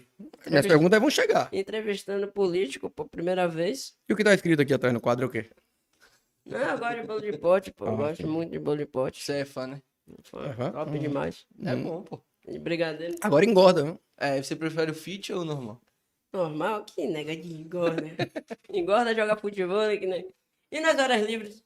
Minhas 0.49 0.67
perguntas 0.67 1.01
vão 1.01 1.11
chegar. 1.11 1.49
Entrevistando 1.53 2.29
político 2.29 2.89
por 2.89 3.09
primeira 3.09 3.47
vez. 3.49 3.95
E 4.09 4.13
o 4.13 4.17
que 4.17 4.25
tá 4.25 4.33
escrito 4.33 4.63
aqui 4.63 4.73
atrás 4.73 4.95
no 4.95 5.01
quadro 5.01 5.25
é 5.25 5.29
o 5.29 5.31
quê? 5.31 5.47
Não, 6.49 6.59
eu 6.59 6.79
gosto 6.79 7.01
de 7.01 7.07
bolo 7.07 7.21
de 7.21 7.39
pote, 7.39 7.73
pô. 7.73 7.85
Eu 7.87 7.93
Ah, 7.93 7.97
gosto 7.97 8.27
muito 8.27 8.51
de 8.51 8.59
bolo 8.59 8.77
de 8.79 8.87
pote. 8.87 9.23
Você 9.23 9.33
é 9.35 9.45
fã, 9.45 9.67
né? 9.67 9.83
Aham. 10.33 10.73
Top 10.73 10.99
demais. 10.99 11.47
É 11.65 11.77
bom, 11.77 12.03
pô. 12.03 12.21
De 12.47 12.59
brigadeiro. 12.59 13.17
Agora 13.21 13.45
engorda, 13.45 13.85
viu? 13.85 14.01
É, 14.17 14.43
você 14.43 14.57
prefere 14.57 14.91
o 14.91 14.95
fit 14.95 15.33
ou 15.33 15.43
o 15.43 15.45
normal? 15.45 15.81
Normal, 16.33 16.85
que 16.85 17.07
nega 17.07 17.37
de 17.37 17.53
engorda. 17.55 18.03
engorda, 18.71 19.15
joga 19.15 19.37
futebol, 19.37 19.89
que 19.99 20.07
nem. 20.07 20.29
E 20.73 20.81
nas 20.81 20.99
horas 20.99 21.23
livres? 21.27 21.63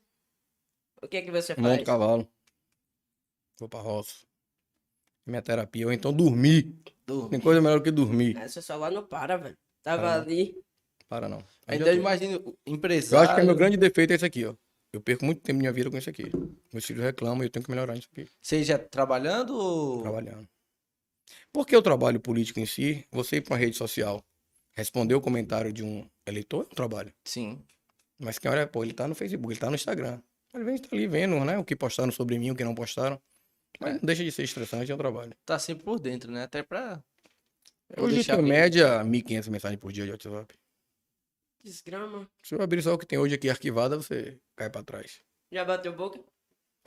O 1.03 1.09
que 1.09 1.17
é 1.19 1.23
que 1.23 1.31
você 1.31 1.55
faz? 1.55 1.67
Monto 1.67 1.85
cavalo. 1.85 2.29
Vou 3.59 3.69
pra 3.69 3.81
roça. 3.81 4.25
Minha 5.27 5.43
terapia. 5.43 5.87
Ou 5.87 5.93
então 5.93 6.13
dormir. 6.13 6.75
Tem 7.31 7.41
coisa 7.41 7.61
melhor 7.61 7.79
do 7.79 7.85
que 7.85 7.91
dormir. 7.91 8.37
Essa 8.37 8.61
só 8.63 8.77
lá 8.77 8.91
não 8.91 9.05
para, 9.07 9.37
velho. 9.37 9.57
Tava 9.83 10.09
Ah. 10.09 10.15
ali. 10.21 10.57
Para 11.09 11.29
não. 11.29 11.45
Ainda 11.67 11.91
eu, 11.93 11.97
imagina 11.97 12.39
o 12.39 12.57
eu 12.65 12.75
empresário. 12.75 13.25
acho 13.29 13.35
que 13.35 13.41
é 13.41 13.45
meu 13.45 13.55
grande 13.55 13.77
defeito 13.77 14.13
é 14.13 14.17
esse 14.17 14.25
aqui, 14.25 14.45
ó. 14.47 14.55
Eu 14.93 15.01
perco 15.01 15.25
muito 15.25 15.41
tempo 15.41 15.57
da 15.57 15.61
minha 15.61 15.73
vida 15.73 15.91
com 15.91 15.97
isso 15.97 16.11
aqui. 16.11 16.31
Meus 16.73 16.85
filhos 16.85 17.03
reclamam 17.03 17.43
e 17.43 17.47
eu 17.47 17.51
tenho 17.51 17.65
que 17.65 17.71
melhorar 17.71 17.97
isso 17.97 18.09
aqui. 18.13 18.29
Seja 18.41 18.79
trabalhando 18.79 19.57
ou. 19.57 20.03
Trabalhando. 20.03 20.47
Porque 21.53 21.75
o 21.77 21.83
trabalho 21.83 22.21
político 22.21 22.61
em 22.61 22.67
si, 22.67 23.07
você 23.11 23.37
ir 23.37 23.41
pra 23.41 23.55
uma 23.55 23.59
rede 23.59 23.77
social, 23.77 24.23
responder 24.73 25.15
o 25.15 25.21
comentário 25.21 25.73
de 25.73 25.83
um 25.83 26.07
eleitor 26.27 26.65
é 26.69 26.73
um 26.73 26.75
trabalho. 26.75 27.13
Sim. 27.25 27.63
Mas 28.19 28.39
quem 28.39 28.51
olha, 28.51 28.67
pô, 28.67 28.85
ele 28.85 28.93
tá 28.93 29.09
no 29.09 29.15
Facebook, 29.15 29.53
ele 29.53 29.61
tá 29.61 29.69
no 29.69 29.75
Instagram. 29.75 30.21
Ele 30.55 30.65
vem 30.65 30.79
tá 30.79 30.89
ali 30.93 31.07
vendo, 31.07 31.43
né? 31.45 31.57
O 31.59 31.65
que 31.65 31.75
postaram 31.75 32.13
sobre 32.13 32.39
mim, 32.39 32.51
o 32.51 32.55
que 32.55 32.63
não 32.65 32.75
postaram. 32.75 33.21
Mas 33.81 33.95
não 33.95 34.01
deixa 34.03 34.23
de 34.23 34.31
ser 34.31 34.43
estressante, 34.43 34.93
é 34.93 34.95
um 34.95 34.99
trabalho. 34.99 35.33
Tá 35.47 35.59
sempre 35.59 35.85
por 35.85 35.99
dentro, 35.99 36.31
né? 36.31 36.43
Até 36.43 36.63
pra. 36.63 37.03
Hoje 37.97 38.23
bem- 38.25 38.43
média 38.43 39.03
1.500 39.03 39.49
mensagens 39.49 39.81
por 39.81 39.91
dia 39.91 40.05
de 40.05 40.11
WhatsApp. 40.11 40.55
Desgrama. 41.63 42.29
Se 42.43 42.55
eu 42.55 42.63
abrir 42.63 42.83
só 42.83 42.95
o 42.95 42.99
que 42.99 43.07
tem 43.07 43.19
hoje 43.19 43.35
aqui 43.35 43.49
arquivada, 43.49 43.97
você 43.97 44.39
cai 44.57 44.69
pra 44.69 44.83
trás. 44.83 45.21
Já 45.51 45.65
bateu 45.65 45.93
boca? 45.93 46.19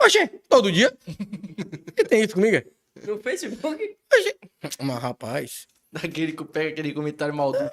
Oxê, 0.02 0.28
todo 0.48 0.70
dia? 0.70 0.94
que 1.96 2.04
tem 2.04 2.22
isso 2.22 2.34
comigo? 2.34 2.62
No 3.06 3.18
Facebook? 3.18 3.96
Mas 4.80 4.98
rapaz, 4.98 5.66
Daquele 5.92 6.32
que 6.32 6.44
pega 6.44 6.70
aquele 6.70 6.92
comentário 6.92 7.34
maldoso. 7.34 7.70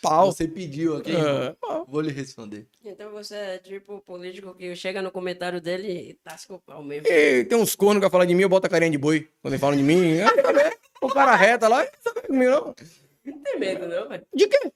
pau. 0.00 0.32
Você 0.32 0.48
pediu 0.48 0.96
aqui. 0.96 1.12
É, 1.14 1.52
pau. 1.60 1.86
Vou 1.88 2.00
lhe 2.00 2.10
responder. 2.10 2.66
Então 2.84 3.12
você 3.12 3.36
é 3.36 3.58
tipo 3.58 4.00
político 4.00 4.54
que 4.54 4.74
chega 4.74 5.00
no 5.00 5.12
comentário 5.12 5.60
dele 5.60 6.10
e 6.10 6.14
tasca 6.14 6.54
o 6.54 6.58
pau 6.60 6.82
mesmo. 6.82 7.06
E 7.06 7.44
tem 7.44 7.56
uns 7.58 7.76
cornos 7.76 8.02
que 8.02 8.10
falam 8.10 8.26
de 8.26 8.34
mim, 8.34 8.42
eu 8.42 8.48
boto 8.48 8.66
a 8.66 8.70
carinha 8.70 8.90
de 8.90 8.98
boi 8.98 9.28
quando 9.40 9.52
eles 9.52 9.60
falam 9.60 9.76
de 9.76 9.82
mim. 9.84 10.20
Ah, 10.20 10.42
tá 10.42 10.52
bem. 10.52 10.72
O 11.00 11.08
cara 11.08 11.36
reta 11.36 11.68
lá, 11.68 11.84
não 11.84 11.90
sabe 12.00 12.26
comigo 12.26 12.50
não. 12.50 12.74
Não 13.24 13.42
tem 13.42 13.58
medo, 13.60 13.86
não, 13.86 14.08
velho. 14.08 14.26
De 14.34 14.48
quê? 14.48 14.72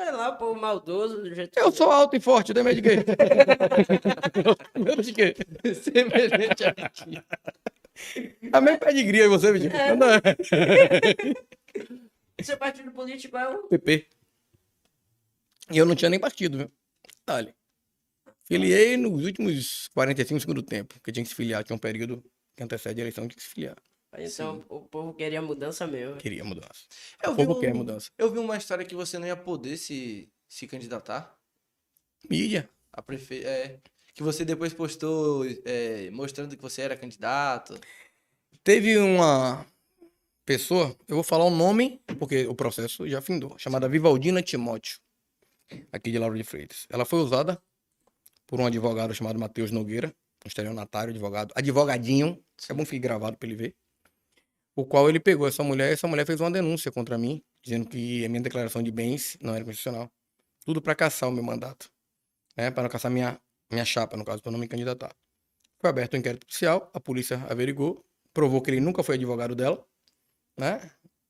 Sei 0.00 0.12
lá, 0.12 0.30
pô, 0.32 0.54
maldoso 0.54 1.22
do 1.22 1.34
jeito 1.34 1.58
Eu 1.58 1.70
que- 1.72 1.76
sou 1.76 1.90
alto 1.90 2.14
e 2.16 2.20
forte, 2.20 2.54
tem 2.54 2.62
medo 2.62 2.80
de 2.80 2.82
quê? 2.82 3.04
medo 4.78 5.02
de 5.02 5.12
quê? 5.12 5.34
Semelhante 5.74 6.64
a 6.64 6.74
mentira. 6.76 7.24
A 8.52 8.60
mesma 8.60 8.78
pedigria 8.78 9.24
aí 9.24 9.28
você, 9.28 9.50
Vitinho. 9.52 9.72
É. 9.74 9.90
Não 9.90 9.98
dá. 9.98 10.20
Seu 12.42 12.56
partido 12.56 12.92
político 12.92 13.36
é 13.36 13.48
o. 13.48 13.64
PP. 13.66 14.06
E 15.72 15.78
eu 15.78 15.84
não 15.84 15.96
tinha 15.96 16.08
nem 16.08 16.20
partido, 16.20 16.58
viu? 16.58 16.70
Olha. 17.28 17.52
Filiei 18.44 18.96
nos 18.96 19.24
últimos 19.24 19.88
45 19.88 20.40
segundos 20.40 20.62
do 20.62 20.66
tempo, 20.68 20.94
porque 20.94 21.10
tinha 21.12 21.22
que 21.24 21.28
se 21.28 21.34
filiar. 21.34 21.64
Tinha 21.64 21.74
um 21.76 21.80
período 21.80 22.24
que 22.56 22.62
antecede 22.62 23.00
a 23.00 23.02
eleição, 23.02 23.26
tinha 23.26 23.36
que 23.36 23.42
se 23.42 23.48
filiar. 23.48 23.76
Então 24.16 24.64
o 24.68 24.80
povo 24.80 25.12
queria 25.14 25.42
mudança 25.42 25.86
mesmo. 25.86 26.16
Queria 26.16 26.44
mudança. 26.44 26.86
Eu 27.22 27.32
O 27.32 27.34
vi, 27.34 27.44
povo 27.46 27.58
um- 27.58 27.60
quer 27.60 27.74
mudança. 27.74 28.10
eu 28.16 28.30
vi 28.30 28.38
uma 28.38 28.56
história 28.56 28.84
que 28.84 28.94
você 28.94 29.18
não 29.18 29.26
ia 29.26 29.36
poder 29.36 29.76
se, 29.76 30.30
se 30.48 30.66
candidatar 30.66 31.36
Mídia. 32.28 32.68
a 32.92 33.02
prefe... 33.02 33.44
é, 33.44 33.80
que 34.14 34.22
você 34.22 34.44
depois 34.44 34.72
postou 34.72 35.44
é, 35.64 36.10
mostrando 36.10 36.56
que 36.56 36.62
você 36.62 36.82
era 36.82 36.96
candidato. 36.96 37.78
Teve 38.64 38.98
uma 38.98 39.64
pessoa, 40.44 40.96
eu 41.06 41.14
vou 41.16 41.22
falar 41.22 41.44
o 41.44 41.50
nome, 41.50 42.00
porque 42.18 42.46
o 42.46 42.54
processo 42.54 43.06
já 43.08 43.20
findou, 43.20 43.56
chamada 43.58 43.88
Vivaldina 43.88 44.42
Timóteo, 44.42 44.98
aqui 45.92 46.10
de 46.10 46.18
Lauro 46.18 46.36
de 46.36 46.44
Freitas. 46.44 46.86
Ela 46.88 47.04
foi 47.04 47.20
usada 47.20 47.62
por 48.46 48.58
um 48.60 48.66
advogado 48.66 49.14
chamado 49.14 49.38
Matheus 49.38 49.70
Nogueira, 49.70 50.08
um 50.44 50.48
estelionatário, 50.48 51.10
advogado, 51.10 51.52
advogadinho, 51.54 52.42
é 52.68 52.72
bom 52.72 52.84
ficar 52.86 53.02
gravado 53.02 53.36
para 53.36 53.46
ele 53.48 53.56
ver, 53.56 53.76
o 54.78 54.84
qual 54.84 55.08
ele 55.08 55.18
pegou 55.18 55.48
essa 55.48 55.64
mulher, 55.64 55.90
e 55.90 55.94
essa 55.94 56.06
mulher 56.06 56.24
fez 56.24 56.40
uma 56.40 56.52
denúncia 56.52 56.92
contra 56.92 57.18
mim, 57.18 57.42
dizendo 57.60 57.88
que 57.88 58.24
a 58.24 58.28
minha 58.28 58.40
declaração 58.40 58.80
de 58.80 58.92
bens 58.92 59.36
não 59.40 59.52
era 59.52 59.64
constitucional. 59.64 60.08
Tudo 60.64 60.80
para 60.80 60.94
caçar 60.94 61.28
o 61.28 61.32
meu 61.32 61.42
mandato, 61.42 61.90
né? 62.56 62.70
Para 62.70 62.84
não 62.84 62.88
caçar 62.88 63.10
minha, 63.10 63.40
minha 63.68 63.84
chapa, 63.84 64.16
no 64.16 64.24
caso, 64.24 64.40
para 64.40 64.52
não 64.52 64.58
me 64.58 64.68
candidatar. 64.68 65.12
Foi 65.80 65.90
aberto 65.90 66.14
um 66.14 66.18
inquérito 66.18 66.46
policial, 66.46 66.88
a 66.94 67.00
polícia 67.00 67.44
averigou, 67.50 68.04
provou 68.32 68.62
que 68.62 68.70
ele 68.70 68.78
nunca 68.78 69.02
foi 69.02 69.16
advogado 69.16 69.56
dela, 69.56 69.84
né? 70.56 70.88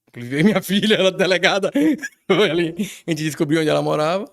Inclusive 0.09 0.43
minha 0.45 0.61
filha, 0.61 0.97
ela 0.97 1.09
é 1.09 1.13
delegada, 1.13 1.73
foi 2.31 2.51
ali, 2.51 2.75
a 3.07 3.11
gente 3.11 3.23
descobriu 3.23 3.63
onde 3.63 3.71
ela 3.71 3.81
morava 3.81 4.31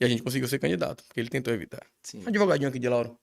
e 0.00 0.04
a 0.04 0.08
gente 0.08 0.20
conseguiu 0.20 0.48
ser 0.48 0.58
candidato, 0.58 1.04
porque 1.04 1.20
ele 1.20 1.28
tentou 1.28 1.54
evitar. 1.54 1.86
Sim. 2.02 2.24
Advogadinho 2.26 2.68
aqui 2.68 2.80
de 2.80 2.88
Lauro. 2.88 3.16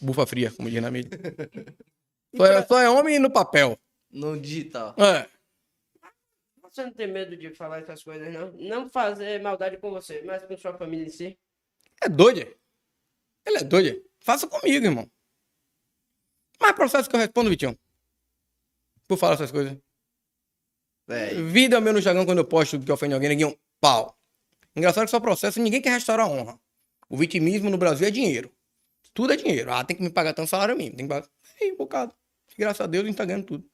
Bufa 0.00 0.26
fria, 0.26 0.50
como 0.52 0.70
diz 0.70 0.80
na 0.80 0.90
mídia. 0.90 1.20
Só 2.34 2.46
é, 2.46 2.62
só 2.62 2.78
é 2.80 2.88
homem 2.88 3.18
no 3.18 3.30
papel. 3.30 3.78
No 4.12 4.38
digital. 4.38 4.94
É. 4.98 5.26
Você 6.62 6.84
não 6.84 6.92
tem 6.92 7.06
medo 7.10 7.36
de 7.36 7.50
falar 7.54 7.80
essas 7.80 8.02
coisas, 8.02 8.32
não? 8.32 8.52
Não 8.52 8.88
fazer 8.88 9.40
maldade 9.42 9.76
com 9.78 9.90
você, 9.90 10.22
mas 10.22 10.44
com 10.44 10.56
sua 10.56 10.76
família 10.76 11.06
em 11.06 11.10
si. 11.10 11.38
É 12.02 12.08
doido. 12.08 12.40
é? 12.40 12.54
Ele 13.46 13.58
é 13.58 13.64
doido. 13.64 13.98
é? 13.98 14.02
Faça 14.20 14.46
comigo, 14.46 14.86
irmão. 14.86 15.10
Mais 16.60 16.74
processo 16.74 17.10
que 17.10 17.16
eu 17.16 17.20
respondo, 17.20 17.50
Vitinho. 17.50 17.78
Por 19.08 19.18
falar 19.18 19.34
essas 19.34 19.50
coisas. 19.50 19.76
É, 21.08 21.34
Vida 21.34 21.80
meu 21.80 21.92
no 21.92 21.98
Instagram 21.98 22.24
quando 22.24 22.38
eu 22.38 22.44
posto 22.46 22.80
que 22.80 22.92
ofende 22.92 23.14
alguém, 23.14 23.30
ninguém 23.30 23.46
um 23.46 23.56
pau. 23.80 24.16
Engraçado 24.74 25.04
que 25.04 25.10
só 25.10 25.20
processo, 25.20 25.60
ninguém 25.60 25.82
quer 25.82 25.90
restaurar 25.90 26.26
a 26.26 26.30
honra. 26.30 26.60
O 27.08 27.16
vitimismo 27.16 27.68
no 27.68 27.76
Brasil 27.76 28.06
é 28.06 28.10
dinheiro. 28.10 28.50
Tudo 29.12 29.32
é 29.34 29.36
dinheiro. 29.36 29.70
Ah, 29.72 29.84
tem 29.84 29.96
que 29.96 30.02
me 30.02 30.08
pagar 30.08 30.32
tanto 30.32 30.48
salário 30.48 30.76
mínimo. 30.76 30.96
Tem 30.96 31.06
que 31.06 31.12
pagar. 31.12 31.28
Aí, 31.60 31.72
um 31.72 31.76
bocado. 31.76 32.14
Graças 32.56 32.80
a 32.80 32.86
Deus, 32.86 33.04
a 33.04 33.06
gente 33.08 33.16
tá 33.16 33.24
ganhando 33.24 33.44
tudo. 33.44 33.71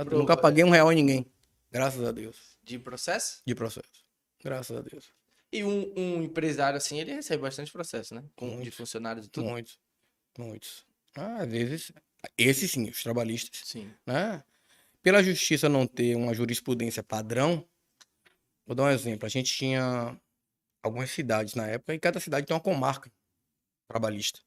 Eu 0.00 0.04
Pronto, 0.04 0.18
nunca 0.18 0.36
paguei 0.36 0.64
um 0.64 0.70
real 0.70 0.92
em 0.92 0.96
ninguém. 0.96 1.26
Graças 1.70 2.02
a 2.02 2.10
Deus. 2.12 2.56
de 2.62 2.78
processo. 2.78 3.40
De 3.46 3.54
processo. 3.54 4.04
Graças 4.42 4.76
a 4.76 4.80
Deus. 4.80 5.12
E 5.52 5.62
um, 5.62 5.92
um 5.96 6.22
empresário 6.22 6.76
assim, 6.76 6.98
ele 6.98 7.14
recebe 7.14 7.42
bastante 7.42 7.70
processo, 7.70 8.14
né? 8.14 8.24
Com, 8.34 8.48
de 8.50 8.56
Muito. 8.56 8.72
funcionários 8.72 9.26
e 9.26 9.28
tudo. 9.30 9.48
Muitos. 9.48 9.78
Muitos. 10.36 10.84
Ah, 11.14 11.42
às 11.42 11.48
vezes. 11.48 11.92
Esses 12.36 12.72
sim, 12.72 12.88
os 12.88 13.02
trabalhistas. 13.02 13.60
Sim. 13.64 13.92
né? 14.06 14.42
Pela 15.02 15.22
justiça 15.22 15.68
não 15.68 15.86
ter 15.86 16.16
uma 16.16 16.34
jurisprudência 16.34 17.02
padrão, 17.02 17.64
vou 18.66 18.74
dar 18.74 18.84
um 18.84 18.90
exemplo. 18.90 19.26
A 19.26 19.28
gente 19.28 19.54
tinha 19.54 20.18
algumas 20.82 21.10
cidades 21.10 21.54
na 21.54 21.66
época 21.68 21.94
e 21.94 22.00
cada 22.00 22.18
cidade 22.18 22.46
tem 22.46 22.54
uma 22.54 22.60
comarca 22.62 23.12
trabalhista. 23.86 24.40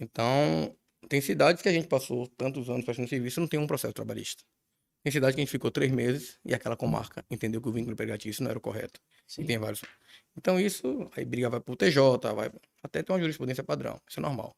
Então, 0.00 0.76
tem 1.08 1.20
cidades 1.20 1.62
que 1.62 1.68
a 1.68 1.72
gente 1.72 1.86
passou 1.86 2.26
tantos 2.26 2.68
anos 2.68 2.84
prestando 2.84 3.08
serviço 3.08 3.38
e 3.38 3.42
não 3.42 3.48
tem 3.48 3.60
um 3.60 3.66
processo 3.66 3.94
trabalhista. 3.94 4.42
Tem 5.06 5.12
cidade 5.12 5.36
que 5.36 5.40
a 5.40 5.44
gente 5.44 5.52
ficou 5.52 5.70
três 5.70 5.92
meses 5.92 6.36
e 6.44 6.52
aquela 6.52 6.76
comarca 6.76 7.24
entendeu 7.30 7.62
que 7.62 7.68
o 7.68 7.72
vínculo 7.72 7.92
empregatício 7.92 8.42
não 8.42 8.50
era 8.50 8.58
o 8.58 8.60
correto. 8.60 9.00
Sim. 9.24 9.42
E 9.42 9.46
tem 9.46 9.56
vários. 9.56 9.80
Então, 10.36 10.58
isso, 10.58 11.08
aí 11.16 11.24
briga 11.24 11.48
vai 11.48 11.60
pro 11.60 11.76
TJ, 11.76 12.34
vai 12.34 12.50
até 12.82 13.04
ter 13.04 13.12
uma 13.12 13.20
jurisprudência 13.20 13.62
padrão. 13.62 14.00
Isso 14.10 14.18
é 14.18 14.22
normal. 14.22 14.56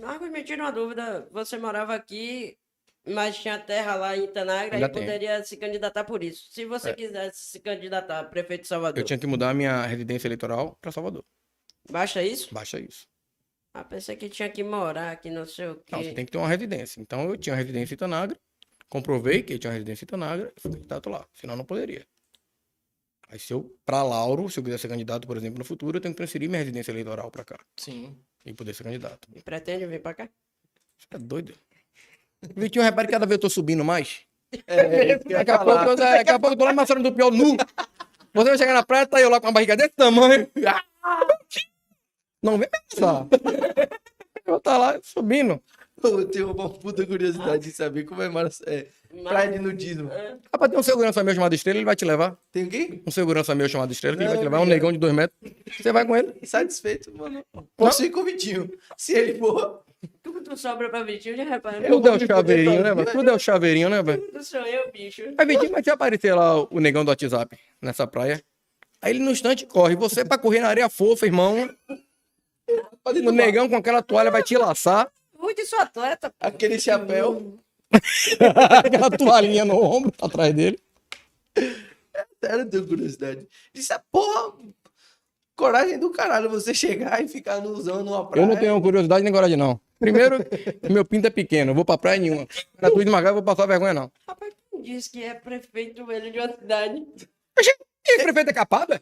Marcos, 0.00 0.28
me 0.28 0.42
tira 0.42 0.64
uma 0.64 0.72
dúvida. 0.72 1.28
Você 1.30 1.56
morava 1.56 1.94
aqui, 1.94 2.58
mas 3.06 3.38
tinha 3.38 3.60
terra 3.60 3.94
lá 3.94 4.16
em 4.16 4.24
Itanagra 4.24 4.74
Ainda 4.74 4.88
e 4.88 4.90
tenho. 4.92 5.06
poderia 5.06 5.44
se 5.44 5.56
candidatar 5.56 6.02
por 6.02 6.24
isso. 6.24 6.48
Se 6.50 6.64
você 6.64 6.90
É. 6.90 6.92
quisesse 6.92 7.42
se 7.44 7.60
candidatar 7.60 8.18
a 8.18 8.24
prefeito 8.24 8.62
de 8.62 8.66
Salvador, 8.66 8.98
Eu 8.98 9.04
tinha 9.04 9.20
que 9.20 9.26
mudar 9.28 9.50
a 9.50 9.54
minha 9.54 9.86
residência 9.86 10.26
eleitoral 10.26 10.76
para 10.80 10.90
Salvador. 10.90 11.24
basta 11.88 12.20
isso? 12.24 12.52
Baixa 12.52 12.80
isso. 12.80 13.06
Ah, 13.72 13.84
pensei 13.84 14.16
que 14.16 14.28
tinha 14.28 14.50
que 14.50 14.64
morar 14.64 15.12
aqui, 15.12 15.30
não 15.30 15.46
sei 15.46 15.68
o 15.68 15.76
quê. 15.76 15.92
Não, 15.94 16.02
você 16.02 16.12
tem 16.12 16.24
que 16.26 16.32
ter 16.32 16.38
uma 16.38 16.48
residência. 16.48 17.00
Então 17.00 17.30
eu 17.30 17.36
tinha 17.36 17.54
residência 17.54 17.94
em 17.94 17.96
Itanagra, 17.96 18.36
comprovei 18.92 19.42
que 19.42 19.58
tinha 19.58 19.70
uma 19.70 19.74
residência 19.74 20.04
em 20.04 20.06
Itanagra 20.06 20.52
e 20.54 20.60
fui 20.60 20.70
candidato 20.70 21.08
lá. 21.08 21.24
Senão 21.32 21.56
não 21.56 21.64
poderia. 21.64 22.06
Aí 23.30 23.38
se 23.38 23.50
eu, 23.54 23.74
pra 23.86 24.02
Lauro, 24.02 24.50
se 24.50 24.60
eu 24.60 24.64
quiser 24.64 24.78
ser 24.78 24.88
candidato, 24.88 25.26
por 25.26 25.38
exemplo, 25.38 25.58
no 25.58 25.64
futuro, 25.64 25.96
eu 25.96 26.00
tenho 26.02 26.12
que 26.12 26.18
transferir 26.18 26.50
minha 26.50 26.58
residência 26.60 26.92
eleitoral 26.92 27.30
pra 27.30 27.42
cá 27.42 27.58
Sim. 27.78 28.14
e 28.44 28.52
poder 28.52 28.74
ser 28.74 28.84
candidato. 28.84 29.26
E 29.34 29.40
pretende 29.40 29.86
vir 29.86 30.02
pra 30.02 30.12
cá? 30.12 30.28
Você 30.98 31.06
é 31.14 31.18
doido? 31.18 31.54
Vitinho, 32.54 32.84
repare 32.84 33.06
que 33.08 33.12
cada 33.12 33.24
vez 33.24 33.36
eu 33.36 33.40
tô 33.40 33.48
subindo 33.48 33.82
mais. 33.82 34.20
É, 34.66 35.06
ia 35.08 35.18
Daqui 35.18 35.50
a 35.50 35.58
pouco, 35.64 35.84
eu- 35.84 35.96
daqui 35.96 36.30
a 36.30 36.38
pouco 36.38 36.52
eu 36.54 36.58
tô 36.58 36.64
lá 36.66 36.72
em 36.72 36.76
Marcelo 36.76 37.02
do 37.02 37.12
Pior 37.14 37.30
nu. 37.32 37.56
Você 38.34 38.48
vai 38.50 38.58
chegar 38.58 38.74
na 38.74 38.82
praia, 38.84 39.06
tá 39.06 39.18
eu 39.20 39.30
lá 39.30 39.40
com 39.40 39.46
uma 39.46 39.52
barriga 39.52 39.74
desse 39.76 39.94
tamanho. 39.96 40.46
Não 42.42 42.58
vem 42.58 42.68
pensar. 42.68 43.26
Eu 44.44 44.56
estar 44.56 44.76
lá 44.76 44.98
subindo. 45.02 45.62
Eu 46.04 46.24
tenho 46.26 46.52
uma 46.52 46.68
puta 46.68 47.06
curiosidade 47.06 47.64
de 47.64 47.70
saber 47.72 48.04
como 48.04 48.22
é, 48.22 48.28
Mara- 48.28 48.50
é 48.66 48.86
praia 49.22 49.50
de 49.52 49.58
nudismo. 49.58 50.10
Rapaz, 50.52 50.70
tem 50.70 50.78
um 50.80 50.82
segurança 50.82 51.22
meu 51.22 51.34
chamado 51.34 51.54
Estrela, 51.54 51.78
ele 51.78 51.84
vai 51.84 51.96
te 51.96 52.04
levar. 52.04 52.36
Tem 52.50 52.64
o 52.64 52.68
quê? 52.68 53.02
Um 53.06 53.10
segurança 53.10 53.54
meu 53.54 53.68
chamado 53.68 53.92
Estrela, 53.92 54.16
que 54.16 54.22
ele 54.22 54.28
vai 54.30 54.38
te 54.38 54.44
levar. 54.44 54.60
Um 54.60 54.66
negão 54.66 54.90
de 54.92 54.98
dois 54.98 55.12
metros. 55.12 55.38
Você 55.78 55.92
vai 55.92 56.06
com 56.06 56.16
ele. 56.16 56.34
Satisfeito, 56.44 57.14
mano. 57.16 57.44
Posso 57.76 58.04
ir 58.04 58.10
com 58.10 58.20
o 58.20 58.24
Vitinho. 58.24 58.70
Se 58.96 59.12
ele 59.14 59.38
for. 59.38 59.82
Tudo 60.22 60.40
tu 60.42 60.56
sobra 60.56 60.88
pra 60.90 61.04
Vitinho, 61.04 61.36
já 61.36 61.44
reparou? 61.44 61.80
Tudo 61.82 62.08
é 62.08 62.12
o 62.16 62.26
chaveirinho, 62.26 62.82
né, 62.82 62.94
velho? 62.94 63.12
Tudo 63.12 63.30
é 63.30 63.34
o 63.34 63.38
chaveirinho, 63.38 63.88
né, 63.88 64.02
velho? 64.02 64.22
Tudo 64.22 64.42
sou 64.42 64.60
eu, 64.62 64.90
bicho. 64.90 65.22
Aí, 65.38 65.46
Vitinho, 65.46 65.70
mas 65.72 65.84
se 65.84 65.90
aparecer 65.90 66.34
lá 66.34 66.60
o 66.60 66.80
negão 66.80 67.04
do 67.04 67.08
WhatsApp 67.10 67.56
nessa 67.80 68.04
praia, 68.06 68.42
aí 69.00 69.12
ele 69.12 69.20
no 69.20 69.30
instante 69.30 69.64
corre. 69.64 69.94
Você 69.94 70.24
pra 70.24 70.36
correr 70.38 70.58
na 70.60 70.68
areia 70.68 70.88
fofa, 70.88 71.24
irmão. 71.26 71.70
O 73.04 73.30
negão 73.30 73.68
com 73.68 73.76
aquela 73.76 74.02
toalha 74.02 74.30
vai 74.30 74.42
te 74.42 74.56
laçar. 74.56 75.08
Muito 75.52 75.66
sou 75.68 75.80
atleta. 75.80 76.30
pô. 76.30 76.36
Aquele 76.40 76.80
chapéu. 76.80 77.58
aquela 78.84 79.10
toalhinha 79.10 79.66
no 79.66 79.76
ombro 79.82 80.10
atrás 80.20 80.54
dele. 80.54 80.78
Sério, 82.42 82.60
eu 82.60 82.70
tenho 82.70 82.88
curiosidade. 82.88 83.46
Isso 83.74 83.92
é 83.92 84.00
porra. 84.10 84.54
Coragem 85.54 85.98
do 85.98 86.10
caralho 86.10 86.48
você 86.48 86.72
chegar 86.72 87.22
e 87.22 87.28
ficar 87.28 87.60
no 87.60 87.70
usando 87.70 88.02
numa 88.02 88.26
praia. 88.26 88.42
Eu 88.42 88.48
não 88.48 88.56
tenho 88.56 88.80
curiosidade 88.80 89.22
nem 89.22 89.32
coragem, 89.32 89.58
não. 89.58 89.78
Primeiro, 89.98 90.38
meu 90.90 91.04
pinto 91.04 91.26
é 91.26 91.30
pequeno, 91.30 91.70
eu 91.70 91.74
vou 91.74 91.84
pra 91.84 91.98
praia 91.98 92.18
nenhuma. 92.18 92.46
Tu 92.46 93.02
esmagar, 93.02 93.30
eu 93.30 93.34
vou 93.34 93.42
passar 93.42 93.66
vergonha, 93.66 93.92
não. 93.92 94.10
Rapaz, 94.26 94.54
quem 94.70 94.80
disse 94.80 95.10
que 95.10 95.22
é 95.22 95.34
prefeito 95.34 96.10
ele 96.10 96.30
de 96.30 96.38
uma 96.38 96.48
cidade? 96.48 97.06
E 98.08 98.22
prefeito 98.22 98.50
é 98.50 98.52
capado? 98.54 98.94
é? 98.94 99.00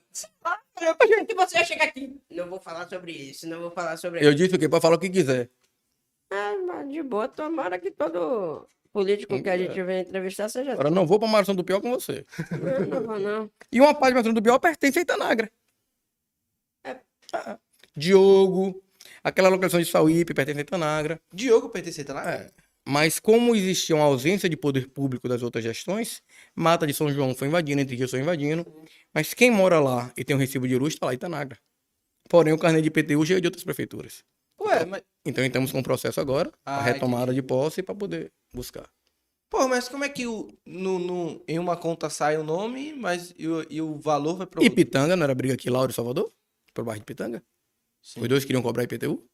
Eu 0.82 0.94
pensei 0.96 1.24
que 1.24 1.34
você 1.34 1.58
ia 1.58 1.64
chegar 1.64 1.84
aqui. 1.84 2.20
Não 2.30 2.50
vou 2.50 2.58
falar 2.58 2.88
sobre 2.88 3.12
isso, 3.12 3.48
não 3.48 3.60
vou 3.60 3.70
falar 3.70 3.96
sobre 3.96 4.26
Eu 4.26 4.34
disse 4.34 4.56
o 4.56 4.58
quê? 4.58 4.68
Pode 4.68 4.82
falar 4.82 4.96
o 4.96 4.98
que 4.98 5.08
quiser. 5.08 5.48
Ah, 6.30 6.54
mas 6.66 6.88
de 6.88 7.02
boa, 7.02 7.26
tomara 7.26 7.78
que 7.78 7.90
todo 7.90 8.66
político 8.92 9.42
que 9.42 9.48
a 9.48 9.58
gente 9.58 9.82
vem 9.82 10.02
entrevistar 10.02 10.48
seja. 10.48 10.72
Agora 10.72 10.90
não 10.90 11.06
vou 11.06 11.18
pra 11.18 11.28
Maração 11.28 11.54
do 11.54 11.64
Pior 11.64 11.80
com 11.80 11.90
você. 11.90 12.24
Não, 12.50 12.86
não 12.86 13.06
vou, 13.06 13.18
não. 13.18 13.50
E 13.72 13.80
uma 13.80 13.92
parte 13.92 14.10
de 14.10 14.14
Maração 14.14 14.34
do 14.34 14.42
Pior 14.42 14.58
pertence 14.58 14.98
a 14.98 15.02
Itanagra. 15.02 15.50
É. 16.84 17.00
Ah, 17.32 17.58
Diogo, 17.96 18.82
aquela 19.22 19.48
localização 19.48 19.80
de 19.80 19.90
Sauípe 19.90 20.34
pertence 20.34 20.58
a 20.58 20.62
Itanagra. 20.62 21.20
Diogo 21.32 21.68
pertence 21.68 22.04
tá 22.04 22.14
lá? 22.14 22.30
É. 22.32 22.50
Mas 22.88 23.20
como 23.20 23.54
existia 23.54 23.94
uma 23.94 24.04
ausência 24.04 24.48
de 24.48 24.56
poder 24.56 24.88
público 24.88 25.28
das 25.28 25.42
outras 25.42 25.62
gestões, 25.62 26.22
Mata 26.54 26.86
de 26.86 26.94
São 26.94 27.12
João 27.12 27.34
foi 27.34 27.48
invadindo, 27.48 27.80
Entre 27.80 27.94
Rios 27.94 28.10
foi 28.10 28.20
invadindo. 28.20 28.66
Mas 29.14 29.34
quem 29.34 29.50
mora 29.50 29.78
lá 29.78 30.12
e 30.16 30.24
tem 30.24 30.34
um 30.34 30.38
recibo 30.38 30.66
de 30.66 30.76
luz 30.78 30.94
está 30.94 31.06
lá 31.06 31.12
em 31.12 31.16
Itanagra. 31.16 31.58
Porém, 32.28 32.52
o 32.52 32.58
carnê 32.58 32.80
de 32.80 32.88
IPTU 32.88 33.24
já 33.24 33.36
é 33.36 33.40
de 33.40 33.46
outras 33.46 33.64
prefeituras. 33.64 34.24
Ué, 34.60 34.84
mas. 34.84 35.02
Então 35.24 35.44
estamos 35.44 35.72
com 35.72 35.78
um 35.78 35.82
processo 35.82 36.20
agora, 36.20 36.50
a 36.64 36.78
Ah, 36.78 36.82
retomada 36.82 37.32
de 37.34 37.42
posse 37.42 37.82
para 37.82 37.94
poder 37.94 38.32
buscar. 38.54 38.88
Pô, 39.50 39.66
mas 39.66 39.88
como 39.88 40.04
é 40.04 40.08
que 40.08 40.26
o, 40.26 40.48
no, 40.64 40.98
no- 40.98 41.44
em 41.48 41.58
uma 41.58 41.76
conta 41.76 42.08
sai 42.08 42.36
o 42.36 42.44
nome, 42.44 42.92
mas 42.94 43.34
e 43.36 43.48
o, 43.48 43.66
e 43.68 43.82
o 43.82 43.98
valor 43.98 44.36
vai 44.36 44.46
pra 44.46 44.62
E? 44.62 44.70
Pitanga, 44.70 45.16
não 45.16 45.24
era 45.24 45.34
briga 45.34 45.54
aqui, 45.54 45.68
Lauro 45.68 45.90
e 45.90 45.94
Salvador? 45.94 46.32
Pro 46.72 46.84
bairro 46.84 47.00
de 47.00 47.06
Pitanga? 47.06 47.42
Sim. 48.02 48.20
Os 48.20 48.28
dois 48.28 48.44
queriam 48.44 48.62
cobrar 48.62 48.84
IPTU? 48.84 49.24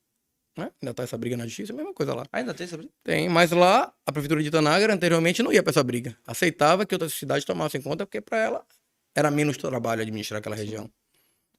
Né? 0.57 0.72
Ainda 0.83 0.95
tá 0.95 1.03
essa 1.03 1.18
briga 1.18 1.37
na 1.37 1.45
justiça, 1.47 1.74
a 1.74 1.77
mesma 1.77 1.93
coisa 1.93 2.14
lá. 2.14 2.24
Ainda 2.33 2.55
tem 2.55 2.64
essa 2.64 2.79
briga? 2.79 2.91
Tem, 3.05 3.29
mas 3.29 3.51
lá, 3.51 3.93
a 4.07 4.11
prefeitura 4.12 4.41
de 4.43 4.49
Itanagra 4.49 4.95
anteriormente 4.95 5.43
não 5.43 5.53
ia 5.53 5.62
pra 5.62 5.70
essa 5.70 5.85
briga. 5.85 6.16
Aceitava 6.27 6.87
que 6.87 6.95
outras 6.95 7.12
cidades 7.12 7.45
tomassem 7.45 7.83
conta, 7.83 8.07
porque 8.07 8.22
para 8.22 8.39
ela 8.39 8.66
era 9.14 9.31
menos 9.31 9.59
trabalho 9.59 10.01
administrar 10.01 10.39
aquela 10.39 10.57
região. 10.57 10.91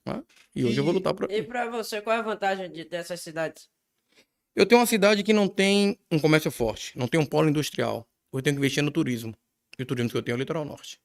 Né? 0.07 0.23
E 0.55 0.65
hoje 0.65 0.79
eu 0.79 0.83
vou 0.83 0.93
E- 0.93 0.97
lutar 0.97 1.13
por 1.13 1.29
E 1.31 1.43
pra 1.43 1.69
você, 1.69 2.01
qual 2.01 2.15
é 2.15 2.19
a 2.19 2.23
vantagem 2.23 2.71
de, 2.71 2.85
dessas 2.85 3.21
cidades? 3.21 3.69
Eu 4.55 4.65
tenho 4.65 4.81
uma 4.81 4.87
cidade 4.87 5.23
que 5.23 5.33
não 5.33 5.47
tem 5.47 5.99
um 6.11 6.19
comércio 6.19 6.49
forte, 6.49 6.97
não 6.97 7.07
tem 7.07 7.19
um 7.19 7.25
polo 7.25 7.49
industrial. 7.49 8.07
Eu 8.33 8.41
tenho 8.41 8.55
que 8.55 8.59
investir 8.59 8.83
no 8.83 8.91
turismo. 8.91 9.35
E 9.77 9.83
o 9.83 9.85
turismo 9.85 10.09
que 10.09 10.17
eu 10.17 10.23
tenho 10.23 10.33
é 10.33 10.37
o 10.37 10.39
litoral 10.39 10.65
norte. 10.65 10.99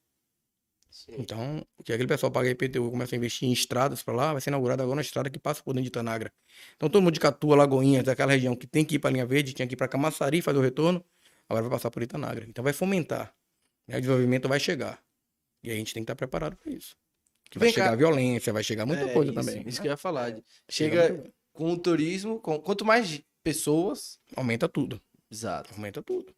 Então, 1.09 1.67
o 1.79 1.83
que 1.83 1.93
aquele 1.93 2.07
pessoal 2.09 2.31
paga 2.31 2.51
IPTU 2.51 2.91
começa 2.91 3.15
a 3.15 3.19
investir 3.19 3.49
em 3.49 3.53
estradas 3.53 4.03
para 4.03 4.15
lá, 4.15 4.33
vai 4.33 4.41
ser 4.43 4.51
inaugurada 4.51 4.83
agora 4.83 4.97
uma 4.97 5.03
estrada 5.03 5.31
que 5.31 5.39
passa 5.39 5.63
por 5.63 5.73
dentro 5.73 5.85
de 5.85 5.89
Itanagra. 5.89 6.33
Então, 6.77 6.89
todo 6.89 7.03
mundo 7.03 7.15
de 7.15 7.21
Catua, 7.21 7.57
Lagoinha, 7.57 8.03
daquela 8.03 8.33
região 8.33 8.55
que 8.55 8.67
tem 8.67 8.85
que 8.85 8.97
ir 8.97 8.99
para 8.99 9.11
linha 9.11 9.25
verde, 9.27 9.53
tinha 9.55 9.67
que 9.67 9.75
ir 9.75 9.77
para 9.77 9.89
Camaçari 9.89 10.43
fazer 10.43 10.59
o 10.59 10.63
retorno, 10.63 11.03
agora 11.49 11.63
vai 11.63 11.71
passar 11.73 11.91
por 11.91 12.03
Itanagra. 12.03 12.45
Então, 12.49 12.63
vai 12.63 12.73
fomentar. 12.75 13.35
Né? 13.89 13.97
O 13.97 14.01
desenvolvimento 14.01 14.49
vai 14.49 14.61
chegar. 14.61 15.03
E 15.63 15.71
a 15.71 15.75
gente 15.75 15.95
tem 15.95 16.03
que 16.03 16.05
estar 16.05 16.17
preparado 16.17 16.57
para 16.57 16.73
isso. 16.73 16.97
Que 17.53 17.59
vai 17.59 17.69
Vem 17.69 17.75
cá. 17.75 17.85
chegar 17.85 17.97
violência, 17.97 18.51
vai 18.51 18.65
chegar 18.65 18.87
muita 18.87 19.03
É, 19.05 19.13
coisa 19.13 19.31
isso, 19.31 19.39
também. 19.39 19.69
Isso 19.69 19.83
que 19.83 19.87
eu 19.87 19.93
ia 19.93 19.97
falar. 19.99 20.31
Chega 20.71 21.03
Chega 21.09 21.33
com 21.53 21.71
o 21.71 21.79
turismo, 21.79 22.41
com, 22.41 22.59
quanto 22.59 22.83
mais 22.83 23.21
pessoas. 23.45 24.19
Aumenta 24.35 24.67
tudo. 24.67 24.99
Exato. 25.31 25.71
Aumenta 25.75 26.03
tudo. 26.03 26.35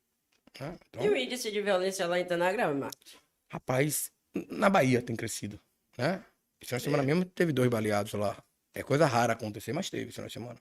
né? 0.59 0.77
Então, 0.89 1.05
E 1.05 1.09
o 1.09 1.17
índice 1.17 1.53
de 1.53 1.63
violência 1.63 2.05
lá 2.09 2.19
em 2.19 2.23
Itanagra, 2.23 2.75
Marcos? 2.75 3.17
Rapaz, 3.49 4.11
na 4.51 4.69
Bahia 4.69 5.01
tem 5.01 5.15
crescido, 5.15 5.61
né? 5.97 6.25
Esse 6.61 6.71
final 6.71 6.79
de 6.79 6.85
semana 6.85 7.03
mesmo 7.05 7.25
teve 7.25 7.53
dois 7.53 7.71
baleados 7.71 8.13
lá. 8.15 8.37
É 8.75 8.83
coisa 8.83 9.07
rara 9.07 9.35
acontecer, 9.35 9.73
mas 9.73 9.89
teve 9.89 10.07
esse 10.07 10.15
final 10.15 10.27
de 10.27 10.33
semana. 10.33 10.61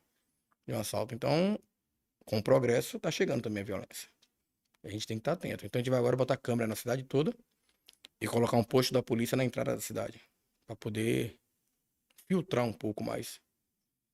De 0.68 0.74
um 0.74 0.80
assalto. 0.80 1.16
Então, 1.16 1.58
com 2.26 2.38
o 2.38 2.44
progresso, 2.44 3.00
tá 3.00 3.10
chegando 3.10 3.42
também 3.42 3.64
a 3.64 3.66
violência. 3.66 4.08
A 4.84 4.90
gente 4.90 5.08
tem 5.08 5.18
que 5.18 5.22
estar 5.22 5.32
atento. 5.32 5.66
Então, 5.66 5.80
a 5.80 5.82
gente 5.82 5.90
vai 5.90 5.98
agora 5.98 6.16
botar 6.16 6.38
câmera 6.38 6.68
na 6.68 6.76
cidade 6.76 7.04
toda 7.04 7.34
e 8.22 8.28
colocar 8.28 8.56
um 8.58 8.64
posto 8.64 8.94
da 8.94 9.02
polícia 9.02 9.36
na 9.36 9.44
entrada 9.44 9.74
da 9.74 9.82
cidade. 9.82 10.22
Para 10.66 10.76
poder 10.76 11.38
filtrar 12.28 12.66
um 12.66 12.74
pouco 12.74 13.04
mais. 13.04 13.40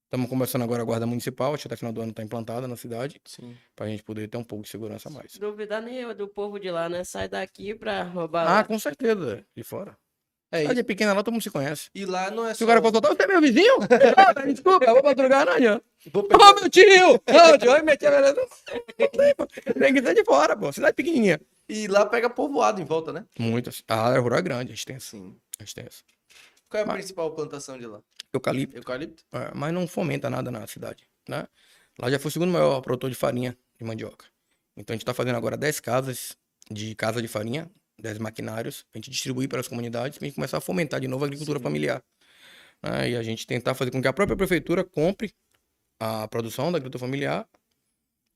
Estamos 0.05 0.27
começando 0.27 0.63
agora 0.63 0.81
a 0.81 0.85
guarda 0.85 1.05
municipal, 1.05 1.53
acho 1.53 1.61
que 1.61 1.67
até 1.67 1.75
final 1.75 1.93
do 1.93 2.01
ano 2.01 2.09
está 2.09 2.23
implantada 2.23 2.67
na 2.67 2.75
cidade, 2.75 3.21
Sim. 3.25 3.55
para 3.75 3.85
a 3.85 3.89
gente 3.89 4.01
poder 4.01 4.27
ter 4.27 4.37
um 4.37 4.43
pouco 4.43 4.63
de 4.63 4.69
segurança 4.69 5.07
a 5.07 5.11
mais. 5.11 5.33
Duvidar 5.37 5.83
nem 5.83 5.97
eu 5.97 6.15
do 6.15 6.27
povo 6.27 6.59
de 6.59 6.71
lá, 6.71 6.89
né? 6.89 7.03
Sai 7.03 7.27
daqui 7.29 7.75
pra 7.75 8.01
roubar. 8.03 8.47
Ah, 8.47 8.53
lá. 8.55 8.63
com 8.63 8.79
certeza, 8.79 9.45
de 9.55 9.63
fora. 9.63 9.95
É 10.51 10.61
Cidade 10.61 10.79
isso. 10.79 10.87
pequena 10.87 11.13
lá, 11.13 11.21
todo 11.21 11.31
mundo 11.31 11.43
se 11.43 11.51
conhece. 11.51 11.91
E 11.93 12.07
lá 12.07 12.31
não 12.31 12.47
é 12.47 12.53
Se 12.55 12.59
só. 12.59 12.65
o 12.65 12.67
cara 12.67 12.81
for 12.81 12.91
soltar, 12.91 13.15
você 13.15 13.21
é 13.21 13.27
meu 13.27 13.39
vizinho? 13.39 13.75
Ah, 14.17 14.33
Desculpa, 14.47 14.83
eu 14.85 14.95
vou 14.95 15.03
madrugar, 15.03 15.45
não 15.45 15.53
adianta. 15.53 15.85
Vou 16.11 16.23
Ô, 16.23 16.27
pegar- 16.27 16.55
meu 16.55 16.69
tio! 16.71 17.13
Ô, 17.13 17.57
tio, 17.59 17.71
aí 17.71 17.83
meti 17.83 18.07
a 18.07 18.09
beleza. 18.09 18.41
Não 18.97 19.07
tem, 19.09 19.35
pô. 19.35 19.45
Tem 19.45 19.93
que 19.93 20.01
ser 20.01 20.15
de 20.15 20.23
fora, 20.25 20.57
pô. 20.57 20.73
Cidade 20.73 20.95
pequenininha. 20.95 21.39
E 21.69 21.85
lá 21.87 22.03
pega 22.07 22.31
povoado 22.31 22.81
em 22.81 22.85
volta, 22.85 23.13
né? 23.13 23.27
Muitas. 23.37 23.83
A 23.87 24.07
área 24.07 24.19
rural 24.19 24.39
é 24.39 24.41
grande, 24.41 24.71
a 24.71 24.75
gente 24.75 24.87
tem 24.87 24.95
essa. 24.95 25.11
Sim. 25.11 25.39
A 25.59 25.63
gente 25.63 25.75
tem 25.75 25.85
essa. 25.85 26.01
Qual 26.69 26.79
é 26.79 26.83
a 26.83 26.87
Mas- 26.87 26.97
principal 26.97 27.31
plantação 27.33 27.77
de 27.77 27.85
lá? 27.87 28.01
Eucalipto, 28.31 28.77
Eucalipto? 28.77 29.23
é, 29.33 29.51
mas 29.55 29.73
não 29.73 29.87
fomenta 29.87 30.29
nada 30.29 30.51
na 30.51 30.65
cidade, 30.67 31.03
né? 31.27 31.47
Lá 31.97 32.09
já 32.11 32.19
foi 32.19 32.29
o 32.29 32.31
segundo 32.31 32.51
maior 32.51 32.79
produtor 32.81 33.09
de 33.09 33.15
farinha 33.15 33.57
de 33.77 33.83
mandioca. 33.83 34.25
Então 34.77 34.93
a 34.93 34.95
gente 34.97 35.05
tá 35.05 35.13
fazendo 35.13 35.35
agora 35.35 35.57
10 35.57 35.79
casas 35.79 36.37
de 36.69 36.93
casa 36.95 37.21
de 37.21 37.27
farinha, 37.27 37.69
10 37.99 38.19
maquinários, 38.19 38.83
pra 38.91 38.99
gente 38.99 39.09
distribuir 39.09 39.49
para 39.49 39.59
as 39.59 39.67
comunidades, 39.67 40.17
pra 40.19 40.25
gente 40.27 40.35
começar 40.35 40.57
a 40.59 40.61
fomentar 40.61 40.99
de 41.01 41.07
novo 41.07 41.23
a 41.25 41.27
agricultura 41.27 41.57
Sim. 41.59 41.63
familiar. 41.63 42.03
né? 42.81 43.09
E 43.09 43.15
a 43.17 43.23
gente 43.23 43.45
tentar 43.47 43.73
fazer 43.73 43.91
com 43.91 44.01
que 44.01 44.07
a 44.07 44.13
própria 44.13 44.37
prefeitura 44.37 44.83
compre 44.85 45.33
a 45.99 46.27
produção 46.29 46.71
da 46.71 46.77
agricultura 46.77 46.99
familiar 46.99 47.45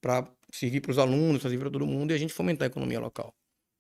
para 0.02 0.28
servir 0.52 0.82
para 0.82 0.92
os 0.92 0.98
alunos, 0.98 1.42
servir 1.42 1.60
para 1.60 1.70
todo 1.70 1.86
mundo 1.86 2.12
e 2.12 2.14
a 2.14 2.18
gente 2.18 2.34
fomentar 2.34 2.66
a 2.66 2.70
economia 2.70 3.00
local. 3.00 3.34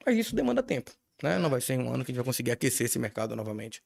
Mas 0.05 0.15
isso 0.17 0.34
demanda 0.35 0.63
tempo, 0.63 0.91
né? 1.21 1.38
Não 1.38 1.49
vai 1.49 1.59
ser 1.59 1.73
em 1.73 1.80
um 1.80 1.93
ano 1.93 2.05
que 2.05 2.11
a 2.11 2.13
gente 2.13 2.17
vai 2.17 2.23
conseguir 2.25 2.51
aquecer 2.51 2.85
esse 2.85 2.97
mercado 2.97 3.35
novamente. 3.35 3.84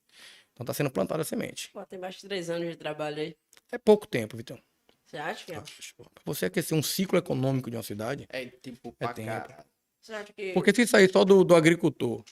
Então 0.57 0.65
tá 0.65 0.73
sendo 0.73 0.89
plantada 0.89 1.21
a 1.21 1.25
semente. 1.25 1.69
Pô, 1.69 1.85
tem 1.85 1.99
mais 1.99 2.15
de 2.15 2.21
três 2.21 2.49
anos 2.49 2.67
de 2.67 2.75
trabalho 2.75 3.21
aí. 3.21 3.37
É 3.71 3.77
pouco 3.77 4.07
tempo, 4.07 4.35
Vitão. 4.35 4.59
Você 5.05 5.17
acha 5.17 5.45
que 5.45 5.51
é? 5.53 5.61
Para 5.61 6.23
você 6.25 6.45
aquecer 6.47 6.75
um 6.75 6.81
ciclo 6.81 7.15
econômico 7.19 7.69
de 7.69 7.77
uma 7.77 7.83
cidade, 7.83 8.25
É 8.27 8.43
tipo 8.47 8.89
É 8.99 9.05
pra 9.05 9.13
tempo. 9.13 9.27
caralho. 9.27 9.65
Você 10.01 10.13
acha 10.13 10.33
que. 10.33 10.53
porque 10.53 10.73
se 10.73 10.87
sair 10.87 11.11
só 11.11 11.23
do, 11.23 11.43
do 11.43 11.55
agricultor, 11.55 12.23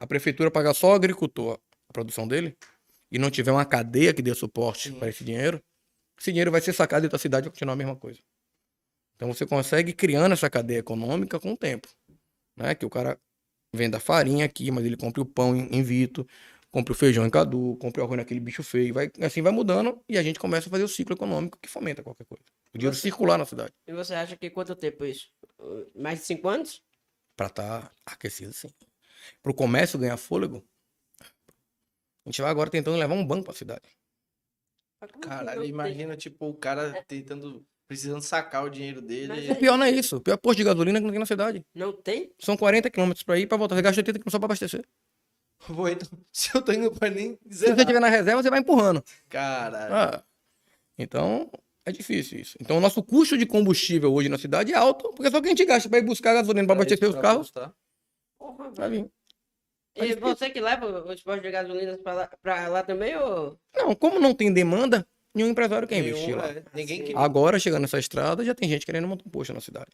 a 0.00 0.06
prefeitura 0.08 0.50
pagar 0.50 0.74
só 0.74 0.88
o 0.88 0.94
agricultor 0.94 1.60
a 1.88 1.92
produção 1.92 2.26
dele, 2.26 2.56
e 3.12 3.18
não 3.18 3.30
tiver 3.30 3.52
uma 3.52 3.64
cadeia 3.64 4.12
que 4.12 4.20
dê 4.20 4.34
suporte 4.34 4.90
para 4.90 5.08
esse 5.08 5.22
dinheiro, 5.22 5.62
esse 6.18 6.32
dinheiro 6.32 6.50
vai 6.50 6.60
ser 6.60 6.72
sacado 6.72 7.08
da 7.08 7.18
cidade 7.18 7.44
e 7.44 7.48
vai 7.48 7.52
continuar 7.52 7.74
a 7.74 7.76
mesma 7.76 7.94
coisa. 7.94 8.18
Então 9.14 9.32
você 9.32 9.46
consegue 9.46 9.90
ir 9.90 9.94
criando 9.94 10.32
essa 10.32 10.50
cadeia 10.50 10.78
econômica 10.78 11.38
com 11.38 11.52
o 11.52 11.56
tempo. 11.56 11.88
Né? 12.56 12.74
Que 12.74 12.84
o 12.84 12.90
cara 12.90 13.16
venda 13.72 14.00
farinha 14.00 14.44
aqui, 14.44 14.70
mas 14.70 14.84
ele 14.84 14.96
compra 14.96 15.22
o 15.22 15.26
pão 15.26 15.54
em, 15.54 15.68
em 15.76 15.82
Vito, 15.82 16.26
compra 16.74 16.90
o 16.92 16.96
feijão 16.96 17.24
em 17.24 17.30
Cadu, 17.30 17.76
compra 17.76 18.02
o 18.02 18.04
arroz 18.04 18.18
naquele 18.18 18.40
bicho 18.40 18.64
feio. 18.64 18.92
Vai, 18.92 19.08
assim 19.22 19.40
vai 19.40 19.52
mudando 19.52 20.02
e 20.08 20.18
a 20.18 20.22
gente 20.24 20.40
começa 20.40 20.68
a 20.68 20.70
fazer 20.70 20.82
o 20.82 20.88
ciclo 20.88 21.14
econômico 21.14 21.56
que 21.62 21.68
fomenta 21.68 22.02
qualquer 22.02 22.24
coisa. 22.24 22.42
O 22.74 22.78
dinheiro 22.78 22.96
circular 22.96 23.38
na 23.38 23.44
cidade. 23.44 23.72
E 23.86 23.92
você 23.92 24.12
acha 24.12 24.36
que 24.36 24.50
quanto 24.50 24.74
tempo 24.74 25.04
isso? 25.04 25.30
Mais 25.94 26.18
de 26.18 26.24
cinco 26.24 26.48
anos? 26.48 26.82
Pra 27.36 27.46
estar 27.46 27.92
aquecido, 28.04 28.52
sim. 28.52 28.68
Pro 29.40 29.54
comércio 29.54 30.00
ganhar 30.00 30.16
fôlego, 30.16 30.66
a 31.22 32.28
gente 32.28 32.42
vai 32.42 32.50
agora 32.50 32.68
tentando 32.68 32.98
levar 32.98 33.14
um 33.14 33.24
banco 33.24 33.44
pra 33.44 33.54
cidade. 33.54 33.88
Caralho, 35.22 35.64
imagina, 35.64 36.16
tipo, 36.16 36.48
o 36.48 36.54
cara 36.54 37.04
tentando, 37.06 37.64
precisando 37.86 38.20
sacar 38.20 38.64
o 38.64 38.68
dinheiro 38.68 39.00
dele. 39.00 39.28
Mas 39.28 39.48
O 39.48 39.54
pior 39.54 39.76
não 39.76 39.86
é 39.86 39.90
isso. 39.90 40.16
O 40.16 40.20
pior 40.20 40.34
é 40.34 40.38
posto 40.38 40.56
de 40.56 40.64
gasolina 40.64 40.98
que 40.98 41.04
não 41.04 41.12
tem 41.12 41.20
na 41.20 41.26
cidade. 41.26 41.64
Não 41.72 41.92
tem? 41.92 42.32
São 42.40 42.56
40 42.56 42.90
quilômetros 42.90 43.22
pra 43.22 43.38
ir 43.38 43.46
pra 43.46 43.56
voltar. 43.56 43.76
Você 43.76 43.82
gasta 43.82 44.00
80 44.00 44.18
quilômetros 44.18 44.32
só 44.32 44.38
pra 44.40 44.46
abastecer. 44.46 44.84
Vou, 45.68 45.88
então, 45.88 46.08
se 46.32 46.50
eu 46.54 46.62
tô 46.62 46.72
indo 46.72 46.90
pra 46.90 47.08
nem 47.10 47.38
Se 47.50 47.66
você 47.66 47.80
estiver 47.80 48.00
na 48.00 48.08
reserva, 48.08 48.42
você 48.42 48.50
vai 48.50 48.60
empurrando. 48.60 49.02
Caralho. 49.28 49.94
Ah, 49.94 50.24
então, 50.98 51.50
é 51.84 51.92
difícil 51.92 52.38
isso. 52.38 52.56
Então, 52.60 52.76
o 52.76 52.80
nosso 52.80 53.02
custo 53.02 53.36
de 53.38 53.46
combustível 53.46 54.12
hoje 54.12 54.28
na 54.28 54.38
cidade 54.38 54.72
é 54.72 54.76
alto, 54.76 55.10
porque 55.14 55.30
só 55.30 55.40
que 55.40 55.46
a 55.46 55.50
gente 55.50 55.64
gasta 55.64 55.88
pra 55.88 55.98
ir 55.98 56.02
buscar 56.02 56.34
gasolina 56.34 56.66
pra 56.66 56.74
abastecer 56.74 57.08
os 57.08 57.16
carros, 57.16 57.50
Porra, 58.38 58.70
vai 58.70 58.88
velho. 58.90 59.04
vir. 59.04 59.10
E 59.96 60.14
você 60.16 60.50
que 60.50 60.60
leva 60.60 60.86
os 60.86 61.22
postos 61.22 61.42
de 61.42 61.50
gasolina 61.50 61.96
pra 61.98 62.12
lá, 62.14 62.30
pra 62.42 62.68
lá 62.68 62.82
também, 62.82 63.16
ou... 63.16 63.56
Não, 63.76 63.94
como 63.94 64.18
não 64.18 64.34
tem 64.34 64.52
demanda, 64.52 65.06
nenhum 65.32 65.48
empresário 65.50 65.86
quer 65.86 65.98
investir 65.98 66.28
Nenhum, 66.30 66.38
lá. 66.38 66.48
é, 66.48 66.64
Ninguém 66.74 66.98
Sim. 66.98 67.04
que. 67.04 67.16
Agora, 67.16 67.58
chegando 67.60 67.82
nessa 67.82 67.98
estrada, 67.98 68.44
já 68.44 68.54
tem 68.54 68.68
gente 68.68 68.84
querendo 68.84 69.06
montar 69.06 69.22
um 69.26 69.30
posto 69.30 69.52
na 69.54 69.60
cidade. 69.60 69.90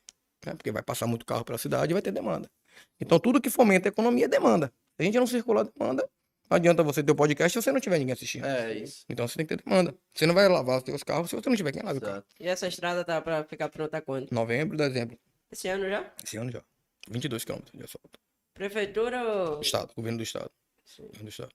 né? 0.47 0.55
Porque 0.55 0.72
vai 0.72 0.82
passar 0.82 1.06
muito 1.06 1.26
carro 1.26 1.44
pela 1.44 1.59
cidade 1.59 1.92
e 1.92 1.94
vai 1.94 2.01
ter 2.01 2.12
demanda. 2.12 2.51
Então, 2.98 3.18
tudo 3.18 3.40
que 3.42 3.51
fomenta 3.51 3.88
a 3.88 3.90
economia 3.90 4.24
é 4.24 4.28
demanda. 4.28 4.72
Se 5.01 5.02
a 5.02 5.06
gente 5.06 5.18
não 5.18 5.27
circular 5.27 5.64
demanda, 5.64 6.06
não 6.51 6.56
adianta 6.56 6.82
você 6.82 7.02
ter 7.02 7.10
o 7.10 7.14
podcast 7.14 7.59
se 7.59 7.62
você 7.64 7.72
não 7.72 7.81
tiver 7.81 7.98
ninguém 7.98 8.12
assistindo. 8.12 8.44
É 8.44 8.74
isso. 8.74 9.06
Então, 9.09 9.27
você 9.27 9.35
tem 9.39 9.47
que 9.47 9.56
ter 9.56 9.64
demanda. 9.64 9.97
Você 10.12 10.27
não 10.27 10.35
vai 10.35 10.47
lavar 10.47 10.77
os 10.77 10.85
seus 10.85 11.02
carros 11.02 11.31
se 11.31 11.36
você 11.36 11.48
não 11.48 11.56
tiver 11.56 11.72
quem 11.72 11.81
lave 11.82 12.01
o 12.01 12.02
carro. 12.02 12.16
Exato. 12.16 12.35
E 12.39 12.47
essa 12.47 12.68
estrada 12.68 13.02
tá 13.02 13.22
pra 13.22 13.43
ficar 13.44 13.70
pronta 13.70 14.02
quando? 14.02 14.28
Novembro, 14.31 14.77
dezembro. 14.77 15.18
Esse 15.51 15.68
ano 15.68 15.89
já? 15.89 16.12
Esse 16.22 16.36
ano 16.36 16.52
já. 16.52 16.62
22 17.09 17.44
quilômetros 17.47 17.78
de 17.78 17.82
asfalto. 17.82 18.20
Prefeitura 18.52 19.24
ou... 19.27 19.60
Estado, 19.62 19.90
governo 19.97 20.18
do 20.18 20.22
estado. 20.22 20.51
Sim. 20.85 21.05
Governo 21.05 21.24
do 21.24 21.31
estado. 21.31 21.55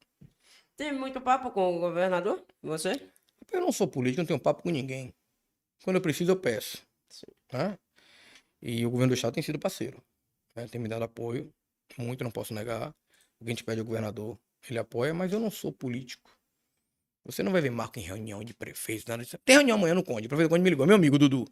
Tem 0.75 0.91
muito 0.91 1.21
papo 1.21 1.51
com 1.51 1.77
o 1.77 1.79
governador? 1.79 2.43
Você? 2.63 2.99
Eu 3.51 3.61
não 3.61 3.71
sou 3.71 3.87
político, 3.87 4.21
não 4.21 4.25
tenho 4.25 4.39
papo 4.39 4.63
com 4.63 4.71
ninguém. 4.71 5.13
Quando 5.83 5.97
eu 5.97 6.01
preciso, 6.01 6.31
eu 6.31 6.35
peço. 6.35 6.81
Sim. 7.09 7.27
né? 7.53 7.77
E 8.59 8.83
o 8.87 8.89
governo 8.89 9.11
do 9.11 9.15
estado 9.15 9.35
tem 9.35 9.43
sido 9.43 9.59
parceiro. 9.59 10.01
né? 10.55 10.67
Tem 10.67 10.81
me 10.81 10.89
dado 10.89 11.03
apoio, 11.03 11.53
muito, 11.95 12.23
não 12.23 12.31
posso 12.31 12.51
negar. 12.51 12.91
O 13.45 13.47
que 13.47 13.51
a 13.51 13.53
gente 13.53 13.63
pede 13.63 13.79
ao 13.79 13.85
governador, 13.85 14.39
ele 14.67 14.79
apoia, 14.79 15.13
mas 15.13 15.31
eu 15.31 15.39
não 15.39 15.51
sou 15.51 15.71
político. 15.71 16.35
Você 17.25 17.43
não 17.43 17.51
vai 17.51 17.61
ver 17.61 17.69
marco 17.69 17.99
em 17.99 18.01
reunião 18.01 18.43
de 18.43 18.55
prefeitos, 18.55 19.05
nada 19.05 19.23
disso. 19.23 19.37
Tem 19.45 19.57
reunião 19.57 19.77
amanhã 19.77 19.93
no 19.93 20.03
Conde. 20.03 20.25
O 20.25 20.29
prefeito 20.29 20.49
Conde 20.49 20.63
me 20.63 20.69
ligou, 20.71 20.87
meu 20.87 20.95
amigo 20.95 21.19
Dudu. 21.19 21.45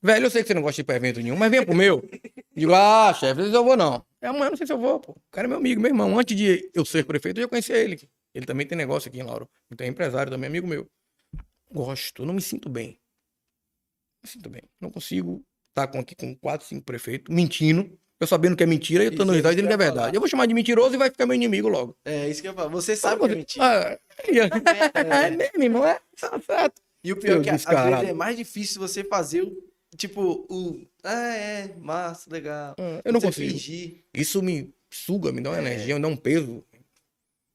Velho, 0.00 0.26
eu 0.26 0.30
sei 0.30 0.42
que 0.42 0.46
você 0.46 0.54
não 0.54 0.62
gosta 0.62 0.76
de 0.76 0.80
ir 0.82 0.84
pra 0.84 0.94
evento 0.94 1.20
nenhum, 1.20 1.34
mas 1.34 1.50
venha 1.50 1.66
pro 1.66 1.74
meu. 1.74 2.00
Digo, 2.56 2.72
ah, 2.72 3.12
chefe, 3.12 3.34
não 3.34 3.42
sei 3.42 3.50
se 3.50 3.56
eu 3.56 3.64
vou 3.64 3.76
não. 3.76 4.06
É 4.20 4.28
amanhã, 4.28 4.50
não 4.50 4.56
sei 4.56 4.68
se 4.68 4.72
eu 4.72 4.78
vou, 4.78 5.00
pô. 5.00 5.12
O 5.12 5.30
cara 5.32 5.48
é 5.48 5.48
meu 5.48 5.58
amigo, 5.58 5.80
meu 5.80 5.90
irmão. 5.90 6.16
Antes 6.16 6.36
de 6.36 6.70
eu 6.72 6.84
ser 6.84 7.04
prefeito, 7.04 7.38
eu 7.38 7.42
já 7.42 7.48
conhecia 7.48 7.76
ele. 7.76 8.08
Ele 8.32 8.46
também 8.46 8.64
tem 8.64 8.78
negócio 8.78 9.08
aqui 9.08 9.18
em 9.18 9.24
Lauro. 9.24 9.50
Então 9.68 9.84
é 9.84 9.90
empresário 9.90 10.30
também, 10.30 10.46
amigo 10.46 10.68
meu. 10.68 10.88
Gosto, 11.72 12.24
não 12.24 12.34
me 12.34 12.40
sinto 12.40 12.68
bem. 12.68 13.00
Não 14.22 14.22
me 14.22 14.28
sinto 14.28 14.48
bem. 14.48 14.62
Não 14.80 14.92
consigo 14.92 15.44
estar 15.70 15.88
com, 15.88 15.98
aqui 15.98 16.14
com 16.14 16.36
quatro, 16.36 16.68
cinco 16.68 16.84
prefeitos 16.84 17.34
mentindo. 17.34 17.98
Eu 18.20 18.26
sabendo 18.26 18.56
que 18.56 18.62
é 18.62 18.66
mentira 18.66 19.02
e 19.02 19.06
eu 19.08 19.16
tô 19.16 19.24
no 19.24 19.32
é 19.32 19.36
risada 19.36 19.52
isso 19.54 19.56
dizendo 19.62 19.68
que 19.68 19.74
é 19.74 19.86
verdade. 19.86 20.16
Eu 20.16 20.20
vou 20.20 20.28
chamar 20.28 20.46
de 20.46 20.54
mentiroso 20.54 20.94
e 20.94 20.98
vai 20.98 21.10
ficar 21.10 21.26
meu 21.26 21.34
inimigo 21.34 21.68
logo. 21.68 21.96
É 22.04 22.28
isso 22.28 22.40
que 22.40 22.48
eu 22.48 22.54
falar. 22.54 22.68
Você 22.68 22.94
sabe 22.94 23.20
que 23.26 23.32
é 23.32 23.34
mentira. 23.34 23.64
Ah, 23.64 23.98
é, 24.94 25.26
é 25.26 25.30
mesmo, 25.30 25.62
irmão. 25.62 25.84
É, 25.84 26.00
tá 26.18 26.40
certo. 26.40 26.80
E 27.02 27.12
o 27.12 27.16
pior 27.16 27.40
é 27.40 27.44
que 27.44 27.50
às 27.50 27.64
vezes 27.64 28.08
é 28.08 28.12
mais 28.14 28.36
difícil 28.36 28.80
você 28.80 29.02
fazer 29.04 29.42
o. 29.42 29.74
Tipo, 29.96 30.46
o. 30.48 30.86
Ah, 31.02 31.34
é, 31.36 31.74
massa, 31.78 32.30
legal. 32.30 32.74
Ah, 32.78 33.00
Eu 33.04 33.12
não 33.12 33.20
Você 33.20 33.26
consigo. 33.26 33.50
fingir. 33.50 34.04
Isso 34.14 34.42
me 34.42 34.72
suga, 34.90 35.30
me 35.32 35.40
dá 35.40 35.50
uma 35.50 35.58
É. 35.58 35.60
energia, 35.60 35.94
me 35.96 36.00
dá 36.02 36.08
um 36.08 36.16
peso. 36.16 36.64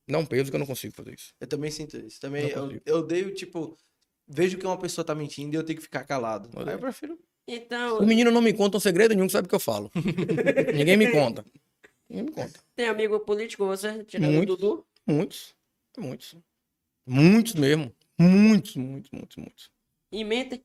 Me 0.07 0.13
dá 0.13 0.19
um 0.19 0.25
peso 0.25 0.49
que 0.49 0.55
eu 0.55 0.59
não 0.59 0.67
consigo 0.67 0.93
fazer 0.93 1.13
isso. 1.15 1.33
Eu 1.39 1.47
também 1.47 1.71
sinto 1.71 1.97
isso. 1.97 2.19
Também 2.19 2.47
eu, 2.49 2.79
eu 2.85 2.97
odeio, 2.97 3.33
tipo, 3.33 3.77
vejo 4.27 4.57
que 4.57 4.65
uma 4.65 4.77
pessoa 4.77 5.03
tá 5.05 5.15
mentindo 5.15 5.53
e 5.55 5.57
eu 5.57 5.63
tenho 5.63 5.77
que 5.77 5.83
ficar 5.83 6.03
calado. 6.03 6.49
Aí 6.67 6.73
eu 6.73 6.79
prefiro. 6.79 7.17
Então, 7.51 7.97
O 7.97 8.05
menino 8.05 8.29
não 8.29 8.41
me 8.41 8.53
conta 8.53 8.77
um 8.77 8.79
segredo 8.79 9.15
nenhum 9.15 9.25
que 9.25 9.33
sabe 9.33 9.47
o 9.47 9.49
que 9.49 9.55
eu 9.55 9.59
falo. 9.59 9.89
Ninguém 10.75 10.95
me 10.95 11.11
conta. 11.11 11.43
Ninguém 12.07 12.25
me 12.25 12.31
conta. 12.31 12.59
tem 12.75 12.87
amigo 12.87 13.19
político 13.21 13.65
você? 13.65 14.03
Tirando 14.03 14.33
Muitos. 14.33 14.55
Dudu? 14.55 14.85
Muitos. 15.07 15.55
Muitos. 15.97 16.35
Muitos 17.07 17.55
mesmo. 17.55 17.91
Muitos, 18.19 18.75
muitos, 18.75 19.09
muitos, 19.11 19.37
muitos. 19.37 19.71
E 20.11 20.23
mente? 20.23 20.63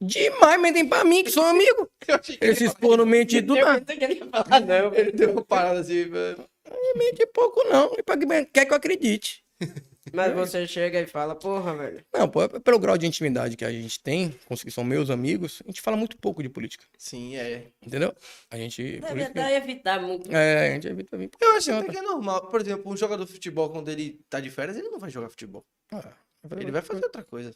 Demais, 0.00 0.60
mentem 0.60 0.88
pra 0.88 1.04
mim, 1.04 1.22
que 1.22 1.30
sou 1.30 1.44
amigo. 1.44 1.86
Esses 2.40 2.72
porno 2.72 3.04
mente. 3.04 3.36
Eu 3.36 3.68
ah, 3.68 3.74
não 3.74 3.84
queria 3.84 4.26
falar, 4.26 4.60
não. 4.60 4.94
ele 4.94 5.12
deu 5.12 5.32
uma 5.32 5.44
parada 5.44 5.80
assim. 5.80 6.06
mano. 6.06 6.48
mente 6.96 7.26
pouco, 7.26 7.62
não. 7.64 7.92
E 7.98 8.02
pra 8.02 8.16
quer 8.46 8.64
que 8.64 8.72
eu 8.72 8.76
acredite. 8.76 9.44
Mas 10.12 10.32
você 10.32 10.66
chega 10.66 11.00
e 11.00 11.06
fala, 11.06 11.34
porra, 11.34 11.74
velho. 11.76 12.04
Não, 12.12 12.28
pô, 12.28 12.48
pelo 12.60 12.78
grau 12.78 12.96
de 12.98 13.06
intimidade 13.06 13.56
que 13.56 13.64
a 13.64 13.70
gente 13.72 14.00
tem, 14.00 14.30
com 14.46 14.54
os 14.54 14.62
que 14.62 14.70
são 14.70 14.84
meus 14.84 15.10
amigos, 15.10 15.62
a 15.64 15.68
gente 15.68 15.80
fala 15.80 15.96
muito 15.96 16.16
pouco 16.18 16.42
de 16.42 16.48
política. 16.48 16.84
Sim, 16.98 17.36
é. 17.36 17.68
Entendeu? 17.84 18.14
A 18.50 18.56
gente. 18.56 18.82
Deve 18.82 19.06
política- 19.06 19.40
até 19.44 19.56
evitar 19.56 20.00
muito. 20.00 20.30
É, 20.34 20.68
a 20.70 20.74
gente 20.74 20.88
evita 20.88 21.16
vir. 21.16 21.30
Eu 21.40 21.56
acho 21.56 21.72
até 21.72 21.88
que 21.90 21.98
é 21.98 22.02
normal. 22.02 22.50
Por 22.50 22.60
exemplo, 22.60 22.92
um 22.92 22.96
jogador 22.96 23.24
de 23.24 23.32
futebol, 23.32 23.70
quando 23.70 23.88
ele 23.88 24.20
tá 24.28 24.40
de 24.40 24.50
férias, 24.50 24.76
ele 24.76 24.88
não 24.88 24.98
vai 24.98 25.10
jogar 25.10 25.28
futebol. 25.30 25.64
Ah, 25.92 26.12
Ele 26.58 26.70
vai 26.70 26.82
fazer 26.82 27.04
outra 27.04 27.22
coisa. 27.24 27.52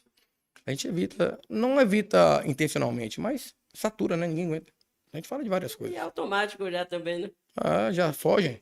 A 0.65 0.71
gente 0.71 0.87
evita, 0.87 1.39
não 1.49 1.79
evita 1.79 2.41
intencionalmente, 2.45 3.19
mas 3.21 3.53
satura, 3.73 4.17
né? 4.17 4.27
Ninguém 4.27 4.45
aguenta. 4.47 4.73
A 5.13 5.17
gente 5.17 5.27
fala 5.27 5.43
de 5.43 5.49
várias 5.49 5.71
E 5.73 5.77
coisas. 5.77 5.97
é 5.97 5.99
automático 6.01 6.69
já 6.69 6.85
também, 6.85 7.19
né? 7.19 7.31
Ah, 7.55 7.91
já 7.91 8.11
fogem. 8.11 8.61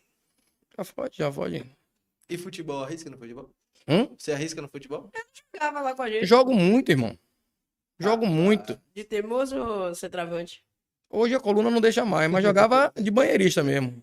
Já 0.78 0.84
fogem, 0.84 1.12
já 1.14 1.32
fogem. 1.32 1.72
E 2.30 2.38
futebol, 2.38 2.84
arrisca 2.84 3.10
no 3.10 3.18
futebol? 3.18 3.50
Hum? 3.88 4.08
Você 4.18 4.32
arrisca 4.32 4.62
no 4.62 4.68
futebol? 4.70 5.10
Jogava 5.54 5.82
lá 5.82 5.94
com 5.96 6.02
a 6.02 6.10
gente. 6.10 6.26
Jogo 6.26 6.54
muito, 6.54 6.92
irmão. 6.92 7.18
Jogo 8.00 8.26
muito. 8.26 8.80
De 8.94 9.04
teimoso 9.04 9.58
ou 9.58 9.96
centroavante? 9.96 10.64
Hoje 11.10 11.36
a 11.36 11.40
coluna 11.40 11.70
não 11.70 11.80
deixa 11.80 12.04
mais, 12.04 12.30
mas 12.30 12.44
jogava 12.44 12.92
de 12.96 13.10
banheirista 13.12 13.64
mesmo. 13.64 14.02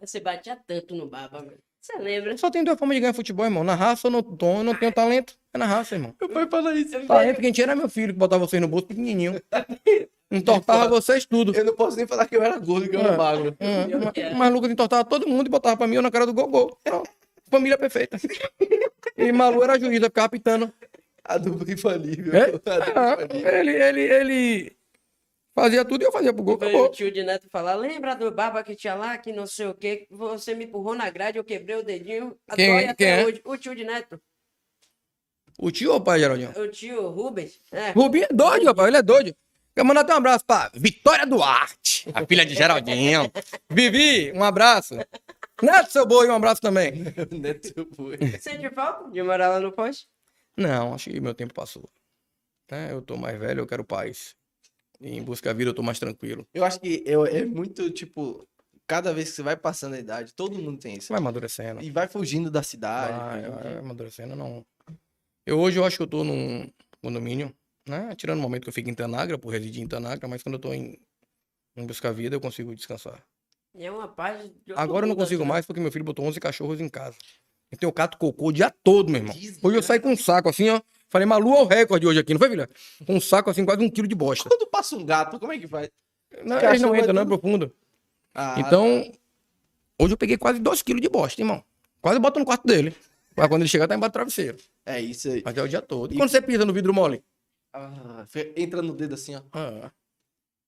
Você 0.00 0.20
batia 0.20 0.56
tanto 0.66 0.94
no 0.94 1.06
baba, 1.06 1.42
velho. 1.42 1.58
Você 1.80 1.98
lembra? 1.98 2.36
Só 2.36 2.50
tem 2.50 2.64
duas 2.64 2.78
formas 2.78 2.96
de 2.96 3.00
ganhar 3.00 3.12
futebol, 3.14 3.44
irmão. 3.44 3.62
Na 3.62 3.74
raça 3.74 4.08
ou 4.08 4.12
no 4.12 4.22
tom. 4.22 4.58
Eu 4.58 4.64
não 4.64 4.74
tenho 4.74 4.90
talento. 4.92 5.36
É 5.52 5.58
na 5.58 5.66
raça, 5.66 5.94
irmão. 5.94 6.14
Meu 6.20 6.28
pai 6.30 6.46
fala 6.48 6.74
isso. 6.74 6.98
Talento 7.06 7.40
quem 7.40 7.52
tinha 7.52 7.64
era 7.66 7.76
meu 7.76 7.88
filho, 7.88 8.12
que 8.12 8.18
botava 8.18 8.44
vocês 8.46 8.60
no 8.60 8.66
bolso 8.68 8.86
pequenininho. 8.86 9.40
Entortava 10.30 10.88
vocês 10.88 11.24
tudo. 11.24 11.54
Eu 11.54 11.64
não 11.64 11.74
posso 11.76 11.96
nem 11.96 12.06
falar 12.06 12.26
que 12.26 12.36
eu 12.36 12.42
era 12.42 12.58
gordo, 12.58 12.88
que 12.88 12.96
eu 12.96 13.00
era 13.00 13.14
É. 13.14 13.16
magro. 13.16 13.52
Pior 13.52 14.00
mas- 14.04 14.12
é. 14.16 14.34
Mas 14.34 14.52
Lucas 14.52 14.70
entortava 14.70 15.04
todo 15.04 15.28
mundo 15.28 15.46
e 15.46 15.50
botava 15.50 15.76
pra 15.76 15.86
mim 15.86 15.96
eu 15.96 16.02
na 16.02 16.10
cara 16.10 16.26
do 16.26 16.32
gogol. 16.34 16.76
Pronto. 16.82 17.08
Família 17.56 17.78
perfeita. 17.78 18.16
E 19.18 19.32
Malu 19.32 19.62
era 19.62 19.78
juiz, 19.80 19.98
eu 19.98 20.06
ficava 20.08 20.28
pitando. 20.28 20.70
A 21.24 21.38
dupla 21.38 21.72
infalível. 21.72 22.34
É? 22.34 22.52
Ah, 22.94 23.16
ele, 23.58 23.70
ele, 23.82 24.00
ele 24.02 24.76
fazia 25.54 25.84
tudo 25.86 26.02
e 26.02 26.04
eu 26.04 26.12
fazia 26.12 26.34
pro 26.34 26.42
gol, 26.42 26.58
Veio 26.58 26.70
o 26.72 26.74
acabou. 26.76 26.90
tio 26.92 27.10
de 27.10 27.22
Neto 27.22 27.48
falar, 27.48 27.74
lembra 27.76 28.14
do 28.14 28.30
baba 28.30 28.62
que 28.62 28.76
tinha 28.76 28.94
lá, 28.94 29.16
que 29.16 29.32
não 29.32 29.46
sei 29.46 29.66
o 29.68 29.74
quê, 29.74 30.06
você 30.10 30.54
me 30.54 30.66
empurrou 30.66 30.94
na 30.94 31.08
grade, 31.08 31.38
eu 31.38 31.44
quebrei 31.44 31.76
o 31.76 31.82
dedinho, 31.82 32.36
a 32.46 32.54
Quem- 32.56 32.68
dói 32.70 32.80
quem 32.82 32.88
até 32.90 33.22
é? 33.22 33.24
hoje. 33.24 33.40
O 33.44 33.56
tio 33.56 33.74
de 33.74 33.84
Neto, 33.84 34.20
O 35.58 35.70
tio 35.70 35.92
ou 35.92 35.96
o 35.96 36.00
pai, 36.02 36.18
Geraldinho? 36.20 36.50
o 36.60 36.68
tio 36.68 37.08
Rubens, 37.08 37.58
é, 37.72 37.90
Rubinho 37.92 38.26
é 38.30 38.34
doido, 38.34 38.66
rapaz, 38.66 38.88
ele 38.88 38.98
é 38.98 39.02
doido. 39.02 39.34
Quero 39.74 39.86
mandar 39.88 40.02
até 40.02 40.12
um 40.14 40.18
abraço 40.18 40.44
pra 40.44 40.70
Vitória 40.74 41.26
Duarte, 41.26 42.06
a 42.14 42.24
filha 42.26 42.44
de 42.44 42.54
Geraldinho. 42.54 43.30
Vivi, 43.70 44.30
um 44.34 44.44
abraço. 44.44 44.94
Neto, 45.62 45.90
seu 45.90 46.06
boi, 46.06 46.28
um 46.28 46.34
abraço 46.34 46.60
também. 46.60 46.92
Neto 47.32 47.88
foi. 47.94 48.18
sente 48.40 48.68
falta 48.70 49.10
de 49.10 49.22
morar 49.22 49.48
lá 49.48 49.60
no 49.60 49.72
poste? 49.72 50.06
Não, 50.56 50.94
acho 50.94 51.10
que 51.10 51.20
meu 51.20 51.34
tempo 51.34 51.54
passou. 51.54 51.88
Né, 52.70 52.92
Eu 52.92 53.00
tô 53.00 53.16
mais 53.16 53.38
velho, 53.38 53.60
eu 53.60 53.66
quero 53.66 53.84
paz. 53.84 54.34
E 55.00 55.16
em 55.16 55.22
busca 55.22 55.50
da 55.50 55.56
vida 55.56 55.70
eu 55.70 55.74
tô 55.74 55.82
mais 55.82 55.98
tranquilo. 55.98 56.46
Eu 56.52 56.64
acho 56.64 56.80
que 56.80 57.02
eu, 57.06 57.26
é 57.26 57.44
muito, 57.44 57.90
tipo, 57.90 58.46
cada 58.86 59.12
vez 59.12 59.30
que 59.30 59.36
você 59.36 59.42
vai 59.42 59.56
passando 59.56 59.94
a 59.94 59.98
idade, 59.98 60.32
todo 60.34 60.58
mundo 60.58 60.78
tem 60.78 60.96
isso. 60.96 61.08
Vai 61.12 61.18
amadurecendo. 61.18 61.82
E 61.82 61.90
vai 61.90 62.08
fugindo 62.08 62.50
da 62.50 62.62
cidade. 62.62 63.18
Vai, 63.18 63.50
vai 63.50 63.78
amadurecendo, 63.78 64.34
não. 64.34 64.64
Eu 65.44 65.58
hoje 65.60 65.78
eu 65.78 65.84
acho 65.84 65.96
que 65.96 66.02
eu 66.02 66.06
tô 66.06 66.24
num 66.24 66.70
condomínio, 67.02 67.54
né? 67.86 68.14
Tirando 68.16 68.38
o 68.38 68.42
momento 68.42 68.64
que 68.64 68.68
eu 68.68 68.72
fico 68.72 68.88
em 68.88 68.94
Tanagra, 68.94 69.38
por 69.38 69.50
residir 69.50 69.82
em 69.82 69.88
Tanagra, 69.88 70.26
mas 70.26 70.42
quando 70.42 70.54
eu 70.54 70.60
tô 70.60 70.72
em, 70.72 70.98
em 71.76 71.86
busca 71.86 72.08
da 72.08 72.14
vida, 72.14 72.34
eu 72.34 72.40
consigo 72.40 72.74
descansar. 72.74 73.22
E 73.76 73.84
é 73.84 73.90
uma 73.90 74.08
paz 74.08 74.50
Agora 74.74 75.04
eu 75.04 75.08
não 75.08 75.16
consigo 75.16 75.42
assim. 75.42 75.48
mais 75.48 75.66
porque 75.66 75.80
meu 75.80 75.92
filho 75.92 76.04
botou 76.04 76.24
11 76.24 76.40
cachorros 76.40 76.80
em 76.80 76.88
casa. 76.88 77.16
Então 77.70 77.88
eu 77.88 77.92
cato 77.92 78.16
cocô 78.16 78.48
o 78.48 78.52
dia 78.52 78.72
todo, 78.82 79.10
meu 79.10 79.20
irmão. 79.20 79.34
Hoje 79.62 79.76
eu 79.76 79.82
saio 79.82 80.00
com 80.00 80.10
um 80.12 80.16
saco 80.16 80.48
assim, 80.48 80.68
ó. 80.70 80.80
Falei, 81.08 81.26
Malu 81.26 81.54
é 81.54 81.62
o 81.62 81.66
recorde 81.66 82.06
hoje 82.06 82.18
aqui, 82.20 82.32
não 82.32 82.38
foi, 82.40 82.48
filha? 82.48 82.68
Com 83.06 83.16
um 83.16 83.20
saco 83.20 83.50
assim, 83.50 83.64
quase 83.64 83.82
um 83.82 83.90
quilo 83.90 84.08
de 84.08 84.14
bosta. 84.14 84.48
Quando 84.48 84.66
passa 84.68 84.96
um 84.96 85.04
gato, 85.04 85.38
como 85.38 85.52
é 85.52 85.58
que 85.58 85.66
faz? 85.68 85.90
Não, 86.44 86.58
eles 86.60 86.80
não 86.82 86.94
é 86.94 86.98
entram, 87.00 87.14
não 87.14 87.22
é 87.22 87.24
profundo. 87.24 87.72
Ah, 88.34 88.56
Então, 88.58 89.12
hoje 90.00 90.12
eu 90.14 90.16
peguei 90.16 90.36
quase 90.36 90.58
2 90.58 90.82
quilos 90.82 91.00
de 91.02 91.08
bosta, 91.08 91.40
irmão. 91.40 91.62
Quase 92.00 92.18
boto 92.18 92.38
no 92.38 92.44
quarto 92.44 92.66
dele. 92.66 92.94
Pra 93.34 93.48
quando 93.48 93.62
ele 93.62 93.68
chegar, 93.68 93.86
tá 93.86 93.94
embaixo 93.94 94.10
do 94.10 94.14
travesseiro. 94.14 94.56
É 94.84 95.00
isso 95.00 95.28
aí. 95.28 95.42
Mas 95.44 95.56
é 95.56 95.62
o 95.62 95.68
dia 95.68 95.82
todo. 95.82 96.12
E 96.12 96.16
quando 96.16 96.30
você 96.30 96.40
pisa 96.40 96.64
no 96.64 96.72
vidro 96.72 96.92
mole? 96.94 97.22
Ah, 97.72 98.24
entra 98.56 98.80
no 98.80 98.94
dedo 98.94 99.14
assim, 99.14 99.34
ó. 99.36 99.42
Ah, 99.52 99.90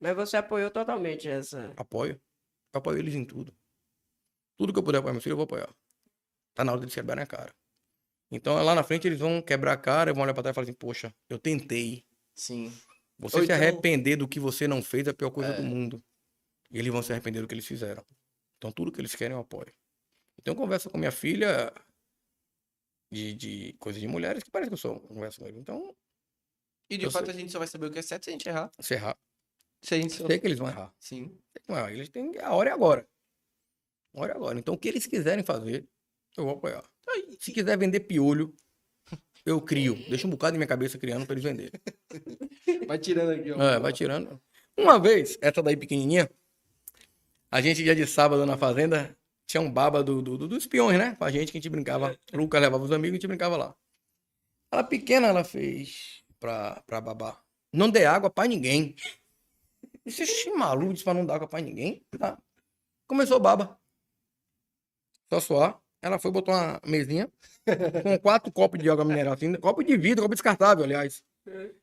Mas 0.00 0.14
você 0.14 0.36
apoiou 0.36 0.70
totalmente 0.70 1.28
essa. 1.28 1.72
apoio. 1.76 2.20
Eu 2.72 2.78
apoio 2.78 2.98
eles 2.98 3.14
em 3.14 3.24
tudo. 3.24 3.54
Tudo 4.56 4.72
que 4.72 4.78
eu 4.78 4.82
puder 4.82 4.98
apoiar 4.98 5.12
meu 5.12 5.22
filho, 5.22 5.32
eu 5.32 5.36
vou 5.36 5.44
apoiar. 5.44 5.72
Tá 6.54 6.64
na 6.64 6.72
hora 6.72 6.80
deles 6.80 6.94
quebrarem 6.94 7.22
a 7.22 7.26
cara. 7.26 7.54
Então, 8.30 8.62
lá 8.62 8.74
na 8.74 8.82
frente, 8.82 9.06
eles 9.06 9.18
vão 9.20 9.40
quebrar 9.40 9.72
a 9.72 9.76
cara, 9.76 10.12
vão 10.12 10.22
olhar 10.22 10.34
pra 10.34 10.42
trás 10.42 10.52
e 10.52 10.56
falar 10.56 10.64
assim, 10.64 10.74
poxa, 10.74 11.14
eu 11.28 11.38
tentei. 11.38 12.04
Sim. 12.34 12.70
Você 13.18 13.36
Ou 13.36 13.42
se 13.42 13.44
então- 13.46 13.56
arrepender 13.56 14.16
do 14.16 14.28
que 14.28 14.38
você 14.38 14.68
não 14.68 14.82
fez 14.82 15.06
é 15.06 15.10
a 15.10 15.14
pior 15.14 15.30
coisa 15.30 15.50
É. 15.52 15.56
do 15.56 15.62
mundo. 15.62 16.02
E 16.70 16.78
eles 16.78 16.92
vão 16.92 17.02
se 17.02 17.10
arrepender 17.12 17.40
do 17.40 17.48
que 17.48 17.54
eles 17.54 17.66
fizeram. 17.66 18.04
Então, 18.58 18.70
tudo 18.70 18.92
que 18.92 19.00
eles 19.00 19.14
querem, 19.14 19.34
eu 19.34 19.40
apoio. 19.40 19.72
Então, 20.38 20.52
eu 20.52 20.56
converso 20.58 20.90
com 20.90 20.98
minha 20.98 21.10
filha 21.10 21.72
de, 23.10 23.34
de 23.34 23.72
coisas 23.78 24.00
de 24.00 24.06
mulheres 24.08 24.42
que 24.42 24.50
parece 24.50 24.68
que 24.68 24.74
eu 24.74 24.78
sou. 24.78 24.94
eu 24.96 25.00
Converso 25.00 25.40
com 25.40 25.46
eles. 25.46 25.58
Então, 25.58 25.96
E 26.90 26.98
de 26.98 27.10
fato 27.10 27.26
sei. 27.26 27.34
a 27.34 27.38
gente 27.38 27.50
só 27.52 27.58
vai 27.58 27.66
saber 27.68 27.86
o 27.86 27.90
que 27.90 27.98
é 27.98 28.02
certo 28.02 28.24
se 28.24 28.30
a 28.30 28.32
gente 28.32 28.48
errar. 28.48 28.70
se 28.80 28.94
errar, 28.94 29.16
Se 29.82 29.94
a 29.94 29.98
gente 29.98 30.12
sei 30.12 30.38
que 30.38 30.46
eles 30.46 30.58
vão 30.58 30.68
errar. 30.68 30.92
Sim. 30.98 31.36
Eles 31.90 32.08
têm... 32.08 32.38
A 32.40 32.54
hora 32.54 32.70
é 32.70 32.72
agora. 32.72 33.06
A 34.14 34.20
hora 34.20 34.32
é 34.32 34.36
agora. 34.36 34.58
Então, 34.58 34.74
o 34.74 34.78
que 34.78 34.88
eles 34.88 35.06
quiserem 35.06 35.44
fazer, 35.44 35.86
eu 36.36 36.44
vou 36.44 36.54
apoiar. 36.54 36.82
Se 37.38 37.52
quiser 37.52 37.76
vender 37.78 38.00
piolho, 38.00 38.54
eu 39.46 39.60
crio. 39.60 39.94
Deixa 40.08 40.26
um 40.26 40.30
bocado 40.30 40.56
em 40.56 40.58
minha 40.58 40.66
cabeça 40.66 40.98
criando 40.98 41.24
pra 41.26 41.34
eles 41.34 41.44
venderem. 41.44 41.80
Vai 42.86 42.98
tirando 42.98 43.30
aqui, 43.30 43.50
ó. 43.52 43.62
É, 43.62 43.78
vai 43.78 43.92
tirando. 43.92 44.40
Uma 44.76 44.98
vez, 44.98 45.36
essa 45.40 45.62
daí 45.62 45.76
pequenininha, 45.76 46.30
a 47.50 47.60
gente 47.60 47.82
dia 47.82 47.94
de 47.94 48.06
sábado 48.06 48.44
na 48.46 48.56
fazenda, 48.56 49.16
tinha 49.46 49.60
um 49.60 49.70
baba 49.70 50.02
do, 50.02 50.20
do, 50.22 50.38
do- 50.38 50.48
dos 50.48 50.66
peões, 50.66 50.98
né? 50.98 51.14
Com 51.16 51.24
a 51.24 51.30
gente 51.30 51.50
que 51.52 51.58
a 51.58 51.60
gente 51.60 51.70
brincava. 51.70 52.18
O 52.32 52.36
Lucas 52.36 52.60
levava 52.60 52.82
os 52.84 52.92
amigos 52.92 53.08
e 53.08 53.12
a 53.12 53.20
gente 53.20 53.26
brincava 53.26 53.56
lá. 53.56 53.74
Ela 54.72 54.84
pequena, 54.84 55.26
ela 55.28 55.44
fez 55.44 56.22
pra, 56.38 56.82
pra 56.86 57.00
babar. 57.00 57.42
Não 57.72 57.88
dê 57.90 58.04
água 58.04 58.30
pra 58.30 58.46
ninguém. 58.46 58.94
"Ixi, 60.06 60.50
maluco, 60.52 60.92
disse 60.92 61.04
pra 61.04 61.14
não 61.14 61.24
dar 61.26 61.36
água 61.36 61.48
pra 61.48 61.60
ninguém. 61.60 62.02
Tá. 62.18 62.38
Começou 63.06 63.38
baba. 63.40 63.78
Só 65.32 65.40
suar. 65.40 65.78
Ela 66.00 66.18
foi, 66.18 66.30
botou 66.30 66.54
uma 66.54 66.80
mesinha 66.86 67.28
com 68.04 68.18
quatro 68.20 68.52
copos 68.52 68.78
de 68.78 68.88
água 68.88 69.04
mineral, 69.04 69.34
assim, 69.34 69.52
copo 69.54 69.82
de 69.82 69.96
vidro, 69.96 70.22
copo 70.22 70.34
descartável, 70.34 70.84
aliás. 70.84 71.22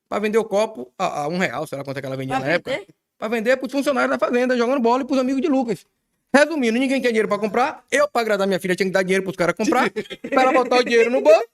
Pra 0.07 0.19
vender 0.19 0.37
o 0.37 0.45
copo 0.45 0.93
a, 0.97 1.23
a 1.23 1.27
um 1.27 1.37
real, 1.37 1.67
sei 1.67 1.77
lá 1.77 1.83
quanto 1.83 1.97
é 1.97 2.01
que 2.01 2.05
ela 2.07 2.15
vendia 2.15 2.35
Pra 2.37 2.45
na 2.45 2.51
época. 2.53 2.71
vender? 2.71 2.87
Pra 3.17 3.27
vender 3.27 3.57
pros 3.57 3.71
funcionários 3.71 4.11
da 4.11 4.19
fazenda, 4.23 4.55
jogando 4.57 4.79
bola 4.79 5.01
e 5.03 5.05
pros 5.05 5.19
amigos 5.19 5.41
de 5.41 5.47
Lucas. 5.47 5.85
Resumindo, 6.33 6.77
ninguém 6.77 6.99
tinha 6.99 7.09
dinheiro 7.11 7.27
pra 7.27 7.39
comprar. 7.39 7.83
Eu, 7.91 8.07
pra 8.07 8.21
agradar 8.21 8.45
minha 8.47 8.59
filha, 8.59 8.75
tinha 8.75 8.87
que 8.87 8.91
dar 8.93 9.03
dinheiro 9.03 9.23
pros 9.23 9.35
caras 9.35 9.55
comprar. 9.55 9.89
pra 10.29 10.41
ela 10.43 10.51
botar 10.53 10.77
o 10.77 10.83
dinheiro 10.83 11.09
no 11.09 11.21
bolso. 11.21 11.47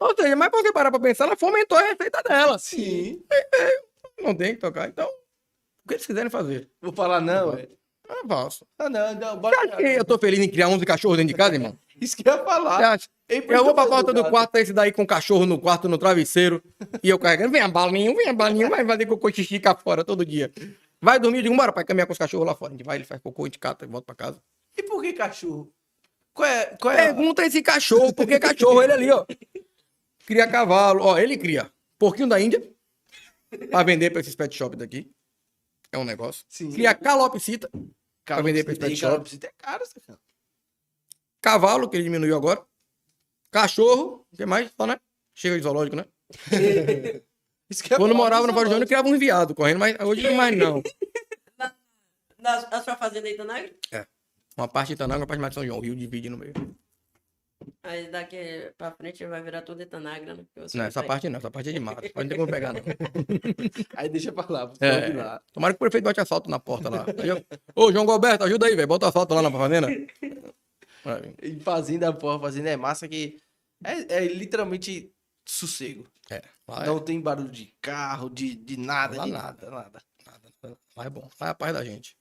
Ou 0.00 0.14
seja, 0.16 0.36
mas 0.36 0.48
pra 0.50 0.60
você 0.60 0.72
parar 0.72 0.90
pra 0.90 1.00
pensar, 1.00 1.24
ela 1.24 1.36
fomentou 1.36 1.76
a 1.78 1.82
receita 1.82 2.22
dela. 2.22 2.58
Sim. 2.58 3.22
Não 4.20 4.34
tem 4.34 4.54
que 4.54 4.60
tocar. 4.60 4.88
Então, 4.88 5.08
que 5.88 5.94
eles 5.94 6.06
quiserem 6.06 6.30
fazer, 6.30 6.70
Vou 6.80 6.92
falar 6.92 7.20
não, 7.20 7.54
é. 7.54 7.66
eu 8.08 8.28
faço. 8.28 8.64
Ah, 8.78 8.88
não, 8.88 9.14
não. 9.14 9.30
Você 9.34 9.36
Bora. 9.40 9.56
acha 9.58 9.76
que 9.76 9.82
eu 9.82 10.04
tô 10.04 10.18
feliz 10.18 10.38
em 10.38 10.48
criar 10.48 10.68
11 10.68 10.84
cachorros 10.86 11.16
dentro 11.16 11.32
de 11.32 11.36
casa, 11.38 11.54
irmão? 11.54 11.76
Isso 12.00 12.16
que 12.16 12.28
eu 12.28 12.32
ia 12.36 12.44
falar. 12.44 12.98
por 12.98 13.04
Eu 13.28 13.42
que 13.42 13.54
vou 13.56 13.74
pra 13.74 13.86
porta 13.86 14.12
do 14.12 14.24
quarto, 14.30 14.52
tá 14.52 14.60
esse 14.60 14.72
daí 14.72 14.92
com 14.92 15.04
cachorro 15.06 15.44
no 15.46 15.58
quarto, 15.58 15.88
no 15.88 15.98
travesseiro, 15.98 16.62
e 17.02 17.08
eu 17.08 17.18
carregando, 17.18 17.50
vem 17.50 17.60
a 17.60 17.68
balinha, 17.68 18.14
vem 18.14 18.28
a 18.28 18.32
balinha, 18.32 18.68
vai 18.68 18.86
fazer 18.86 19.06
cocô 19.06 19.30
xixi 19.32 19.58
cá 19.58 19.74
fora 19.74 20.04
todo 20.04 20.24
dia. 20.24 20.52
Vai 21.00 21.18
dormir, 21.18 21.38
eu 21.38 21.42
digo, 21.42 21.56
bora, 21.56 21.72
pai, 21.72 21.84
caminhar 21.84 22.06
com 22.06 22.12
os 22.12 22.18
cachorros 22.18 22.46
lá 22.46 22.54
fora. 22.54 22.72
A 22.72 22.76
gente 22.76 22.84
vai, 22.84 22.96
ele 22.96 23.04
faz 23.04 23.20
cocô, 23.20 23.42
a 23.42 23.46
gente 23.46 23.58
cata 23.58 23.84
e 23.84 23.88
volta 23.88 24.06
pra 24.06 24.14
casa. 24.14 24.40
E 24.76 24.82
por 24.82 25.02
que 25.02 25.12
cachorro? 25.12 25.70
Qual 26.32 26.48
é, 26.48 26.66
qual 26.80 26.94
é 26.94 27.00
a- 27.00 27.04
Pergunta 27.14 27.44
esse 27.44 27.62
cachorro, 27.62 28.12
porque 28.12 28.38
cachorro, 28.38 28.80
ele 28.82 28.92
ali, 28.92 29.10
ó. 29.10 29.24
Cria 30.26 30.46
cavalo, 30.46 31.02
ó, 31.04 31.18
ele 31.18 31.36
cria 31.36 31.70
porquinho 31.98 32.28
da 32.28 32.40
Índia, 32.40 32.62
pra 33.70 33.82
vender 33.82 34.10
pra 34.10 34.20
esses 34.20 34.34
pet 34.36 34.54
shop 34.56 34.76
daqui. 34.76 35.10
É 35.92 35.98
um 35.98 36.04
negócio. 36.04 36.44
Sim. 36.48 36.72
Cria 36.72 36.94
calopsita, 36.94 37.70
pra 38.24 38.42
vender 38.42 38.64
pra 38.64 38.72
esse 38.72 38.80
pet 38.80 38.96
shop. 38.96 39.12
Calopsita 39.12 39.46
é 39.46 39.52
caro, 39.56 39.86
você 39.86 40.00
cara. 40.00 40.18
Cavalo, 41.40 41.88
que 41.88 41.96
ele 41.96 42.04
diminuiu 42.04 42.36
agora. 42.36 42.64
Cachorro, 43.50 44.26
o 44.30 44.36
que 44.36 44.44
mais? 44.44 44.70
Só, 44.76 44.86
né? 44.86 44.98
Chega 45.34 45.56
de 45.56 45.62
zoológico, 45.62 45.96
né? 45.96 46.04
Isso 47.70 47.82
que 47.82 47.92
eu 47.92 47.96
ia 47.96 47.98
Quando 47.98 48.14
morava 48.14 48.46
no 48.46 48.52
Fora 48.52 48.66
Júnior, 48.66 48.82
eu 48.82 48.86
criava 48.86 49.08
uns 49.08 49.18
viados 49.18 49.54
correndo, 49.54 49.78
mas 49.78 49.96
hoje 50.00 50.22
não 50.22 50.34
mais 50.34 50.56
não. 50.56 50.82
Na, 52.38 52.54
a 52.54 52.82
sua 52.82 52.96
fazenda 52.96 53.26
aí, 53.26 53.36
Tanagre? 53.36 53.76
Uma 54.56 54.66
parte 54.66 54.88
de 54.88 54.94
Itananga, 54.94 55.20
uma 55.20 55.26
parte 55.26 55.40
mais 55.40 55.50
de 55.50 55.54
São 55.54 55.64
João. 55.64 55.78
O 55.78 55.82
rio 55.82 55.94
divide 55.94 56.28
no 56.28 56.36
meio. 56.36 56.52
Aí 57.82 58.08
daqui 58.10 58.72
pra 58.76 58.90
frente 58.92 59.24
vai 59.26 59.42
virar 59.42 59.62
tudo 59.62 59.82
Itanagra, 59.82 60.34
né? 60.34 60.44
Que 60.54 60.60
você 60.60 60.76
Não, 60.76 60.82
vai 60.84 60.88
essa 60.88 61.02
parte 61.02 61.28
não, 61.28 61.38
essa 61.38 61.50
parte 61.50 61.68
é 61.70 61.72
de 61.72 61.80
mato. 61.80 62.02
Pode 62.12 62.14
não 62.14 62.28
ter 62.28 62.36
como 62.36 62.50
pegar, 62.50 62.72
não. 62.72 62.80
Aí 63.96 64.08
deixa 64.08 64.32
pra 64.32 64.46
lá, 64.48 64.66
você 64.66 64.84
É. 64.84 65.00
pode 65.00 65.12
ir 65.12 65.16
lá. 65.16 65.42
Tomara 65.52 65.72
que 65.74 65.76
o 65.76 65.80
prefeito 65.80 66.04
bote 66.04 66.20
asfalto 66.20 66.50
na 66.50 66.58
porta 66.58 66.88
lá. 66.88 67.04
Aí 67.20 67.28
eu- 67.28 67.44
Ô, 67.74 67.90
João 67.92 68.06
Gilberto, 68.06 68.44
ajuda 68.44 68.66
aí, 68.66 68.76
velho. 68.76 68.88
Bota 68.88 69.08
asfalto 69.08 69.34
lá 69.34 69.42
na 69.42 69.50
fazenda. 69.50 69.88
E 71.42 71.58
fazenda, 71.60 72.12
porra, 72.12 72.38
fazenda 72.38 72.68
é 72.68 72.76
massa 72.76 73.08
que 73.08 73.38
é, 73.82 74.16
é 74.16 74.26
literalmente 74.26 75.10
sossego. 75.46 76.04
É, 76.30 76.42
lá, 76.66 76.84
Não 76.84 76.98
tem 77.00 77.18
barulho 77.18 77.50
de 77.50 77.72
carro, 77.80 78.28
de, 78.28 78.54
de 78.54 78.76
nada, 78.76 79.16
Lá 79.16 79.24
de 79.24 79.30
nada. 79.32 79.70
nada, 79.70 79.70
nada. 79.70 80.02
é, 80.26 80.30
nada. 80.66 80.78
lá 80.96 81.04
é 81.06 81.10
bom. 81.10 81.26
Lá 81.40 81.46
é 81.46 81.50
a 81.50 81.54
paz 81.54 81.72
da 81.72 81.82
gente. 81.84 82.14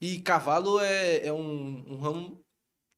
E 0.00 0.18
cavalo 0.20 0.80
é, 0.80 1.24
é 1.26 1.32
um, 1.32 1.84
um 1.92 1.96
ramo 1.98 2.42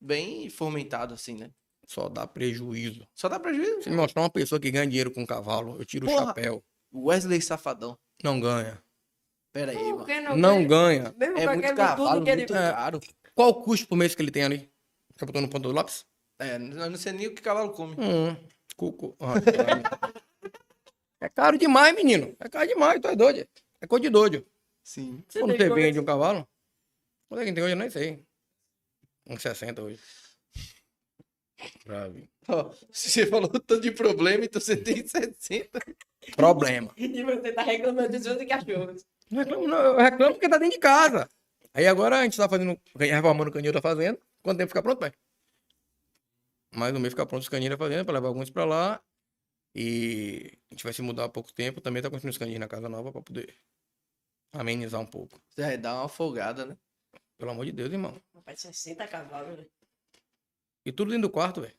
bem 0.01 0.49
fomentado, 0.49 1.13
assim, 1.13 1.35
né? 1.35 1.51
Só 1.87 2.09
dá 2.09 2.27
prejuízo. 2.27 3.07
Só 3.15 3.29
dá 3.29 3.39
prejuízo. 3.39 3.83
Se 3.83 3.91
me 3.91 3.97
mostrar 3.97 4.23
uma 4.23 4.31
pessoa 4.31 4.61
que 4.61 4.71
ganha 4.71 4.87
dinheiro 4.87 5.11
com 5.11 5.27
cavalo, 5.27 5.77
eu 5.79 5.85
tiro 5.85 6.07
o 6.07 6.11
Porra. 6.11 6.27
chapéu. 6.27 6.65
Wesley 6.93 7.41
Safadão. 7.43 7.99
Não 8.23 8.41
ganha. 8.41 8.83
Pera 9.53 9.73
aí, 9.73 9.79
Por 9.79 9.93
mano. 9.95 10.05
que 10.07 10.21
não? 10.21 10.37
Não 10.37 10.67
ganha? 10.67 11.03
ganha. 11.11 11.15
Mesmo 11.17 11.39
É 11.39 11.57
muito 11.57 11.75
cavalo, 11.77 12.11
tudo 12.15 12.25
que 12.25 12.31
ele... 12.31 12.39
muito 12.41 12.53
caro. 12.53 13.01
Qual 13.35 13.49
o 13.51 13.63
custo 13.63 13.87
por 13.89 13.97
mês 13.97 14.15
que 14.15 14.23
ele 14.23 14.31
tem 14.31 14.45
ali? 14.45 14.71
Já 15.19 15.27
botou 15.27 15.43
no 15.43 15.49
ponto 15.49 15.69
do 15.69 15.73
lápis? 15.75 16.05
É, 16.39 16.57
eu 16.57 16.59
não 16.91 16.97
sei 16.97 17.13
nem 17.13 17.27
o 17.29 17.35
que 17.35 17.43
cavalo 17.43 17.71
come. 17.73 17.95
Hum, 17.95 18.37
cuco. 18.77 19.17
Ah, 19.21 19.35
é 21.21 21.29
caro 21.29 21.57
demais, 21.59 21.95
menino. 21.95 22.35
É 22.41 22.49
caro 22.49 22.67
demais, 22.67 23.01
tu 23.01 23.09
é 23.09 23.17
doido. 23.17 23.49
É 23.81 23.87
coisa 23.87 24.03
de 24.03 24.11
doido. 24.11 24.47
Sim. 24.83 25.23
Você 25.29 25.41
Quando 25.41 25.57
tem 25.57 25.69
você 25.69 25.75
vende 25.75 26.01
um 26.01 26.05
cavalo, 26.05 26.47
quanto 27.29 27.41
é 27.43 27.45
que 27.45 27.53
tem 27.53 27.63
hoje? 27.63 27.73
Eu 27.73 27.77
nem 27.79 27.91
sei. 27.91 28.23
Uns 29.29 29.41
60 29.41 29.83
hoje. 29.83 30.01
Grave. 31.85 32.29
Ó, 32.49 32.73
se 32.91 33.11
você 33.11 33.27
falou 33.27 33.49
tanto 33.49 33.81
de 33.81 33.91
problema, 33.91 34.45
então 34.45 34.61
você 34.61 34.77
tem 34.77 35.07
60. 35.07 35.81
Problema. 36.37 36.93
E 36.97 37.23
você 37.23 37.53
tá 37.53 37.63
reclamando 37.63 38.11
dos 38.11 38.27
outros 38.27 38.49
cachorros. 38.49 39.05
Não 39.31 39.43
reclamo, 39.43 39.67
não. 39.67 39.79
Eu 39.79 39.99
reclamo 39.99 40.35
porque 40.35 40.49
tá 40.49 40.59
dentro 40.59 40.75
de 40.75 40.81
casa. 40.81 41.29
Aí 41.73 41.87
agora 41.87 42.19
a 42.19 42.23
gente 42.25 42.37
tá 42.37 42.49
fazendo, 42.49 42.81
reformando 42.97 43.51
o 43.51 43.53
canil 43.53 43.73
da 43.73 43.83
fazenda. 43.83 44.19
Quanto 44.43 44.59
tempo 44.59 44.69
fica 44.69 44.83
pronto, 44.83 44.99
pai? 44.99 45.13
Mais 46.73 46.95
um 46.95 46.99
mês 46.99 47.13
fica 47.13 47.27
pronto 47.27 47.43
os 47.43 47.49
caninhos 47.49 47.73
da 47.73 47.79
fazenda, 47.79 48.05
pra 48.05 48.15
levar 48.15 48.29
alguns 48.29 48.51
pra 48.51 48.65
lá. 48.65 49.03
E 49.75 50.53
a 50.71 50.75
gente 50.75 50.85
vai 50.85 50.93
se 50.93 51.03
mudar 51.03 51.25
há 51.25 51.29
pouco 51.29 51.53
tempo. 51.53 51.81
Também 51.81 52.03
tá 52.03 52.11
construindo 52.11 52.33
os 52.33 52.39
caninhos 52.39 52.61
na 52.61 52.69
casa 52.69 52.89
nova 52.89 53.11
pra 53.11 53.23
poder 53.23 53.55
amenizar 54.53 55.01
um 55.01 55.07
pouco. 55.07 55.41
É, 55.57 55.77
dá 55.77 55.95
uma 55.95 56.09
folgada, 56.09 56.65
né? 56.65 56.77
Pelo 57.37 57.51
amor 57.51 57.65
de 57.65 57.73
Deus, 57.73 57.91
irmão. 57.91 58.21
Rapaz, 58.35 58.61
60 58.61 59.07
cavalos, 59.09 59.57
velho. 59.57 59.71
E 60.85 60.93
tudo 60.93 61.11
dentro 61.11 61.29
do 61.29 61.31
quarto, 61.31 61.61
velho. 61.61 61.75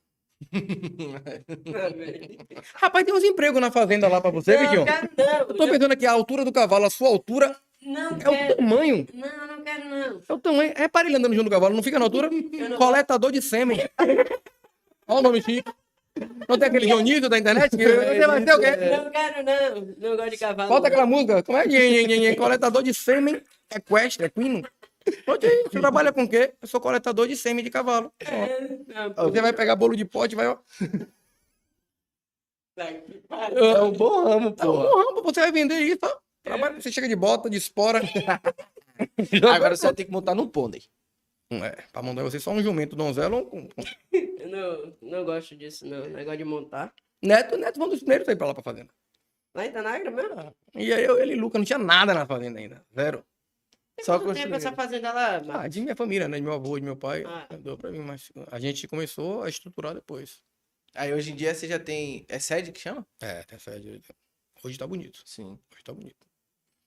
Rapaz, 2.76 3.06
tem 3.06 3.14
uns 3.14 3.23
empregos 3.23 3.61
na 3.61 3.72
fazenda 3.72 4.07
lá 4.07 4.19
pra 4.19 4.32
você, 4.32 4.56
Não, 4.56 4.61
Vitinho. 4.64 4.86
quero 4.86 5.10
não. 5.18 5.38
Eu 5.40 5.53
tô 5.56 5.68
pensando 5.68 5.91
aqui, 5.91 6.06
a 6.06 6.11
altura 6.11 6.44
do 6.44 6.52
cavalo, 6.52 6.86
a 6.86 6.90
sua 6.90 7.07
altura 7.07 7.56
Não 7.82 8.11
é 8.11 8.15
o 8.15 8.18
quero. 8.18 8.56
tamanho. 8.57 9.07
Não, 9.14 9.48
não 9.48 9.64
quero 9.64 9.90
não. 9.90 10.22
É 10.27 10.34
o 10.34 10.38
tamanho. 10.38 10.73
Repara 10.76 11.07
ele 11.07 11.18
andando 11.18 11.34
junto 11.34 11.45
do 11.45 11.52
cavalo, 11.52 11.76
não 11.76 11.84
fica 11.84 11.99
na 11.99 12.06
altura? 12.06 12.30
Coletador 12.77 13.32
de 13.32 13.41
sêmen. 13.41 13.80
Olha 15.07 15.19
o 15.19 15.22
nome 15.22 15.41
chique. 15.41 15.64
Não 16.48 16.57
tem 16.57 16.69
aquele 16.69 16.86
Dionísio 16.86 17.30
da 17.30 17.38
internet? 17.38 17.76
Você 17.76 18.26
vai 18.26 18.41
ser 18.41 18.53
o 18.56 18.60
quê? 18.60 18.72
Não 18.77 19.11
quero 19.11 19.44
não. 19.44 19.95
Não 19.99 20.18
gosto 20.18 20.30
de 20.32 20.38
cavalo. 20.38 20.69
Não. 20.69 20.77
aquela 20.77 21.06
música. 21.06 21.44
Como 21.44 21.57
é? 21.57 22.36
Coletador 22.36 22.84
de 22.84 22.94
sêmen 22.94 23.41
equestre, 23.73 24.26
equino. 24.26 24.65
Pode 25.26 25.45
aí. 25.45 25.64
Você 25.64 25.80
trabalha 25.80 26.11
com 26.11 26.23
o 26.23 26.30
quê? 26.30 26.53
Eu 26.61 26.68
sou 26.68 26.80
coletador 26.82 27.27
de 27.27 27.36
sêmen 27.36 27.64
de 27.64 27.69
cavalo. 27.69 28.11
Não, 28.88 29.14
Ó, 29.18 29.30
Você 29.30 29.41
vai 29.41 29.53
pegar 29.53 29.76
bolo 29.76 29.95
de 29.95 30.06
pote, 30.06 30.36
vai, 30.36 30.56
que 33.02 33.14
pariu. 33.27 33.57
É 33.57 33.82
um 33.82 33.91
bom 33.91 34.23
ramo, 34.23 34.56
É 34.60 34.65
um 34.65 34.72
bom 34.73 34.84
ramo, 34.84 35.23
você 35.23 35.41
vai 35.41 35.52
vender 35.52 35.80
isso, 35.80 35.99
ó. 36.03 36.18
Trabalha, 36.44 36.80
você 36.80 36.91
chega 36.91 37.07
de 37.07 37.15
bota, 37.15 37.49
de 37.49 37.57
espora. 37.57 38.02
Agora 39.56 39.76
você 39.76 39.88
vai 39.88 39.95
ter 39.95 40.06
que 40.06 40.11
montar 40.11 40.36
num 40.36 40.48
pônei. 40.48 40.84
É, 41.52 41.84
pra 41.91 42.02
mandar 42.02 42.23
você 42.23 42.40
só 42.40 42.52
um 42.52 42.61
jumento 42.61 42.95
donzela 42.95 43.36
ou 43.38 43.49
um... 43.56 43.69
Eu 44.11 44.49
não, 44.49 44.94
não 45.02 45.26
gosto 45.26 45.56
disso, 45.56 45.86
não. 45.88 46.07
Negócio 46.07 46.38
de 46.38 46.44
montar. 46.44 46.94
Neto, 47.22 47.57
Neto 47.57 47.77
foi 47.77 47.86
um 47.88 47.90
dos 47.90 47.99
primeiros 47.99 48.27
a 48.27 48.32
ir 48.32 48.36
pra 48.36 48.48
lá 48.48 48.53
pra 48.53 48.64
fazenda. 48.64 48.90
Lá 49.56 49.65
em 49.65 49.72
Tanagra 49.72 50.11
mesmo? 50.11 50.56
E 50.76 50.91
aí 50.91 51.03
eu, 51.03 51.18
ele 51.18 51.34
e 51.34 51.36
Luca 51.36 51.57
não 51.57 51.65
tinha 51.65 51.80
nada 51.80 52.14
na 52.14 52.26
fazenda 52.26 52.60
ainda. 52.60 52.86
Zero. 52.94 53.23
Só 54.02 54.20
Quanto 54.20 54.36
tempo 54.36 54.54
essa 54.56 54.74
fazenda 54.74 55.12
lá, 55.14 55.62
Ah, 55.62 55.68
de 55.68 55.82
minha 55.82 55.96
família, 55.96 56.28
né? 56.28 56.38
De 56.38 56.44
meu 56.44 56.54
avô, 56.54 56.78
de 56.78 56.84
meu 56.86 56.98
pai. 56.98 57.24
Ah. 57.26 57.48
Deu 57.58 57.78
pra 57.78 57.92
mim, 57.92 58.00
mas 58.00 58.32
a 58.52 58.60
gente 58.60 58.88
começou 58.88 59.44
a 59.44 59.50
estruturar 59.50 59.94
depois. 59.94 60.42
Aí 60.94 61.14
hoje 61.14 61.32
em 61.32 61.36
dia 61.36 61.54
você 61.54 61.68
já 61.68 61.80
tem. 61.80 62.26
É 62.28 62.40
sede 62.40 62.72
que 62.72 62.80
chama? 62.80 63.06
É, 63.22 63.42
tem 63.44 63.58
sede. 63.58 64.02
Hoje 64.64 64.78
tá 64.78 64.86
bonito. 64.86 65.22
Sim. 65.26 65.58
Hoje 65.74 65.84
tá 65.84 65.94
bonito. 65.94 66.16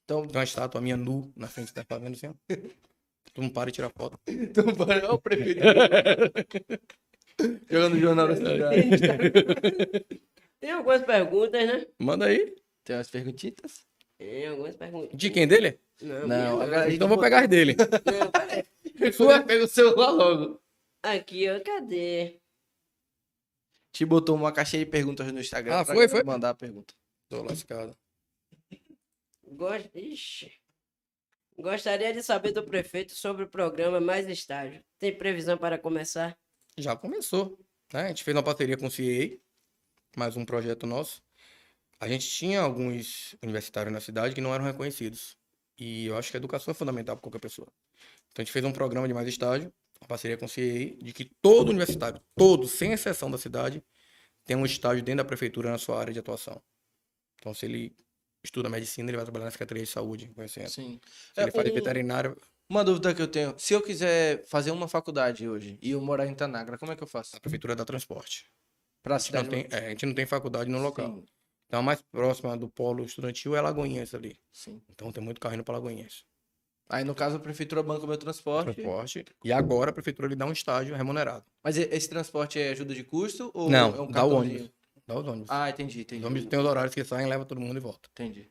Então, 0.05 0.27
Tem 0.27 0.37
uma 0.39 0.45
estátua 0.45 0.81
minha 0.81 0.97
nu 0.97 1.31
na 1.37 1.49
frente 1.49 1.73
da 1.75 1.85
fazenda 1.85 2.13
assim, 2.13 2.29
ó. 2.29 2.35
Tu 3.35 3.43
não 3.43 3.51
para 3.51 3.69
e 3.69 3.73
tira 3.73 3.91
foto. 3.91 4.19
então 4.27 4.65
bora, 4.73 5.11
ó, 5.11 5.15
o 5.15 5.21
prefeito. 5.21 5.61
Jogando 7.71 7.99
jornal 7.99 8.27
da 8.29 8.37
cidade. 8.37 8.65
Tem 10.59 10.71
algumas 10.71 11.03
perguntas, 11.05 11.67
né? 11.67 11.87
Manda 11.99 12.27
aí. 12.27 12.57
Tem 12.83 12.97
umas 12.97 13.11
perguntitas? 13.11 13.87
Tem 14.19 14.49
algumas 14.49 14.77
perguntas. 14.77 15.17
De 15.17 15.31
quem 15.31 15.47
dele? 15.47 15.79
Não, 16.03 16.27
Não, 16.27 16.61
agora- 16.61 16.93
Então 16.93 17.09
vou 17.09 17.19
pegar 17.19 17.43
as 17.43 17.49
dele. 17.49 17.77
Não, 17.79 18.31
peraí. 18.31 18.65
Sua, 19.15 19.43
pega 19.43 19.65
o 19.65 19.69
celular 19.69 20.11
logo. 20.11 20.61
Aqui, 21.03 21.49
ó, 21.49 21.61
cadê? 21.63 22.41
Te 23.93 24.05
botou 24.05 24.35
uma 24.37 24.53
caixinha 24.53 24.85
de 24.85 24.91
perguntas 24.91 25.31
no 25.33 25.39
Instagram. 25.41 25.77
Ah, 25.77 25.85
pra 25.85 25.95
foi, 25.95 26.09
foi? 26.09 26.23
Mandar 26.25 26.51
a 26.51 26.55
pergunta. 26.55 26.93
Tô 27.29 27.43
lascado. 27.43 27.97
Gost... 29.47 29.89
Ixi. 29.95 30.53
Gostaria 31.57 32.13
de 32.13 32.23
saber 32.23 32.53
do 32.53 32.63
prefeito 32.65 33.13
sobre 33.15 33.45
o 33.45 33.49
programa 33.49 34.01
Mais 34.01 34.29
Estágio. 34.29 34.85
Tem 34.99 35.17
previsão 35.17 35.57
para 35.57 35.79
começar? 35.79 36.37
Já 36.77 36.95
começou. 36.97 37.59
Né? 37.93 38.03
A 38.03 38.09
gente 38.09 38.23
fez 38.25 38.37
uma 38.37 38.43
parceria 38.43 38.77
com 38.77 38.87
o 38.87 38.91
CIEA, 38.91 39.39
mais 40.17 40.37
um 40.37 40.45
projeto 40.45 40.87
nosso. 40.87 41.23
A 42.01 42.09
gente 42.09 42.29
tinha 42.29 42.61
alguns 42.61 43.35
universitários 43.43 43.93
na 43.93 44.01
cidade 44.01 44.35
que 44.35 44.41
não 44.41 44.55
eram 44.55 44.65
reconhecidos. 44.65 45.37
E 45.79 46.07
eu 46.07 46.17
acho 46.17 46.31
que 46.31 46.37
a 46.37 46.39
educação 46.39 46.71
é 46.73 46.75
fundamental 46.75 47.17
para 47.17 47.23
qualquer 47.23 47.41
pessoa. 47.41 47.69
Então 48.31 48.43
a 48.43 48.45
gente 48.45 48.53
fez 48.53 48.65
um 48.65 48.73
programa 48.73 49.07
de 49.09 49.15
mais 49.15 49.27
estágio, 49.29 49.73
uma 50.01 50.09
parceria 50.09 50.37
com 50.37 50.47
o 50.47 50.49
CIEA, 50.49 50.97
de 50.97 51.13
que 51.13 51.31
todo 51.43 51.69
universitário, 51.71 52.21
todo, 52.37 52.67
sem 52.69 52.93
exceção 52.93 53.31
da 53.31 53.39
cidade, 53.39 53.83
tem 54.45 54.57
um 54.57 54.65
estágio 54.67 55.03
dentro 55.03 55.19
da 55.19 55.29
prefeitura 55.29 55.71
na 55.71 55.79
sua 55.79 55.99
área 56.01 56.13
de 56.13 56.19
atuação. 56.19 56.61
Então 57.41 57.53
se 57.55 57.67
ele 57.67 57.97
estuda 58.45 58.69
medicina, 58.69 59.11
ele 59.11 59.17
vai 59.17 59.25
trabalhar 59.25 59.47
na 59.47 59.51
Secretaria 59.51 59.83
de 59.85 59.91
Saúde, 59.91 60.29
conhecendo. 60.35 60.69
Se 60.69 60.75
Sim. 60.77 61.01
ele 61.37 61.51
faz 61.51 61.69
um- 61.71 61.75
veterinário, 61.75 62.37
Uma 62.71 62.85
dúvida 62.85 63.15
que 63.15 63.23
eu 63.23 63.29
tenho. 63.29 63.59
Se 63.59 63.73
eu 63.75 63.81
quiser 63.83 64.45
fazer 64.47 64.71
uma 64.73 64.87
faculdade 64.87 65.49
hoje 65.49 65.79
e 65.81 65.91
eu 65.93 66.01
morar 66.03 66.27
em 66.27 66.35
Tanagra, 66.35 66.77
como 66.79 66.93
é 66.93 66.97
que 66.97 67.03
eu 67.03 67.07
faço? 67.07 67.35
a 67.37 67.41
prefeitura 67.41 67.75
dá 67.75 67.85
transporte. 67.85 68.45
Pra 69.03 69.17
A 69.17 69.19
gente 69.19 69.33
não 69.33 69.45
cidade? 69.45 69.69
tem, 69.69 69.79
é, 69.79 69.87
a 69.87 69.91
gente 69.91 70.05
não 70.07 70.15
tem 70.15 70.27
faculdade 70.27 70.69
no 70.71 70.79
local. 70.81 71.07
Sim, 71.07 71.25
Então, 71.69 71.81
a 71.81 71.83
mais 71.83 72.01
próxima 72.01 72.57
do 72.57 72.69
polo 72.69 73.05
estudantil 73.05 73.55
é 73.55 73.61
Lagoinhas 73.61 74.15
ali. 74.15 74.41
sim. 74.51 74.83
Então, 74.91 75.13
tem 75.13 75.23
muito 75.23 75.41
carro 75.41 75.55
indo 75.55 75.63
para 75.65 75.75
Lagoinhas. 75.75 76.25
Aí, 76.89 77.05
no 77.05 77.15
caso, 77.15 77.37
a 77.37 77.41
prefeitura 77.41 77.83
banca 77.83 78.05
o 78.05 78.09
meu 78.09 78.17
transporte. 78.17 78.75
Transporte. 78.75 79.27
E 79.45 79.53
agora 79.53 79.91
a 79.91 79.93
prefeitura 79.93 80.27
lhe 80.27 80.35
dá 80.35 80.47
um 80.47 80.53
estágio 80.53 80.97
remunerado. 80.97 81.45
Mas 81.63 81.77
esse 81.77 82.09
transporte 82.09 82.59
é 82.59 82.71
ajuda 82.71 82.95
de 82.95 83.05
custo 83.05 83.51
ou 83.53 83.69
Não, 83.69 83.95
é 83.95 84.01
um 84.01 84.11
dá 84.11 84.25
o 84.25 84.35
ônibus. 84.35 84.71
Dá 85.07 85.19
os 85.19 85.27
ônibus. 85.27 85.51
Ah, 85.51 85.69
entendi, 85.69 86.01
entendi. 86.01 86.21
os 86.23 86.27
ônibus 86.27 86.49
tem 86.49 86.59
os 86.59 86.65
horários 86.65 86.95
que 86.95 87.05
saem, 87.05 87.27
leva 87.29 87.45
todo 87.45 87.61
mundo 87.61 87.77
e 87.77 87.81
volta. 87.81 88.09
Entendi. 88.13 88.51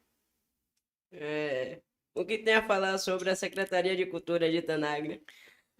É, 1.12 1.82
O 2.14 2.24
que 2.24 2.38
tem 2.38 2.54
a 2.54 2.68
falar 2.68 3.00
sobre 3.00 3.32
a 3.32 3.36
Secretaria 3.36 3.96
de 3.96 4.06
Cultura 4.06 4.52
de 4.52 4.62
Tanagra? 4.62 5.20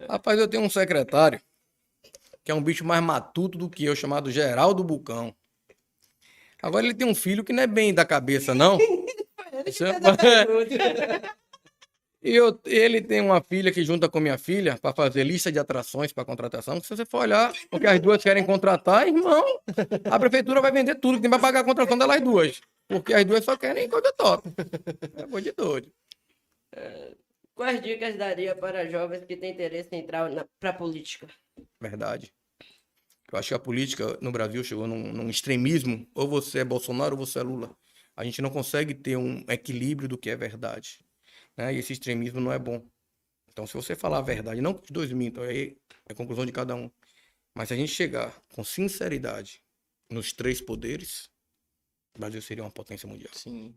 Rapaz, 0.08 0.38
eu 0.40 0.48
tenho 0.48 0.64
um 0.64 0.70
secretário 0.70 1.40
que 2.44 2.50
é 2.50 2.54
um 2.54 2.62
bicho 2.62 2.84
mais 2.84 3.02
matuto 3.02 3.58
do 3.58 3.68
que 3.68 3.84
eu, 3.84 3.94
chamado 3.94 4.30
Geraldo 4.30 4.82
Bucão. 4.82 5.36
Agora 6.62 6.84
ele 6.84 6.94
tem 6.94 7.06
um 7.06 7.14
filho 7.14 7.44
que 7.44 7.52
não 7.52 7.62
é 7.62 7.66
bem 7.66 7.92
da 7.94 8.04
cabeça, 8.04 8.54
não. 8.54 8.78
Isso 9.66 9.84
é- 9.84 9.98
E 12.20 12.34
eu- 12.34 12.58
ele 12.66 13.00
tem 13.00 13.20
uma 13.20 13.40
filha 13.40 13.70
que 13.72 13.84
junta 13.84 14.08
com 14.08 14.18
minha 14.18 14.36
filha 14.36 14.76
para 14.76 14.92
fazer 14.92 15.22
lista 15.22 15.52
de 15.52 15.58
atrações 15.58 16.12
para 16.12 16.24
contratação. 16.24 16.80
Se 16.82 16.88
você 16.88 17.06
for 17.06 17.18
olhar, 17.20 17.52
porque 17.70 17.86
as 17.86 18.00
duas 18.00 18.20
querem 18.20 18.44
contratar, 18.44 19.06
irmão, 19.06 19.44
a 20.10 20.18
prefeitura 20.18 20.60
vai 20.60 20.72
vender 20.72 20.96
tudo 20.96 21.14
que 21.16 21.22
tem 21.22 21.30
para 21.30 21.38
pagar 21.38 21.60
a 21.60 21.64
contratação 21.64 21.96
delas 21.96 22.20
duas. 22.20 22.60
Porque 22.88 23.14
as 23.14 23.24
duas 23.24 23.44
só 23.44 23.56
querem 23.56 23.88
coisa 23.88 24.12
top. 24.14 24.48
É 25.16 25.22
coisa 25.28 25.48
de 25.48 25.52
doido. 25.56 25.92
Quais 27.54 27.80
dicas 27.80 28.16
daria 28.16 28.54
para 28.54 28.88
jovens 28.90 29.24
que 29.24 29.36
têm 29.36 29.52
interesse 29.52 29.88
em 29.92 30.00
entrar 30.00 30.28
para 30.58 30.70
a 30.70 30.74
política? 30.74 31.28
Verdade. 31.80 32.32
Eu 33.30 33.38
acho 33.38 33.48
que 33.48 33.54
a 33.54 33.58
política 33.58 34.18
no 34.20 34.32
Brasil 34.32 34.64
chegou 34.64 34.86
num, 34.86 35.12
num 35.12 35.28
extremismo. 35.28 36.06
Ou 36.14 36.26
você 36.28 36.60
é 36.60 36.64
Bolsonaro 36.64 37.16
ou 37.18 37.26
você 37.26 37.38
é 37.38 37.42
Lula. 37.42 37.76
A 38.16 38.24
gente 38.24 38.40
não 38.40 38.50
consegue 38.50 38.94
ter 38.94 39.16
um 39.16 39.44
equilíbrio 39.48 40.08
do 40.08 40.18
que 40.18 40.30
é 40.30 40.36
verdade. 40.36 41.04
Né? 41.56 41.74
E 41.74 41.78
esse 41.78 41.92
extremismo 41.92 42.40
não 42.40 42.52
é 42.52 42.58
bom. 42.58 42.84
Então, 43.50 43.66
se 43.66 43.74
você 43.74 43.94
falar 43.94 44.18
a 44.18 44.22
verdade, 44.22 44.60
não 44.60 44.72
que 44.74 44.84
os 44.84 44.90
dois 44.90 45.12
mintam, 45.12 45.42
aí 45.42 45.76
é 46.08 46.12
a 46.12 46.14
conclusão 46.14 46.46
de 46.46 46.52
cada 46.52 46.74
um. 46.74 46.90
Mas 47.54 47.68
se 47.68 47.74
a 47.74 47.76
gente 47.76 47.92
chegar 47.92 48.40
com 48.54 48.62
sinceridade 48.62 49.62
nos 50.10 50.32
três 50.32 50.60
poderes, 50.60 51.28
o 52.14 52.20
Brasil 52.20 52.40
seria 52.40 52.62
uma 52.64 52.70
potência 52.70 53.08
mundial. 53.08 53.32
Sim. 53.34 53.74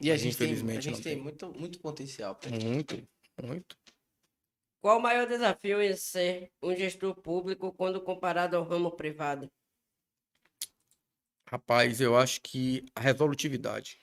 E 0.00 0.10
a 0.10 0.14
Mas 0.14 0.22
gente 0.22 0.36
tem, 0.36 0.52
a 0.52 0.80
gente 0.80 1.02
tem 1.02 1.14
tem. 1.14 1.22
muito, 1.22 1.52
muito 1.52 1.78
potencial. 1.80 2.38
Muito, 2.50 3.08
muito. 3.42 3.76
Qual 4.80 4.98
o 4.98 5.02
maior 5.02 5.26
desafio 5.26 5.82
em 5.82 5.94
ser 5.94 6.50
um 6.62 6.74
gestor 6.74 7.14
público 7.14 7.70
quando 7.72 8.00
comparado 8.00 8.56
ao 8.56 8.64
ramo 8.64 8.90
privado? 8.90 9.50
Rapaz, 11.46 12.00
eu 12.00 12.16
acho 12.16 12.40
que 12.40 12.86
a 12.94 13.00
resolutividade. 13.00 14.00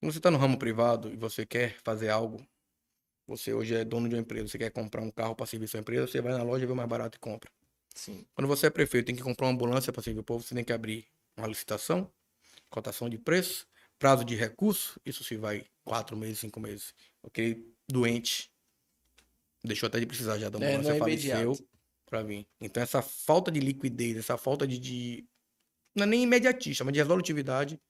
Quando 0.00 0.12
você 0.12 0.18
está 0.18 0.30
no 0.30 0.38
ramo 0.38 0.58
privado 0.58 1.12
e 1.12 1.16
você 1.16 1.46
quer 1.46 1.76
fazer 1.84 2.08
algo, 2.08 2.44
você 3.24 3.54
hoje 3.54 3.74
é 3.74 3.84
dono 3.84 4.08
de 4.08 4.16
uma 4.16 4.20
empresa, 4.20 4.48
você 4.48 4.58
quer 4.58 4.70
comprar 4.70 5.02
um 5.02 5.10
carro 5.10 5.36
para 5.36 5.46
servir 5.46 5.68
sua 5.68 5.78
empresa, 5.78 6.08
você 6.08 6.20
vai 6.20 6.32
na 6.32 6.42
loja, 6.42 6.66
vê 6.66 6.72
o 6.72 6.76
mais 6.76 6.88
barato 6.88 7.16
e 7.16 7.20
compra. 7.20 7.48
Sim. 7.94 8.26
Quando 8.34 8.48
você 8.48 8.66
é 8.66 8.70
prefeito, 8.70 9.06
tem 9.06 9.14
que 9.14 9.22
comprar 9.22 9.46
uma 9.46 9.52
ambulância 9.52 9.92
para 9.92 10.02
servir 10.02 10.20
o 10.20 10.24
povo, 10.24 10.42
você 10.42 10.54
tem 10.54 10.64
que 10.64 10.72
abrir 10.72 11.06
uma 11.36 11.46
licitação, 11.46 12.10
cotação 12.68 13.08
de 13.08 13.18
preço, 13.18 13.68
prazo 13.98 14.24
de 14.24 14.34
recurso, 14.34 15.00
isso 15.04 15.22
se 15.22 15.36
vai 15.36 15.66
quatro 15.84 16.16
meses, 16.16 16.40
cinco 16.40 16.58
meses. 16.58 16.94
Aquele 17.22 17.72
doente 17.86 18.49
deixou 19.64 19.86
até 19.86 20.00
de 20.00 20.06
precisar 20.06 20.38
já 20.38 20.48
da 20.48 20.58
É, 20.58 20.76
ambulância, 20.76 20.90
não 20.90 20.96
é 20.96 20.98
faleceu 20.98 21.56
para 22.06 22.22
vir. 22.22 22.46
Então 22.60 22.82
essa 22.82 23.02
falta 23.02 23.50
de 23.50 23.60
liquidez, 23.60 24.16
essa 24.16 24.36
falta 24.36 24.66
de, 24.66 24.78
de 24.78 25.26
não 25.96 26.04
é 26.04 26.06
nem 26.06 26.22
imediatista, 26.24 26.84
mas 26.84 26.94
de 26.94 27.00
resolutividade, 27.00 27.80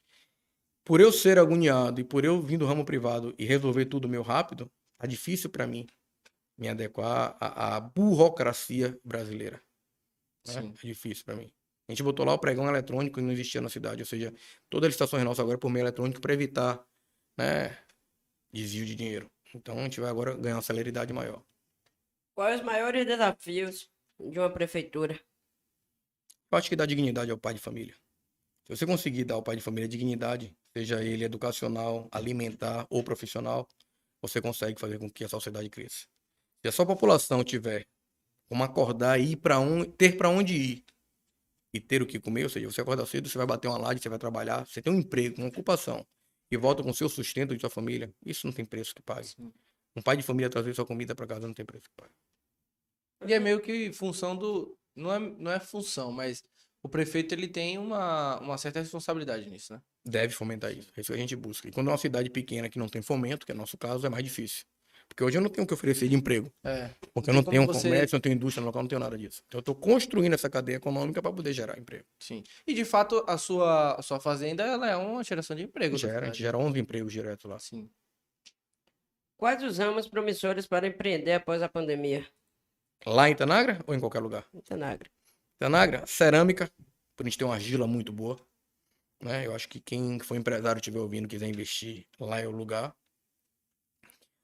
por 0.84 1.00
eu 1.00 1.12
ser 1.12 1.38
agoniado 1.38 2.00
e 2.00 2.04
por 2.04 2.24
eu 2.24 2.40
vir 2.42 2.58
do 2.58 2.66
ramo 2.66 2.84
privado 2.84 3.34
e 3.38 3.44
resolver 3.44 3.86
tudo 3.86 4.08
meio 4.08 4.22
rápido, 4.22 4.70
tá 4.98 5.06
difícil 5.06 5.50
para 5.50 5.66
mim 5.66 5.86
me 6.58 6.68
adequar 6.68 7.36
à, 7.40 7.76
à 7.76 7.80
burocracia 7.80 8.98
brasileira. 9.04 9.62
né? 10.46 10.72
É 10.82 10.86
difícil 10.86 11.24
para 11.24 11.36
mim. 11.36 11.52
A 11.88 11.92
gente 11.92 12.02
botou 12.02 12.24
lá 12.24 12.34
o 12.34 12.38
pregão 12.38 12.68
eletrônico 12.68 13.20
e 13.20 13.22
não 13.22 13.32
existia 13.32 13.60
na 13.60 13.68
cidade, 13.68 14.02
ou 14.02 14.06
seja, 14.06 14.32
todas 14.70 14.86
as 14.88 14.90
licitações 14.92 15.24
nossas 15.24 15.40
agora 15.40 15.56
é 15.56 15.60
por 15.60 15.70
meio 15.70 15.82
eletrônico 15.84 16.20
para 16.20 16.32
evitar, 16.34 16.84
né, 17.38 17.76
desvio 18.52 18.86
de 18.86 18.94
dinheiro. 18.96 19.30
Então 19.54 19.78
a 19.78 19.82
gente 19.84 20.00
vai 20.00 20.10
agora 20.10 20.36
ganhar 20.36 20.56
uma 20.56 20.62
celeridade 20.62 21.12
maior. 21.12 21.42
Quais 22.40 22.58
os 22.58 22.64
maiores 22.64 23.04
desafios 23.04 23.90
de 24.18 24.38
uma 24.38 24.48
prefeitura? 24.48 25.20
Eu 26.50 26.56
acho 26.56 26.70
que 26.70 26.74
dar 26.74 26.86
dignidade 26.86 27.30
ao 27.30 27.36
pai 27.36 27.52
de 27.52 27.60
família. 27.60 27.94
Se 28.64 28.74
você 28.74 28.86
conseguir 28.86 29.24
dar 29.24 29.34
ao 29.34 29.42
pai 29.42 29.56
de 29.56 29.60
família 29.60 29.86
dignidade, 29.86 30.56
seja 30.74 31.04
ele 31.04 31.22
educacional, 31.22 32.08
alimentar 32.10 32.86
ou 32.88 33.04
profissional, 33.04 33.68
você 34.22 34.40
consegue 34.40 34.80
fazer 34.80 34.98
com 34.98 35.10
que 35.10 35.22
a 35.22 35.28
sociedade 35.28 35.68
cresça. 35.68 36.06
Se 36.62 36.68
a 36.68 36.72
sua 36.72 36.86
população 36.86 37.44
tiver 37.44 37.86
como 38.48 38.64
acordar 38.64 39.20
e 39.20 39.32
ir 39.32 39.36
para 39.36 39.58
onde, 39.58 39.92
ter 39.92 40.16
para 40.16 40.30
onde 40.30 40.54
ir 40.56 40.84
e 41.74 41.78
ter 41.78 42.00
o 42.00 42.06
que 42.06 42.18
comer, 42.18 42.44
ou 42.44 42.48
seja, 42.48 42.66
você 42.66 42.80
acorda 42.80 43.04
cedo, 43.04 43.28
você 43.28 43.36
vai 43.36 43.46
bater 43.46 43.68
uma 43.68 43.76
laje, 43.76 44.00
você 44.00 44.08
vai 44.08 44.18
trabalhar, 44.18 44.66
você 44.66 44.80
tem 44.80 44.90
um 44.90 45.00
emprego, 45.00 45.42
uma 45.42 45.48
ocupação 45.48 46.06
e 46.50 46.56
volta 46.56 46.82
com 46.82 46.88
o 46.88 46.94
seu 46.94 47.10
sustento 47.10 47.54
de 47.54 47.60
sua 47.60 47.68
família, 47.68 48.10
isso 48.24 48.46
não 48.46 48.54
tem 48.54 48.64
preço 48.64 48.94
que 48.94 49.02
pague. 49.02 49.28
Um 49.94 50.00
pai 50.00 50.16
de 50.16 50.22
família 50.22 50.48
trazer 50.48 50.72
sua 50.72 50.86
comida 50.86 51.14
para 51.14 51.26
casa 51.26 51.46
não 51.46 51.52
tem 51.52 51.66
preço 51.66 51.84
que 51.84 51.94
pague. 52.02 52.14
E 53.26 53.34
é 53.34 53.38
meio 53.40 53.60
que 53.60 53.92
função 53.92 54.36
do. 54.36 54.76
Não 54.96 55.12
é, 55.12 55.18
não 55.18 55.50
é 55.50 55.60
função, 55.60 56.10
mas 56.12 56.42
o 56.82 56.88
prefeito 56.88 57.34
ele 57.34 57.48
tem 57.48 57.78
uma, 57.78 58.38
uma 58.40 58.58
certa 58.58 58.80
responsabilidade 58.80 59.48
nisso, 59.48 59.72
né? 59.72 59.80
deve 60.04 60.32
fomentar 60.32 60.72
isso. 60.72 60.90
É 60.96 61.00
isso 61.00 61.12
que 61.12 61.16
a 61.18 61.20
gente 61.20 61.36
busca. 61.36 61.68
E 61.68 61.72
quando 61.72 61.88
é 61.88 61.90
uma 61.92 61.98
cidade 61.98 62.30
pequena 62.30 62.68
que 62.68 62.78
não 62.78 62.88
tem 62.88 63.02
fomento, 63.02 63.44
que 63.44 63.52
é 63.52 63.54
o 63.54 63.58
nosso 63.58 63.76
caso, 63.76 64.06
é 64.06 64.08
mais 64.08 64.24
difícil. 64.24 64.64
Porque 65.06 65.24
hoje 65.24 65.36
eu 65.36 65.42
não 65.42 65.50
tenho 65.50 65.64
o 65.64 65.66
que 65.66 65.74
oferecer 65.74 66.08
de 66.08 66.14
emprego. 66.14 66.50
É. 66.64 66.90
Porque 67.12 67.30
eu 67.30 67.34
não 67.34 67.42
tenho 67.42 67.62
um 67.62 67.66
você- 67.66 67.88
comércio, 67.88 68.14
não 68.14 68.20
tenho 68.20 68.34
indústria 68.34 68.60
no 68.60 68.68
local, 68.68 68.82
não 68.82 68.88
tenho 68.88 69.00
nada 69.00 69.18
disso. 69.18 69.42
Então 69.46 69.58
eu 69.58 69.60
estou 69.60 69.74
construindo 69.74 70.32
essa 70.34 70.48
cadeia 70.48 70.76
econômica 70.76 71.20
para 71.20 71.32
poder 71.32 71.52
gerar 71.52 71.78
emprego. 71.78 72.04
Sim. 72.18 72.42
E 72.66 72.72
de 72.72 72.84
fato, 72.84 73.24
a 73.26 73.36
sua, 73.36 73.96
a 73.96 74.02
sua 74.02 74.20
fazenda 74.20 74.62
ela 74.62 74.88
é 74.88 74.96
uma 74.96 75.22
geração 75.24 75.56
de 75.56 75.64
emprego. 75.64 75.98
Gera, 75.98 76.22
a 76.22 76.26
gente 76.26 76.38
gera 76.38 76.56
11 76.56 76.78
empregos 76.78 77.12
direto 77.12 77.48
lá. 77.48 77.58
Sim. 77.58 77.90
Quais 79.36 79.62
os 79.62 79.78
ramos 79.78 80.06
promissores 80.06 80.66
para 80.66 80.86
empreender 80.86 81.32
após 81.32 81.60
a 81.60 81.68
pandemia? 81.68 82.24
Lá 83.06 83.28
em 83.28 83.34
Tanagra 83.34 83.82
ou 83.86 83.94
em 83.94 84.00
qualquer 84.00 84.20
lugar? 84.20 84.46
Em 84.52 84.60
Tanagra. 84.60 85.10
Tanagra, 85.58 86.06
cerâmica, 86.06 86.70
por 87.16 87.24
a 87.26 87.28
gente 87.28 87.38
ter 87.38 87.44
uma 87.44 87.54
argila 87.54 87.86
muito 87.86 88.12
boa. 88.12 88.38
né? 89.22 89.46
Eu 89.46 89.54
acho 89.54 89.68
que 89.68 89.80
quem 89.80 90.18
for 90.20 90.36
empresário 90.36 90.78
estiver 90.80 91.00
ouvindo, 91.00 91.28
quiser 91.28 91.48
investir, 91.48 92.06
lá 92.18 92.40
é 92.40 92.46
o 92.46 92.50
lugar. 92.50 92.94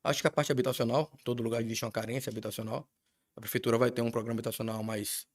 Acho 0.04 0.20
que 0.22 0.28
a 0.28 0.30
parte 0.30 0.52
habitacional, 0.52 1.10
em 1.14 1.22
todo 1.24 1.42
lugar 1.42 1.62
existe 1.62 1.84
uma 1.84 1.90
carência 1.90 2.30
habitacional. 2.30 2.88
A 3.36 3.40
prefeitura 3.40 3.76
vai 3.76 3.90
ter 3.90 4.02
um 4.02 4.10
programa 4.10 4.38
habitacional, 4.38 4.82
mas 4.82 5.26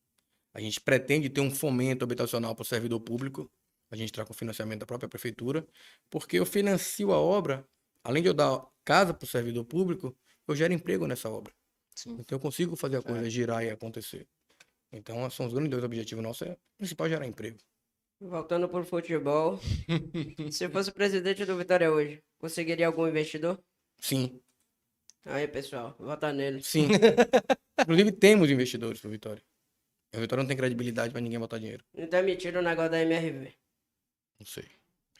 a 0.53 0.61
gente 0.61 0.79
pretende 0.81 1.29
ter 1.29 1.41
um 1.41 1.51
fomento 1.51 2.05
habitacional 2.05 2.55
para 2.55 2.63
o 2.63 2.65
servidor 2.65 2.99
público. 3.01 3.51
A 3.91 3.95
gente 3.95 4.11
está 4.11 4.25
com 4.25 4.33
financiamento 4.33 4.81
da 4.81 4.85
própria 4.85 5.09
prefeitura, 5.09 5.67
porque 6.09 6.39
eu 6.39 6.45
financio 6.45 7.11
a 7.11 7.19
obra, 7.19 7.67
além 8.03 8.23
de 8.23 8.29
eu 8.29 8.33
dar 8.33 8.65
casa 8.85 9.13
para 9.13 9.25
o 9.25 9.29
servidor 9.29 9.65
público, 9.65 10.17
eu 10.47 10.55
gero 10.55 10.73
emprego 10.73 11.07
nessa 11.07 11.29
obra. 11.29 11.53
Sim. 11.95 12.17
Então 12.19 12.37
eu 12.37 12.39
consigo 12.39 12.75
fazer 12.75 12.97
a 12.97 13.01
coisa 13.01 13.29
girar 13.29 13.63
e 13.63 13.69
acontecer. 13.69 14.27
Então 14.91 15.29
são 15.29 15.45
os 15.45 15.53
grandes 15.53 15.71
dois 15.71 15.83
objetivos 15.83 16.23
nossos, 16.23 16.47
é 16.47 16.51
o 16.53 16.57
principal 16.77 17.07
é 17.07 17.09
gerar 17.09 17.25
emprego. 17.27 17.57
Voltando 18.19 18.69
pro 18.69 18.83
futebol. 18.85 19.59
Se 20.51 20.69
fosse 20.69 20.91
presidente 20.91 21.43
do 21.45 21.57
Vitória 21.57 21.91
hoje, 21.91 22.21
conseguiria 22.39 22.87
algum 22.87 23.07
investidor? 23.07 23.59
Sim, 23.99 24.41
Aí, 25.25 25.47
pessoal, 25.47 25.95
vota 25.99 26.33
nele. 26.33 26.63
sim. 26.63 26.87
Inclusive 27.79 28.11
temos 28.11 28.49
investidores 28.49 28.99
pro 28.99 29.09
Vitória. 29.09 29.43
A 30.13 30.19
Vitória 30.19 30.41
não 30.43 30.47
tem 30.47 30.57
credibilidade 30.57 31.11
para 31.11 31.21
ninguém 31.21 31.39
botar 31.39 31.57
dinheiro. 31.59 31.83
Então 31.93 32.19
é 32.19 32.23
mentira 32.23 32.59
o 32.59 32.63
negócio 32.63 32.91
da 32.91 33.01
MRV. 33.01 33.53
Não 34.39 34.45
sei. 34.45 34.65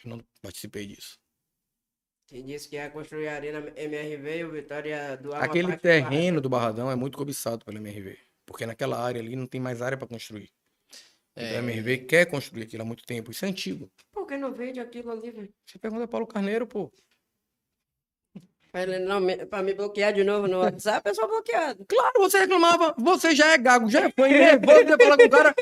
Eu 0.03 0.09
não 0.09 0.25
participei 0.41 0.87
disso. 0.87 1.19
Que 2.31 2.41
disse 2.41 2.69
que 2.69 2.77
ia 2.77 2.89
construir 2.89 3.27
a 3.27 3.35
arena 3.35 3.73
MRV 3.75 4.37
e 4.37 4.45
o 4.45 4.51
Vitória 4.51 4.89
ia 4.89 5.17
doar 5.17 5.39
uma 5.39 5.45
Aquele 5.45 5.73
do 5.73 5.77
terreno 5.77 6.39
do 6.39 6.47
Barradão 6.47 6.89
é 6.89 6.95
muito 6.95 7.17
cobiçado 7.17 7.65
pelo 7.65 7.77
MRV. 7.77 8.17
Porque 8.45 8.65
naquela 8.65 8.97
área 9.03 9.19
ali 9.19 9.35
não 9.35 9.45
tem 9.45 9.59
mais 9.59 9.81
área 9.81 9.97
para 9.97 10.07
construir. 10.07 10.49
Então, 11.35 11.45
É. 11.45 11.59
O 11.59 11.63
MRV 11.63 11.97
quer 12.05 12.25
construir 12.27 12.63
aquilo 12.63 12.83
há 12.83 12.85
muito 12.85 13.03
tempo. 13.03 13.31
Isso 13.31 13.43
é 13.43 13.49
antigo. 13.49 13.91
Por 14.13 14.25
que 14.25 14.37
não 14.37 14.53
vende 14.53 14.79
aquilo 14.79 15.11
ali, 15.11 15.29
velho? 15.29 15.53
Você 15.65 15.77
pergunta 15.77 16.07
Paulo 16.07 16.25
Carneiro, 16.25 16.65
pô. 16.65 16.89
Pra, 18.71 18.83
ele 18.83 18.99
não 18.99 19.19
me, 19.19 19.35
pra 19.45 19.61
me 19.61 19.73
bloquear 19.73 20.13
de 20.13 20.23
novo 20.23 20.47
no 20.47 20.59
WhatsApp, 20.59 21.09
é 21.09 21.13
só 21.13 21.27
bloqueado. 21.27 21.85
Claro, 21.85 22.13
você 22.19 22.39
reclamava. 22.39 22.95
Você 22.97 23.35
já 23.35 23.49
é 23.51 23.57
gago, 23.57 23.89
já 23.89 24.05
é 24.05 24.11
fã, 24.11 24.27
nervoso. 24.27 24.77
Você 24.87 24.97
fala 24.97 25.17
com 25.17 25.23
o 25.25 25.29
cara. 25.29 25.55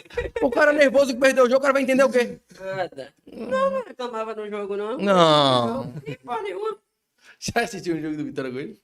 O 0.43 0.49
cara 0.51 0.73
nervoso 0.73 1.13
que 1.13 1.19
perdeu 1.19 1.45
o 1.45 1.47
jogo, 1.47 1.57
o 1.57 1.61
cara 1.61 1.73
vai 1.73 1.81
entender 1.81 2.03
o 2.03 2.11
quê? 2.11 2.39
Nada. 2.59 3.13
Não, 3.25 3.71
não 3.71 3.83
reclamava 3.83 4.35
no 4.35 4.47
jogo, 4.47 4.77
não. 4.77 4.97
Não. 4.97 5.91
Que 6.05 6.17
porra 6.19 6.41
nenhuma. 6.43 6.77
Já 7.39 7.61
assistiu 7.61 7.95
um 7.95 8.01
jogo 8.01 8.15
do 8.17 8.25
Vitória 8.25 8.51
com 8.51 8.59
ele? 8.59 8.79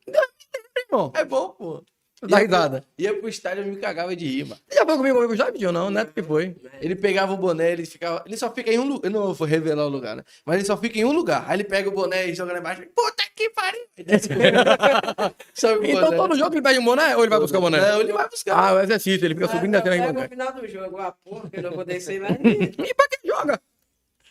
Irmão, 0.89 1.11
É 1.15 1.23
bom, 1.23 1.49
pô. 1.49 1.84
Dá 2.22 2.38
risada. 2.40 2.84
Ia 2.98 3.14
pro 3.20 3.28
estádio 3.30 3.64
e 3.64 3.68
me 3.68 3.78
cagava 3.78 4.16
de 4.16 4.26
rir, 4.26 4.46
mano. 4.46 4.62
Já 4.72 4.86
foi 4.86 4.98
comigo 4.98 5.16
comigo 5.16 5.36
já, 5.36 5.52
pediu 5.52 5.72
não? 5.72 5.90
Neto 5.90 6.14
que 6.14 6.24
foi. 6.24 6.56
Ele 6.82 6.96
pegava 6.96 7.34
o 7.34 7.38
boné, 7.38 7.72
ele 7.74 7.86
ficava. 7.86 8.24
Ele 8.26 8.38
só 8.38 8.52
fica 8.52 8.72
em 8.72 8.80
um 8.80 8.88
lugar. 8.88 9.06
Eu 9.08 9.12
não 9.12 9.34
vou 9.34 9.48
revelar 9.48 9.86
o 9.86 9.90
lugar, 9.90 10.16
né? 10.16 10.24
Mas 10.46 10.56
ele 10.58 10.66
só 10.66 10.78
fica 10.78 10.98
em 10.98 11.06
um 11.06 11.12
lugar. 11.12 11.44
Aí 11.48 11.58
ele 11.58 11.64
pega 11.66 11.90
o 11.90 11.92
boné 11.92 12.28
e 12.30 12.34
joga 12.36 12.54
lá 12.54 12.60
embaixo. 12.60 12.82
Puta 12.96 13.24
que 13.36 13.50
pariu! 13.50 13.82
O 13.82 14.02
Então 15.86 16.04
boné. 16.06 16.16
todo 16.18 16.36
jogo 16.38 16.54
ele 16.56 16.62
pede 16.62 16.80
um 16.80 16.86
boné 16.86 17.16
ou 17.16 17.24
ele 17.24 17.30
vai 17.30 17.40
buscar 17.40 17.58
o 17.58 17.62
boné? 17.62 17.80
Não, 17.82 18.02
ele 18.02 18.14
vai 18.14 18.30
buscar. 18.30 18.58
Ah, 18.58 18.74
o 18.76 18.80
exercício, 18.80 19.26
ele 19.26 19.36
fica 19.36 19.48
subindo 19.48 19.76
e 19.76 19.82
descendo 19.82 19.92
aí 19.94 20.00
Pega 20.00 20.14
boné. 20.14 20.24
no 20.24 20.30
final 20.30 20.54
do 20.54 20.68
jogo. 20.68 20.98
Ah, 21.00 21.12
porra, 21.12 21.50
que 21.50 21.58
eu 21.58 21.64
não 21.64 21.72
vou 21.72 21.86
descer 21.86 22.20
mais. 22.22 22.36
E 22.44 22.94
pra 22.94 23.08
que 23.10 23.28
joga? 23.28 23.62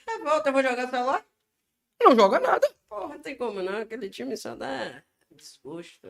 É, 0.09 0.19
volta, 0.19 0.49
eu 0.49 0.53
vou 0.53 0.63
jogar 0.63 0.89
celular? 0.89 1.25
Não 2.03 2.15
joga 2.17 2.41
nada. 2.41 2.69
Porra, 2.89 3.15
não 3.15 3.19
tem 3.21 3.37
como 3.37 3.63
não. 3.63 3.79
Aquele 3.79 4.09
time 4.09 4.37
só 4.37 4.55
dá 4.55 5.03
desgosto. 5.31 6.09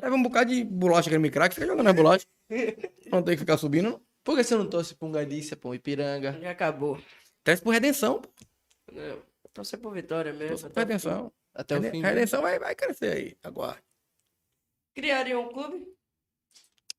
Leva 0.00 0.14
um 0.16 0.22
bocado 0.22 0.50
de 0.54 0.64
bolacha 0.64 1.08
creme 1.10 1.30
crack, 1.30 1.54
fica 1.54 1.66
jogando 1.66 1.88
as 1.88 1.94
bolachas. 1.94 2.26
Não 3.10 3.22
tem 3.22 3.34
que 3.34 3.40
ficar 3.40 3.56
subindo, 3.58 3.90
não. 3.90 4.00
Por 4.24 4.36
que 4.36 4.44
você 4.44 4.54
não 4.54 4.68
torce 4.70 4.94
pra 4.94 5.08
um 5.08 5.12
Galícia, 5.12 5.58
um 5.64 5.74
Ipiranga? 5.74 6.38
Já 6.40 6.50
acabou. 6.52 7.00
Teste 7.42 7.64
por 7.64 7.70
redenção, 7.72 8.20
pô. 8.20 8.28
Não, 8.92 9.20
torcer 9.52 9.78
por 9.80 9.92
vitória 9.92 10.32
mesmo. 10.32 10.48
Torce 10.56 10.68
por 10.70 10.78
redenção. 10.78 11.32
Até 11.54 11.74
o 11.76 11.80
Reden- 11.80 11.90
fim. 11.92 12.02
né? 12.02 12.08
Redenção 12.10 12.40
vai, 12.42 12.58
vai 12.58 12.74
crescer 12.74 13.12
aí, 13.12 13.36
aguarde. 13.42 13.82
Criaria 14.94 15.38
um 15.38 15.48
clube? 15.52 15.86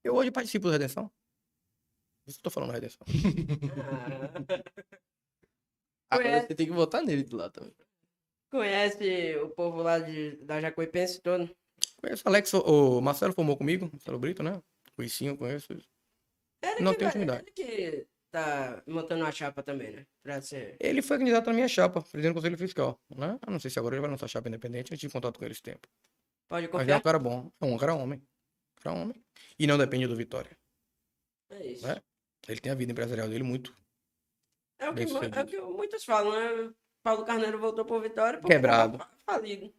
Eu 0.03 0.15
hoje 0.15 0.31
participo 0.31 0.67
da 0.67 0.73
redenção. 0.73 1.07
Por 1.07 2.29
isso 2.29 2.39
que 2.39 2.41
eu 2.41 2.43
tô 2.43 2.49
falando 2.51 2.69
da 2.69 2.75
redenção. 2.75 3.05
Agora 6.09 6.29
Conhece- 6.29 6.47
você 6.47 6.55
tem 6.55 6.67
que 6.67 6.73
votar 6.73 7.01
nele 7.03 7.23
de 7.23 7.33
lá 7.35 7.49
também. 7.49 7.73
conhece 8.51 9.35
o 9.37 9.49
povo 9.49 9.81
lá 9.81 9.97
de, 9.99 10.35
da 10.37 10.61
Jacuipense 10.61 11.21
todo? 11.21 11.49
Conheço 12.03 12.23
o 12.25 12.29
Alex, 12.29 12.53
o 12.53 12.97
o 12.97 13.01
Marcelo 13.01 13.33
formou 13.33 13.55
comigo, 13.57 13.89
Marcelo 13.91 14.19
Brito, 14.19 14.43
né? 14.43 14.61
O 14.97 15.03
Icinho, 15.03 15.37
conheço. 15.37 15.71
Ele 15.71 15.83
Não 16.81 16.93
vai- 16.93 17.07
intimidade. 17.07 17.43
Ele 17.45 17.51
que 17.51 18.07
tá 18.31 18.83
montando 18.87 19.23
uma 19.23 19.31
chapa 19.31 19.63
também, 19.63 19.91
né? 19.91 20.05
Pra 20.21 20.41
ser. 20.41 20.75
Ele 20.79 21.01
foi 21.01 21.17
candidato 21.17 21.47
na 21.47 21.53
minha 21.53 21.67
chapa, 21.67 22.01
presidente 22.01 22.33
do 22.33 22.35
Conselho 22.35 22.57
Fiscal, 22.57 22.99
né? 23.09 23.39
Eu 23.45 23.51
não 23.51 23.59
sei 23.59 23.71
se 23.71 23.79
agora 23.79 23.95
ele 23.95 24.01
vai 24.01 24.09
lançar 24.09 24.27
chapa 24.27 24.47
independente, 24.49 24.91
eu 24.91 24.97
tive 24.97 25.13
contato 25.13 25.37
com 25.39 25.45
ele 25.45 25.53
esse 25.53 25.61
tempo. 25.63 25.87
Pode 26.49 26.67
Mas 26.67 26.73
é 26.73 26.75
um 26.75 26.79
confiar? 26.79 27.01
cara 27.01 27.19
bom, 27.19 27.51
é 27.61 27.65
um 27.65 27.77
cara 27.77 27.93
homem. 27.95 28.21
Cara 28.81 28.95
homem. 28.97 29.23
E 29.57 29.65
não 29.65 29.77
depende 29.77 30.07
do 30.07 30.15
Vitória. 30.15 30.51
É 31.49 31.65
isso. 31.67 31.87
É. 31.87 32.01
Ele 32.47 32.59
tem 32.59 32.71
a 32.71 32.75
vida 32.75 32.91
empresarial 32.91 33.29
dele 33.29 33.43
muito 33.43 33.73
É 34.79 34.89
o 34.89 34.93
que, 34.93 35.03
é 35.03 35.41
o 35.41 35.45
que 35.45 35.61
muitos 35.61 36.03
falam, 36.03 36.31
né? 36.67 36.73
Paulo 37.01 37.23
Carneiro 37.25 37.57
voltou 37.59 37.85
pro 37.85 37.99
Vitória 38.01 38.39
porque 38.39 38.53
Quebrado. 38.53 38.97
fa- 38.97 39.09
falido. 39.25 39.73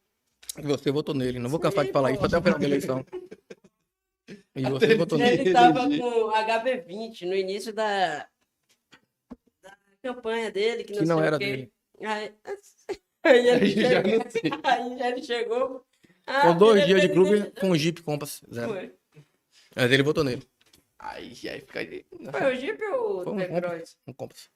E 0.58 0.62
você 0.62 0.90
votou 0.90 1.14
nele. 1.14 1.38
Não 1.38 1.50
vou 1.50 1.60
cansar 1.60 1.84
de 1.84 1.88
Sim, 1.88 1.92
falar 1.92 2.08
pô. 2.10 2.14
isso 2.14 2.26
até 2.26 2.38
o 2.38 2.42
final 2.42 2.58
da 2.58 2.66
eleição. 2.66 3.04
E 4.56 4.62
você 4.70 4.94
votou 4.94 5.18
nele. 5.18 5.42
Ele 5.42 5.52
tava 5.52 5.80
com 5.80 6.30
HB20 6.30 7.26
no 7.26 7.34
início 7.34 7.72
da, 7.72 8.26
da 9.60 9.76
campanha 10.00 10.50
dele, 10.50 10.84
que 10.84 10.92
não, 10.92 11.00
Que 11.00 11.04
não 11.08 11.16
sei 11.16 11.24
o 11.24 11.26
era 11.26 11.38
dele. 11.38 11.72
Aí, 12.00 12.34
aí 13.24 13.48
ele 13.48 13.64
Aí 13.64 13.70
já 13.70 14.02
chegou. 14.02 14.60
Aí 14.62 14.98
já 14.98 15.08
ele 15.08 15.22
chegou. 15.22 15.86
Ah, 16.26 16.42
Com 16.42 16.56
dois 16.56 16.86
dias 16.86 17.00
de 17.00 17.08
clube 17.08 17.50
com 17.60 17.70
o 17.70 17.76
Jeep 17.76 18.02
Compass. 18.02 18.42
Zero. 18.52 18.72
Foi. 18.72 18.94
Mas 19.74 19.90
ele 19.90 20.02
votou 20.02 20.22
nele. 20.22 20.42
Aí, 20.98 21.36
aí 21.48 21.60
fica 21.60 21.80
aí. 21.80 22.06
Foi 22.30 22.54
o 22.54 22.58
Jeep 22.58 22.82
ou 22.82 23.28
o 23.28 23.32
um 23.32 23.36
Degrois? 23.36 23.98
Um 24.06 24.12
Compass. 24.12 24.48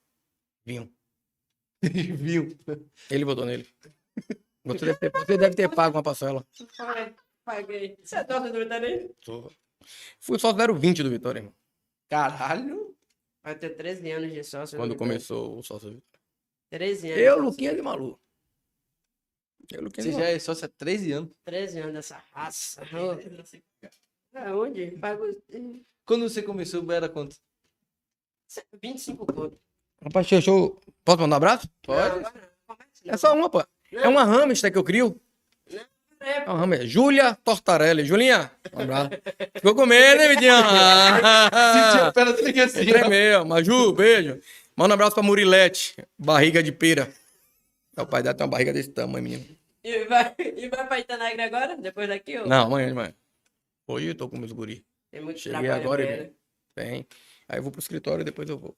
Vinho. 0.64 0.90
Viu? 1.82 2.56
Ele 3.10 3.24
votou 3.24 3.44
nele. 3.44 3.66
Você 4.74 4.86
deve 4.86 4.98
ter, 4.98 5.10
você 5.10 5.38
deve 5.38 5.54
ter 5.56 5.68
pago 5.74 5.96
uma 5.96 6.02
parcela. 6.02 6.46
Foi. 6.76 7.14
Paguei. 7.44 7.96
Você 8.02 8.16
é 8.16 8.24
dono 8.24 8.52
do 8.52 8.58
Vitória? 8.58 9.10
Sou. 9.24 9.52
Fui 10.20 10.38
só 10.38 10.52
0,20 10.52 11.02
do 11.02 11.10
Vitória, 11.10 11.38
irmão. 11.40 11.54
Caralho. 12.10 12.96
Vai 13.42 13.54
ter 13.54 13.70
13 13.70 14.10
anos 14.10 14.32
de 14.32 14.44
sócio. 14.44 14.76
Quando 14.78 14.94
começou 14.96 15.58
o 15.58 15.62
sócio 15.62 15.88
Vitória. 15.88 16.20
13 16.70 17.12
anos. 17.12 17.22
Eu. 17.22 17.38
Luquinha 17.40 17.74
de 17.74 17.80
Malu. 17.80 18.20
Eu, 19.72 19.82
Luquinha 19.82 20.04
Você 20.04 20.10
de 20.10 20.14
já 20.16 20.20
Malu. 20.24 20.32
é 20.32 20.38
sócio 20.38 20.64
há 20.66 20.68
13 20.68 21.12
anos. 21.12 21.30
13 21.44 21.80
anos 21.80 21.94
dessa 21.94 22.22
raça. 22.32 22.82
Aonde? 24.34 24.90
Pago 24.98 25.24
Quando 26.04 26.28
você 26.28 26.42
começou, 26.42 26.90
era 26.92 27.08
quanto? 27.08 27.36
25 28.82 29.26
conto. 29.26 29.60
Rapaz, 30.02 30.26
deixa 30.28 30.50
eu... 30.50 30.80
Posso 31.04 31.20
mandar 31.20 31.36
um 31.36 31.38
abraço? 31.38 31.68
Pode? 31.82 32.20
Não, 32.20 32.30
não. 32.30 33.12
É 33.12 33.16
só 33.16 33.34
uma, 33.34 33.48
pô. 33.50 33.64
É 33.92 34.08
uma 34.08 34.24
hamster 34.24 34.70
que 34.72 34.78
eu 34.78 34.84
crio. 34.84 35.20
É, 36.20 36.38
É 36.42 36.50
uma 36.50 36.58
hamster. 36.66 36.86
Júlia 36.86 37.34
Tortarelli. 37.44 38.04
Julinha, 38.04 38.50
um 38.72 38.80
abraço. 38.82 39.10
Ficou 39.54 39.74
com 39.74 39.86
medo, 39.86 40.20
hein, 40.22 40.28
Vitinho? 40.28 40.54
Sentiu, 41.92 42.12
pera, 42.12 42.32
tu 42.34 42.44
liga 42.44 42.64
assim. 42.64 42.84
Tremeu. 42.86 43.44
Maju, 43.44 43.92
beijo. 43.92 44.40
Manda 44.76 44.92
um 44.92 44.94
abraço 44.94 45.14
pra 45.14 45.22
Murilete. 45.22 45.94
Barriga 46.18 46.62
de 46.62 46.72
pera. 46.72 47.12
O 47.96 48.06
pai 48.06 48.22
dela 48.22 48.34
tem 48.34 48.44
uma 48.44 48.50
barriga 48.50 48.72
desse 48.72 48.90
tamanho, 48.90 49.24
menino. 49.24 49.44
E 49.82 50.04
vai, 50.04 50.34
e 50.38 50.68
vai 50.68 50.86
pra 50.86 50.98
Itanagra 51.00 51.44
agora? 51.44 51.76
Depois 51.76 52.08
daqui? 52.08 52.38
Ou... 52.38 52.46
Não, 52.46 52.66
amanhã 52.66 52.88
de 52.88 52.94
manhã. 52.94 53.14
Hoje 53.86 54.08
eu 54.08 54.14
tô 54.14 54.28
com 54.28 54.36
meus 54.38 54.52
guri. 54.52 54.84
Tem 55.10 55.20
muito 55.20 55.40
Cheguei 55.40 55.60
trabalho 55.60 55.82
agora, 55.82 56.04
né? 56.04 56.30
Tem. 56.74 57.06
Aí 57.48 57.58
eu 57.58 57.62
vou 57.62 57.72
pro 57.72 57.80
escritório 57.80 58.20
e 58.22 58.24
depois 58.24 58.48
eu 58.48 58.58
vou. 58.58 58.76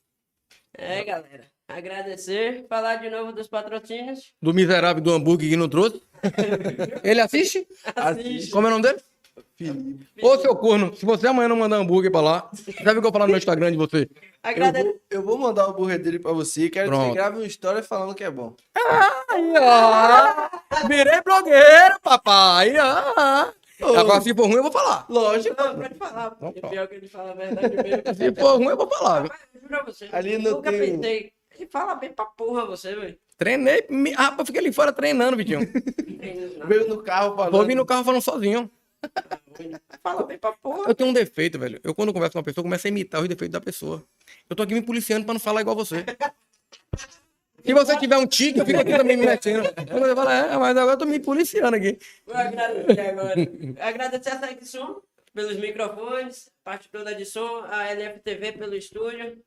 É, 0.73 1.03
galera. 1.05 1.51
Agradecer. 1.77 2.67
Falar 2.69 2.97
de 2.97 3.09
novo 3.11 3.33
dos 3.33 3.47
patrocínios. 3.49 4.33
Do 4.43 4.53
miserável 4.53 5.03
do 5.03 5.13
hambúrguer 5.13 5.49
que 5.51 5.57
não 5.57 5.69
trouxe. 5.69 6.03
Ele 7.05 7.21
assiste? 7.21 7.67
Assiste. 7.95 8.51
Como 8.51 8.67
é 8.67 8.71
o 8.71 8.73
nome 8.73 8.83
dele? 8.83 8.99
Felipe. 9.57 10.07
Ô, 10.23 10.39
seu 10.39 10.57
corno, 10.57 10.95
se 10.97 11.05
você 11.05 11.27
amanhã 11.27 11.49
não 11.49 11.57
mandar 11.57 11.77
hambúrguer 11.77 12.11
pra 12.11 12.21
lá, 12.21 12.51
já 12.83 12.91
viu 12.93 12.99
o 12.99 13.03
que 13.03 13.09
eu 13.09 13.13
falar 13.13 13.27
no 13.27 13.31
meu 13.33 13.39
Instagram 13.39 13.71
de 13.71 13.77
você? 13.77 14.09
Eu 14.45 14.73
vou, 14.73 15.01
eu 15.11 15.23
vou 15.23 15.39
mandar 15.39 15.69
o 15.69 15.73
burro 15.75 15.99
dele 15.99 16.19
pra 16.19 16.33
você. 16.33 16.69
Quero 16.71 16.91
que 16.91 16.97
Pronto. 16.97 17.09
você 17.09 17.15
grave 17.15 17.37
uma 17.37 17.47
história 17.47 17.83
falando 17.83 18.15
que 18.15 18.25
é 18.25 18.31
bom. 18.31 18.55
Aí, 19.29 19.53
ó. 19.59 20.87
Virei 20.89 21.21
blogueiro, 21.23 22.01
papai. 22.03 22.75
Ah. 22.77 23.53
Agora, 23.83 24.21
se 24.21 24.35
for 24.35 24.47
ruim, 24.47 24.57
eu 24.57 24.63
vou 24.63 24.73
falar. 24.73 25.07
Lógico. 25.09 25.57
Não, 25.63 25.75
pode 25.79 25.95
falar. 25.95 26.37
Não, 26.41 26.49
É 26.55 26.69
pior 26.69 26.87
que 26.89 26.95
ele 26.97 27.09
fala 27.09 27.31
a 27.31 27.35
verdade 27.35 27.77
mesmo. 27.77 28.15
Se 28.15 28.35
for 28.41 28.57
ruim, 28.57 28.67
eu 28.69 28.77
vou 28.77 28.89
falar. 28.89 29.21
viu? 29.23 29.31
Mas, 29.31 29.41
eu 29.55 29.61
juro 29.63 29.77
a 29.77 29.85
você. 29.85 30.09
Ali 30.13 30.39
não 30.39 30.51
nunca 30.53 30.71
tem- 30.71 30.81
pensei. 30.81 31.33
Ele 31.61 31.69
fala 31.71 31.95
bem 31.95 32.11
pra 32.11 32.25
porra 32.25 32.65
você, 32.65 32.95
velho. 32.95 33.19
Treinei. 33.37 33.85
me- 33.91 34.15
Ah, 34.17 34.35
eu 34.39 34.47
fiquei 34.47 34.61
ali 34.61 34.73
fora 34.73 34.93
treinando, 34.93 35.37
Vitinho. 35.37 35.61
Veio 36.67 36.89
no 36.89 37.03
carro 37.03 37.35
falando. 37.37 37.53
Vou 37.53 37.67
vir 37.67 37.75
no 37.75 37.85
carro 37.85 38.05
falando 38.05 38.23
sozinho. 38.23 38.71
Fala 40.03 40.23
bem 40.25 40.39
pra 40.39 40.53
porra. 40.53 40.89
Eu 40.89 40.95
tenho 40.95 41.11
um 41.11 41.13
defeito, 41.13 41.59
velho. 41.59 41.81
Eu, 41.85 41.95
quando 41.95 42.13
converso 42.13 42.33
com 42.33 42.39
uma 42.39 42.45
pessoa, 42.45 42.63
começo 42.63 42.87
a 42.87 42.91
imitar 42.91 43.21
os 43.23 43.29
defeitos 43.29 43.53
da 43.53 43.61
pessoa. 43.61 44.03
Eu 44.49 44.57
tô 44.57 44.63
aqui 44.63 44.75
me 44.75 44.83
policiando 44.83 45.25
pra 45.25 45.35
não 45.35 45.41
falar 45.41 45.61
igual 45.63 45.75
você. 45.77 46.05
Se 47.65 47.75
você 47.75 47.97
tiver 47.99 48.17
um 48.17 48.27
tique, 48.27 48.59
eu 48.59 48.65
fico 48.67 48.81
aqui 48.81 48.97
também 48.97 49.17
me 49.17 49.27
metendo. 49.27 49.63
Quando 49.75 50.01
você 50.07 50.15
fala, 50.15 50.35
é, 50.35 50.57
mas 50.57 50.77
agora 50.77 50.93
eu 50.95 50.99
tô 50.99 51.05
me 51.07 51.21
policiando 51.21 51.77
aqui. 51.77 51.99
Vou 52.27 52.35
agradecer 52.37 53.01
agora. 53.01 53.35
Agradecer 53.81 54.31
a 54.31 54.39
Sec 54.41 54.65
Som 54.65 55.01
pelos 55.35 55.57
microfones, 55.59 56.51
parte 56.65 56.89
toda 56.91 57.15
de 57.15 57.25
som, 57.27 57.63
a 57.69 57.85
LFTV 57.93 58.53
pelo 58.53 58.75
estúdio. 58.75 59.39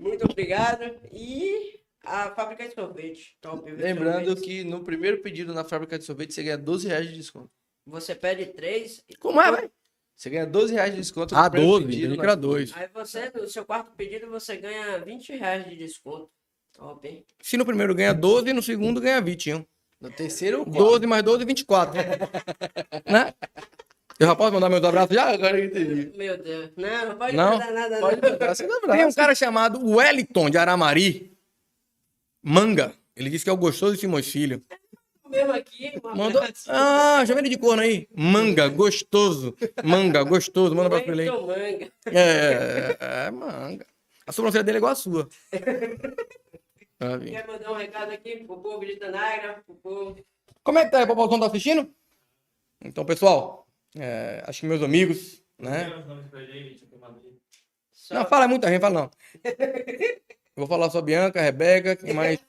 Muito 0.00 0.24
obrigado. 0.24 0.98
E 1.12 1.80
a 2.04 2.30
fábrica 2.30 2.66
de 2.66 2.74
sorvete. 2.74 3.36
Top? 3.40 3.70
Lembrando 3.70 4.26
Sorvetes. 4.26 4.42
que 4.42 4.64
no 4.64 4.82
primeiro 4.82 5.20
pedido 5.22 5.52
na 5.52 5.62
fábrica 5.62 5.98
de 5.98 6.04
sorvete 6.04 6.32
você 6.32 6.42
ganha 6.42 6.58
12 6.58 6.88
reais 6.88 7.08
de 7.08 7.14
desconto. 7.14 7.50
Você 7.86 8.14
pede 8.14 8.46
três. 8.46 9.04
Como 9.18 9.40
é, 9.40 9.50
velho? 9.50 9.70
Você 10.16 10.30
ganha 10.30 10.46
12 10.46 10.74
reais 10.74 10.92
de 10.92 11.00
desconto. 11.00 11.34
Ah, 11.34 11.50
primeiro 11.50 11.80
12, 11.80 11.86
pedido 11.86 12.22
era 12.22 12.34
2. 12.34 12.76
Aí 12.76 12.88
você, 12.92 13.30
no 13.34 13.48
seu 13.48 13.64
quarto 13.64 13.92
pedido, 13.92 14.28
você 14.28 14.56
ganha 14.56 14.98
20 14.98 15.36
reais 15.36 15.68
de 15.68 15.76
desconto. 15.76 16.30
Top, 16.72 17.06
hein? 17.06 17.24
Se 17.40 17.56
no 17.56 17.64
primeiro 17.66 17.94
ganha 17.94 18.14
12, 18.14 18.52
no 18.52 18.62
segundo 18.62 19.00
ganha 19.00 19.20
21. 19.20 19.64
No 20.00 20.10
terceiro, 20.10 20.64
12 20.64 21.06
mais 21.06 21.22
12, 21.22 21.44
24. 21.44 21.94
né? 23.10 23.34
Eu 24.20 24.26
já 24.26 24.36
posso 24.36 24.52
mandar 24.52 24.68
meus 24.68 24.84
abraços 24.84 25.14
já? 25.14 25.30
Agora 25.30 25.58
eu 25.58 25.64
entendi. 25.64 26.12
Meu 26.14 26.36
Deus. 26.36 26.70
Não, 26.76 27.08
não 27.08 27.16
pode 27.16 27.34
Não? 27.34 27.52
mandar 27.52 27.72
nada, 27.72 28.00
Pode 28.00 28.20
não. 28.20 28.30
mandar, 28.30 28.54
Tem 28.96 29.06
um 29.06 29.12
cara 29.14 29.34
chamado 29.34 29.82
Wellington 29.82 30.50
de 30.50 30.58
Aramari, 30.58 31.34
Manga. 32.42 32.94
Ele 33.16 33.30
disse 33.30 33.44
que 33.44 33.50
é 33.50 33.52
o 33.52 33.56
gostoso 33.56 33.94
de 33.94 34.00
Simões 34.00 34.30
Filho. 34.30 34.62
Mesmo 35.26 35.52
aqui, 35.52 35.92
um 36.04 36.14
Mandou. 36.16 36.42
Ah, 36.68 37.24
chama 37.26 37.40
ele 37.40 37.48
de 37.48 37.56
corno 37.56 37.80
aí. 37.82 38.06
Manga, 38.14 38.68
gostoso. 38.68 39.56
Manga, 39.82 40.22
gostoso. 40.22 40.74
Manda 40.74 40.90
pra 40.90 41.00
ele 41.12 41.22
aí. 41.22 41.30
Manga. 41.30 41.92
É, 42.06 42.10
é, 42.20 42.96
é, 43.26 43.30
manga. 43.30 43.86
A 44.26 44.32
sobrancelha 44.32 44.62
dele 44.64 44.76
é 44.76 44.80
igual 44.80 44.92
a 44.92 44.96
sua. 44.96 45.28
Vendo? 47.00 47.24
Quer 47.24 47.46
mandar 47.46 47.72
um 47.72 47.76
recado 47.76 48.12
aqui 48.12 48.44
pro 48.44 48.58
povo 48.60 48.84
de 48.84 48.96
Tanagra, 48.96 49.62
pro 49.64 49.74
povo. 49.76 50.16
Como 50.62 50.78
é 50.78 50.84
que 50.84 50.90
tá 50.90 50.98
aí, 50.98 51.06
Popolzão? 51.06 51.40
Tá 51.40 51.46
assistindo? 51.46 51.90
Então, 52.84 53.04
pessoal, 53.06 53.66
é, 53.96 54.42
acho 54.46 54.60
que 54.60 54.66
meus 54.66 54.82
amigos, 54.82 55.42
né? 55.58 55.88
Não, 58.10 58.26
fala 58.26 58.48
muita 58.48 58.68
gente, 58.68 58.80
fala 58.80 58.94
não. 58.94 59.10
Eu 59.44 59.46
vou 60.56 60.66
falar 60.66 60.90
só 60.90 60.98
a 60.98 61.02
Bianca, 61.02 61.40
Rebeca, 61.40 61.96
quem 61.96 62.12
mais? 62.12 62.40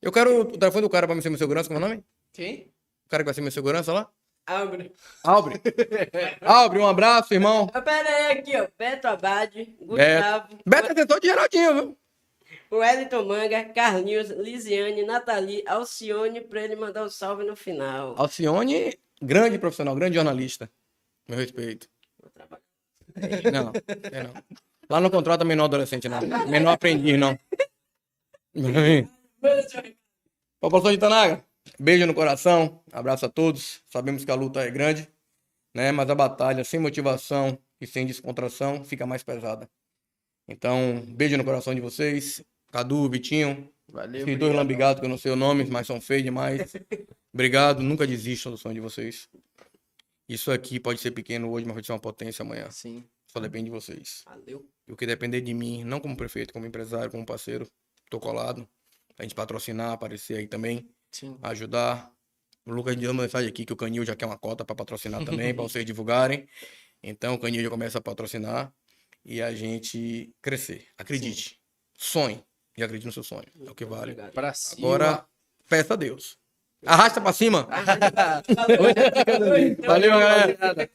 Eu 0.00 0.12
quero 0.12 0.40
o 0.40 0.58
telefone 0.58 0.82
do 0.82 0.90
cara 0.90 1.06
pra 1.06 1.14
me 1.14 1.22
ser 1.22 1.30
meu 1.30 1.38
segurança, 1.38 1.68
como 1.68 1.80
é 1.80 1.84
o 1.84 1.88
nome? 1.88 2.04
Quem? 2.32 2.72
O 3.06 3.08
cara 3.08 3.22
que 3.22 3.26
vai 3.26 3.34
ser 3.34 3.40
meu 3.40 3.50
segurança 3.50 3.92
lá? 3.92 4.10
Abre. 4.46 4.92
Albre. 5.22 5.60
Albre, 6.42 6.78
um 6.78 6.86
abraço, 6.86 7.32
irmão. 7.32 7.66
Pera 7.66 8.08
aí, 8.08 8.38
aqui, 8.38 8.54
ó. 8.56 8.68
Beto 8.78 9.08
Abade, 9.08 9.74
Gustavo, 9.80 10.58
Beto 10.66 10.88
é 10.88 10.92
assessor 10.92 11.20
de 11.20 11.28
Geraldinho, 11.28 11.74
viu? 11.74 11.98
Wellington 12.70 13.24
Manga, 13.24 13.64
Carlinhos, 13.64 14.30
Lisiane, 14.30 15.04
Nathalie, 15.04 15.64
Alcione, 15.66 16.40
pra 16.40 16.62
ele 16.62 16.76
mandar 16.76 17.04
o 17.04 17.10
salve 17.10 17.44
no 17.44 17.56
final. 17.56 18.14
Alcione, 18.18 18.98
grande 19.22 19.58
profissional, 19.58 19.94
grande 19.94 20.16
jornalista. 20.16 20.70
Meu 21.28 21.38
respeito. 21.38 21.88
Não, 23.52 23.72
é 24.12 24.22
não. 24.22 24.34
Lá 24.88 25.00
não 25.00 25.10
contrata 25.10 25.44
menor 25.44 25.64
adolescente, 25.64 26.08
não. 26.08 26.20
Menor 26.48 26.72
aprendiz, 26.72 27.18
não. 27.18 27.38
Recado. 28.54 29.08
População 30.60 30.92
de 30.92 30.98
Tanaga, 30.98 31.44
beijo 31.78 32.06
no 32.06 32.14
coração, 32.14 32.82
abraço 32.92 33.26
a 33.26 33.28
todos. 33.28 33.82
Sabemos 33.86 34.24
que 34.24 34.30
a 34.30 34.34
luta 34.34 34.62
é 34.62 34.70
grande, 34.70 35.08
né? 35.74 35.92
Mas 35.92 36.08
a 36.08 36.14
batalha 36.14 36.64
sem 36.64 36.80
motivação 36.80 37.58
e 37.80 37.86
sem 37.86 38.06
descontração 38.06 38.84
fica 38.84 39.06
mais 39.06 39.22
pesada. 39.22 39.68
Então, 40.48 41.02
beijo 41.08 41.36
no 41.36 41.44
coração 41.44 41.74
de 41.74 41.80
vocês. 41.80 42.44
Cadu, 42.70 43.08
Vitinho, 43.08 43.70
Valeu. 43.88 44.22
esses 44.22 44.38
dois 44.38 44.54
lambigados 44.54 45.00
que 45.00 45.06
eu 45.06 45.10
não 45.10 45.18
sei 45.18 45.32
o 45.32 45.36
nome, 45.36 45.64
mas 45.66 45.86
são 45.86 46.00
feios 46.00 46.24
demais. 46.24 46.72
Obrigado, 47.32 47.82
nunca 47.82 48.06
desistam 48.06 48.52
do 48.52 48.58
sonho 48.58 48.74
de 48.74 48.80
vocês. 48.80 49.28
Isso 50.28 50.50
aqui 50.50 50.80
pode 50.80 51.00
ser 51.00 51.10
pequeno 51.10 51.50
hoje, 51.50 51.66
mas 51.66 51.74
pode 51.74 51.86
ser 51.86 51.92
uma 51.92 51.98
potência 51.98 52.42
amanhã. 52.42 52.70
Sim. 52.70 53.04
Só 53.26 53.40
depende 53.40 53.64
de 53.64 53.70
vocês. 53.70 54.22
Valeu. 54.24 54.64
E 54.86 54.92
o 54.92 54.96
que 54.96 55.06
depender 55.06 55.40
de 55.40 55.52
mim, 55.52 55.84
não 55.84 56.00
como 56.00 56.16
prefeito, 56.16 56.52
como 56.52 56.66
empresário, 56.66 57.10
como 57.10 57.26
parceiro, 57.26 57.68
tô 58.08 58.20
colado. 58.20 58.68
A 59.18 59.22
gente 59.22 59.34
patrocinar, 59.34 59.92
aparecer 59.92 60.38
aí 60.38 60.46
também, 60.46 60.88
Sim. 61.10 61.36
ajudar. 61.42 62.12
O 62.64 62.72
Lucas 62.72 62.96
deu 62.96 63.10
uma 63.10 63.22
mensagem 63.24 63.48
aqui 63.48 63.64
que 63.64 63.72
o 63.72 63.76
Canil 63.76 64.04
já 64.04 64.16
quer 64.16 64.26
uma 64.26 64.38
cota 64.38 64.64
para 64.64 64.74
patrocinar 64.74 65.24
também, 65.24 65.54
para 65.54 65.62
vocês 65.62 65.84
divulgarem. 65.84 66.48
Então 67.02 67.34
o 67.34 67.38
Canil 67.38 67.62
já 67.62 67.70
começa 67.70 67.98
a 67.98 68.00
patrocinar 68.00 68.72
e 69.24 69.42
a 69.42 69.54
gente 69.54 70.32
crescer. 70.40 70.86
Acredite. 70.96 71.60
Sonhe. 71.96 72.42
E 72.76 72.82
acredite 72.82 73.06
no 73.06 73.12
seu 73.12 73.22
sonho. 73.22 73.46
É 73.66 73.70
o 73.70 73.74
que 73.74 73.84
vale. 73.84 74.14
Pra. 74.32 74.52
Agora, 74.78 75.24
peça 75.68 75.94
a 75.94 75.96
Deus. 75.96 76.36
Arrasta 76.84 77.20
para 77.20 77.32
cima. 77.32 77.68
Valeu. 78.54 79.76
Valeu, 79.86 80.10
galera. 80.10 80.90